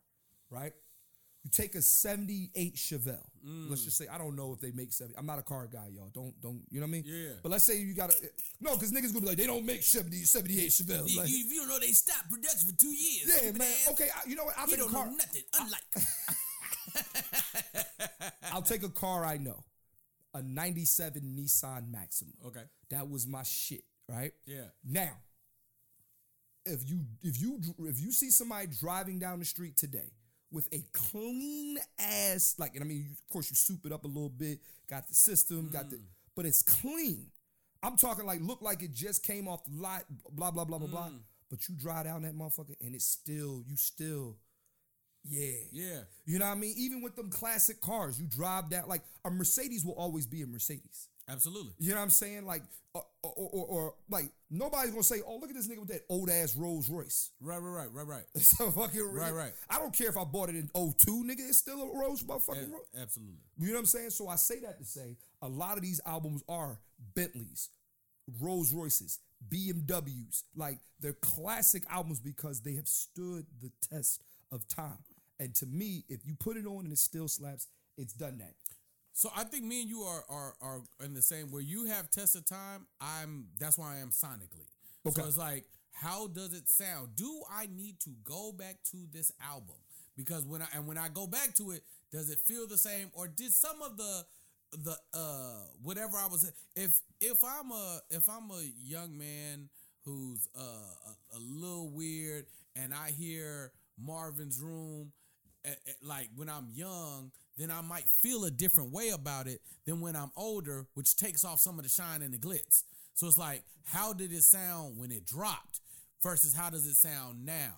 right? 0.51 0.73
You 1.45 1.51
take 1.53 1.77
a 1.77 1.83
78 1.83 2.75
Chevelle. 2.75 3.19
Mm. 3.47 3.69
Let's 3.71 3.85
just 3.85 3.97
say, 3.97 4.07
I 4.11 4.19
don't 4.19 4.35
know 4.35 4.53
if 4.53 4.61
they 4.61 4.73
make 4.73 4.93
70. 4.93 5.17
I'm 5.17 5.27
not 5.27 5.39
a 5.39 5.43
car 5.43 5.69
guy, 5.73 5.87
y'all. 5.95 6.11
Don't, 6.13 6.35
don't, 6.41 6.63
you 6.71 6.81
know 6.81 6.87
what 6.87 6.91
I 6.91 6.93
mean? 6.93 7.05
Yeah. 7.07 7.35
But 7.43 7.53
let's 7.53 7.65
say 7.67 7.79
you 7.79 7.95
got 7.95 8.11
a, 8.11 8.15
no, 8.61 8.75
because 8.75 8.91
niggas 8.91 9.13
gonna 9.13 9.21
be 9.21 9.27
like, 9.29 9.37
they 9.37 9.47
don't 9.47 9.65
make 9.65 9.83
70, 9.85 10.17
78 10.25 10.71
Chevelles. 10.71 11.17
Like, 11.17 11.29
you, 11.29 11.37
you 11.37 11.61
don't 11.61 11.69
know 11.69 11.79
they 11.79 11.93
stopped 11.93 12.29
production 12.31 12.69
for 12.69 12.77
two 12.77 12.89
years. 12.89 13.31
yeah, 13.45 13.53
man. 13.53 13.61
ass. 13.63 13.89
Okay, 13.93 14.09
I, 14.13 14.29
you 14.29 14.35
know 14.35 14.45
what? 14.45 14.55
I'll 14.59 14.65
You 14.69 14.77
take 14.77 14.81
a 14.81 14.83
don't 14.85 14.93
car. 14.93 15.07
know 15.07 15.13
nothing. 15.13 15.43
Unlike. 15.61 15.83
I'll 18.53 18.63
take 18.63 18.83
a 18.83 18.89
car 18.89 19.25
I 19.25 19.37
know. 19.37 19.63
A 20.35 20.43
97 20.43 21.23
Nissan 21.39 21.91
Maxima. 21.91 22.33
okay. 22.47 22.63
That 22.91 23.09
was 23.09 23.27
my 23.27 23.43
shit, 23.43 23.85
right? 24.09 24.33
Yeah. 24.47 24.65
Now, 24.85 25.13
if 26.67 26.89
you 26.89 27.01
if 27.23 27.41
you 27.41 27.61
if 27.81 28.01
you 28.01 28.13
see 28.13 28.31
somebody 28.31 28.67
driving 28.67 29.19
down 29.19 29.39
the 29.39 29.45
street 29.45 29.77
today 29.77 30.13
with 30.51 30.69
a 30.73 30.85
clean 30.93 31.79
ass 31.99 32.55
like, 32.59 32.75
and 32.75 32.85
I 32.85 32.87
mean, 32.87 33.07
of 33.11 33.33
course, 33.33 33.51
you 33.51 33.57
soup 33.57 33.85
it 33.85 33.93
up 33.93 34.05
a 34.05 34.09
little 34.09 34.29
bit, 34.29 34.61
got 34.89 35.09
the 35.09 35.15
system, 35.15 35.69
got 35.73 35.91
the, 35.91 35.97
mm. 35.97 36.03
but 36.35 36.47
it's 36.47 36.63
clean. 36.63 37.27
I'm 37.83 37.97
talking 37.97 38.27
like 38.27 38.41
look 38.41 38.63
like 38.63 38.83
it 38.83 38.93
just 38.93 39.25
came 39.25 39.49
off 39.49 39.65
the 39.65 39.81
lot, 39.81 40.05
blah 40.33 40.51
blah 40.51 40.65
blah 40.65 40.79
blah 40.79 40.89
blah. 40.89 41.09
Mm. 41.09 41.21
But 41.51 41.69
you 41.69 41.77
drive 41.77 42.05
down 42.05 42.23
that 42.23 42.37
motherfucker 42.37 42.75
and 42.81 42.95
it's 42.95 43.05
still 43.05 43.63
you 43.67 43.77
still, 43.77 44.37
yeah, 45.25 45.53
Yeah. 45.73 46.01
You 46.25 46.39
know 46.39 46.47
what 46.47 46.57
I 46.57 46.61
mean? 46.61 46.75
Even 46.77 47.03
with 47.03 47.17
them 47.17 47.31
classic 47.31 47.81
cars, 47.81 48.21
you 48.21 48.27
drive 48.27 48.71
down 48.71 48.89
like 48.89 49.03
a 49.25 49.31
Mercedes 49.31 49.85
will 49.85 49.95
always 49.95 50.27
be 50.27 50.43
a 50.43 50.47
Mercedes. 50.47 51.09
Absolutely. 51.29 51.73
You 51.79 51.91
know 51.91 51.97
what 51.97 52.03
I'm 52.03 52.11
saying? 52.11 52.47
Like, 52.47 52.63
or, 52.95 53.05
or, 53.23 53.33
or, 53.35 53.67
or 53.67 53.95
like 54.09 54.27
nobody's 54.51 54.91
gonna 54.91 55.03
say, 55.03 55.21
"Oh, 55.27 55.37
look 55.39 55.51
at 55.51 55.57
this 55.57 55.69
nigga 55.69 55.81
with 55.81 55.89
that 55.89 56.03
old 56.09 56.31
ass 56.31 56.55
Rolls 56.57 56.89
Royce." 56.89 57.31
Right. 57.41 57.59
Right. 57.59 57.85
Right. 57.85 57.93
Right. 57.93 58.07
Right. 58.07 58.25
It's 58.35 58.59
a 58.61 58.71
fucking 58.71 59.03
Right, 59.13 59.35
right. 59.35 59.53
I 59.69 59.79
don't 59.79 59.93
care 59.93 60.09
if 60.09 60.17
I 60.17 60.25
bought 60.25 60.49
it 60.49 60.55
in 60.55 60.69
02, 60.75 61.25
nigga. 61.25 61.49
It's 61.49 61.59
still 61.59 61.83
a 61.83 61.99
Rolls 61.99 62.23
motherfucking 62.23 62.71
A- 62.95 63.01
absolutely. 63.01 63.35
You 63.59 63.67
know 63.69 63.73
what 63.75 63.79
I'm 63.81 63.87
saying? 63.87 64.11
So 64.11 64.29
I 64.29 64.37
say 64.37 64.61
that 64.61 64.79
to 64.79 64.85
say 64.85 65.17
a 65.43 65.49
lot 65.49 65.77
of 65.77 65.83
these 65.83 66.01
albums 66.07 66.43
are 66.49 66.81
Bentleys, 67.15 67.69
Rolls 68.41 68.73
Royces, 68.73 69.19
BMWs. 69.49 70.45
Like 70.55 70.79
they're 71.01 71.13
classic 71.15 71.83
albums 71.91 72.21
because 72.21 72.61
they 72.61 72.75
have 72.75 72.89
stood 72.89 73.47
the 73.61 73.71
test 73.91 74.23
of 74.53 74.67
time. 74.69 74.99
And 75.39 75.55
to 75.57 75.67
me, 75.67 76.05
if 76.09 76.21
you 76.25 76.35
put 76.35 76.57
it 76.57 76.67
on 76.67 76.85
and 76.85 76.93
it 76.93 76.99
still 76.99 77.29
slaps, 77.29 77.67
it's 77.99 78.15
done 78.15 78.39
that. 78.39 78.55
So 79.17 79.31
I 79.35 79.45
think 79.45 79.65
me 79.65 79.81
and 79.81 79.89
you 79.89 80.03
are 80.03 80.25
are 80.29 80.55
are 80.61 80.83
in 81.03 81.15
the 81.15 81.23
same 81.23 81.51
where 81.51 81.63
you 81.63 81.87
have 81.87 82.11
test 82.11 82.37
of 82.37 82.45
time. 82.45 82.87
I'm 83.01 83.47
that's 83.59 83.79
why 83.79 83.95
I 83.95 84.01
am 84.01 84.11
sonically. 84.11 84.69
Okay. 85.07 85.23
So 85.23 85.27
it's 85.27 85.39
like, 85.39 85.65
how 85.95 86.27
does 86.27 86.53
it 86.53 86.69
sound? 86.69 87.17
Do 87.17 87.43
I 87.51 87.67
need 87.75 87.99
to 88.01 88.11
go 88.25 88.53
back 88.53 88.77
to 88.91 88.99
this 89.11 89.33
album? 89.43 89.77
Because 90.19 90.45
when 90.45 90.61
I 90.61 90.67
and 90.75 90.87
when 90.87 90.99
I 90.99 91.09
go 91.09 91.27
back 91.27 91.55
to 91.55 91.71
it, 91.71 91.83
does 92.13 92.29
it 92.29 92.39
feel 92.41 92.67
the 92.67 92.77
same, 92.77 93.09
or 93.15 93.27
did 93.27 93.53
some 93.53 93.81
of 93.81 93.97
the 93.97 94.23
the 94.73 94.97
uh 95.15 95.65
whatever 95.83 96.19
I 96.19 96.27
was 96.27 96.53
if 96.75 97.01
if 97.19 97.43
I'm 97.43 97.71
a 97.71 98.01
if 98.11 98.29
I'm 98.29 98.51
a 98.51 98.63
young 98.83 99.17
man 99.17 99.71
who's 100.05 100.47
uh 100.55 100.61
a, 100.61 101.39
a 101.39 101.41
little 101.41 101.89
weird 101.89 102.45
and 102.75 102.93
I 102.93 103.13
hear 103.13 103.73
Marvin's 103.99 104.61
room 104.61 105.13
eh, 105.65 105.71
eh, 105.87 105.93
like 106.03 106.29
when 106.37 106.51
I'm 106.51 106.69
young, 106.75 107.31
then 107.57 107.71
I 107.71 107.81
might 107.81 108.09
feel 108.09 108.45
a 108.45 108.51
different 108.51 108.93
way 108.93 109.11
about 109.11 109.47
it 109.47 109.61
than 109.87 110.01
when 110.01 110.15
I'm 110.17 110.31
older, 110.37 110.87
which 110.95 111.17
takes 111.17 111.45
off 111.45 111.61
some 111.61 111.79
of 111.79 111.85
the 111.85 111.91
shine 111.91 112.23
and 112.23 112.33
the 112.35 112.39
glitz. 112.39 112.83
So 113.15 113.27
it's 113.27 113.39
like, 113.39 113.63
how 113.85 114.13
did 114.13 114.33
it 114.33 114.43
sound 114.43 114.99
when 114.99 115.11
it 115.11 115.25
dropped 115.27 115.81
versus 116.23 116.55
how 116.55 116.71
does 116.71 116.87
it 116.87 116.95
sound 116.97 117.45
now? 117.47 117.75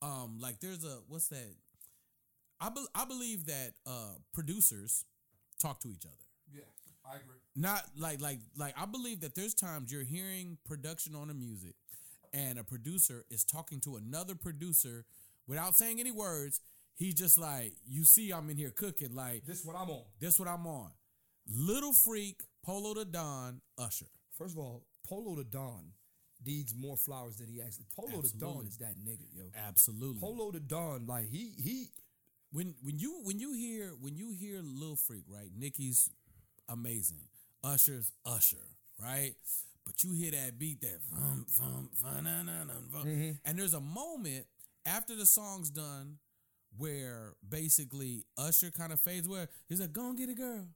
Um, 0.00 0.38
like 0.40 0.60
there's 0.60 0.84
a 0.84 0.98
what's 1.08 1.28
that? 1.28 1.54
I 2.60 2.70
be, 2.70 2.84
I 2.94 3.04
believe 3.04 3.46
that 3.46 3.74
uh 3.86 4.14
producers 4.32 5.04
talk 5.60 5.80
to 5.80 5.88
each 5.90 6.04
other 6.06 6.24
Yeah, 6.52 6.62
I 7.04 7.16
agree. 7.16 7.36
not 7.56 7.82
like 7.96 8.20
like 8.20 8.40
like 8.56 8.74
I 8.80 8.86
believe 8.86 9.20
that 9.20 9.34
there's 9.34 9.54
times 9.54 9.92
you're 9.92 10.02
hearing 10.04 10.58
production 10.66 11.14
on 11.14 11.30
a 11.30 11.34
music 11.34 11.74
and 12.32 12.58
a 12.58 12.64
producer 12.64 13.24
is 13.30 13.44
talking 13.44 13.80
to 13.80 13.96
another 13.96 14.34
producer 14.34 15.04
without 15.46 15.76
saying 15.76 15.98
any 16.00 16.12
words. 16.12 16.60
He's 16.98 17.14
just 17.14 17.38
like, 17.38 17.72
you 17.88 18.04
see, 18.04 18.32
I'm 18.32 18.50
in 18.50 18.56
here 18.56 18.70
cooking. 18.70 19.14
Like, 19.14 19.44
This 19.46 19.64
what 19.64 19.76
I'm 19.76 19.88
on. 19.88 20.02
this 20.20 20.38
what 20.38 20.48
I'm 20.48 20.66
on. 20.66 20.90
Little 21.48 21.92
Freak, 21.92 22.42
Polow 22.66 22.94
da 22.94 23.04
Don, 23.04 23.60
Usher. 23.78 24.06
First 24.36 24.54
of 24.54 24.58
all, 24.58 24.84
Polow 25.08 25.36
da 25.36 25.44
Don 25.48 25.92
needs 26.44 26.74
more 26.74 26.96
flowers 26.96 27.36
than 27.36 27.48
he 27.48 27.60
actually. 27.62 27.86
Polow 27.96 28.20
da 28.22 28.28
Don 28.38 28.66
is 28.66 28.76
that 28.78 28.96
nigga, 28.98 29.24
yo. 29.34 29.44
Absolutely. 29.66 30.20
Polow 30.20 30.52
da 30.52 30.58
Don, 30.66 31.06
like 31.06 31.28
he 31.30 31.52
he 31.56 31.86
when 32.52 32.74
when 32.82 32.98
you 32.98 33.20
when 33.22 33.38
you 33.38 33.52
hear 33.54 33.90
when 34.00 34.16
you 34.16 34.30
hear 34.32 34.60
Lil 34.62 34.96
Freak, 34.96 35.24
right? 35.28 35.50
Nicki's 35.56 36.10
amazing. 36.68 37.22
Usher's 37.64 38.10
Usher, 38.26 38.56
right? 39.02 39.34
But 39.86 40.02
you 40.04 40.12
hear 40.14 40.32
that 40.32 40.58
beat 40.58 40.80
that 40.82 40.98
vum, 41.10 41.46
vum, 41.48 41.88
vum, 41.94 42.24
na, 42.24 42.42
na, 42.42 42.64
na, 42.64 42.74
vum. 42.92 43.06
Mm-hmm. 43.06 43.30
and 43.46 43.58
there's 43.58 43.72
a 43.72 43.80
moment 43.80 44.44
after 44.84 45.16
the 45.16 45.24
song's 45.24 45.70
done 45.70 46.18
where 46.76 47.34
basically 47.48 48.24
Usher 48.36 48.70
kind 48.70 48.92
of 48.92 49.00
fades 49.00 49.28
where 49.28 49.48
he's 49.68 49.80
like, 49.80 49.92
go 49.92 50.08
and 50.08 50.18
get 50.18 50.28
a 50.28 50.34
girl. 50.34 50.66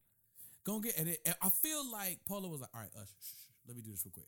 Gonna 0.65 0.81
get 0.81 0.97
and, 0.99 1.09
it, 1.09 1.21
and 1.27 1.35
I 1.43 1.49
feel 1.51 1.91
like 1.91 2.21
Polow 2.29 2.51
was 2.51 2.61
like, 2.61 2.71
all 2.75 2.81
right, 2.81 2.91
Ush, 3.01 3.09
shh, 3.09 3.25
shh, 3.25 3.51
let 3.67 3.77
me 3.77 3.83
do 3.83 3.91
this 3.91 4.05
real 4.05 4.13
quick. 4.13 4.27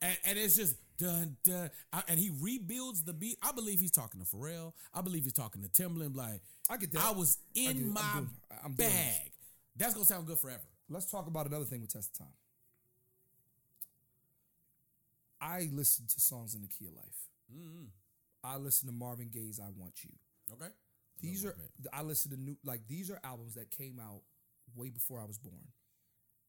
And, 0.00 0.16
and 0.24 0.38
it's 0.38 0.56
just 0.56 0.76
dun 0.98 1.36
dun, 1.44 1.70
I- 1.92 2.02
and 2.08 2.18
he 2.18 2.30
rebuilds 2.40 3.04
the 3.04 3.12
beat. 3.12 3.36
I 3.42 3.52
believe 3.52 3.78
he's 3.80 3.92
talking 3.92 4.20
to 4.20 4.26
Pharrell. 4.26 4.72
I 4.92 5.00
believe 5.02 5.22
he's 5.22 5.32
talking 5.32 5.62
to 5.62 5.68
Timbaland. 5.68 6.16
Like 6.16 6.40
I 6.68 6.76
get 6.76 6.90
that. 6.92 7.04
I 7.04 7.12
was 7.12 7.38
I 7.56 7.60
get 7.60 7.76
in 7.76 7.82
I'm 7.84 7.92
my 7.92 8.00
doing- 8.14 8.30
I'm 8.64 8.74
doing 8.74 8.76
this. 8.76 8.88
bag. 9.18 9.32
That's 9.76 9.94
gonna 9.94 10.04
sound 10.06 10.26
good 10.26 10.38
forever. 10.38 10.62
Let's 10.90 11.06
talk 11.10 11.28
about 11.28 11.46
another 11.46 11.64
thing 11.64 11.80
with 11.80 11.92
Test 11.92 12.10
of 12.12 12.18
Time. 12.18 12.34
I 15.40 15.68
listen 15.72 16.06
to 16.08 16.20
songs 16.20 16.54
in 16.54 16.60
the 16.62 16.68
key 16.68 16.86
of 16.86 16.94
life. 16.94 17.28
Mm-hmm. 17.54 17.84
I 18.44 18.56
listen 18.56 18.88
to 18.88 18.92
Marvin 18.94 19.28
Gaye's 19.32 19.60
"I 19.60 19.68
Want 19.76 19.94
You." 20.04 20.10
Okay. 20.52 20.70
These 21.20 21.44
are 21.44 21.54
I 21.92 22.02
listen 22.02 22.30
to 22.32 22.36
new 22.40 22.56
like 22.64 22.80
these 22.88 23.10
are 23.10 23.20
albums 23.22 23.54
that 23.54 23.70
came 23.70 24.00
out 24.00 24.22
way 24.74 24.88
before 24.88 25.20
I 25.20 25.24
was 25.24 25.38
born, 25.38 25.68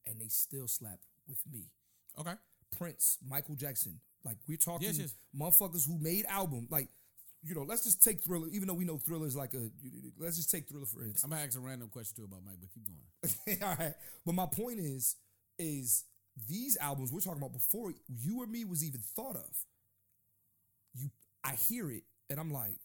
and 0.07 0.19
they 0.19 0.27
still 0.27 0.67
slap 0.67 0.99
with 1.27 1.39
me. 1.51 1.71
Okay. 2.19 2.33
Prince, 2.77 3.17
Michael 3.27 3.55
Jackson, 3.55 3.99
like 4.25 4.37
we're 4.47 4.57
talking 4.57 4.87
Yes, 4.87 4.97
yes. 4.97 5.13
motherfuckers 5.37 5.85
who 5.87 5.97
made 5.99 6.25
album 6.25 6.67
like. 6.69 6.89
You 7.45 7.53
know, 7.55 7.63
let's 7.63 7.83
just 7.83 8.01
take 8.01 8.21
Thriller. 8.21 8.47
Even 8.53 8.69
though 8.69 8.73
we 8.73 8.85
know 8.85 8.97
Thriller 8.97 9.27
is 9.27 9.35
like 9.35 9.53
a, 9.53 9.69
let's 10.17 10.37
just 10.37 10.49
take 10.49 10.69
Thriller 10.69 10.85
for 10.85 10.99
instance. 11.03 11.25
I'm 11.25 11.29
gonna 11.29 11.41
ask 11.41 11.57
a 11.57 11.61
random 11.61 11.89
question 11.89 12.15
too 12.15 12.23
about 12.23 12.39
Mike, 12.45 12.55
but 12.61 12.69
keep 12.73 12.85
going. 12.87 13.61
All 13.69 13.75
right. 13.77 13.93
But 14.25 14.33
my 14.33 14.45
point 14.45 14.79
is, 14.79 15.17
is 15.59 16.05
these 16.47 16.77
albums 16.79 17.11
we're 17.11 17.19
talking 17.19 17.39
about 17.39 17.51
before 17.51 17.93
you 18.07 18.41
or 18.41 18.47
me 18.47 18.63
was 18.63 18.81
even 18.81 19.01
thought 19.01 19.35
of. 19.35 19.65
You, 20.95 21.09
I 21.43 21.55
hear 21.55 21.91
it 21.91 22.03
and 22.29 22.39
I'm 22.39 22.51
like, 22.51 22.77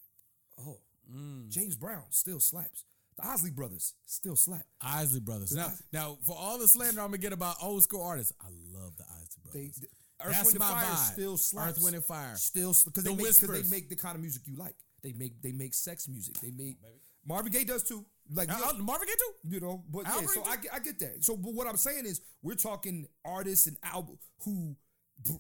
oh, 0.59 0.79
Mm. 1.13 1.49
James 1.51 1.77
Brown 1.77 2.05
still 2.11 2.41
slaps. 2.41 2.85
The 3.17 3.27
Isley 3.27 3.51
Brothers 3.51 3.95
still 4.07 4.37
slap. 4.37 4.63
Isley 4.81 5.21
Brothers. 5.21 5.53
Now, 5.53 5.73
now 5.93 6.19
for 6.25 6.37
all 6.39 6.59
the 6.59 6.69
slander 6.69 7.01
I'm 7.01 7.09
gonna 7.09 7.19
get 7.19 7.33
about 7.33 7.57
old 7.63 7.83
school 7.83 8.03
artists, 8.03 8.33
I 8.41 8.49
love 8.73 8.97
the 8.97 9.05
They, 9.53 9.61
Brothers. 9.61 9.77
the- 9.77 9.89
Earth, 10.21 10.33
That's 10.33 10.45
Wind, 10.47 10.55
and 10.57 10.59
my 10.61 10.71
Fire 10.83 10.85
vibe. 10.95 11.13
still 11.13 11.37
slaps. 11.37 11.71
Earth, 11.79 11.83
Wind, 11.85 11.97
and 11.97 12.05
Fire. 12.05 12.37
Still, 12.37 12.75
because 12.85 13.05
they, 13.05 13.15
The 13.15 13.23
make- 13.23 13.63
they 13.63 13.71
make 13.71 13.89
the 13.89 13.95
kind 13.97 14.17
of 14.17 14.21
music 14.21 14.43
you 14.47 14.57
like. 14.57 14.75
They 15.03 15.13
make 15.13 15.41
they 15.43 15.53
make 15.53 15.75
sex 15.75 16.09
music. 16.09 16.35
They 16.41 16.51
make 16.51 16.79
Marvin 17.25 17.53
Gaye 17.53 17.65
does 17.65 17.83
too. 17.85 18.05
Like 18.33 18.51
Uh, 18.51 18.57
you 18.57 18.61
know- 18.63 18.71
uh, 18.71 18.83
Marvin 18.83 19.07
Gaye 19.07 19.15
too. 19.17 19.55
you 19.55 19.61
know 19.61 19.85
but 19.89 20.07
I'll 20.07 20.21
yeah 20.23 20.27
so 20.29 20.43
I, 20.45 20.57
get- 20.57 20.75
I 20.75 20.79
get 20.81 20.99
that 20.99 21.25
so 21.25 21.35
but 21.37 21.55
what 21.55 21.67
i'm 21.67 21.77
saying 21.79 22.05
is 22.05 22.21
we're 22.43 22.57
talking 22.57 23.07
artists 23.25 23.67
and 23.69 23.77
album 23.83 24.19
who 24.45 24.77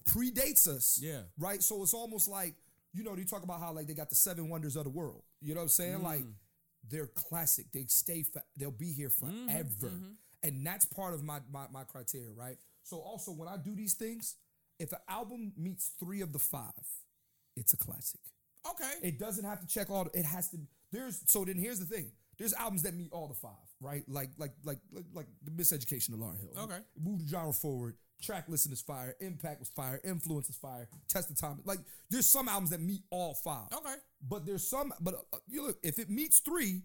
predates 0.06 0.66
us 0.66 0.98
Yeah. 1.02 1.22
right 1.38 1.62
so 1.62 1.82
it's 1.82 1.94
almost 1.94 2.28
like 2.28 2.54
you 2.94 3.04
know 3.04 3.14
you 3.16 3.24
talk 3.24 3.42
about 3.42 3.60
how 3.60 3.72
like 3.72 3.86
they 3.86 3.94
got 3.94 4.08
the 4.08 4.14
seven 4.16 4.48
wonders 4.48 4.76
of 4.76 4.84
the 4.84 4.90
world 4.90 5.22
you 5.40 5.54
know 5.54 5.60
what 5.60 5.64
i'm 5.64 5.68
saying 5.68 6.02
like 6.02 6.20
Mm. 6.24 6.32
they're 6.88 7.06
classic 7.08 7.66
they 7.72 7.84
stay 7.88 8.22
fa- 8.22 8.44
they'll 8.56 8.70
be 8.70 8.92
here 8.92 9.08
Mm-hmm, 9.10 9.46
forever 9.48 9.92
and 10.42 10.66
that's 10.66 10.84
part 10.86 11.14
of 11.14 11.22
my, 11.22 11.40
my 11.52 11.66
my 11.72 11.84
criteria 11.84 12.30
right 12.36 12.56
so 12.84 12.98
also 12.98 13.32
when 13.32 13.48
i 13.48 13.56
do 13.56 13.74
these 13.74 13.94
things 13.94 14.36
if 14.78 14.92
an 14.92 14.98
album 15.08 15.52
meets 15.56 15.92
three 15.98 16.20
of 16.20 16.32
the 16.32 16.38
five 16.38 16.72
it's 17.56 17.72
a 17.72 17.76
classic 17.76 18.20
Okay. 18.70 18.92
it 19.02 19.18
doesn't 19.18 19.44
have 19.44 19.60
to 19.60 19.66
check 19.66 19.88
all. 19.88 20.04
The, 20.04 20.18
it 20.18 20.24
has 20.26 20.50
to. 20.50 20.58
There's 20.92 21.22
so 21.26 21.44
then 21.44 21.56
here's 21.56 21.78
the 21.78 21.86
thing. 21.86 22.10
There's 22.38 22.52
albums 22.52 22.82
that 22.82 22.92
meet 22.94 23.12
all 23.12 23.26
the 23.26 23.34
five, 23.34 23.52
right? 23.80 24.02
Like 24.08 24.30
like 24.36 24.52
like 24.64 24.78
like, 24.92 25.04
like 25.14 25.26
the 25.42 25.50
Miseducation 25.52 26.12
of 26.12 26.18
Lauryn 26.18 26.38
Hill. 26.40 26.64
Okay. 26.64 26.76
It 26.76 27.02
moved 27.02 27.24
the 27.24 27.28
genre 27.30 27.52
forward. 27.52 27.94
Track 28.20 28.46
listing 28.48 28.72
is 28.72 28.80
fire. 28.80 29.14
Impact 29.20 29.60
was 29.60 29.68
fire. 29.68 30.00
Influence 30.02 30.48
is 30.48 30.56
fire. 30.56 30.88
Test 31.06 31.30
of 31.30 31.38
time. 31.38 31.60
Like 31.64 31.78
there's 32.10 32.26
some 32.26 32.48
albums 32.48 32.70
that 32.70 32.80
meet 32.80 33.02
all 33.10 33.34
five. 33.34 33.68
Okay. 33.72 33.94
But 34.28 34.44
there's 34.44 34.66
some. 34.66 34.92
But 35.00 35.14
uh, 35.32 35.38
you 35.46 35.66
look 35.66 35.78
if 35.82 35.98
it 35.98 36.10
meets 36.10 36.40
three, 36.40 36.82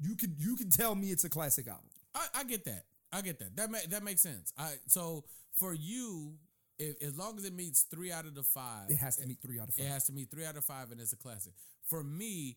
you 0.00 0.16
can 0.16 0.34
you 0.38 0.56
can 0.56 0.70
tell 0.70 0.94
me 0.94 1.08
it's 1.10 1.24
a 1.24 1.30
classic 1.30 1.68
album. 1.68 1.84
I, 2.14 2.26
I 2.40 2.44
get 2.44 2.64
that. 2.64 2.84
I 3.12 3.20
get 3.22 3.38
that. 3.38 3.56
That 3.56 3.70
ma- 3.70 3.78
that 3.88 4.02
makes 4.02 4.22
sense. 4.22 4.52
I 4.58 4.74
so 4.86 5.24
for 5.52 5.72
you, 5.72 6.34
if, 6.78 7.00
as 7.02 7.16
long 7.16 7.38
as 7.38 7.44
it 7.44 7.52
meets 7.52 7.82
three 7.82 8.10
out 8.10 8.24
of 8.24 8.34
the 8.34 8.42
five, 8.42 8.90
It 8.90 8.98
has 8.98 9.16
to 9.18 9.26
meet 9.26 9.38
three 9.40 9.60
out 9.60 9.68
of 9.68 9.74
five. 9.74 9.86
It 9.86 9.88
has 9.88 10.04
to 10.06 10.12
meet 10.12 10.30
three 10.30 10.44
out 10.44 10.56
of 10.56 10.64
five, 10.64 10.90
and 10.90 11.00
it's 11.00 11.12
a 11.12 11.16
classic. 11.16 11.52
For 11.86 12.02
me, 12.02 12.56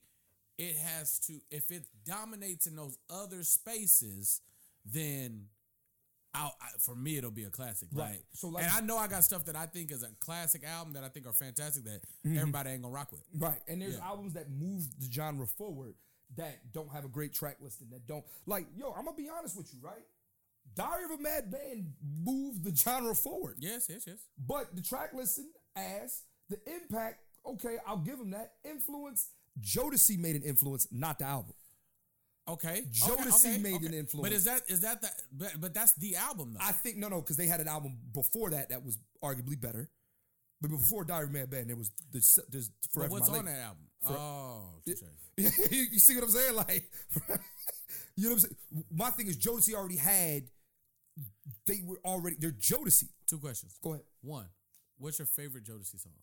it 0.58 0.78
has 0.78 1.20
to. 1.28 1.34
If 1.52 1.70
it 1.70 1.84
dominates 2.06 2.66
in 2.66 2.76
those 2.76 2.98
other 3.10 3.44
spaces, 3.44 4.42
then. 4.84 5.48
I'll, 6.36 6.56
I, 6.62 6.68
for 6.80 6.96
me, 6.96 7.18
it'll 7.18 7.30
be 7.32 7.44
a 7.44 7.50
classic. 7.50 7.90
Right. 7.92 8.12
Like, 8.12 8.24
So, 8.34 8.48
like- 8.50 8.64
and 8.64 8.74
I 8.74 8.80
know 8.82 8.98
I 8.98 9.08
got 9.08 9.24
stuff 9.24 9.46
that 9.46 9.56
I 9.56 9.66
think 9.68 9.92
is 9.92 10.02
a 10.04 10.10
classic 10.20 10.64
album 10.64 10.94
that 10.94 11.04
I 11.04 11.10
think 11.10 11.28
are 11.28 11.34
fantastic 11.34 11.84
that 11.86 12.02
Mm-hmm. 12.26 12.38
everybody 12.38 12.72
ain't 12.72 12.82
gonna 12.82 12.94
rock 12.94 13.12
with. 13.12 13.22
Right. 13.38 13.60
And 13.68 13.82
there's 13.82 13.96
Yeah. 13.98 14.06
albums 14.08 14.34
that 14.34 14.50
move 14.50 14.84
the 15.00 15.12
genre 15.12 15.46
forward 15.48 15.96
that 16.36 16.72
don't 16.72 16.92
have 16.92 17.06
a 17.06 17.08
great 17.08 17.34
track 17.34 17.58
listing, 17.62 17.90
that 17.92 18.08
don't 18.08 18.26
like, 18.48 18.66
yo, 18.76 18.92
I'm 18.94 19.06
gonna 19.06 19.16
be 19.16 19.30
honest 19.30 19.56
with 19.56 19.72
you, 19.74 19.80
right? 19.82 20.04
Diary 20.76 21.04
of 21.04 21.12
a 21.12 21.18
Mad 21.22 21.52
Band 21.52 21.94
moved 22.24 22.64
the 22.64 22.76
genre 22.76 23.14
forward. 23.16 23.58
Yes, 23.60 23.86
yes, 23.90 24.06
yes. 24.08 24.18
But 24.38 24.76
the 24.76 24.82
track 24.82 25.14
listing, 25.14 25.52
ass, 25.76 26.24
the 26.50 26.58
impact, 26.66 27.20
okay, 27.46 27.78
I'll 27.86 27.98
give 27.98 28.20
him 28.20 28.32
that. 28.32 28.54
Influence, 28.64 29.28
Jodeci 29.62 30.18
made 30.18 30.36
an 30.36 30.42
influence, 30.42 30.88
not 30.92 31.20
the 31.20 31.26
album. 31.26 31.54
Okay, 32.48 32.84
Jodeci 32.92 33.54
okay, 33.54 33.58
made 33.58 33.76
okay. 33.76 33.86
an 33.86 33.94
influence. 33.94 34.30
But 34.30 34.34
is 34.34 34.44
that 34.44 34.62
is 34.68 34.82
that 34.82 35.02
the? 35.02 35.10
But, 35.32 35.52
but 35.60 35.74
that's 35.74 35.94
the 35.94 36.18
album 36.18 36.54
though. 36.54 36.66
I 36.66 36.74
think 36.74 36.98
no, 36.98 37.08
no, 37.08 37.22
because 37.22 37.38
they 37.38 37.48
had 37.48 37.62
an 37.62 37.70
album 37.70 37.98
before 38.14 38.50
that 38.50 38.70
that 38.70 38.84
was 38.84 38.98
arguably 39.24 39.60
better. 39.60 39.90
But 40.62 40.72
before 40.72 41.04
Diary 41.04 41.30
Mad 41.30 41.50
Band, 41.50 41.70
there 41.70 41.76
was 41.76 41.92
there's, 42.12 42.40
there's 42.50 42.70
But 42.70 42.94
Forever 42.94 43.12
what's 43.12 43.30
My 43.30 43.40
on 43.40 43.46
that 43.46 43.60
album? 43.60 43.84
For- 44.02 44.14
oh, 44.14 44.66
you 45.38 46.00
see 46.00 46.16
what 46.16 46.24
I'm 46.26 46.30
saying? 46.30 46.56
Like, 46.56 46.90
you 48.16 48.24
know 48.24 48.30
what 48.30 48.34
I'm 48.34 48.40
saying? 48.40 48.56
My 48.94 49.10
thing 49.10 49.28
is 49.28 49.38
Jodeci 49.38 49.74
already 49.74 49.98
had. 49.98 50.44
They 51.68 51.82
were 51.86 52.00
already 52.06 52.38
they're 52.40 52.52
Jodeci. 52.52 53.10
two 53.28 53.40
questions. 53.40 53.78
Go 53.84 53.92
ahead. 53.94 54.06
One, 54.22 54.48
what's 54.98 55.20
your 55.20 55.26
favorite 55.28 55.64
Jodeci 55.64 56.00
song? 56.02 56.14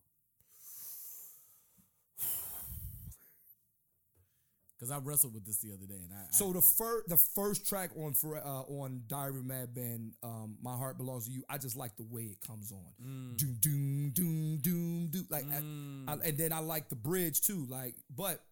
Because 4.80 4.90
I 4.90 4.98
wrestled 4.98 5.34
with 5.34 5.44
this 5.44 5.58
the 5.58 5.74
other 5.74 5.84
day, 5.84 6.00
and 6.02 6.10
I, 6.10 6.22
So 6.30 6.54
the 6.54 6.62
first 6.62 7.06
the 7.10 7.18
first 7.18 7.66
track 7.68 7.90
on 7.98 8.14
for 8.14 8.38
uh, 8.38 8.62
on 8.62 9.02
Diary 9.08 9.40
of 9.40 9.44
Mad 9.44 9.74
Band, 9.74 10.14
um, 10.22 10.56
My 10.62 10.74
Heart 10.74 10.96
Belongs 10.96 11.26
to 11.26 11.32
You. 11.32 11.42
I 11.50 11.58
just 11.58 11.76
like 11.76 11.96
the 11.98 12.04
way 12.04 12.22
it 12.22 12.40
comes 12.40 12.72
on. 12.72 12.78
Mm. 13.06 13.36
Doom 13.36 13.56
doom 13.60 14.10
doom 14.14 14.56
doom 14.62 15.08
doom. 15.10 15.26
Like, 15.28 15.44
I- 15.52 16.12
I, 16.12 16.28
and 16.28 16.38
then 16.38 16.52
I 16.54 16.60
like 16.60 16.88
the 16.88 16.96
bridge 16.96 17.42
too. 17.42 17.66
Like, 17.68 17.94
but 18.16 18.42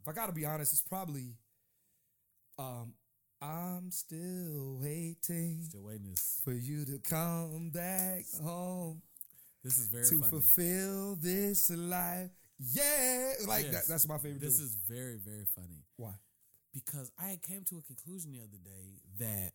if 0.00 0.06
I 0.06 0.12
gotta 0.12 0.32
be 0.32 0.44
honest, 0.46 0.72
it's 0.72 0.82
probably. 0.82 1.34
Um, 2.56 2.94
I'm 3.42 3.90
still 3.90 4.78
waiting 4.80 5.64
still 5.68 5.82
waiting. 5.82 6.14
For 6.44 6.52
you 6.52 6.84
to 6.84 6.98
come 6.98 7.70
back 7.74 8.24
home 8.42 9.02
this 9.64 9.76
is 9.78 9.88
very 9.88 10.04
to 10.04 10.18
funny. 10.20 10.30
fulfill 10.30 11.16
this 11.16 11.68
life. 11.70 12.30
Yeah, 12.58 13.32
like 13.48 13.64
Yes. 13.64 13.72
that, 13.72 13.82
that's 13.88 14.08
my 14.08 14.18
favorite. 14.18 14.40
This 14.40 14.60
is 14.60 14.74
very 14.88 15.16
very 15.16 15.44
funny 15.54 15.84
why. 15.96 16.14
because 16.72 17.10
I 17.18 17.38
came 17.42 17.64
to 17.64 17.78
a 17.78 17.82
conclusion 17.82 18.32
the 18.32 18.38
other 18.40 18.58
day 18.62 19.00
that 19.18 19.52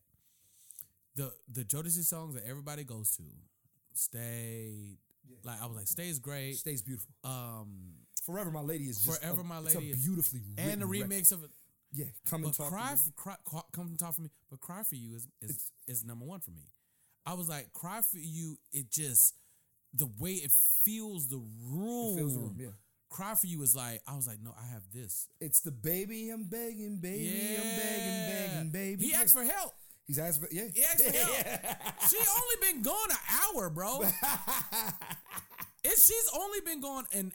the 1.15 1.33
the 1.51 1.63
Jodeci 1.63 2.03
songs 2.03 2.35
that 2.35 2.43
everybody 2.45 2.83
goes 2.83 3.11
to, 3.17 3.23
stay. 3.93 4.97
Like 5.43 5.61
I 5.61 5.65
was 5.67 5.77
like, 5.77 5.87
"Stay 5.87 6.09
is 6.09 6.19
great." 6.19 6.57
Stays 6.57 6.81
beautiful. 6.81 7.09
Um, 7.23 7.93
Forever 8.25 8.51
My 8.51 8.61
Lady 8.61 8.85
is 8.85 9.03
just 9.03 9.21
Forever 9.21 9.41
a, 9.41 9.43
My 9.43 9.59
it's 9.59 9.75
a 9.75 9.79
Lady 9.79 9.91
is- 9.91 10.05
beautifully 10.05 10.41
and 10.57 10.81
the 10.81 10.85
written 10.85 11.09
record. 11.09 11.23
remix 11.23 11.31
of 11.31 11.43
it. 11.43 11.49
Yeah, 11.91 12.05
come 12.25 12.43
and 12.43 12.53
talk. 12.53 12.69
cry, 12.69 12.95
for, 12.95 13.11
cry, 13.11 13.35
come 13.71 13.87
and 13.87 13.97
talk 13.97 14.13
for 14.15 14.21
me. 14.21 14.29
But 14.49 14.59
cry 14.59 14.83
for 14.83 14.95
you 14.95 15.15
is 15.15 15.27
is, 15.41 15.71
is 15.87 16.03
number 16.05 16.25
one 16.25 16.39
for 16.39 16.51
me. 16.51 16.63
I 17.25 17.33
was 17.33 17.47
like, 17.49 17.73
cry 17.73 18.01
for 18.01 18.17
you. 18.17 18.57
It 18.71 18.91
just 18.91 19.35
the 19.93 20.07
way 20.19 20.33
it 20.33 20.51
feels 20.83 21.27
the 21.27 21.37
room. 21.37 22.13
It 22.13 22.19
fills 22.19 22.33
the 22.35 22.39
room, 22.41 22.55
yeah. 22.59 22.67
Cry 23.09 23.33
for 23.35 23.47
you 23.47 23.61
is 23.63 23.75
like 23.75 24.01
I 24.07 24.15
was 24.15 24.27
like, 24.27 24.37
no, 24.43 24.53
I 24.59 24.71
have 24.73 24.83
this. 24.93 25.27
It's 25.41 25.61
the 25.61 25.71
baby. 25.71 26.29
I'm 26.29 26.43
begging, 26.43 26.99
baby. 27.01 27.23
yeah, 27.23 27.59
I'm 27.59 27.77
begging, 27.77 28.47
begging, 28.47 28.69
baby. 28.71 29.05
He 29.07 29.13
asked 29.13 29.33
for 29.33 29.43
help. 29.43 29.73
He's 30.07 30.19
asked 30.19 30.39
for 30.41 30.47
yeah. 30.51 30.63
He 30.73 30.81
asked 30.83 31.03
for 31.03 31.11
help. 31.11 31.35
she 32.09 32.17
only 32.17 32.73
been 32.73 32.81
gone 32.83 33.09
an 33.09 33.17
hour, 33.55 33.69
bro. 33.69 34.01
it, 35.83 35.97
she's 35.97 36.29
only 36.35 36.59
been 36.61 36.81
gone 36.81 37.05
an 37.13 37.31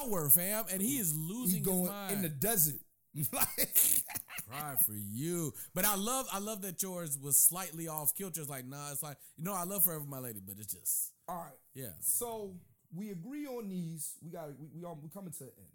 hour, 0.00 0.28
fam, 0.28 0.64
and 0.72 0.80
he 0.82 0.98
is 0.98 1.14
losing 1.16 1.58
He 1.58 1.64
going 1.64 1.82
his 1.82 1.90
mind. 1.90 2.12
in 2.14 2.22
the 2.22 2.28
desert. 2.28 2.80
Like, 3.32 3.76
Cry 4.48 4.76
for 4.86 4.94
you. 4.94 5.52
But 5.74 5.84
I 5.84 5.96
love 5.96 6.26
I 6.32 6.38
love 6.38 6.62
that 6.62 6.80
yours 6.80 7.18
was 7.20 7.36
slightly 7.40 7.88
off 7.88 8.14
kilter. 8.16 8.40
It's 8.40 8.48
like, 8.50 8.64
nah, 8.66 8.92
it's 8.92 9.02
like, 9.02 9.16
you 9.36 9.42
know, 9.44 9.52
I 9.54 9.64
love 9.64 9.82
Forever 9.82 10.04
My 10.08 10.20
Lady, 10.20 10.40
but 10.44 10.54
it's 10.60 10.72
just 10.72 11.12
all 11.28 11.34
right. 11.36 11.58
yeah. 11.74 11.90
So 12.00 12.54
we 12.92 13.10
agree 13.10 13.46
on 13.46 13.68
these. 13.68 14.14
We 14.22 14.30
got 14.30 14.48
we 14.58 14.68
we 14.74 14.84
are 14.84 14.94
we 14.94 15.08
coming 15.08 15.32
to 15.32 15.38
the 15.44 15.52
end. 15.56 15.72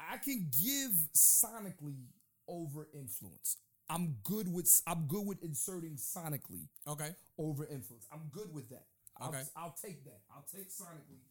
I 0.00 0.18
can 0.18 0.48
give 0.50 0.92
sonically 1.16 2.06
over 2.48 2.88
influence. 2.94 3.56
I'm 3.88 4.16
good 4.24 4.52
with 4.52 4.82
I'm 4.86 5.06
good 5.06 5.26
with 5.26 5.42
inserting 5.42 5.96
sonically 5.96 6.68
Okay. 6.86 7.14
over 7.38 7.64
influence. 7.66 8.06
I'm 8.12 8.28
good 8.32 8.52
with 8.52 8.68
that. 8.70 8.86
I'll, 9.18 9.28
Okay. 9.28 9.42
I'll 9.56 9.74
take 9.80 10.04
that. 10.04 10.20
I'll 10.30 10.46
take 10.52 10.68
sonically 10.70 11.22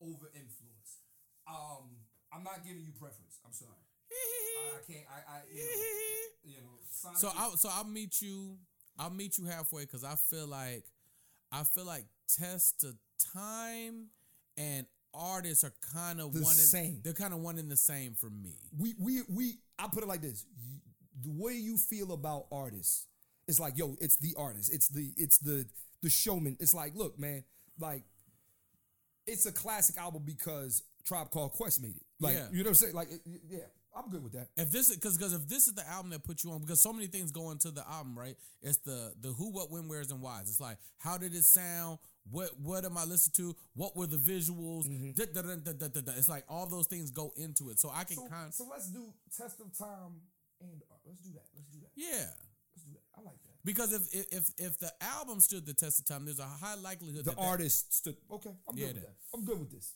over 0.00 0.30
influence. 0.34 0.98
Um, 1.46 1.96
I'm 2.32 2.44
not 2.44 2.64
giving 2.64 2.82
you 2.84 2.92
preference. 2.92 3.38
I'm 3.44 3.52
sorry. 3.52 3.72
I 4.12 4.78
can't. 4.86 5.06
I. 5.10 5.32
I 5.36 5.40
you 5.50 5.60
know. 5.64 5.82
You 6.44 6.56
know 6.60 7.12
So 7.16 7.28
I 7.36 7.50
so 7.56 7.68
I'll 7.72 7.84
meet 7.84 8.20
you 8.20 8.58
I'll 8.98 9.10
meet 9.10 9.38
you 9.38 9.46
halfway 9.46 9.82
because 9.82 10.04
I 10.04 10.16
feel 10.16 10.46
like 10.46 10.84
I 11.50 11.64
feel 11.64 11.84
like 11.84 12.04
test 12.28 12.80
to 12.80 12.94
time 13.32 14.06
and 14.56 14.86
artists 15.14 15.64
are 15.64 15.72
kind 15.94 16.20
of 16.20 16.32
The 16.32 16.42
one. 16.42 16.54
same. 16.54 17.00
They're 17.04 17.12
kind 17.12 17.34
of 17.34 17.40
one 17.40 17.58
in 17.58 17.68
the 17.68 17.76
same 17.76 18.14
for 18.14 18.30
me. 18.30 18.56
we 18.78 18.94
we 18.98 19.22
we 19.28 19.58
I 19.78 19.88
put 19.88 20.02
it 20.02 20.06
like 20.08 20.22
this. 20.22 20.44
The 21.22 21.30
way 21.30 21.52
you 21.54 21.76
feel 21.76 22.12
about 22.12 22.46
artists, 22.50 23.06
it's 23.46 23.60
like, 23.60 23.76
yo, 23.76 23.96
it's 24.00 24.16
the 24.16 24.34
artist. 24.36 24.72
It's 24.72 24.88
the 24.88 25.12
it's 25.16 25.38
the 25.38 25.66
the 26.02 26.10
showman. 26.10 26.56
It's 26.60 26.74
like, 26.74 26.94
look, 26.96 27.18
man, 27.18 27.44
like 27.78 28.02
it's 29.26 29.46
a 29.46 29.52
classic 29.52 29.96
album 29.98 30.22
because 30.24 30.82
Tribe 31.04 31.30
Called 31.30 31.52
Quest 31.52 31.80
made 31.82 31.96
it. 31.96 32.02
Like, 32.20 32.34
Yeah. 32.36 32.48
you 32.52 32.58
know 32.58 32.64
what 32.64 32.68
I'm 32.70 32.74
saying? 32.74 32.94
Like, 32.94 33.10
it- 33.10 33.22
yeah, 33.48 33.58
I'm 33.94 34.08
good 34.10 34.22
with 34.22 34.32
that. 34.32 34.48
If 34.56 34.70
this 34.70 34.92
because 34.94 35.16
because 35.16 35.32
if 35.32 35.46
this 35.48 35.68
is 35.68 35.74
the 35.74 35.86
album 35.88 36.10
that 36.10 36.24
put 36.24 36.42
you 36.42 36.50
on 36.50 36.60
because 36.60 36.80
so 36.80 36.92
many 36.92 37.06
things 37.06 37.30
go 37.30 37.50
into 37.50 37.70
the 37.70 37.86
album 37.88 38.18
right 38.18 38.36
it's 38.62 38.78
the 38.78 39.12
the 39.20 39.28
who 39.32 39.50
what 39.52 39.70
when 39.70 39.86
where's 39.86 40.10
and 40.10 40.22
whys 40.22 40.48
it's 40.48 40.60
like 40.60 40.78
how 40.98 41.18
did 41.18 41.34
it 41.34 41.44
sound 41.44 41.98
what 42.30 42.50
what 42.60 42.84
am 42.84 42.96
I 42.96 43.04
listening 43.04 43.34
to 43.52 43.56
what 43.74 43.96
were 43.96 44.06
the 44.06 44.16
visuals 44.16 44.86
mm-hmm. 44.88 45.10
Da- 45.12 45.26
da- 45.26 45.42
da- 45.56 46.00
da- 46.00 46.12
it's 46.16 46.28
like 46.28 46.44
all 46.48 46.66
those 46.66 46.86
things 46.86 47.10
go 47.10 47.32
into 47.36 47.70
it 47.70 47.78
so 47.80 47.90
I 47.92 48.04
can 48.04 48.16
So, 48.16 48.26
kind 48.28 48.54
so 48.54 48.66
let's 48.70 48.88
do 48.90 49.12
test 49.36 49.60
of 49.60 49.76
time 49.76 50.20
and 50.60 50.82
art. 50.90 51.00
Let's 51.04 51.18
do 51.20 51.30
that. 51.34 51.44
Let's 51.54 51.66
do 51.68 51.80
that. 51.80 51.90
yeah 51.96 52.26
Let's 52.74 52.84
do 52.86 52.92
that. 52.92 53.02
I 53.18 53.20
like 53.22 53.42
that. 53.42 53.54
because 53.64 53.92
if 53.92 54.02
if 54.32 54.50
if, 54.56 54.78
the 54.78 54.92
album 55.00 55.40
stood 55.40 55.66
the 55.66 55.74
test 55.74 55.98
of 55.98 56.06
time 56.06 56.24
there's 56.24 56.38
a 56.38 56.44
high 56.44 56.76
likelihood 56.76 57.24
The 57.24 57.30
that 57.30 57.36
that- 57.36 57.42
artist 57.44 57.92
stood. 57.94 58.16
Okay, 58.30 58.50
I'm 58.68 58.76
Yeah, 58.78 58.86
good 58.86 58.94
with 58.94 59.02
that- 59.02 59.08
that. 59.08 59.36
I'm 59.38 59.44
good 59.44 59.58
with 59.60 59.70
this. 59.72 59.92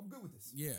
I'm 0.00 0.08
good 0.08 0.22
with 0.22 0.32
this. 0.32 0.52
yeah 0.54 0.78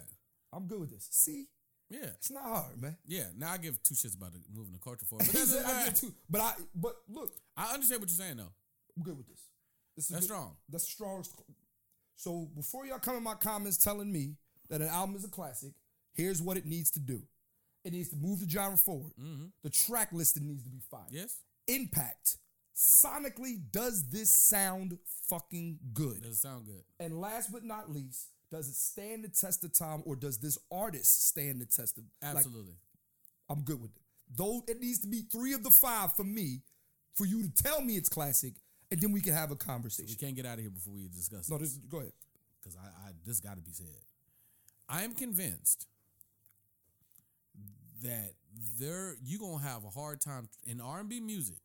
I'm 0.53 0.65
good 0.67 0.79
with 0.79 0.89
this. 0.91 1.07
See, 1.11 1.45
yeah 1.89 2.05
it's 2.17 2.31
not 2.31 2.43
hard, 2.43 2.81
man. 2.81 2.97
yeah 3.05 3.25
now 3.37 3.51
I 3.51 3.57
give 3.57 3.81
two 3.83 3.93
shits 3.93 4.15
about 4.15 4.33
the, 4.33 4.39
moving 4.53 4.73
the 4.73 4.79
culture 4.79 5.05
forward 5.05 5.27
but, 5.27 5.33
that's, 5.39 5.53
I 5.65 5.85
did 5.85 5.95
too. 5.95 6.13
But 6.29 6.41
I, 6.41 6.53
but 6.75 6.95
look, 7.09 7.31
I 7.55 7.73
understand 7.73 8.01
what 8.01 8.09
you're 8.09 8.17
saying 8.17 8.37
though 8.37 8.51
I'm 8.97 9.03
good 9.03 9.17
with 9.17 9.27
this. 9.27 9.41
That's 9.97 10.09
good- 10.21 10.23
strong. 10.23 10.55
That's 10.69 10.83
strong. 10.87 11.23
So 12.15 12.49
before 12.55 12.85
y'all 12.85 12.99
come 12.99 13.15
in 13.15 13.23
my 13.23 13.35
comments 13.35 13.77
telling 13.77 14.11
me 14.11 14.35
that 14.69 14.81
an 14.81 14.87
album 14.87 15.15
is 15.15 15.23
a 15.25 15.27
classic, 15.29 15.73
here's 16.13 16.41
what 16.41 16.57
it 16.57 16.65
needs 16.65 16.89
to 16.91 16.99
do. 16.99 17.21
It 17.83 17.93
needs 17.93 18.09
to 18.09 18.15
move 18.15 18.39
the 18.39 18.49
genre 18.49 18.77
forward. 18.77 19.13
The 19.63 19.69
track 19.69 20.09
listing 20.11 20.47
needs 20.47 20.63
to 20.63 20.69
be. 20.69 20.77
Mm-hmm. 20.77 21.15
yes 21.15 21.39
Impact. 21.67 22.37
Sonically, 22.75 23.59
does 23.71 24.07
this 24.09 24.31
sound 24.31 24.97
fucking 25.27 25.79
good? 25.93 26.21
does 26.21 26.33
it 26.37 26.41
sound 26.41 26.65
good 26.67 26.83
And 26.99 27.19
last 27.19 27.51
but 27.51 27.63
not 27.63 27.91
least, 27.91 28.27
does 28.51 28.67
it 28.67 28.75
stand 28.75 29.23
the 29.23 29.29
test 29.29 29.63
of 29.63 29.73
time 29.73 30.03
or 30.05 30.15
does 30.15 30.37
this 30.37 30.57
artist 30.71 31.27
stand 31.27 31.59
the 31.59 31.65
test 31.65 31.97
of 31.97 32.03
like, 32.21 32.35
absolutely 32.35 32.75
I'm 33.49 33.61
good 33.61 33.81
with 33.81 33.91
it. 33.95 34.01
Though 34.35 34.63
it 34.67 34.79
needs 34.81 34.99
to 34.99 35.07
be 35.07 35.21
three 35.21 35.53
of 35.53 35.63
the 35.63 35.71
five 35.71 36.13
for 36.15 36.23
me, 36.23 36.61
for 37.15 37.25
you 37.25 37.41
to 37.43 37.63
tell 37.63 37.81
me 37.81 37.95
it's 37.95 38.09
classic, 38.09 38.53
and 38.91 39.01
then 39.01 39.11
we 39.11 39.21
can 39.21 39.33
have 39.33 39.51
a 39.51 39.55
conversation. 39.55 40.09
we 40.09 40.15
can't 40.15 40.35
get 40.35 40.45
out 40.45 40.55
of 40.55 40.61
here 40.61 40.69
before 40.69 40.93
we 40.93 41.07
discuss 41.07 41.41
this. 41.41 41.49
No, 41.49 41.57
this. 41.57 41.73
this, 41.73 41.85
go 41.89 41.99
ahead. 41.99 42.13
because 42.61 42.77
I, 42.77 43.09
I 43.09 43.11
this 43.25 43.39
got 43.39 43.55
to 43.55 43.61
be 43.61 43.71
said. 43.71 43.87
I 44.89 45.03
am 45.03 45.13
convinced 45.13 45.87
that 48.03 48.33
there 48.79 49.15
you 49.23 49.39
gonna 49.39 49.63
have 49.63 49.83
a 49.83 49.89
hard 49.89 50.21
time 50.21 50.49
in 50.65 50.79
R 50.79 50.99
and 50.99 51.09
B 51.09 51.19
music. 51.19 51.57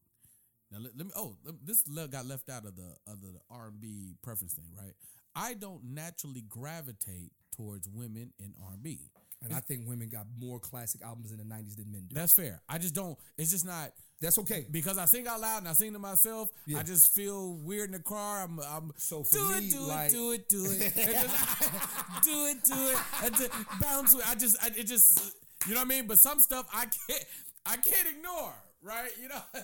Now 0.70 0.78
let, 0.80 0.96
let 0.96 1.06
me. 1.06 1.12
Oh, 1.14 1.36
let- 1.44 1.64
this 1.64 1.82
got 1.82 2.26
left 2.26 2.48
out 2.48 2.64
of 2.64 2.76
the 2.76 2.96
of 3.06 3.20
the 3.20 3.38
R 3.50 3.68
and 3.68 3.80
B 3.80 4.14
preference 4.22 4.54
thing, 4.54 4.70
right? 4.76 4.94
I 5.34 5.54
don't 5.54 5.84
naturally 5.84 6.42
gravitate 6.42 7.32
towards 7.56 7.88
women 7.88 8.32
in 8.38 8.52
R 8.64 8.72
and 8.72 8.82
B. 8.82 9.10
And 9.44 9.52
I 9.52 9.58
think 9.60 9.88
women 9.88 10.08
got 10.08 10.26
more 10.38 10.60
classic 10.60 11.02
albums 11.02 11.32
in 11.32 11.38
the 11.38 11.42
90s 11.44 11.74
than 11.74 11.90
men 11.90 12.02
do. 12.08 12.14
That's 12.14 12.32
fair. 12.32 12.62
I 12.68 12.78
just 12.78 12.94
don't. 12.94 13.18
It's 13.36 13.50
just 13.50 13.66
not 13.66 13.90
That's 14.22 14.38
okay. 14.38 14.64
because 14.70 14.96
I 14.96 15.04
sing 15.06 15.26
out 15.26 15.40
loud 15.40 15.58
and 15.58 15.68
I 15.68 15.72
sing 15.72 15.92
to 15.92 15.98
myself. 15.98 16.48
Yeah. 16.66 16.78
I 16.78 16.82
just 16.84 17.12
feel 17.12 17.54
weird 17.54 17.86
in 17.86 17.92
the 17.92 17.98
car. 17.98 18.44
I'm, 18.44 18.58
I'm 18.60 18.92
So 18.96 19.24
for 19.24 19.36
do 19.36 19.48
me, 19.50 19.58
it, 19.66 19.70
do 19.72 19.80
like- 19.80 20.08
it, 20.08 20.12
do 20.12 20.30
it, 20.32 20.48
do 20.48 20.64
it, 20.64 20.94
just, 20.94 22.22
do 22.24 22.46
it, 22.46 22.64
do 22.64 22.74
it, 22.74 22.98
and 23.24 23.34
to 23.36 23.50
bounce. 23.80 24.14
With, 24.14 24.24
I 24.26 24.34
just, 24.36 24.56
I, 24.62 24.68
it 24.68 24.86
just, 24.86 25.34
you 25.66 25.74
know 25.74 25.80
what 25.80 25.86
I 25.86 25.88
mean. 25.88 26.06
But 26.06 26.18
some 26.20 26.38
stuff 26.40 26.66
I 26.72 26.86
can't, 26.86 27.24
I 27.66 27.76
can't 27.76 28.08
ignore. 28.16 28.54
Right? 28.84 29.10
You 29.20 29.28
know, 29.28 29.40
do 29.54 29.60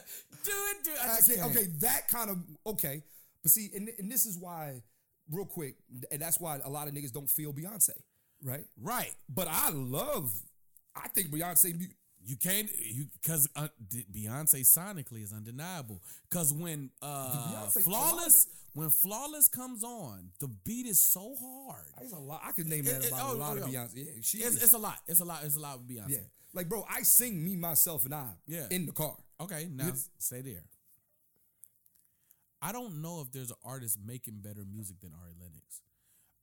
it, 0.52 0.84
do 0.84 0.90
it. 0.90 0.98
I 1.02 1.18
can't. 1.26 1.50
okay, 1.50 1.66
that 1.80 2.06
kind 2.08 2.30
of 2.30 2.38
okay. 2.66 3.02
But 3.42 3.50
see, 3.50 3.70
and, 3.74 3.88
and 3.98 4.10
this 4.10 4.26
is 4.26 4.38
why, 4.38 4.82
real 5.30 5.44
quick, 5.44 5.74
and 6.12 6.20
that's 6.22 6.38
why 6.40 6.58
a 6.64 6.70
lot 6.70 6.86
of 6.88 6.94
niggas 6.94 7.12
don't 7.12 7.28
feel 7.28 7.52
Beyonce, 7.52 7.90
right? 8.44 8.64
Right? 8.80 9.12
But 9.28 9.48
I 9.50 9.70
love, 9.70 10.32
I 10.94 11.08
think 11.08 11.30
Beyonce. 11.30 11.88
You 12.24 12.36
can't, 12.36 12.68
you 12.78 13.06
because 13.20 13.48
uh, 13.56 13.68
Beyonce 14.12 14.60
sonically 14.60 15.22
is 15.22 15.32
undeniable. 15.32 16.02
Because 16.28 16.52
when 16.52 16.90
uh, 17.00 17.54
Beyonce- 17.54 17.84
flawless, 17.84 18.46
when 18.74 18.90
flawless 18.90 19.48
comes 19.48 19.82
on, 19.82 20.30
the 20.40 20.48
beat 20.48 20.86
is 20.86 21.00
so 21.00 21.34
hard. 21.40 21.86
There's 21.98 22.12
a 22.12 22.18
lot. 22.18 22.42
I 22.44 22.52
could 22.52 22.66
name 22.66 22.84
that 22.84 22.96
It- 22.96 23.04
it- 23.06 23.12
about 23.12 23.30
oh, 23.30 23.34
a 23.34 23.36
lot 23.36 23.58
oh, 23.58 23.62
of. 23.62 23.68
Beyonce. 23.68 23.92
Yeah, 23.94 24.04
she 24.22 24.38
It's, 24.38 24.62
it's 24.62 24.72
a 24.74 24.78
lot. 24.78 24.98
It's 25.06 25.20
a 25.20 25.24
lot. 25.24 25.40
It's 25.44 25.56
a 25.56 25.60
lot 25.60 25.78
with 25.78 25.88
Beyonce. 25.88 26.10
yeah, 26.10 26.18
like 26.52 26.68
bro, 26.68 26.84
I 26.90 27.02
sing 27.02 27.42
me, 27.42 27.56
myself, 27.56 28.04
and 28.04 28.14
I. 28.14 28.28
Yeah. 28.46 28.66
in 28.70 28.86
the 28.86 28.92
car. 28.92 29.16
Okay, 29.40 29.68
now 29.72 29.92
stay 30.18 30.40
there. 30.42 30.64
I 32.60 32.72
don't 32.72 33.00
know 33.00 33.20
if 33.20 33.30
there's 33.32 33.50
an 33.50 33.56
artist 33.64 33.98
making 34.04 34.40
better 34.42 34.64
music 34.68 35.00
than 35.00 35.12
Ari 35.14 35.34
Lennox. 35.40 35.80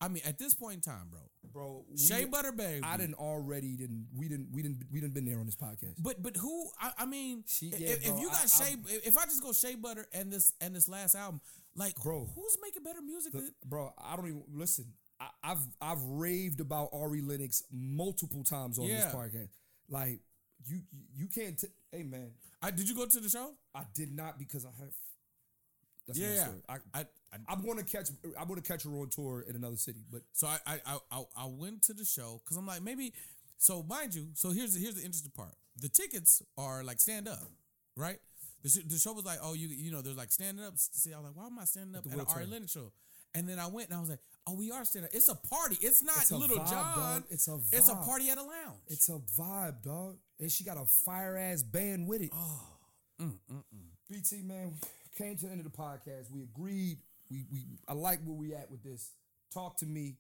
I 0.01 0.07
mean, 0.09 0.21
at 0.25 0.37
this 0.37 0.53
point 0.53 0.75
in 0.75 0.81
time, 0.81 1.07
bro, 1.09 1.19
bro. 1.53 1.85
we- 1.89 1.97
Shea 1.97 2.25
Butter 2.25 2.51
Baby. 2.51 2.81
I 2.83 2.97
didn't 2.97 3.15
already 3.15 3.75
didn't 3.77 4.07
we 4.15 4.27
didn't 4.27 4.49
we 4.51 4.61
didn't 4.61 4.83
we 4.91 4.99
didn't 4.99 5.13
been 5.13 5.25
there 5.25 5.39
on 5.39 5.45
this 5.45 5.55
podcast. 5.55 5.95
But 5.99 6.21
but 6.21 6.35
who? 6.37 6.67
I, 6.79 6.91
I 6.99 7.05
mean, 7.05 7.43
She- 7.47 7.67
if, 7.67 7.79
yeah, 7.79 7.87
if 7.89 8.03
bro, 8.05 8.19
you 8.19 8.27
got 8.29 8.43
I- 8.43 8.47
Shea, 8.47 8.75
if 9.05 9.17
I 9.17 9.23
just 9.25 9.41
go 9.41 9.53
Shea 9.53 9.75
Butter 9.75 10.05
and 10.13 10.31
this 10.31 10.51
and 10.61 10.75
this 10.75 10.89
last 10.89 11.15
album, 11.15 11.39
like, 11.75 11.95
Bro. 12.01 12.29
who's 12.35 12.57
making 12.61 12.83
better 12.83 13.01
music? 13.01 13.31
The- 13.33 13.39
than, 13.39 13.53
bro, 13.65 13.93
I 13.97 14.15
don't 14.15 14.27
even 14.27 14.43
listen. 14.53 14.85
I, 15.19 15.29
I've 15.43 15.65
I've 15.79 16.01
raved 16.03 16.59
about 16.59 16.89
Ari 16.91 17.21
Lennox 17.21 17.63
multiple 17.71 18.43
times 18.43 18.77
on 18.77 18.87
this 18.87 18.99
Yeah. 19.01 19.11
podcast. 19.11 19.49
Like 19.89 20.19
you 20.67 20.81
you 21.15 21.27
can't. 21.27 21.57
T- 21.57 21.67
hey 21.91 22.03
man, 22.03 22.31
I, 22.61 22.71
did 22.71 22.89
you 22.89 22.95
go 22.95 23.05
to 23.05 23.19
the 23.21 23.29
show? 23.29 23.51
I 23.73 23.83
did 23.93 24.13
not 24.13 24.37
because 24.37 24.65
I 24.65 24.69
have. 24.77 24.93
That's 26.07 26.19
Yeah, 26.19 26.27
my 26.27 26.33
yeah. 26.35 26.43
story. 26.43 26.61
I, 26.69 26.73
I, 26.73 26.99
I 26.99 27.05
I'm 27.47 27.61
going 27.63 27.77
to 27.77 27.83
catch. 27.83 28.09
I'm 28.39 28.47
going 28.47 28.61
to 28.61 28.67
catch 28.67 28.83
her 28.83 28.89
on 28.91 29.09
tour 29.09 29.45
in 29.47 29.55
another 29.55 29.75
city. 29.77 29.99
But 30.11 30.21
So 30.33 30.47
I 30.47 30.59
I 30.65 30.97
I, 31.11 31.23
I, 31.37 31.45
went 31.47 31.81
to 31.83 31.93
the 31.93 32.05
show 32.05 32.41
because 32.43 32.57
I'm 32.57 32.65
like 32.65 32.81
maybe. 32.81 33.13
So 33.57 33.83
mind 33.83 34.13
you, 34.13 34.27
so 34.33 34.51
here's 34.51 34.73
the, 34.73 34.79
here's 34.81 34.95
the 34.95 35.01
interesting 35.01 35.31
part. 35.35 35.55
The 35.81 35.89
tickets 35.89 36.41
are 36.57 36.83
like 36.83 36.99
stand 36.99 37.27
up, 37.27 37.39
right? 37.95 38.19
The, 38.63 38.69
sh- 38.69 38.83
the 38.85 38.97
show 38.97 39.13
was 39.13 39.25
like, 39.25 39.39
oh, 39.41 39.53
you 39.53 39.67
you 39.69 39.91
know, 39.91 40.01
there's 40.01 40.17
like 40.17 40.31
standing 40.31 40.63
up. 40.65 40.73
See, 40.75 41.13
I 41.13 41.17
was 41.17 41.27
like, 41.27 41.35
why 41.35 41.45
am 41.47 41.57
I 41.59 41.63
standing 41.65 41.95
up 41.95 42.03
the 42.03 42.11
at 42.11 42.17
an 42.17 42.25
Ari. 42.33 42.45
Lennox 42.47 42.71
show? 42.71 42.91
And 43.33 43.47
then 43.49 43.59
I 43.59 43.67
went 43.67 43.89
and 43.89 43.97
I 43.97 43.99
was 43.99 44.09
like, 44.09 44.19
oh, 44.47 44.55
we 44.55 44.71
are 44.71 44.85
standing 44.85 45.09
up. 45.09 45.15
It's 45.15 45.27
a 45.27 45.35
party. 45.35 45.77
It's 45.81 46.01
not 46.01 46.15
It's 46.17 46.31
a 46.31 46.37
Little 46.37 46.57
vibe, 46.57 46.69
John. 46.69 46.95
dog. 46.95 47.23
It's 47.29 47.47
a 47.47 47.59
It's 47.71 47.89
a 47.89 47.95
party 47.95 48.29
at 48.29 48.37
a 48.37 48.43
lounge. 48.43 48.79
it's 48.87 49.09
a 49.09 49.19
vibe, 49.39 49.83
dog, 49.83 50.17
and 50.39 50.49
she 50.51 50.63
got 50.63 50.77
a 50.77 50.85
fire 50.85 51.37
ass 51.37 51.63
band 51.63 52.07
with 52.07 52.21
it. 52.21 52.31
oh, 52.33 52.61
mm, 53.21 53.37
mm, 53.51 53.57
mm. 53.57 53.63
BT 54.09 54.41
man 54.43 54.73
came 55.17 55.35
to 55.37 55.45
the 55.45 55.51
end 55.51 55.59
of 55.65 55.71
the 55.71 55.77
podcast. 55.77 56.31
We 56.31 56.43
agreed. 56.43 56.97
We 57.35 57.45
we 57.51 57.65
I 57.87 57.93
like 57.93 58.19
where 58.23 58.35
we 58.35 58.53
at 58.53 58.71
with 58.71 58.83
this. 58.83 59.11
Talk 59.53 59.77
to 59.77 59.85
me. 59.85 60.15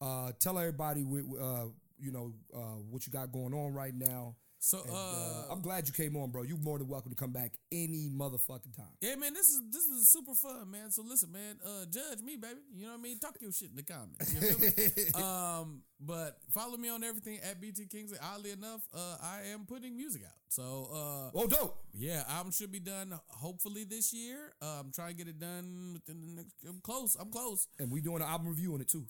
Uh, 0.00 0.32
tell 0.40 0.58
everybody 0.58 1.02
uh, 1.02 1.66
you 1.98 2.10
know 2.10 2.32
uh, 2.54 2.78
what 2.90 3.06
you 3.06 3.12
got 3.12 3.32
going 3.32 3.52
on 3.52 3.74
right 3.74 3.94
now. 3.94 4.36
So 4.64 4.80
And, 4.80 4.90
uh, 4.90 4.94
uh, 4.96 5.44
I'm 5.52 5.60
glad 5.60 5.86
you 5.86 5.92
came 5.92 6.16
on, 6.16 6.30
bro. 6.30 6.40
You're 6.40 6.56
more 6.56 6.78
than 6.78 6.88
welcome 6.88 7.10
to 7.10 7.16
come 7.16 7.32
back 7.32 7.52
any 7.70 8.08
motherfucking 8.08 8.74
time. 8.74 8.96
Yeah, 9.02 9.14
man, 9.16 9.34
this 9.34 9.48
is 9.48 9.60
this 9.70 9.86
was 9.90 10.08
super 10.08 10.32
fun, 10.32 10.70
man. 10.70 10.90
So 10.90 11.02
listen, 11.02 11.30
man, 11.30 11.58
uh, 11.62 11.84
judge 11.84 12.22
me, 12.22 12.36
baby. 12.36 12.60
You 12.74 12.86
know 12.86 12.92
what 12.92 13.00
I 13.00 13.02
mean? 13.02 13.18
Talk 13.18 13.36
your 13.42 13.52
shit 13.52 13.68
in 13.68 13.76
the 13.76 13.82
comments. 13.82 14.32
You 14.32 14.40
feel 14.40 14.58
me? 14.58 15.22
um, 15.22 15.82
but 16.00 16.38
follow 16.50 16.78
me 16.78 16.88
on 16.88 17.04
everything 17.04 17.40
at 17.44 17.60
BT 17.60 17.88
Kingsley. 17.88 18.16
Oddly 18.22 18.52
enough, 18.52 18.80
uh, 18.94 19.18
I 19.22 19.52
am 19.52 19.66
putting 19.66 19.98
music 19.98 20.22
out. 20.24 20.32
So 20.48 20.88
uh, 20.90 21.38
Oh, 21.38 21.46
dope. 21.46 21.76
yeah, 21.92 22.22
album 22.26 22.50
should 22.52 22.72
be 22.72 22.80
done 22.80 23.12
hopefully 23.28 23.84
this 23.84 24.14
year. 24.14 24.54
Uh, 24.62 24.80
I'm 24.80 24.92
trying 24.92 25.10
to 25.10 25.14
get 25.14 25.28
it 25.28 25.38
done 25.38 25.90
within 25.92 26.22
the 26.22 26.26
next. 26.36 26.54
I'm 26.66 26.80
close. 26.80 27.18
I'm 27.20 27.30
close. 27.30 27.68
And 27.78 27.90
we 27.90 28.00
doing 28.00 28.22
an 28.22 28.28
album 28.28 28.48
review 28.48 28.72
on 28.72 28.80
it 28.80 28.88
too 28.88 29.04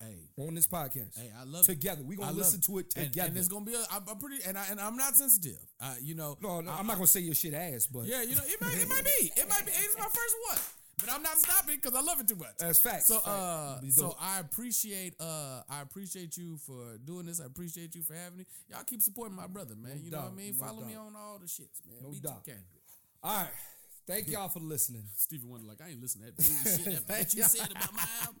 Hey, 0.00 0.28
on 0.38 0.54
this 0.54 0.66
podcast. 0.66 1.18
hey, 1.18 1.30
I 1.38 1.44
love 1.44 1.64
together. 1.64 2.02
We 2.02 2.16
I 2.16 2.18
gonna 2.18 2.28
love 2.30 2.38
listen 2.38 2.60
to 2.62 2.78
it 2.78 2.90
together. 2.90 3.28
And, 3.28 3.38
it's 3.38 3.48
gonna 3.48 3.64
be. 3.64 3.74
A, 3.74 3.78
I'm, 3.90 4.02
I'm 4.08 4.18
pretty, 4.18 4.44
and 4.46 4.58
I 4.58 4.64
and 4.70 4.80
I'm 4.80 4.96
not 4.96 5.14
sensitive. 5.16 5.58
Uh, 5.80 5.94
you 6.02 6.14
know. 6.14 6.36
no, 6.42 6.60
no, 6.60 6.70
I- 6.70 6.78
I'm 6.78 6.86
not 6.86 6.96
gonna 6.96 7.06
say 7.06 7.20
your 7.20 7.34
shit 7.34 7.54
ass, 7.54 7.86
but 7.86 8.04
Yeah, 8.04 8.22
you 8.22 8.34
know, 8.34 8.42
it 8.44 8.60
might, 8.60 8.74
it 8.76 8.88
might 8.88 9.04
be. 9.04 9.32
It 9.36 9.48
might 9.48 9.64
be. 9.64 9.72
It's 9.84 9.96
my 9.98 10.04
first 10.04 10.36
one. 10.50 10.58
But 11.00 11.12
I'm 11.12 11.22
not 11.22 11.38
stopping 11.38 11.76
because 11.76 11.94
I 11.94 12.02
love 12.02 12.20
it 12.20 12.28
too 12.28 12.36
much. 12.36 12.56
That's 12.58 12.78
facts. 12.78 13.06
So 13.06 13.18
Facts. 13.18 13.28
uh 13.28 13.80
so. 13.90 14.16
I 14.20 14.40
appreciate 14.40 15.14
uh 15.20 15.62
I 15.68 15.82
appreciate 15.82 16.36
you 16.36 16.56
for 16.58 16.98
doing 17.04 17.26
this. 17.26 17.40
I 17.40 17.46
appreciate 17.46 17.94
you 17.94 18.02
for 18.02 18.14
having 18.14 18.38
me. 18.38 18.46
Y'all 18.68 18.84
keep 18.84 19.02
supporting 19.02 19.36
my 19.36 19.46
brother, 19.46 19.74
man. 19.74 19.96
No 19.96 20.02
you 20.04 20.10
know 20.10 20.18
what 20.18 20.32
I 20.32 20.34
mean? 20.34 20.54
no 20.58 20.66
Follow 20.66 20.84
me 20.84 20.94
on 20.94 21.14
all 21.16 21.38
the 21.38 21.46
shits, 21.46 21.84
man. 21.86 21.98
No 22.02 22.10
BT 22.10 22.20
doubt. 22.20 22.48
All 23.22 23.36
right. 23.38 23.48
Thank 24.06 24.28
y'all 24.28 24.48
for 24.48 24.60
listening. 24.60 25.04
Stevie 25.16 25.46
Wonder 25.46 25.66
like 25.66 25.80
I 25.80 25.90
ain't 25.90 26.00
listening 26.00 26.26
to 26.26 26.36
that 26.36 26.36
bullshit 26.36 26.84
that, 26.84 27.08
that 27.08 27.34
you 27.34 27.42
said 27.42 27.70
about 27.70 27.92
my 27.94 28.06
album. 28.22 28.40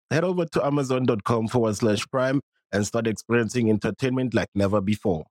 Head 0.11 0.25
over 0.25 0.45
to 0.45 0.65
amazon.com 0.65 1.47
forward 1.47 1.77
slash 1.77 2.05
prime 2.09 2.41
and 2.73 2.85
start 2.85 3.07
experiencing 3.07 3.69
entertainment 3.69 4.33
like 4.33 4.49
never 4.53 4.81
before. 4.81 5.23